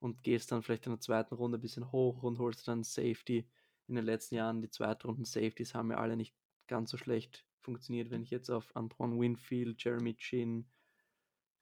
und 0.00 0.22
gehst 0.24 0.50
dann 0.50 0.62
vielleicht 0.62 0.86
in 0.86 0.92
der 0.92 1.00
zweiten 1.00 1.34
Runde 1.34 1.58
ein 1.58 1.62
bisschen 1.62 1.92
hoch 1.92 2.22
und 2.22 2.38
holst 2.38 2.66
dann 2.68 2.82
Safety. 2.82 3.48
In 3.86 3.94
den 3.94 4.04
letzten 4.04 4.34
Jahren 4.34 4.60
die 4.60 4.70
Zweitrunden 4.70 5.24
Safeties 5.24 5.74
haben 5.74 5.90
ja 5.90 5.98
alle 5.98 6.16
nicht 6.16 6.34
ganz 6.66 6.90
so 6.90 6.96
schlecht 6.96 7.46
funktioniert. 7.60 8.10
Wenn 8.10 8.22
ich 8.22 8.30
jetzt 8.30 8.50
auf 8.50 8.74
Antoine 8.74 9.18
Winfield, 9.18 9.82
Jeremy 9.82 10.16
Chin, 10.16 10.66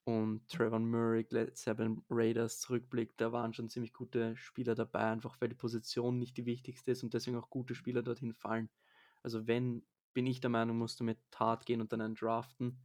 und 0.05 0.47
Trevor 0.49 0.79
Murray, 0.81 1.27
Seven 1.55 2.05
Raiders 2.11 2.61
zurückblickt, 2.61 3.21
da 3.21 3.33
waren 3.33 3.55
schon 3.55 3.71
ziemlich 3.71 3.95
gute 3.95 4.37
Spieler 4.37 4.75
dabei, 4.75 5.11
einfach 5.11 5.41
weil 5.41 5.49
die 5.49 5.55
Position 5.55 6.19
nicht 6.19 6.37
die 6.37 6.47
wichtigste 6.47 6.91
ist 6.91 7.03
und 7.03 7.15
deswegen 7.15 7.39
auch 7.39 7.49
gute 7.51 7.75
Spieler 7.75 8.03
dorthin 8.03 8.35
fallen. 8.35 8.69
Also 9.23 9.47
wenn, 9.47 9.87
bin 10.13 10.27
ich 10.27 10.41
der 10.41 10.51
Meinung, 10.51 10.77
musst 10.79 11.01
du 11.01 11.05
mit 11.05 11.19
Tat 11.31 11.65
gehen 11.65 11.81
und 11.81 11.93
dann 11.93 12.03
einen 12.03 12.15
draften 12.15 12.79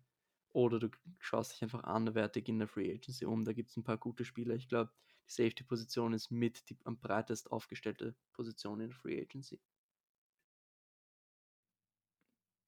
oder 0.54 0.80
du 0.80 0.90
schaust 1.20 1.54
dich 1.54 1.64
einfach 1.64 1.84
anderwertig 1.84 2.48
in 2.48 2.60
der 2.60 2.68
Free 2.68 2.92
Agency 2.92 3.26
um, 3.26 3.44
da 3.44 3.54
gibt 3.54 3.70
es 3.70 3.78
ein 3.78 3.84
paar 3.84 3.98
gute 3.98 4.24
Spieler. 4.26 4.56
Ich 4.56 4.70
glaube, 4.70 4.92
die 5.28 5.32
Safety-Position 5.32 6.14
ist 6.14 6.32
mit 6.32 6.70
die 6.70 6.78
am 6.86 7.00
breitest 7.00 7.52
aufgestellte 7.52 8.16
Position 8.32 8.80
in 8.80 8.90
der 8.90 8.98
Free 8.98 9.22
Agency. 9.22 9.60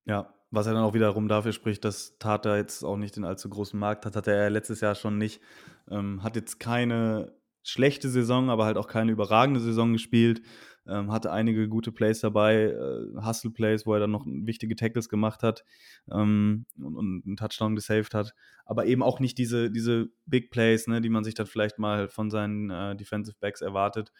Ja, 0.05 0.40
was 0.51 0.67
er 0.67 0.73
dann 0.73 0.83
auch 0.83 0.93
wiederum 0.93 1.27
dafür 1.27 1.53
spricht, 1.53 1.83
dass 1.85 2.17
Tata 2.19 2.57
jetzt 2.57 2.83
auch 2.83 2.97
nicht 2.97 3.15
den 3.15 3.23
allzu 3.23 3.49
großen 3.49 3.79
Markt 3.79 4.05
hat, 4.05 4.15
hatte 4.15 4.33
er 4.33 4.49
letztes 4.49 4.81
Jahr 4.81 4.95
schon 4.95 5.17
nicht. 5.17 5.41
Ähm, 5.89 6.23
hat 6.23 6.35
jetzt 6.35 6.59
keine 6.59 7.33
schlechte 7.63 8.09
Saison, 8.09 8.49
aber 8.49 8.65
halt 8.65 8.77
auch 8.77 8.87
keine 8.87 9.11
überragende 9.11 9.61
Saison 9.61 9.93
gespielt. 9.93 10.41
Ähm, 10.87 11.11
hatte 11.11 11.31
einige 11.31 11.69
gute 11.69 11.91
Plays 11.91 12.21
dabei, 12.21 12.63
äh, 12.63 13.23
Hustle-Plays, 13.23 13.85
wo 13.85 13.93
er 13.93 13.99
dann 13.99 14.11
noch 14.11 14.25
wichtige 14.25 14.75
Tackles 14.75 15.09
gemacht 15.09 15.43
hat 15.43 15.63
ähm, 16.11 16.65
und, 16.77 16.95
und, 16.97 17.23
einen 17.25 17.37
Touchdown 17.37 17.75
gesaved 17.75 18.13
hat. 18.15 18.33
Aber 18.65 18.85
eben 18.87 19.03
auch 19.03 19.19
nicht 19.19 19.37
diese, 19.37 19.69
diese 19.69 20.09
Big 20.25 20.49
Plays, 20.49 20.87
ne, 20.87 20.99
die 20.99 21.09
man 21.09 21.23
sich 21.23 21.35
dann 21.35 21.45
vielleicht 21.45 21.77
mal 21.77 22.09
von 22.09 22.31
seinen 22.31 22.71
äh, 22.71 22.95
Defensive 22.95 23.37
Backs 23.39 23.61
erwartet. 23.61 24.11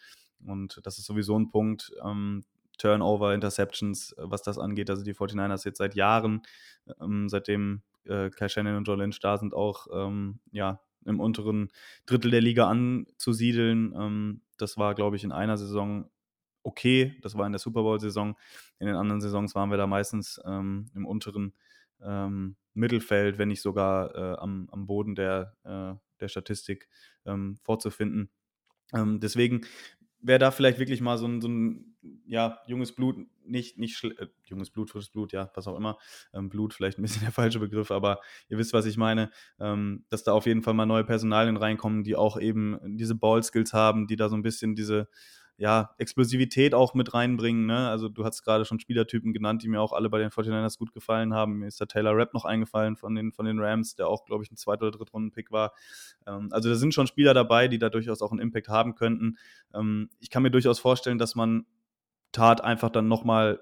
Und 0.46 0.80
das 0.84 0.98
ist 0.98 1.06
sowieso 1.06 1.36
ein 1.38 1.50
Punkt. 1.50 1.92
Ähm, 2.04 2.44
Turnover, 2.82 3.32
Interceptions, 3.32 4.12
äh, 4.12 4.22
was 4.24 4.42
das 4.42 4.58
angeht. 4.58 4.90
Also 4.90 5.04
die 5.04 5.14
49ers 5.14 5.64
jetzt 5.64 5.78
seit 5.78 5.94
Jahren, 5.94 6.42
ähm, 7.00 7.28
seitdem 7.28 7.82
äh, 8.04 8.30
Kai 8.30 8.48
Shannon 8.48 8.76
und 8.76 8.88
Joe 8.88 8.96
Lynch 8.96 9.20
da 9.20 9.38
sind, 9.38 9.54
auch 9.54 9.86
ähm, 9.92 10.40
ja, 10.50 10.80
im 11.04 11.20
unteren 11.20 11.68
Drittel 12.06 12.30
der 12.30 12.40
Liga 12.40 12.68
anzusiedeln. 12.68 13.94
Ähm, 13.96 14.42
das 14.58 14.76
war, 14.78 14.94
glaube 14.94 15.16
ich, 15.16 15.24
in 15.24 15.32
einer 15.32 15.56
Saison 15.56 16.10
okay. 16.64 17.16
Das 17.22 17.36
war 17.36 17.46
in 17.46 17.52
der 17.52 17.60
Super 17.60 17.82
Bowl-Saison. 17.82 18.36
In 18.78 18.86
den 18.88 18.96
anderen 18.96 19.20
Saisons 19.20 19.54
waren 19.54 19.70
wir 19.70 19.76
da 19.76 19.86
meistens 19.86 20.40
ähm, 20.44 20.90
im 20.94 21.06
unteren 21.06 21.54
ähm, 22.00 22.56
Mittelfeld, 22.74 23.38
wenn 23.38 23.48
nicht 23.48 23.62
sogar 23.62 24.14
äh, 24.14 24.38
am, 24.38 24.68
am 24.72 24.86
Boden 24.86 25.14
der, 25.14 25.54
äh, 25.64 25.94
der 26.20 26.28
Statistik 26.28 26.88
ähm, 27.26 27.56
vorzufinden. 27.62 28.30
Deswegen 28.94 29.62
wäre 30.20 30.38
da 30.38 30.50
vielleicht 30.50 30.78
wirklich 30.78 31.00
mal 31.00 31.16
so 31.16 31.26
ein, 31.26 31.40
so 31.40 31.48
ein 31.48 31.91
ja, 32.26 32.58
junges 32.66 32.94
Blut, 32.94 33.16
nicht, 33.44 33.78
nicht 33.78 34.02
äh, 34.04 34.26
junges 34.44 34.70
Blut, 34.70 34.90
frisches 34.90 35.10
Blut, 35.10 35.32
ja, 35.32 35.50
was 35.54 35.66
auch 35.66 35.76
immer. 35.76 35.98
Ähm, 36.32 36.48
Blut 36.48 36.74
vielleicht 36.74 36.98
ein 36.98 37.02
bisschen 37.02 37.22
der 37.22 37.32
falsche 37.32 37.58
Begriff, 37.58 37.90
aber 37.90 38.20
ihr 38.48 38.58
wisst, 38.58 38.72
was 38.72 38.86
ich 38.86 38.96
meine, 38.96 39.30
ähm, 39.60 40.04
dass 40.08 40.24
da 40.24 40.32
auf 40.32 40.46
jeden 40.46 40.62
Fall 40.62 40.74
mal 40.74 40.86
neue 40.86 41.04
Personalien 41.04 41.56
reinkommen, 41.56 42.04
die 42.04 42.16
auch 42.16 42.38
eben 42.38 42.78
diese 42.96 43.14
Ball-Skills 43.14 43.72
haben, 43.72 44.06
die 44.06 44.16
da 44.16 44.28
so 44.28 44.36
ein 44.36 44.42
bisschen 44.42 44.74
diese 44.74 45.08
ja, 45.58 45.90
Explosivität 45.98 46.74
auch 46.74 46.94
mit 46.94 47.14
reinbringen. 47.14 47.66
Ne? 47.66 47.88
Also 47.88 48.08
du 48.08 48.24
hast 48.24 48.42
gerade 48.42 48.64
schon 48.64 48.80
Spielertypen 48.80 49.32
genannt, 49.32 49.62
die 49.62 49.68
mir 49.68 49.80
auch 49.80 49.92
alle 49.92 50.08
bei 50.10 50.18
den 50.18 50.30
49ers 50.30 50.78
gut 50.78 50.92
gefallen 50.92 51.34
haben. 51.34 51.58
Mir 51.58 51.68
ist 51.68 51.78
der 51.78 51.86
Taylor 51.86 52.16
Rapp 52.16 52.34
noch 52.34 52.44
eingefallen 52.44 52.96
von 52.96 53.14
den, 53.14 53.32
von 53.32 53.44
den 53.44 53.60
Rams, 53.60 53.94
der 53.94 54.08
auch, 54.08 54.24
glaube 54.24 54.42
ich, 54.42 54.50
ein 54.50 54.56
zweiter 54.56 54.88
oder 54.88 54.98
drittrunden-Pick 54.98 55.52
war. 55.52 55.72
Ähm, 56.26 56.48
also 56.50 56.68
da 56.68 56.74
sind 56.74 56.94
schon 56.94 57.06
Spieler 57.06 57.34
dabei, 57.34 57.68
die 57.68 57.78
da 57.78 57.90
durchaus 57.90 58.22
auch 58.22 58.32
einen 58.32 58.40
Impact 58.40 58.68
haben 58.68 58.94
könnten. 58.94 59.36
Ähm, 59.74 60.10
ich 60.20 60.30
kann 60.30 60.42
mir 60.42 60.50
durchaus 60.50 60.80
vorstellen, 60.80 61.18
dass 61.18 61.34
man 61.34 61.66
Tat 62.32 62.62
einfach 62.62 62.90
dann 62.90 63.08
nochmal, 63.08 63.60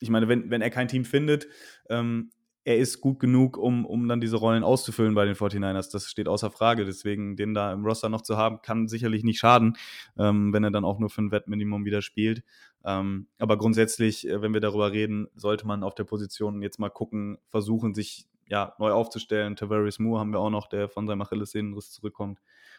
ich 0.00 0.10
meine, 0.10 0.28
wenn, 0.28 0.50
wenn 0.50 0.62
er 0.62 0.70
kein 0.70 0.88
Team 0.88 1.04
findet, 1.04 1.46
ähm, 1.88 2.30
er 2.68 2.76
ist 2.76 3.00
gut 3.00 3.18
genug, 3.18 3.56
um, 3.56 3.86
um 3.86 4.08
dann 4.08 4.20
diese 4.20 4.36
Rollen 4.36 4.62
auszufüllen 4.62 5.14
bei 5.14 5.24
den 5.24 5.34
49ers. 5.34 5.90
Das 5.90 6.04
steht 6.04 6.28
außer 6.28 6.50
Frage. 6.50 6.84
Deswegen, 6.84 7.34
den 7.34 7.54
da 7.54 7.72
im 7.72 7.82
Roster 7.82 8.10
noch 8.10 8.20
zu 8.20 8.36
haben, 8.36 8.60
kann 8.60 8.88
sicherlich 8.88 9.24
nicht 9.24 9.38
schaden, 9.38 9.78
ähm, 10.18 10.52
wenn 10.52 10.64
er 10.64 10.70
dann 10.70 10.84
auch 10.84 10.98
nur 10.98 11.08
für 11.08 11.22
ein 11.22 11.30
Wettminimum 11.30 11.86
wieder 11.86 12.02
spielt. 12.02 12.42
Ähm, 12.84 13.28
aber 13.38 13.56
grundsätzlich, 13.56 14.28
äh, 14.28 14.42
wenn 14.42 14.52
wir 14.52 14.60
darüber 14.60 14.92
reden, 14.92 15.28
sollte 15.34 15.66
man 15.66 15.82
auf 15.82 15.94
der 15.94 16.04
Position 16.04 16.60
jetzt 16.60 16.78
mal 16.78 16.90
gucken, 16.90 17.38
versuchen, 17.48 17.94
sich 17.94 18.26
ja, 18.48 18.74
neu 18.78 18.92
aufzustellen. 18.92 19.56
Tavares 19.56 19.98
Moore 19.98 20.20
haben 20.20 20.32
wir 20.32 20.40
auch 20.40 20.50
noch, 20.50 20.66
der 20.66 20.90
von 20.90 21.06
seinem 21.06 21.22
Achillessehnenriss 21.22 21.90
zurückkommt 21.90 22.38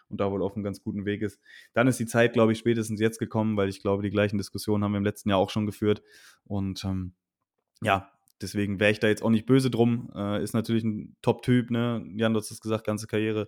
und 0.09 0.19
da 0.19 0.31
wohl 0.31 0.41
auf 0.41 0.55
einem 0.55 0.63
ganz 0.63 0.81
guten 0.81 1.05
Weg 1.05 1.21
ist. 1.21 1.39
Dann 1.73 1.87
ist 1.87 1.99
die 1.99 2.05
Zeit, 2.05 2.33
glaube 2.33 2.51
ich, 2.51 2.59
spätestens 2.59 2.99
jetzt 2.99 3.19
gekommen, 3.19 3.57
weil 3.57 3.69
ich 3.69 3.81
glaube, 3.81 4.03
die 4.03 4.09
gleichen 4.09 4.37
Diskussionen 4.37 4.83
haben 4.83 4.91
wir 4.91 4.97
im 4.97 5.03
letzten 5.03 5.29
Jahr 5.29 5.39
auch 5.39 5.49
schon 5.49 5.65
geführt. 5.65 6.01
Und 6.43 6.83
ähm, 6.83 7.13
ja, 7.81 8.11
deswegen 8.41 8.79
wäre 8.79 8.91
ich 8.91 8.99
da 8.99 9.07
jetzt 9.07 9.23
auch 9.23 9.29
nicht 9.29 9.45
böse 9.45 9.69
drum. 9.69 10.09
Äh, 10.15 10.43
ist 10.43 10.53
natürlich 10.53 10.83
ein 10.83 11.15
Top-Typ, 11.21 11.71
ne? 11.71 12.05
Jan, 12.15 12.33
du 12.33 12.39
hast 12.39 12.51
es 12.51 12.61
gesagt, 12.61 12.85
ganze 12.85 13.07
Karriere 13.07 13.47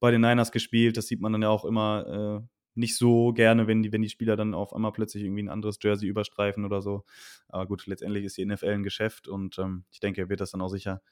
bei 0.00 0.10
den 0.10 0.20
Niners 0.20 0.52
gespielt. 0.52 0.96
Das 0.96 1.06
sieht 1.06 1.20
man 1.20 1.32
dann 1.32 1.42
ja 1.42 1.48
auch 1.48 1.64
immer 1.64 2.42
äh, 2.42 2.46
nicht 2.74 2.96
so 2.96 3.32
gerne, 3.32 3.66
wenn 3.66 3.82
die, 3.82 3.92
wenn 3.92 4.02
die 4.02 4.08
Spieler 4.08 4.36
dann 4.36 4.54
auf 4.54 4.72
einmal 4.72 4.92
plötzlich 4.92 5.24
irgendwie 5.24 5.42
ein 5.42 5.48
anderes 5.48 5.78
Jersey 5.80 6.08
überstreifen 6.08 6.64
oder 6.64 6.80
so. 6.80 7.04
Aber 7.48 7.66
gut, 7.66 7.86
letztendlich 7.86 8.24
ist 8.24 8.36
die 8.36 8.46
NFL 8.46 8.68
ein 8.68 8.82
Geschäft 8.82 9.28
und 9.28 9.58
ähm, 9.58 9.84
ich 9.90 10.00
denke, 10.00 10.22
er 10.22 10.28
wird 10.28 10.40
das 10.40 10.52
dann 10.52 10.62
auch 10.62 10.70
sicher 10.70 11.02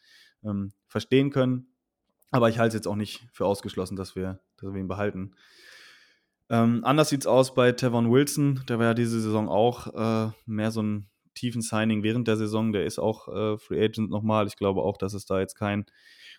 ähm, 0.42 0.72
verstehen 0.86 1.30
können. 1.30 1.74
Aber 2.30 2.48
ich 2.48 2.58
halte 2.58 2.68
es 2.68 2.74
jetzt 2.74 2.86
auch 2.88 2.96
nicht 2.96 3.26
für 3.32 3.46
ausgeschlossen, 3.46 3.96
dass 3.96 4.14
wir, 4.14 4.40
dass 4.58 4.72
wir 4.72 4.80
ihn 4.80 4.88
behalten. 4.88 5.34
Ähm, 6.48 6.84
anders 6.84 7.08
sieht 7.08 7.22
es 7.22 7.26
aus 7.26 7.54
bei 7.54 7.72
Tevon 7.72 8.10
Wilson. 8.10 8.62
Der 8.68 8.78
war 8.78 8.86
ja 8.86 8.94
diese 8.94 9.20
Saison 9.20 9.48
auch 9.48 10.28
äh, 10.28 10.32
mehr 10.46 10.70
so 10.70 10.82
ein 10.82 11.10
tiefen 11.34 11.62
Signing 11.62 12.02
während 12.02 12.28
der 12.28 12.36
Saison. 12.36 12.72
Der 12.72 12.84
ist 12.84 12.98
auch 12.98 13.28
äh, 13.28 13.58
Free 13.58 13.84
Agent 13.84 14.10
nochmal. 14.10 14.46
Ich 14.46 14.56
glaube 14.56 14.82
auch, 14.82 14.96
dass 14.96 15.14
es 15.14 15.26
da 15.26 15.40
jetzt 15.40 15.54
kein 15.54 15.86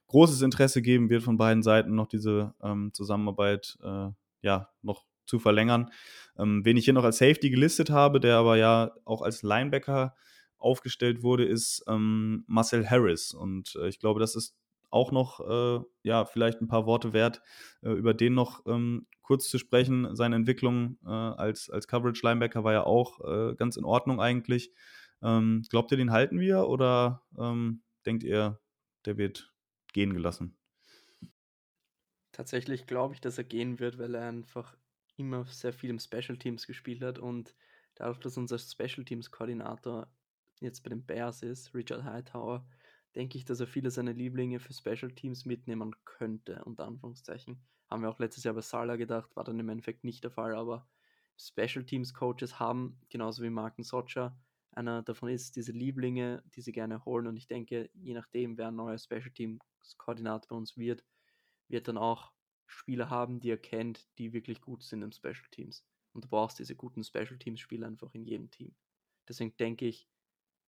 großes 0.07 0.41
Interesse 0.41 0.81
geben 0.81 1.09
wird 1.09 1.23
von 1.23 1.37
beiden 1.37 1.63
Seiten, 1.63 1.95
noch 1.95 2.07
diese 2.07 2.53
ähm, 2.61 2.91
Zusammenarbeit 2.93 3.77
äh, 3.81 4.09
ja 4.41 4.69
noch 4.81 5.05
zu 5.25 5.39
verlängern. 5.39 5.89
Ähm, 6.37 6.65
wen 6.65 6.75
ich 6.75 6.85
hier 6.85 6.93
noch 6.93 7.05
als 7.05 7.17
Safety 7.17 7.49
gelistet 7.49 7.89
habe, 7.89 8.19
der 8.19 8.35
aber 8.35 8.57
ja 8.57 8.91
auch 9.05 9.21
als 9.21 9.43
Linebacker 9.43 10.15
aufgestellt 10.57 11.23
wurde, 11.23 11.45
ist 11.45 11.83
ähm, 11.87 12.43
Marcel 12.47 12.89
Harris. 12.89 13.33
Und 13.33 13.75
äh, 13.81 13.87
ich 13.87 13.99
glaube, 13.99 14.19
das 14.19 14.35
ist 14.35 14.55
auch 14.91 15.11
noch, 15.11 15.39
äh, 15.39 15.83
ja, 16.03 16.25
vielleicht 16.25 16.61
ein 16.61 16.67
paar 16.67 16.85
Worte 16.85 17.13
wert, 17.13 17.41
äh, 17.81 17.89
über 17.89 18.13
den 18.13 18.33
noch 18.33 18.65
ähm, 18.65 19.07
kurz 19.21 19.49
zu 19.49 19.57
sprechen. 19.57 20.15
Seine 20.15 20.35
Entwicklung 20.35 20.97
äh, 21.05 21.09
als, 21.09 21.69
als 21.69 21.87
Coverage-Linebacker 21.87 22.63
war 22.63 22.73
ja 22.73 22.83
auch 22.83 23.19
äh, 23.21 23.55
ganz 23.55 23.77
in 23.77 23.85
Ordnung 23.85 24.19
eigentlich. 24.19 24.73
Ähm, 25.23 25.63
glaubt 25.69 25.91
ihr, 25.91 25.97
den 25.97 26.11
halten 26.11 26.39
wir 26.39 26.67
oder 26.67 27.23
ähm, 27.39 27.83
denkt 28.05 28.23
ihr, 28.23 28.59
der 29.05 29.17
wird 29.17 29.53
gehen 29.93 30.13
gelassen? 30.13 30.57
Tatsächlich 32.31 32.87
glaube 32.87 33.13
ich, 33.13 33.21
dass 33.21 33.37
er 33.37 33.43
gehen 33.43 33.79
wird, 33.79 33.97
weil 33.97 34.15
er 34.15 34.27
einfach 34.27 34.75
immer 35.17 35.45
sehr 35.45 35.73
viel 35.73 35.89
im 35.89 35.99
Special 35.99 36.37
Teams 36.37 36.65
gespielt 36.65 37.01
hat 37.01 37.19
und 37.19 37.55
dadurch, 37.95 38.19
dass 38.19 38.37
unser 38.37 38.57
Special 38.57 39.05
Teams 39.05 39.31
Koordinator 39.31 40.07
jetzt 40.59 40.81
bei 40.83 40.89
den 40.89 41.05
Bears 41.05 41.43
ist, 41.43 41.73
Richard 41.73 42.03
Hightower, 42.03 42.65
denke 43.15 43.37
ich, 43.37 43.45
dass 43.45 43.59
er 43.59 43.67
viele 43.67 43.91
seiner 43.91 44.13
Lieblinge 44.13 44.59
für 44.59 44.73
Special 44.73 45.11
Teams 45.11 45.45
mitnehmen 45.45 45.95
könnte, 46.05 46.63
unter 46.65 46.85
Anführungszeichen. 46.85 47.61
Haben 47.89 48.03
wir 48.03 48.09
auch 48.09 48.19
letztes 48.19 48.43
Jahr 48.43 48.53
bei 48.53 48.61
Sala 48.61 48.95
gedacht, 48.95 49.35
war 49.35 49.43
dann 49.43 49.59
im 49.59 49.69
Endeffekt 49.69 50.03
nicht 50.03 50.23
der 50.23 50.31
Fall, 50.31 50.55
aber 50.55 50.87
Special 51.37 51.83
Teams 51.83 52.13
Coaches 52.13 52.59
haben, 52.59 52.99
genauso 53.09 53.43
wie 53.43 53.49
Marken 53.49 53.83
Socha, 53.83 54.37
einer 54.71 55.03
davon 55.03 55.29
ist, 55.29 55.55
diese 55.55 55.73
Lieblinge, 55.73 56.43
die 56.55 56.61
sie 56.61 56.71
gerne 56.71 57.03
holen 57.03 57.27
und 57.27 57.35
ich 57.35 57.47
denke, 57.47 57.89
je 57.93 58.13
nachdem, 58.13 58.57
wer 58.57 58.69
ein 58.69 58.75
neuer 58.75 58.97
Special 58.97 59.31
Teams 59.31 59.59
Koordinator 59.97 60.47
bei 60.47 60.55
uns 60.55 60.77
wird, 60.77 61.03
wird 61.67 61.87
dann 61.87 61.97
auch 61.97 62.31
Spieler 62.67 63.09
haben, 63.09 63.41
die 63.41 63.49
er 63.49 63.57
kennt, 63.57 64.07
die 64.17 64.31
wirklich 64.31 64.61
gut 64.61 64.83
sind 64.83 65.01
im 65.01 65.11
Special 65.11 65.49
Teams. 65.51 65.85
Und 66.13 66.25
du 66.25 66.29
brauchst 66.29 66.59
diese 66.59 66.75
guten 66.75 67.03
Special 67.03 67.37
Teams 67.37 67.59
Spieler 67.59 67.87
einfach 67.87 68.13
in 68.13 68.23
jedem 68.23 68.49
Team. 68.49 68.75
Deswegen 69.27 69.55
denke 69.57 69.87
ich, 69.87 70.07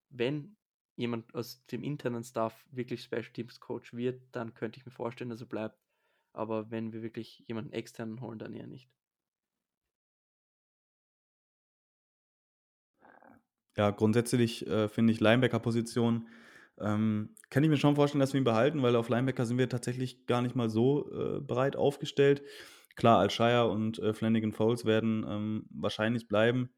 wenn 0.10 0.58
jemand 0.96 1.34
aus 1.34 1.66
dem 1.68 1.84
internen 1.84 2.24
Staff 2.24 2.66
wirklich 2.72 3.04
Special 3.04 3.32
Teams 3.34 3.60
Coach 3.60 3.94
wird, 3.94 4.22
dann 4.32 4.54
könnte 4.54 4.80
ich 4.80 4.86
mir 4.86 4.92
vorstellen, 4.92 5.30
dass 5.30 5.42
er 5.42 5.48
bleibt. 5.48 5.78
Aber 6.34 6.72
wenn 6.72 6.94
wir 6.94 7.02
wirklich 7.04 7.44
jemanden 7.48 7.74
externen 7.74 8.22
holen, 8.22 8.40
dann 8.40 8.54
eher 8.54 8.68
nicht. 8.68 8.90
Ja, 13.76 13.90
grundsätzlich 13.90 14.68
äh, 14.68 14.88
finde 14.88 15.14
ich 15.14 15.20
Linebacker-Position 15.20 16.28
ähm, 16.80 17.36
kann 17.50 17.64
ich 17.64 17.70
mir 17.70 17.78
schon 17.78 17.96
vorstellen, 17.96 18.20
dass 18.20 18.34
wir 18.34 18.42
ihn 18.42 18.46
behalten, 18.46 18.82
weil 18.82 18.96
auf 18.96 19.10
Linebacker 19.10 19.46
sind 19.46 19.58
wir 19.58 19.70
tatsächlich 19.70 20.26
gar 20.26 20.42
nicht 20.42 20.56
mal 20.56 20.70
so 20.70 21.10
äh, 21.12 21.40
breit 21.40 21.76
aufgestellt. 21.76 22.44
Klar, 22.96 23.20
Alshire 23.20 23.70
und 23.70 24.00
äh, 24.00 24.14
Flanagan 24.14 24.54
Foles 24.54 24.86
werden 24.86 25.26
ähm, 25.28 25.66
wahrscheinlich 25.70 26.28
bleiben, 26.28 26.70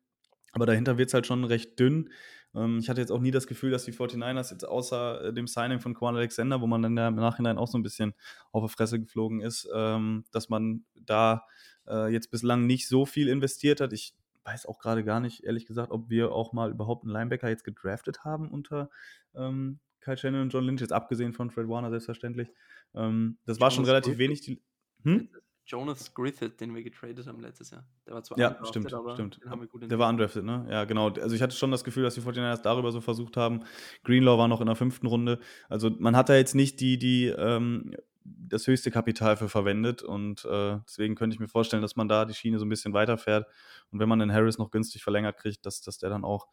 aber 0.51 0.65
dahinter 0.65 0.97
wird 0.97 1.09
es 1.09 1.13
halt 1.13 1.27
schon 1.27 1.43
recht 1.43 1.79
dünn. 1.79 2.09
Ähm, 2.55 2.79
ich 2.79 2.89
hatte 2.89 3.01
jetzt 3.01 3.11
auch 3.11 3.19
nie 3.19 3.31
das 3.31 3.47
Gefühl, 3.47 3.71
dass 3.71 3.85
die 3.85 3.93
49ers 3.93 4.51
jetzt 4.51 4.63
außer 4.63 5.25
äh, 5.25 5.33
dem 5.33 5.47
Signing 5.47 5.79
von 5.79 5.93
Quan 5.93 6.15
Alexander, 6.15 6.61
wo 6.61 6.67
man 6.67 6.81
dann 6.81 6.97
ja 6.97 7.07
im 7.07 7.15
Nachhinein 7.15 7.57
auch 7.57 7.67
so 7.67 7.77
ein 7.77 7.83
bisschen 7.83 8.13
auf 8.51 8.63
die 8.65 8.73
Fresse 8.75 8.99
geflogen 8.99 9.41
ist, 9.41 9.67
ähm, 9.73 10.25
dass 10.31 10.49
man 10.49 10.85
da 10.95 11.45
äh, 11.87 12.11
jetzt 12.11 12.31
bislang 12.31 12.65
nicht 12.65 12.87
so 12.87 13.05
viel 13.05 13.27
investiert 13.27 13.81
hat. 13.81 13.93
Ich 13.93 14.15
weiß 14.43 14.65
auch 14.67 14.79
gerade 14.79 15.03
gar 15.03 15.19
nicht, 15.19 15.43
ehrlich 15.43 15.65
gesagt, 15.65 15.91
ob 15.91 16.09
wir 16.09 16.31
auch 16.31 16.53
mal 16.53 16.71
überhaupt 16.71 17.03
einen 17.03 17.13
Linebacker 17.13 17.49
jetzt 17.49 17.63
gedraftet 17.63 18.23
haben 18.23 18.49
unter 18.49 18.89
ähm, 19.35 19.79
Kyle 20.01 20.17
Shannon 20.17 20.43
und 20.43 20.53
John 20.53 20.65
Lynch, 20.65 20.81
jetzt 20.81 20.93
abgesehen 20.93 21.33
von 21.33 21.49
Fred 21.49 21.67
Warner 21.67 21.89
selbstverständlich. 21.89 22.49
Ähm, 22.93 23.39
das 23.45 23.59
war 23.59 23.71
schon 23.71 23.85
relativ 23.85 24.19
wenig. 24.19 24.41
Die, 24.41 24.61
hm? 25.03 25.29
Jonas 25.65 26.13
Griffith, 26.13 26.59
den 26.59 26.75
wir 26.75 26.83
getradet 26.83 27.25
haben 27.25 27.39
letztes 27.41 27.71
Jahr. 27.71 27.83
Der 28.05 28.13
war 28.13 28.23
zwar 28.23 28.37
ja, 28.37 28.57
stimmt, 28.65 28.93
stimmt. 29.13 29.39
Der 29.43 29.99
war 29.99 30.09
undrafted, 30.09 30.43
ne? 30.43 30.65
Ja, 30.69 30.85
genau. 30.85 31.09
Also 31.09 31.35
ich 31.35 31.41
hatte 31.41 31.55
schon 31.55 31.71
das 31.71 31.83
Gefühl, 31.83 32.03
dass 32.03 32.13
die 32.13 32.21
49ers 32.21 32.61
darüber 32.61 32.91
so 32.91 33.01
versucht 33.01 33.35
haben. 33.35 33.63
Greenlaw 34.03 34.37
war 34.37 34.47
noch 34.47 34.61
in 34.61 34.67
der 34.67 34.75
fünften 34.75 35.07
Runde. 35.07 35.39
Also 35.67 35.89
man 35.89 36.15
hat 36.15 36.29
da 36.29 36.35
jetzt 36.35 36.53
nicht 36.53 36.79
die, 36.81 36.99
die 36.99 37.27
ähm, 37.27 37.95
das 38.25 38.67
höchste 38.67 38.91
Kapital 38.91 39.37
für 39.37 39.49
verwendet. 39.49 40.03
Und 40.03 40.45
äh, 40.45 40.77
deswegen 40.87 41.15
könnte 41.15 41.33
ich 41.33 41.39
mir 41.39 41.47
vorstellen, 41.47 41.81
dass 41.81 41.95
man 41.95 42.07
da 42.07 42.25
die 42.25 42.33
Schiene 42.33 42.59
so 42.59 42.65
ein 42.65 42.69
bisschen 42.69 42.93
weiterfährt. 42.93 43.47
Und 43.91 43.99
wenn 43.99 44.09
man 44.09 44.19
den 44.19 44.31
Harris 44.31 44.57
noch 44.57 44.71
günstig 44.71 45.03
verlängert 45.03 45.37
kriegt, 45.37 45.65
dass, 45.65 45.81
dass 45.81 45.97
der 45.97 46.09
dann 46.09 46.23
auch 46.23 46.47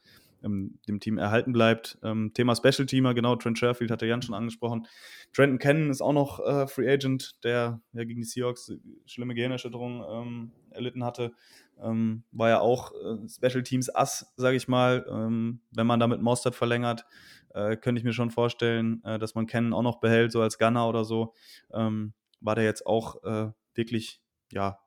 ähm, 0.45 0.79
dem 0.89 1.01
Team 1.01 1.19
erhalten 1.19 1.53
bleibt. 1.53 1.99
Ähm, 2.03 2.33
Thema 2.35 2.55
Special 2.55 2.87
Teamer, 2.87 3.15
genau, 3.15 3.37
Trent 3.37 3.59
Sherfield 3.59 3.91
hat 3.91 4.01
der 4.01 4.09
Jan 4.09 4.23
schon 4.23 4.35
angesprochen. 4.35 4.87
Trenton 5.33 5.59
Cannon 5.59 5.91
ist 5.91 6.01
auch 6.01 6.13
noch 6.13 6.41
äh, 6.41 6.67
Free 6.67 6.91
Agent, 6.91 7.43
der 7.45 7.81
ja 7.93 8.05
gegen 8.05 8.21
die 8.21 8.27
Seahawks 8.27 8.73
schlimme 9.07 9.35
Gehirnerschütterung 9.35 10.05
ähm, 10.09 10.53
erlitten 10.71 11.05
hatte. 11.05 11.33
Ähm, 11.81 12.25
war 12.33 12.49
ja 12.49 12.61
auch 12.61 12.93
äh, 12.93 13.29
Special 13.29 13.63
Teams 13.63 13.95
Ass, 13.95 14.33
sage 14.37 14.57
ich 14.57 14.69
mal. 14.69 15.07
Ähm, 15.09 15.61
wenn 15.71 15.87
man 15.87 16.01
damit 16.01 16.21
Mostert 16.21 16.55
verlängert, 16.55 17.05
äh, 17.55 17.77
könnte 17.77 17.99
ich 17.99 18.05
mir 18.05 18.13
schon 18.13 18.31
vorstellen, 18.31 19.03
äh, 19.05 19.19
dass 19.19 19.35
man 19.35 19.47
Cannon 19.47 19.73
auch 19.73 19.83
noch 19.83 20.01
behält, 20.01 20.33
so 20.33 20.41
als 20.41 20.59
Gunner 20.59 20.89
oder 20.89 21.05
so. 21.05 21.35
Ähm, 21.73 22.13
war 22.41 22.55
der 22.55 22.65
jetzt 22.65 22.87
auch 22.87 23.23
äh, 23.25 23.51
wirklich, 23.75 24.21
ja, 24.51 24.79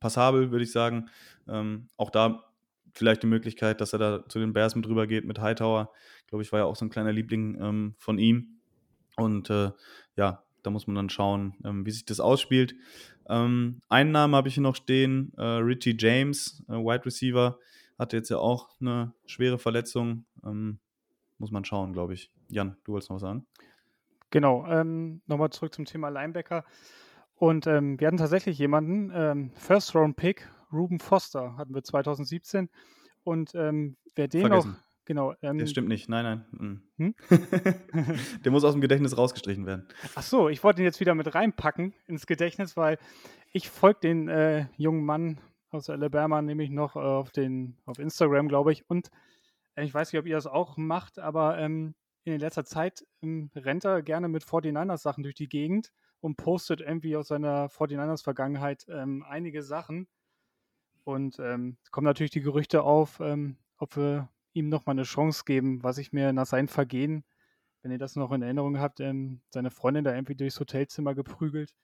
passabel, 0.00 0.50
würde 0.50 0.64
ich 0.64 0.72
sagen. 0.72 1.08
Ähm, 1.48 1.88
auch 1.96 2.10
da 2.10 2.51
vielleicht 2.92 3.22
die 3.22 3.26
Möglichkeit, 3.28 3.80
dass 3.80 3.92
er 3.92 3.98
da 3.98 4.28
zu 4.28 4.38
den 4.38 4.52
Bears 4.52 4.76
mit 4.76 4.86
rüber 4.86 5.06
geht 5.06 5.24
mit 5.24 5.40
Hightower. 5.40 5.90
Glaube 6.26 6.42
ich, 6.42 6.52
war 6.52 6.60
ja 6.60 6.64
auch 6.66 6.76
so 6.76 6.84
ein 6.84 6.90
kleiner 6.90 7.12
Liebling 7.12 7.58
ähm, 7.60 7.94
von 7.98 8.18
ihm. 8.18 8.60
Und 9.16 9.50
äh, 9.50 9.70
ja, 10.16 10.42
da 10.62 10.70
muss 10.70 10.86
man 10.86 10.96
dann 10.96 11.10
schauen, 11.10 11.54
ähm, 11.64 11.84
wie 11.84 11.90
sich 11.90 12.04
das 12.04 12.20
ausspielt. 12.20 12.74
Ähm, 13.28 13.80
einen 13.88 14.12
Namen 14.12 14.34
habe 14.34 14.48
ich 14.48 14.54
hier 14.54 14.62
noch 14.62 14.76
stehen, 14.76 15.32
äh, 15.36 15.42
Richie 15.42 15.96
James, 15.98 16.64
äh, 16.68 16.72
Wide 16.72 17.04
Receiver, 17.04 17.58
hatte 17.98 18.16
jetzt 18.16 18.30
ja 18.30 18.38
auch 18.38 18.70
eine 18.80 19.12
schwere 19.26 19.58
Verletzung. 19.58 20.24
Ähm, 20.44 20.78
muss 21.38 21.50
man 21.50 21.64
schauen, 21.64 21.92
glaube 21.92 22.14
ich. 22.14 22.30
Jan, 22.48 22.76
du 22.84 22.92
wolltest 22.92 23.10
noch 23.10 23.16
was 23.16 23.22
sagen? 23.22 23.46
Genau, 24.30 24.66
ähm, 24.66 25.20
nochmal 25.26 25.50
zurück 25.50 25.74
zum 25.74 25.84
Thema 25.84 26.08
Linebacker. 26.08 26.64
Und 27.34 27.66
ähm, 27.66 27.98
wir 27.98 28.06
hatten 28.06 28.18
tatsächlich 28.18 28.56
jemanden, 28.58 29.50
First 29.56 29.96
Round 29.96 30.16
Pick, 30.16 30.48
Ruben 30.72 30.98
Foster, 30.98 31.56
hatten 31.56 31.74
wir 31.74 31.82
2017. 31.82 32.68
Und 33.24 33.54
ähm, 33.54 33.96
wer 34.14 34.28
den 34.28 34.42
Vergessen. 34.42 34.70
noch, 34.70 34.78
genau. 35.04 35.34
Ähm, 35.42 35.58
Das 35.58 35.70
stimmt 35.70 35.88
nicht, 35.88 36.08
nein, 36.08 36.44
nein. 36.50 36.82
mm. 36.98 37.04
Hm? 37.04 37.14
Der 38.44 38.52
muss 38.52 38.64
aus 38.64 38.72
dem 38.72 38.80
Gedächtnis 38.80 39.16
rausgestrichen 39.16 39.66
werden. 39.66 39.86
Ach 40.14 40.22
so, 40.22 40.48
ich 40.48 40.62
wollte 40.64 40.82
ihn 40.82 40.86
jetzt 40.86 41.00
wieder 41.00 41.14
mit 41.14 41.34
reinpacken 41.34 41.94
ins 42.06 42.26
Gedächtnis, 42.26 42.76
weil 42.76 42.98
ich 43.52 43.68
folge 43.68 44.00
den 44.00 44.28
äh, 44.28 44.66
jungen 44.76 45.04
Mann 45.04 45.40
aus 45.70 45.88
Alabama 45.88 46.42
nämlich 46.42 46.70
noch 46.70 46.96
äh, 46.96 47.00
auf, 47.00 47.30
den, 47.30 47.76
auf 47.86 47.98
Instagram, 47.98 48.48
glaube 48.48 48.72
ich. 48.72 48.88
Und 48.88 49.10
äh, 49.74 49.84
ich 49.84 49.94
weiß 49.94 50.12
nicht, 50.12 50.20
ob 50.20 50.26
ihr 50.26 50.36
das 50.36 50.46
auch 50.46 50.76
macht, 50.76 51.18
aber 51.18 51.58
ähm, 51.58 51.94
in 52.24 52.38
letzter 52.38 52.64
Zeit 52.64 53.04
ähm, 53.22 53.50
rennt 53.54 53.84
er 53.84 54.02
gerne 54.02 54.28
mit 54.28 54.44
49ers-Sachen 54.44 55.22
durch 55.22 55.34
die 55.34 55.48
Gegend 55.48 55.92
und 56.20 56.36
postet 56.36 56.80
irgendwie 56.80 57.16
aus 57.16 57.28
seiner 57.28 57.68
49ers-Vergangenheit 57.68 58.86
ähm, 58.88 59.24
einige 59.28 59.62
Sachen. 59.62 60.08
Und 61.04 61.38
ähm, 61.40 61.76
kommen 61.90 62.04
natürlich 62.04 62.30
die 62.30 62.40
Gerüchte 62.40 62.82
auf, 62.82 63.20
ähm, 63.20 63.56
ob 63.76 63.96
wir 63.96 64.28
ihm 64.52 64.68
nochmal 64.68 64.94
eine 64.94 65.02
Chance 65.02 65.44
geben, 65.44 65.82
was 65.82 65.98
ich 65.98 66.12
mir 66.12 66.32
nach 66.32 66.46
seinem 66.46 66.68
Vergehen, 66.68 67.24
wenn 67.82 67.90
ihr 67.90 67.98
das 67.98 68.16
noch 68.16 68.30
in 68.32 68.42
Erinnerung 68.42 68.78
habt, 68.78 69.00
ähm, 69.00 69.40
seine 69.50 69.70
Freundin 69.70 70.04
da 70.04 70.14
irgendwie 70.14 70.36
durchs 70.36 70.60
Hotelzimmer 70.60 71.14
geprügelt, 71.14 71.74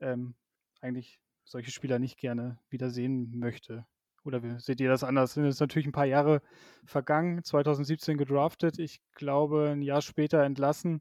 ähm, 0.00 0.34
eigentlich 0.80 1.20
solche 1.44 1.70
Spieler 1.70 1.98
nicht 1.98 2.18
gerne 2.18 2.58
wieder 2.68 2.90
sehen 2.90 3.38
möchte. 3.38 3.86
Oder 4.24 4.60
seht 4.60 4.80
ihr 4.80 4.90
das 4.90 5.02
anders? 5.02 5.34
Sind 5.34 5.46
jetzt 5.46 5.60
natürlich 5.60 5.86
ein 5.86 5.92
paar 5.92 6.04
Jahre 6.04 6.42
vergangen, 6.84 7.42
2017 7.42 8.18
gedraftet, 8.18 8.78
ich 8.78 9.00
glaube 9.12 9.70
ein 9.70 9.82
Jahr 9.82 10.02
später 10.02 10.42
entlassen. 10.44 11.00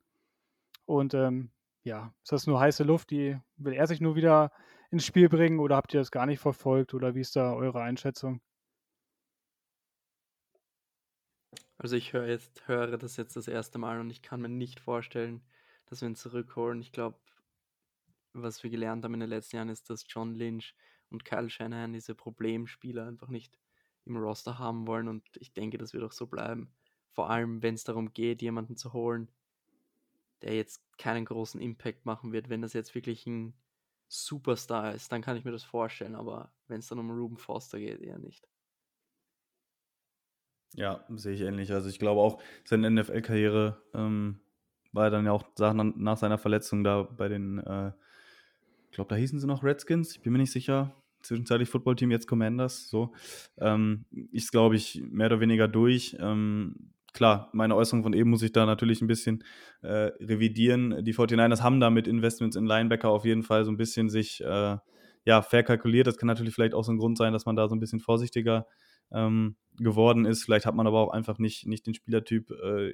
Und 0.85 1.13
ähm, 1.13 1.51
ja, 1.83 2.13
ist 2.23 2.31
das 2.31 2.47
nur 2.47 2.59
heiße 2.59 2.83
Luft? 2.83 3.11
Die, 3.11 3.37
will 3.57 3.73
er 3.73 3.87
sich 3.87 3.99
nur 3.99 4.15
wieder 4.15 4.51
ins 4.91 5.05
Spiel 5.05 5.29
bringen 5.29 5.59
oder 5.59 5.75
habt 5.75 5.93
ihr 5.93 5.99
das 5.99 6.11
gar 6.11 6.25
nicht 6.25 6.39
verfolgt 6.39 6.93
oder 6.93 7.15
wie 7.15 7.21
ist 7.21 7.35
da 7.35 7.53
eure 7.53 7.81
Einschätzung? 7.81 8.41
Also 11.77 11.95
ich 11.95 12.11
höre 12.11 12.27
jetzt, 12.27 12.67
höre 12.67 12.97
das 12.97 13.15
jetzt 13.15 13.35
das 13.35 13.47
erste 13.47 13.77
Mal 13.77 14.01
und 14.01 14.09
ich 14.09 14.21
kann 14.21 14.41
mir 14.41 14.49
nicht 14.49 14.79
vorstellen, 14.79 15.41
dass 15.85 16.01
wir 16.01 16.09
ihn 16.09 16.15
zurückholen. 16.15 16.81
Ich 16.81 16.91
glaube, 16.91 17.17
was 18.33 18.63
wir 18.63 18.69
gelernt 18.69 19.05
haben 19.05 19.13
in 19.13 19.21
den 19.21 19.29
letzten 19.29 19.55
Jahren 19.55 19.69
ist, 19.69 19.89
dass 19.89 20.05
John 20.07 20.35
Lynch 20.35 20.75
und 21.09 21.23
Kyle 21.23 21.49
Shanahan 21.49 21.93
diese 21.93 22.15
Problemspieler 22.15 23.07
einfach 23.07 23.29
nicht 23.29 23.57
im 24.05 24.17
Roster 24.17 24.59
haben 24.59 24.87
wollen 24.87 25.07
und 25.07 25.23
ich 25.37 25.53
denke, 25.53 25.77
das 25.77 25.93
wird 25.93 26.03
auch 26.03 26.11
so 26.11 26.27
bleiben. 26.27 26.73
Vor 27.11 27.29
allem, 27.29 27.63
wenn 27.63 27.75
es 27.75 27.83
darum 27.83 28.13
geht, 28.13 28.41
jemanden 28.41 28.75
zu 28.75 28.93
holen, 28.93 29.31
der 30.41 30.55
jetzt 30.55 30.81
keinen 30.97 31.25
großen 31.25 31.61
Impact 31.61 32.05
machen 32.05 32.31
wird. 32.31 32.49
Wenn 32.49 32.61
das 32.61 32.73
jetzt 32.73 32.95
wirklich 32.95 33.25
ein 33.27 33.53
Superstar 34.09 34.95
ist, 34.95 35.11
dann 35.11 35.21
kann 35.21 35.37
ich 35.37 35.45
mir 35.45 35.51
das 35.51 35.63
vorstellen, 35.63 36.15
aber 36.15 36.51
wenn 36.67 36.79
es 36.79 36.87
dann 36.87 36.99
um 36.99 37.11
Ruben 37.11 37.37
Foster 37.37 37.79
geht, 37.79 38.01
eher 38.01 38.17
nicht. 38.17 38.47
Ja, 40.73 41.03
sehe 41.09 41.33
ich 41.33 41.41
ähnlich. 41.41 41.71
Also 41.71 41.89
ich 41.89 41.99
glaube 41.99 42.21
auch, 42.21 42.41
seine 42.63 42.89
NFL-Karriere 42.89 43.81
ähm, 43.93 44.39
war 44.91 45.09
dann 45.09 45.25
ja 45.25 45.31
auch 45.31 45.43
nach, 45.57 45.73
nach 45.73 46.17
seiner 46.17 46.37
Verletzung 46.37 46.83
da 46.83 47.03
bei 47.03 47.27
den, 47.27 47.59
äh, 47.59 47.91
ich 48.89 48.95
glaube, 48.95 49.09
da 49.09 49.15
hießen 49.15 49.39
sie 49.39 49.47
noch 49.47 49.63
Redskins, 49.63 50.15
ich 50.15 50.21
bin 50.21 50.33
mir 50.33 50.39
nicht 50.39 50.51
sicher. 50.51 50.95
Zwischenzeitlich 51.21 51.69
Footballteam, 51.69 52.11
jetzt 52.11 52.27
Commanders, 52.27 52.89
so. 52.89 53.13
Ähm, 53.57 54.05
ist, 54.31 54.51
glaube 54.51 54.77
ich, 54.77 55.03
mehr 55.03 55.27
oder 55.27 55.41
weniger 55.41 55.67
durch. 55.67 56.15
Ähm, 56.19 56.93
klar, 57.13 57.49
meine 57.53 57.75
Äußerung 57.75 58.03
von 58.03 58.13
eben 58.13 58.29
muss 58.29 58.41
ich 58.41 58.51
da 58.51 58.65
natürlich 58.65 59.01
ein 59.01 59.07
bisschen 59.07 59.43
äh, 59.81 60.11
revidieren. 60.19 61.03
Die 61.03 61.13
49ers 61.13 61.61
haben 61.61 61.79
da 61.79 61.89
mit 61.89 62.07
Investments 62.07 62.55
in 62.55 62.65
Linebacker 62.65 63.09
auf 63.09 63.25
jeden 63.25 63.43
Fall 63.43 63.65
so 63.65 63.71
ein 63.71 63.77
bisschen 63.77 64.09
sich 64.09 64.41
äh, 64.41 64.77
ja, 65.25 65.41
verkalkuliert. 65.41 66.07
Das 66.07 66.17
kann 66.17 66.27
natürlich 66.27 66.53
vielleicht 66.53 66.73
auch 66.73 66.83
so 66.83 66.91
ein 66.91 66.97
Grund 66.97 67.17
sein, 67.17 67.33
dass 67.33 67.45
man 67.45 67.55
da 67.55 67.67
so 67.67 67.75
ein 67.75 67.79
bisschen 67.79 67.99
vorsichtiger 67.99 68.67
ähm, 69.11 69.55
geworden 69.77 70.25
ist. 70.25 70.43
Vielleicht 70.43 70.65
hat 70.65 70.75
man 70.75 70.87
aber 70.87 70.99
auch 70.99 71.11
einfach 71.11 71.39
nicht, 71.39 71.67
nicht 71.67 71.85
den 71.85 71.93
Spielertyp 71.93 72.51
äh, 72.51 72.93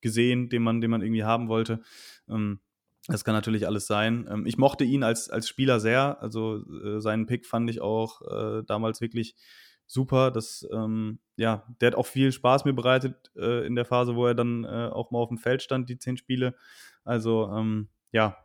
gesehen, 0.00 0.48
den 0.48 0.62
man, 0.62 0.80
den 0.80 0.90
man 0.90 1.02
irgendwie 1.02 1.24
haben 1.24 1.48
wollte. 1.48 1.80
Ähm, 2.28 2.60
das 3.08 3.24
kann 3.24 3.34
natürlich 3.34 3.66
alles 3.66 3.86
sein. 3.86 4.26
Ähm, 4.30 4.46
ich 4.46 4.58
mochte 4.58 4.84
ihn 4.84 5.02
als, 5.02 5.30
als 5.30 5.48
Spieler 5.48 5.80
sehr. 5.80 6.20
Also 6.20 6.64
äh, 6.84 7.00
seinen 7.00 7.26
Pick 7.26 7.46
fand 7.46 7.70
ich 7.70 7.80
auch 7.80 8.22
äh, 8.22 8.62
damals 8.66 9.00
wirklich 9.00 9.36
super. 9.86 10.30
Das, 10.30 10.66
ähm, 10.72 11.18
ja, 11.36 11.66
der 11.80 11.88
hat 11.88 11.94
auch 11.96 12.06
viel 12.06 12.32
Spaß 12.32 12.64
mir 12.64 12.72
bereitet 12.72 13.30
äh, 13.36 13.66
in 13.66 13.74
der 13.74 13.84
Phase, 13.84 14.16
wo 14.16 14.26
er 14.26 14.34
dann 14.34 14.64
äh, 14.64 14.88
auch 14.92 15.10
mal 15.10 15.18
auf 15.18 15.28
dem 15.28 15.38
Feld 15.38 15.62
stand, 15.62 15.88
die 15.88 15.98
zehn 15.98 16.16
Spiele. 16.16 16.54
Also, 17.04 17.50
ähm, 17.52 17.88
ja, 18.12 18.36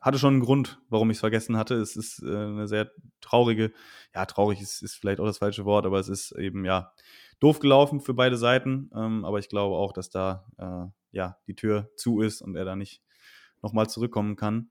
hatte 0.00 0.18
schon 0.18 0.34
einen 0.34 0.42
Grund, 0.42 0.80
warum 0.88 1.10
ich 1.10 1.16
es 1.16 1.20
vergessen 1.20 1.56
hatte. 1.56 1.74
Es 1.74 1.96
ist 1.96 2.22
äh, 2.22 2.26
eine 2.26 2.66
sehr 2.66 2.90
traurige, 3.20 3.72
ja, 4.14 4.24
traurig 4.26 4.60
ist, 4.60 4.82
ist 4.82 4.94
vielleicht 4.96 5.20
auch 5.20 5.26
das 5.26 5.38
falsche 5.38 5.64
Wort, 5.64 5.86
aber 5.86 5.98
es 5.98 6.08
ist 6.08 6.32
eben, 6.32 6.64
ja, 6.64 6.92
doof 7.38 7.58
gelaufen 7.58 8.00
für 8.00 8.14
beide 8.14 8.36
Seiten. 8.36 8.90
Ähm, 8.94 9.24
aber 9.24 9.38
ich 9.38 9.48
glaube 9.48 9.76
auch, 9.76 9.92
dass 9.92 10.10
da, 10.10 10.46
äh, 10.58 10.90
ja, 11.16 11.36
die 11.46 11.54
Tür 11.54 11.90
zu 11.96 12.20
ist 12.20 12.40
und 12.40 12.56
er 12.56 12.64
da 12.64 12.76
nicht 12.76 13.02
nochmal 13.62 13.88
zurückkommen 13.88 14.36
kann. 14.36 14.70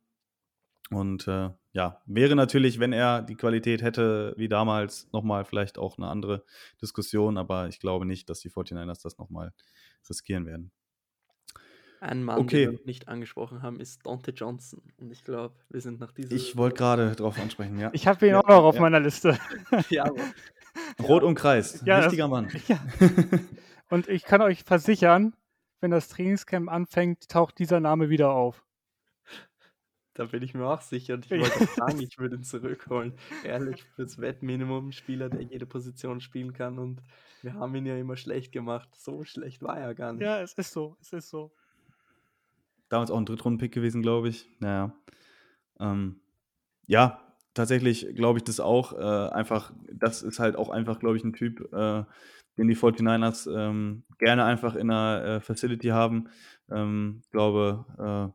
Und 0.92 1.28
äh, 1.28 1.50
ja, 1.74 2.02
wäre 2.08 2.36
natürlich, 2.36 2.80
wenn 2.80 2.94
er 2.94 3.22
die 3.22 3.36
Qualität 3.36 3.82
hätte 3.84 4.34
wie 4.38 4.50
damals, 4.50 5.08
nochmal 5.12 5.46
vielleicht 5.46 5.78
auch 5.78 5.98
eine 5.98 6.08
andere 6.08 6.44
Diskussion, 6.82 7.38
aber 7.38 7.68
ich 7.68 7.80
glaube 7.80 8.06
nicht, 8.06 8.30
dass 8.30 8.40
die 8.40 8.50
49ers 8.50 9.04
das 9.04 9.18
nochmal 9.20 9.54
riskieren 10.10 10.46
werden. 10.48 10.72
Ein 12.02 12.24
Mann, 12.24 12.40
Okay. 12.40 12.66
den 12.66 12.72
wir 12.80 12.86
nicht 12.86 13.08
angesprochen 13.10 13.62
haben, 13.62 13.80
ist 13.80 14.06
Dante 14.06 14.32
Johnson. 14.32 14.82
Und 14.98 15.12
ich 15.12 15.24
glaube, 15.26 15.56
wir 15.70 15.82
sind 15.82 16.00
nach 16.00 16.12
dieser. 16.14 16.32
Ich 16.34 16.56
wollte 16.56 16.78
gerade 16.78 17.14
drauf 17.16 17.38
ansprechen, 17.38 17.78
ja. 17.78 17.90
Ich 17.94 18.08
habe 18.08 18.26
ihn 18.26 18.32
Ja, 18.32 18.40
auch 18.40 18.48
noch 18.48 18.64
auf 18.64 18.76
ja. 18.76 18.82
meiner 18.82 19.02
Liste. 19.02 19.38
ja, 19.90 20.06
aber 20.06 20.22
Rot 21.08 21.24
umkreist, 21.24 21.86
Ja, 21.86 21.98
das- 21.98 22.06
wichtiger 22.06 22.30
Mann. 22.30 22.48
ja. 22.68 22.80
Und 23.90 24.08
ich 24.08 24.24
kann 24.24 24.42
euch 24.42 24.64
versichern, 24.64 25.36
wenn 25.82 25.92
das 25.92 26.08
Trainingscamp 26.08 26.70
anfängt, 26.72 27.28
taucht 27.30 27.60
dieser 27.60 27.80
Name 27.82 28.10
wieder 28.10 28.32
auf. 28.32 28.66
Da 30.20 30.26
bin 30.26 30.44
ich 30.44 30.54
mir 30.54 30.66
auch 30.66 30.82
sicher. 30.82 31.14
Und 31.14 31.32
ich 31.32 31.32
wollte 31.32 31.66
sagen, 31.78 32.02
ich 32.02 32.20
würde 32.20 32.36
ihn 32.36 32.44
zurückholen. 32.44 33.14
Ehrlich, 33.46 33.84
fürs 33.96 34.20
Wettminimum 34.20 34.92
Spieler, 34.92 35.30
der 35.30 35.44
jede 35.44 35.66
Position 35.66 36.20
spielen 36.20 36.52
kann. 36.52 36.78
Und 36.78 37.02
wir 37.42 37.54
haben 37.54 37.74
ihn 37.76 37.86
ja 37.86 37.98
immer 37.98 38.18
schlecht 38.18 38.52
gemacht. 38.52 38.90
So 38.94 39.24
schlecht 39.24 39.62
war 39.64 39.80
er 39.80 39.96
gar 39.96 40.12
nicht. 40.12 40.24
Ja, 40.24 40.42
es 40.42 40.54
ist 40.54 40.74
so, 40.74 40.98
es 41.00 41.14
ist 41.14 41.30
so. 41.30 41.54
Damals 42.90 43.12
auch 43.12 43.18
ein 43.18 43.26
Drittrunden-Pick 43.26 43.72
gewesen, 43.72 44.02
glaube 44.02 44.28
ich. 44.28 44.50
Naja. 44.60 44.94
Ähm, 45.80 46.20
ja, 46.86 47.22
tatsächlich 47.54 48.14
glaube 48.14 48.40
ich 48.40 48.44
das 48.44 48.60
auch. 48.60 48.92
Äh, 48.92 49.30
einfach, 49.32 49.72
das 49.90 50.22
ist 50.22 50.40
halt 50.40 50.58
auch 50.58 50.70
einfach, 50.70 51.00
glaube 51.00 51.16
ich, 51.16 51.24
ein 51.24 51.32
Typ, 51.32 51.72
äh, 51.72 52.04
den 52.58 52.68
die 52.68 52.76
49ers 52.76 53.50
ähm, 53.50 54.04
gerne 54.18 54.44
einfach 54.44 54.76
in 54.76 54.92
einer 54.92 55.24
äh, 55.24 55.40
Facility 55.40 55.88
haben. 55.88 56.28
Ähm, 56.70 57.22
ich 57.24 57.32
glaube, 57.32 58.34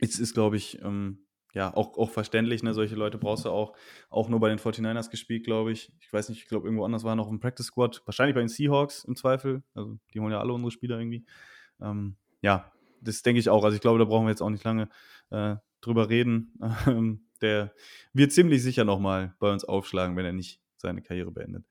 es 0.00 0.18
ist, 0.18 0.34
glaube 0.34 0.56
ich, 0.56 0.80
ähm, 0.82 1.26
ja, 1.52 1.74
auch, 1.74 1.98
auch 1.98 2.10
verständlich, 2.10 2.62
ne? 2.62 2.74
Solche 2.74 2.94
Leute 2.94 3.18
brauchst 3.18 3.44
du 3.44 3.50
auch, 3.50 3.76
auch 4.08 4.28
nur 4.28 4.38
bei 4.38 4.48
den 4.48 4.58
49ers 4.58 5.10
gespielt, 5.10 5.44
glaube 5.44 5.72
ich. 5.72 5.92
Ich 6.00 6.12
weiß 6.12 6.28
nicht, 6.28 6.42
ich 6.42 6.48
glaube, 6.48 6.66
irgendwo 6.66 6.84
anders 6.84 7.02
war 7.02 7.16
noch 7.16 7.28
ein 7.28 7.40
Practice 7.40 7.66
Squad, 7.66 8.02
wahrscheinlich 8.06 8.34
bei 8.34 8.40
den 8.40 8.48
Seahawks 8.48 9.04
im 9.04 9.16
Zweifel. 9.16 9.62
Also 9.74 9.98
die 10.14 10.20
holen 10.20 10.32
ja 10.32 10.40
alle 10.40 10.52
unsere 10.52 10.70
Spieler 10.70 10.98
irgendwie. 10.98 11.24
Ähm, 11.80 12.16
ja, 12.40 12.72
das 13.00 13.22
denke 13.22 13.40
ich 13.40 13.48
auch. 13.48 13.64
Also 13.64 13.74
ich 13.74 13.80
glaube, 13.80 13.98
da 13.98 14.04
brauchen 14.04 14.26
wir 14.26 14.30
jetzt 14.30 14.42
auch 14.42 14.50
nicht 14.50 14.64
lange 14.64 14.88
äh, 15.30 15.56
drüber 15.80 16.08
reden. 16.08 16.54
Ähm, 16.86 17.26
der 17.40 17.72
wird 18.12 18.32
ziemlich 18.32 18.62
sicher 18.62 18.84
nochmal 18.84 19.34
bei 19.38 19.50
uns 19.50 19.64
aufschlagen, 19.64 20.14
wenn 20.14 20.26
er 20.26 20.32
nicht 20.34 20.60
seine 20.76 21.00
Karriere 21.00 21.30
beendet. 21.30 21.64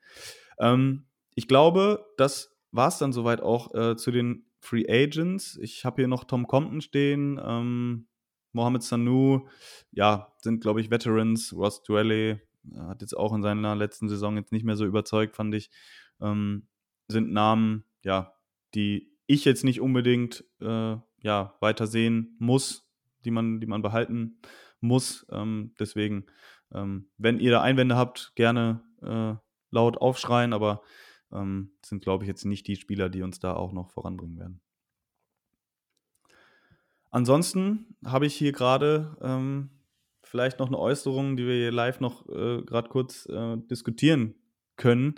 Ähm, 0.58 1.06
ich 1.36 1.48
glaube, 1.48 2.08
das 2.18 2.58
war 2.72 2.88
es 2.88 2.98
dann 2.98 3.14
soweit 3.14 3.42
auch 3.42 3.74
äh, 3.76 3.96
zu 3.96 4.12
den 4.12 4.48
Free 4.60 4.86
Agents. 4.90 5.58
Ich 5.62 5.86
habe 5.86 6.02
hier 6.02 6.08
noch 6.08 6.24
Tom 6.24 6.48
Compton 6.48 6.82
stehen, 6.82 7.40
ähm, 7.44 8.08
Mohamed 8.52 8.84
Sanu, 8.84 9.48
ja, 9.92 10.34
sind, 10.42 10.62
glaube 10.62 10.82
ich, 10.82 10.90
Veterans. 10.90 11.54
Ross 11.54 11.84
Dwelly 11.84 12.40
hat 12.78 13.02
jetzt 13.02 13.18
auch 13.18 13.34
in 13.34 13.42
seiner 13.42 13.76
letzten 13.76 14.10
Saison 14.10 14.38
jetzt 14.38 14.52
nicht 14.52 14.66
mehr 14.66 14.76
so 14.76 14.86
überzeugt, 14.86 15.36
fand 15.36 15.56
ich. 15.56 15.70
Ähm, 16.22 16.68
sind 17.08 17.32
Namen, 17.32 17.86
ja, 18.04 18.34
die 18.76 19.12
ich 19.26 19.46
jetzt 19.46 19.64
nicht 19.64 19.82
unbedingt 19.82 20.44
äh, 20.62 20.98
ja, 21.22 21.56
weiter 21.60 21.88
sehen 21.88 22.36
muss, 22.40 22.88
die 23.26 23.32
man, 23.32 23.60
die 23.60 23.68
man 23.68 23.82
behalten 23.82 24.40
muss. 24.80 25.26
Ähm, 25.32 25.74
deswegen, 25.80 26.26
ähm, 26.74 27.10
wenn 27.18 27.40
ihr 27.40 27.52
da 27.52 27.62
Einwände 27.62 27.96
habt, 27.96 28.34
gerne 28.36 28.82
äh, 29.02 29.36
laut 29.72 29.98
aufschreien, 29.98 30.54
aber 30.54 30.82
ähm, 31.32 31.72
sind, 31.84 32.02
glaube 32.02 32.24
ich, 32.24 32.28
jetzt 32.28 32.46
nicht 32.46 32.68
die 32.68 32.76
Spieler, 32.76 33.10
die 33.10 33.22
uns 33.22 33.40
da 33.40 33.54
auch 33.54 33.72
noch 33.72 33.92
voranbringen 33.92 34.38
werden. 34.38 34.62
Ansonsten 37.12 37.96
habe 38.06 38.26
ich 38.26 38.36
hier 38.36 38.52
gerade 38.52 39.18
ähm, 39.22 39.70
vielleicht 40.22 40.60
noch 40.60 40.68
eine 40.68 40.78
Äußerung, 40.78 41.36
die 41.36 41.48
wir 41.48 41.56
hier 41.56 41.72
live 41.72 42.00
noch 42.00 42.28
äh, 42.30 42.62
gerade 42.64 42.90
kurz 42.90 43.26
äh, 43.26 43.58
diskutieren 43.58 44.36
können. 44.76 45.16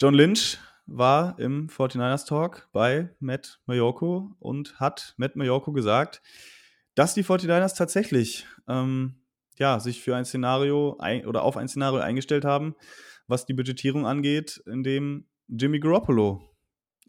John 0.00 0.14
Lynch 0.14 0.58
war 0.86 1.38
im 1.38 1.68
49ers 1.68 2.26
Talk 2.26 2.68
bei 2.72 3.10
Matt 3.20 3.60
Mayoko 3.66 4.36
und 4.38 4.78
hat 4.80 5.14
Matt 5.16 5.36
Mayoko 5.36 5.72
gesagt, 5.72 6.22
dass 6.94 7.14
die 7.14 7.24
49ers 7.24 7.76
tatsächlich 7.76 8.46
ähm, 8.66 9.20
ja, 9.58 9.80
sich 9.80 10.02
für 10.02 10.16
ein 10.16 10.24
Szenario 10.24 10.96
ein, 10.98 11.26
oder 11.26 11.42
auf 11.42 11.56
ein 11.56 11.68
Szenario 11.68 12.00
eingestellt 12.00 12.44
haben, 12.44 12.74
was 13.26 13.44
die 13.44 13.54
Budgetierung 13.54 14.06
angeht, 14.06 14.62
in 14.66 14.82
dem 14.82 15.26
Jimmy 15.48 15.80
Garoppolo 15.80 16.42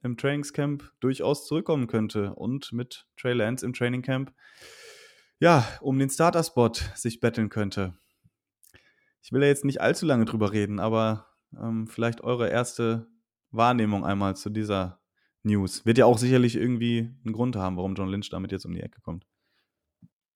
im 0.04 0.18
Trainingscamp 0.18 0.92
durchaus 1.00 1.46
zurückkommen 1.46 1.88
könnte 1.88 2.34
und 2.36 2.72
mit 2.72 3.08
Trey 3.18 3.34
Lance 3.34 3.66
im 3.66 3.74
Trainingcamp 3.74 4.34
ja, 5.40 5.66
um 5.82 5.98
den 5.98 6.10
Starter-Spot 6.10 6.74
sich 6.96 7.20
betteln 7.20 7.50
könnte. 7.50 7.98
Ich 9.22 9.32
will 9.32 9.42
ja 9.42 9.48
jetzt 9.48 9.66
nicht 9.66 9.82
allzu 9.82 10.06
lange 10.06 10.26
drüber 10.26 10.52
reden, 10.52 10.80
aber 10.80 11.28
ähm, 11.58 11.88
vielleicht 11.88 12.22
eure 12.22 12.50
erste 12.50 13.08
Wahrnehmung 13.52 14.06
einmal 14.06 14.36
zu 14.36 14.50
dieser 14.50 15.02
News. 15.44 15.86
Wird 15.86 15.98
ja 15.98 16.06
auch 16.06 16.18
sicherlich 16.18 16.56
irgendwie 16.56 17.16
einen 17.24 17.34
Grund 17.34 17.56
haben, 17.56 17.78
warum 17.78 17.96
John 17.96 18.10
Lynch 18.10 18.30
damit 18.30 18.52
jetzt 18.52 18.66
um 18.66 18.74
die 18.74 18.82
Ecke 18.82 19.02
kommt. 19.02 19.26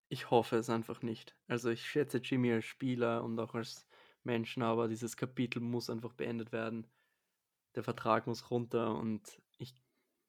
Ich 0.08 0.32
hoffe 0.32 0.58
es 0.58 0.70
einfach 0.70 1.02
nicht. 1.02 1.36
Also 1.48 1.70
ich 1.70 1.86
schätze 1.86 2.20
Jimmy 2.20 2.54
als 2.54 2.66
Spieler 2.66 3.24
und 3.24 3.40
auch 3.40 3.56
als 3.56 3.86
Menschen, 4.24 4.64
aber 4.64 4.88
dieses 4.88 5.18
Kapitel 5.18 5.60
muss 5.60 5.90
einfach 5.90 6.14
beendet 6.14 6.52
werden. 6.52 6.88
Der 7.76 7.84
Vertrag 7.84 8.28
muss 8.28 8.52
runter 8.52 8.96
und 8.96 9.42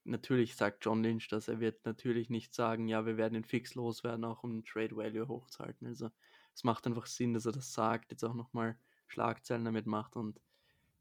natürlich 0.05 0.57
sagt 0.57 0.85
John 0.85 1.03
Lynch 1.03 1.29
das. 1.29 1.49
Er 1.49 1.61
wird 1.61 1.85
natürlich 1.85 2.31
nicht 2.31 2.55
sagen, 2.55 2.89
ja, 2.89 3.07
wir 3.07 3.17
werden 3.17 3.35
ihn 3.35 3.45
fix 3.45 3.75
loswerden, 3.75 4.25
auch 4.25 4.45
um 4.45 4.65
Trade 4.65 4.97
Value 4.97 5.29
hochzuhalten. 5.29 5.87
Also 5.87 6.11
es 6.55 6.65
macht 6.65 6.87
einfach 6.87 7.07
Sinn, 7.07 7.35
dass 7.35 7.47
er 7.47 7.53
das 7.53 7.73
sagt, 7.73 8.11
jetzt 8.11 8.25
auch 8.25 8.35
nochmal 8.35 8.77
Schlagzeilen 9.07 9.65
damit 9.65 9.87
macht 9.87 10.17
und 10.17 10.41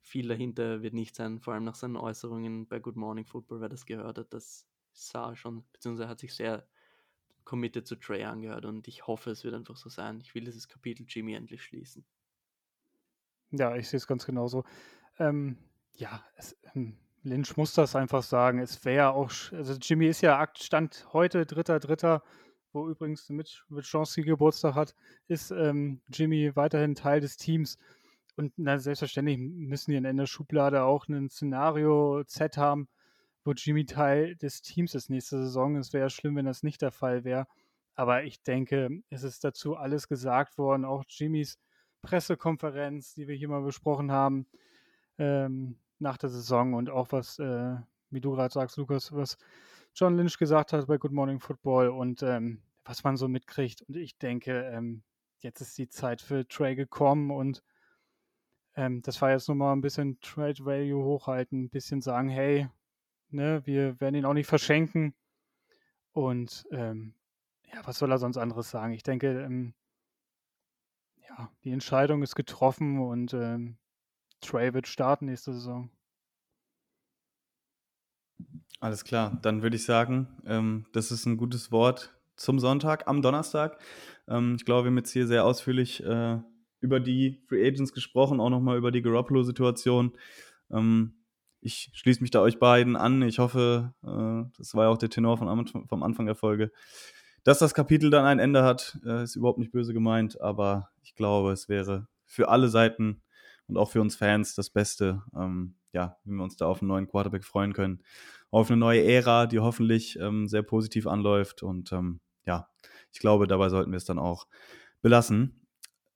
viel 0.02 0.28
dahinter 0.28 0.82
wird 0.82 0.94
nicht 0.94 1.16
sein, 1.16 1.40
vor 1.40 1.54
allem 1.54 1.64
nach 1.64 1.76
seinen 1.76 1.96
Äußerungen 1.96 2.68
bei 2.68 2.80
Good 2.80 2.98
Morning 2.98 3.26
Football, 3.26 3.62
wer 3.62 3.70
das 3.70 3.86
gehört 3.86 4.18
hat, 4.18 4.34
das 4.34 4.68
sah 4.92 5.36
schon, 5.36 5.64
beziehungsweise 5.72 6.10
hat 6.10 6.20
sich 6.20 6.34
sehr 6.34 6.68
committed 7.46 7.88
zu 7.88 7.96
Trey 7.96 8.24
angehört 8.24 8.66
und 8.66 8.88
ich 8.88 9.08
hoffe, 9.08 9.32
es 9.32 9.44
wird 9.44 9.54
einfach 9.54 9.78
so 9.78 9.90
sein. 9.90 10.20
Ich 10.22 10.34
will 10.36 10.44
dieses 10.44 10.68
Kapitel 10.68 11.06
Jimmy 11.08 11.34
endlich 11.34 11.64
schließen. 11.64 12.06
Ja, 13.52 13.76
ich 13.76 13.88
sehe 13.88 13.98
es 13.98 14.08
ganz 14.08 14.26
genauso. 14.26 14.64
Ähm, 15.20 15.58
ja, 15.94 16.24
es, 16.36 16.58
ähm, 16.74 16.98
Lynch 17.24 17.56
muss 17.58 17.74
das 17.74 17.96
einfach 17.96 18.24
sagen. 18.24 18.60
Es 18.60 18.84
wäre 18.86 19.12
auch, 19.12 19.32
also 19.52 19.74
Jimmy 19.82 20.08
ist 20.08 20.22
ja 20.22 20.48
Stand 20.56 21.08
heute, 21.14 21.46
dritter, 21.46 21.80
dritter, 21.80 22.22
wo 22.74 22.90
übrigens 22.90 23.30
mit, 23.30 23.64
mit 23.70 23.90
Geburtstag 24.16 24.76
hat, 24.76 24.96
ist 25.28 25.52
ähm, 25.52 26.02
Jimmy 26.10 26.56
weiterhin 26.56 26.96
Teil 26.96 27.22
des 27.22 27.38
Teams. 27.38 27.78
Und 28.36 28.54
na, 28.58 28.80
selbstverständlich 28.80 29.38
müssen 29.38 29.92
die 29.92 29.98
in 29.98 30.18
der 30.18 30.26
Schublade 30.26 30.84
auch 30.84 31.08
ein 31.08 31.30
Szenario 31.30 32.24
Z 32.26 32.58
haben, 32.58 32.90
wo 33.46 33.52
Jimmy 33.52 33.86
Teil 33.86 34.36
des 34.36 34.62
Teams 34.62 34.96
ist 34.96 35.10
nächste 35.10 35.38
Saison. 35.38 35.76
Es 35.78 35.94
wäre 35.94 36.10
schlimm, 36.10 36.36
wenn 36.36 36.46
das 36.46 36.64
nicht 36.64 36.82
der 36.82 36.92
Fall 36.92 37.24
wäre. 37.24 37.48
Aber 37.96 38.24
ich 38.24 38.42
denke, 38.42 38.90
es 39.10 39.24
ist 39.24 39.44
dazu 39.44 39.76
alles 39.76 40.08
gesagt 40.08 40.58
worden. 40.58 40.84
Auch 40.84 41.04
Jimmys 41.08 41.60
Pressekonferenz, 42.02 43.14
die 43.14 43.28
wir 43.28 43.36
hier 43.36 43.50
mal 43.50 43.62
besprochen 43.62 44.12
haben 44.12 44.48
ähm, 45.18 45.78
nach 46.00 46.18
der 46.18 46.30
Saison 46.30 46.74
und 46.74 46.90
auch 46.90 47.12
was, 47.12 47.40
äh, 47.40 47.76
wie 48.10 48.22
du 48.22 48.32
gerade 48.32 48.54
sagst, 48.54 48.78
Lukas, 48.78 49.12
was 49.14 49.38
John 49.96 50.18
Lynch 50.18 50.38
gesagt 50.38 50.74
hat 50.74 50.88
bei 50.88 50.98
Good 50.98 51.12
Morning 51.12 51.40
Football 51.40 51.90
und 51.90 52.24
ähm, 52.24 52.62
was 52.86 53.04
man 53.04 53.18
so 53.18 53.28
mitkriegt. 53.28 53.82
Und 53.84 53.96
ich 53.96 54.18
denke, 54.18 54.64
ähm, 54.74 55.04
jetzt 55.40 55.62
ist 55.62 55.78
die 55.78 55.90
Zeit 55.90 56.22
für 56.22 56.48
Trey 56.48 56.76
gekommen 56.76 57.32
und 57.32 57.64
ähm, 58.76 59.02
das 59.04 59.22
war 59.22 59.32
jetzt 59.32 59.48
nochmal 59.48 59.76
ein 59.76 59.82
bisschen 59.82 60.20
Trade 60.22 60.66
Value 60.66 61.04
hochhalten, 61.04 61.66
ein 61.66 61.70
bisschen 61.70 62.02
sagen, 62.02 62.30
hey, 62.30 62.68
Ne? 63.34 63.66
Wir 63.66 64.00
werden 64.00 64.16
ihn 64.16 64.26
auch 64.26 64.34
nicht 64.34 64.48
verschenken. 64.48 65.16
Und 66.12 66.68
ähm, 66.72 67.16
ja, 67.74 67.82
was 67.86 67.98
soll 67.98 68.12
er 68.12 68.20
sonst 68.20 68.38
anderes 68.38 68.70
sagen? 68.70 68.94
Ich 68.94 69.02
denke, 69.02 69.42
ähm, 69.42 69.74
ja, 71.28 71.52
die 71.64 71.72
Entscheidung 71.72 72.22
ist 72.22 72.36
getroffen 72.36 73.00
und 73.00 73.34
ähm, 73.34 73.78
Trey 74.44 74.74
wird 74.74 74.88
starten 74.88 75.26
nächste 75.26 75.54
Saison. 75.54 75.90
Alles 78.80 79.06
klar, 79.06 79.40
dann 79.42 79.64
würde 79.64 79.78
ich 79.78 79.86
sagen, 79.86 80.28
ähm, 80.46 80.86
das 80.92 81.12
ist 81.12 81.26
ein 81.26 81.38
gutes 81.38 81.72
Wort 81.72 82.14
zum 82.36 82.60
Sonntag, 82.60 83.08
am 83.08 83.22
Donnerstag. 83.22 83.80
Ähm, 84.28 84.56
ich 84.58 84.66
glaube, 84.66 84.86
wir 84.86 84.92
haben 84.92 84.98
jetzt 84.98 85.14
hier 85.14 85.26
sehr 85.26 85.46
ausführlich 85.46 86.04
äh, 86.04 86.40
über 86.82 87.00
die 87.00 87.42
Free 87.48 87.66
Agents 87.66 87.94
gesprochen, 87.94 88.42
auch 88.42 88.50
nochmal 88.50 88.78
über 88.78 88.92
die 88.92 89.02
Garoppolo-Situation. 89.02 90.12
Ähm, 90.70 91.14
ich 91.62 91.92
schließe 91.94 92.22
mich 92.22 92.32
da 92.32 92.42
euch 92.42 92.60
beiden 92.60 92.98
an. 92.98 93.22
Ich 93.22 93.40
hoffe, 93.40 93.94
äh, 94.04 94.52
das 94.58 94.76
war 94.76 94.86
ja 94.86 94.90
auch 94.90 94.98
der 94.98 95.10
Tenor 95.10 95.38
von, 95.38 95.88
vom 95.88 96.04
Anfang 96.04 96.26
der 96.26 96.36
Folge, 96.36 96.72
dass 97.46 97.60
das 97.60 97.74
Kapitel 97.74 98.10
dann 98.10 98.26
ein 98.26 98.40
Ende 98.40 98.64
hat, 98.64 99.00
äh, 99.06 99.24
ist 99.24 99.36
überhaupt 99.36 99.60
nicht 99.60 99.72
böse 99.72 99.94
gemeint, 99.94 100.40
aber 100.42 100.90
ich 101.04 101.16
glaube, 101.16 101.52
es 101.52 101.70
wäre 101.70 102.08
für 102.26 102.50
alle 102.50 102.68
Seiten 102.68 103.22
und 103.68 103.78
auch 103.78 103.92
für 103.92 104.02
uns 104.02 104.16
Fans 104.16 104.56
das 104.56 104.70
Beste, 104.70 105.24
ähm, 105.36 105.76
ja, 105.94 106.18
wenn 106.24 106.36
wir 106.36 106.44
uns 106.44 106.58
da 106.58 106.66
auf 106.66 106.82
einen 106.82 106.90
neuen 106.90 107.08
Quarterback 107.08 107.44
freuen 107.44 107.74
können, 107.74 108.04
auf 108.52 108.70
eine 108.70 108.78
neue 108.78 109.04
Ära, 109.04 109.48
die 109.48 109.60
hoffentlich 109.60 110.18
ähm, 110.20 110.48
sehr 110.48 110.64
positiv 110.64 111.08
anläuft 111.08 111.64
und 111.64 111.92
ähm, 111.92 112.20
ja, 112.46 112.68
ich 113.12 113.20
glaube, 113.20 113.48
dabei 113.48 113.70
sollten 113.70 113.92
wir 113.92 113.98
es 113.98 114.06
dann 114.06 114.20
auch 114.20 114.48
belassen. 115.02 115.68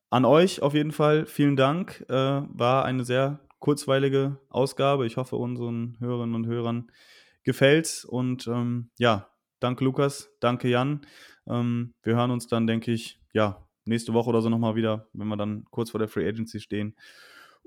An 0.09 0.25
euch 0.25 0.61
auf 0.61 0.73
jeden 0.73 0.91
Fall 0.91 1.25
vielen 1.25 1.55
Dank. 1.55 2.05
Äh, 2.09 2.13
war 2.13 2.85
eine 2.85 3.03
sehr 3.03 3.39
kurzweilige 3.59 4.39
Ausgabe. 4.49 5.05
Ich 5.05 5.17
hoffe, 5.17 5.35
unseren 5.35 5.97
Hörerinnen 5.99 6.35
und 6.35 6.47
Hörern 6.47 6.91
gefällt's. 7.43 8.05
Und 8.05 8.47
ähm, 8.47 8.89
ja, 8.97 9.29
danke 9.59 9.83
Lukas, 9.83 10.29
danke 10.39 10.69
Jan. 10.69 11.05
Ähm, 11.47 11.93
wir 12.03 12.15
hören 12.15 12.31
uns 12.31 12.47
dann, 12.47 12.67
denke 12.67 12.91
ich, 12.91 13.19
ja, 13.33 13.67
nächste 13.85 14.13
Woche 14.13 14.29
oder 14.29 14.41
so 14.41 14.49
nochmal 14.49 14.75
wieder, 14.75 15.07
wenn 15.13 15.27
wir 15.27 15.37
dann 15.37 15.65
kurz 15.71 15.91
vor 15.91 15.99
der 15.99 16.07
Free 16.07 16.27
Agency 16.27 16.59
stehen. 16.59 16.95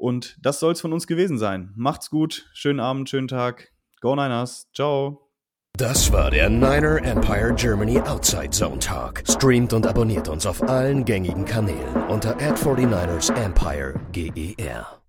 Und 0.01 0.39
das 0.40 0.60
soll 0.60 0.72
es 0.72 0.81
von 0.81 0.94
uns 0.94 1.06
gewesen 1.06 1.36
sein. 1.36 1.72
Macht's 1.77 2.09
gut, 2.09 2.48
schönen 2.55 2.81
Abend, 2.81 3.10
schönen 3.10 3.28
Tag. 3.28 3.70
Go 4.01 4.16
Niners, 4.16 4.70
ciao. 4.74 5.28
Das 5.77 6.10
war 6.10 6.31
der 6.31 6.48
Niner 6.48 7.02
Empire 7.05 7.55
Germany 7.55 8.01
Outside 8.01 8.51
Zone 8.51 8.78
Talk. 8.78 9.22
Streamt 9.28 9.74
und 9.74 9.86
abonniert 9.86 10.28
uns 10.28 10.47
auf 10.47 10.62
allen 10.62 11.05
gängigen 11.05 11.44
Kanälen 11.44 11.94
unter 12.09 12.32
ad 12.36 12.59
49 12.64 13.36
ersempire 13.36 14.01
GER. 14.12 14.99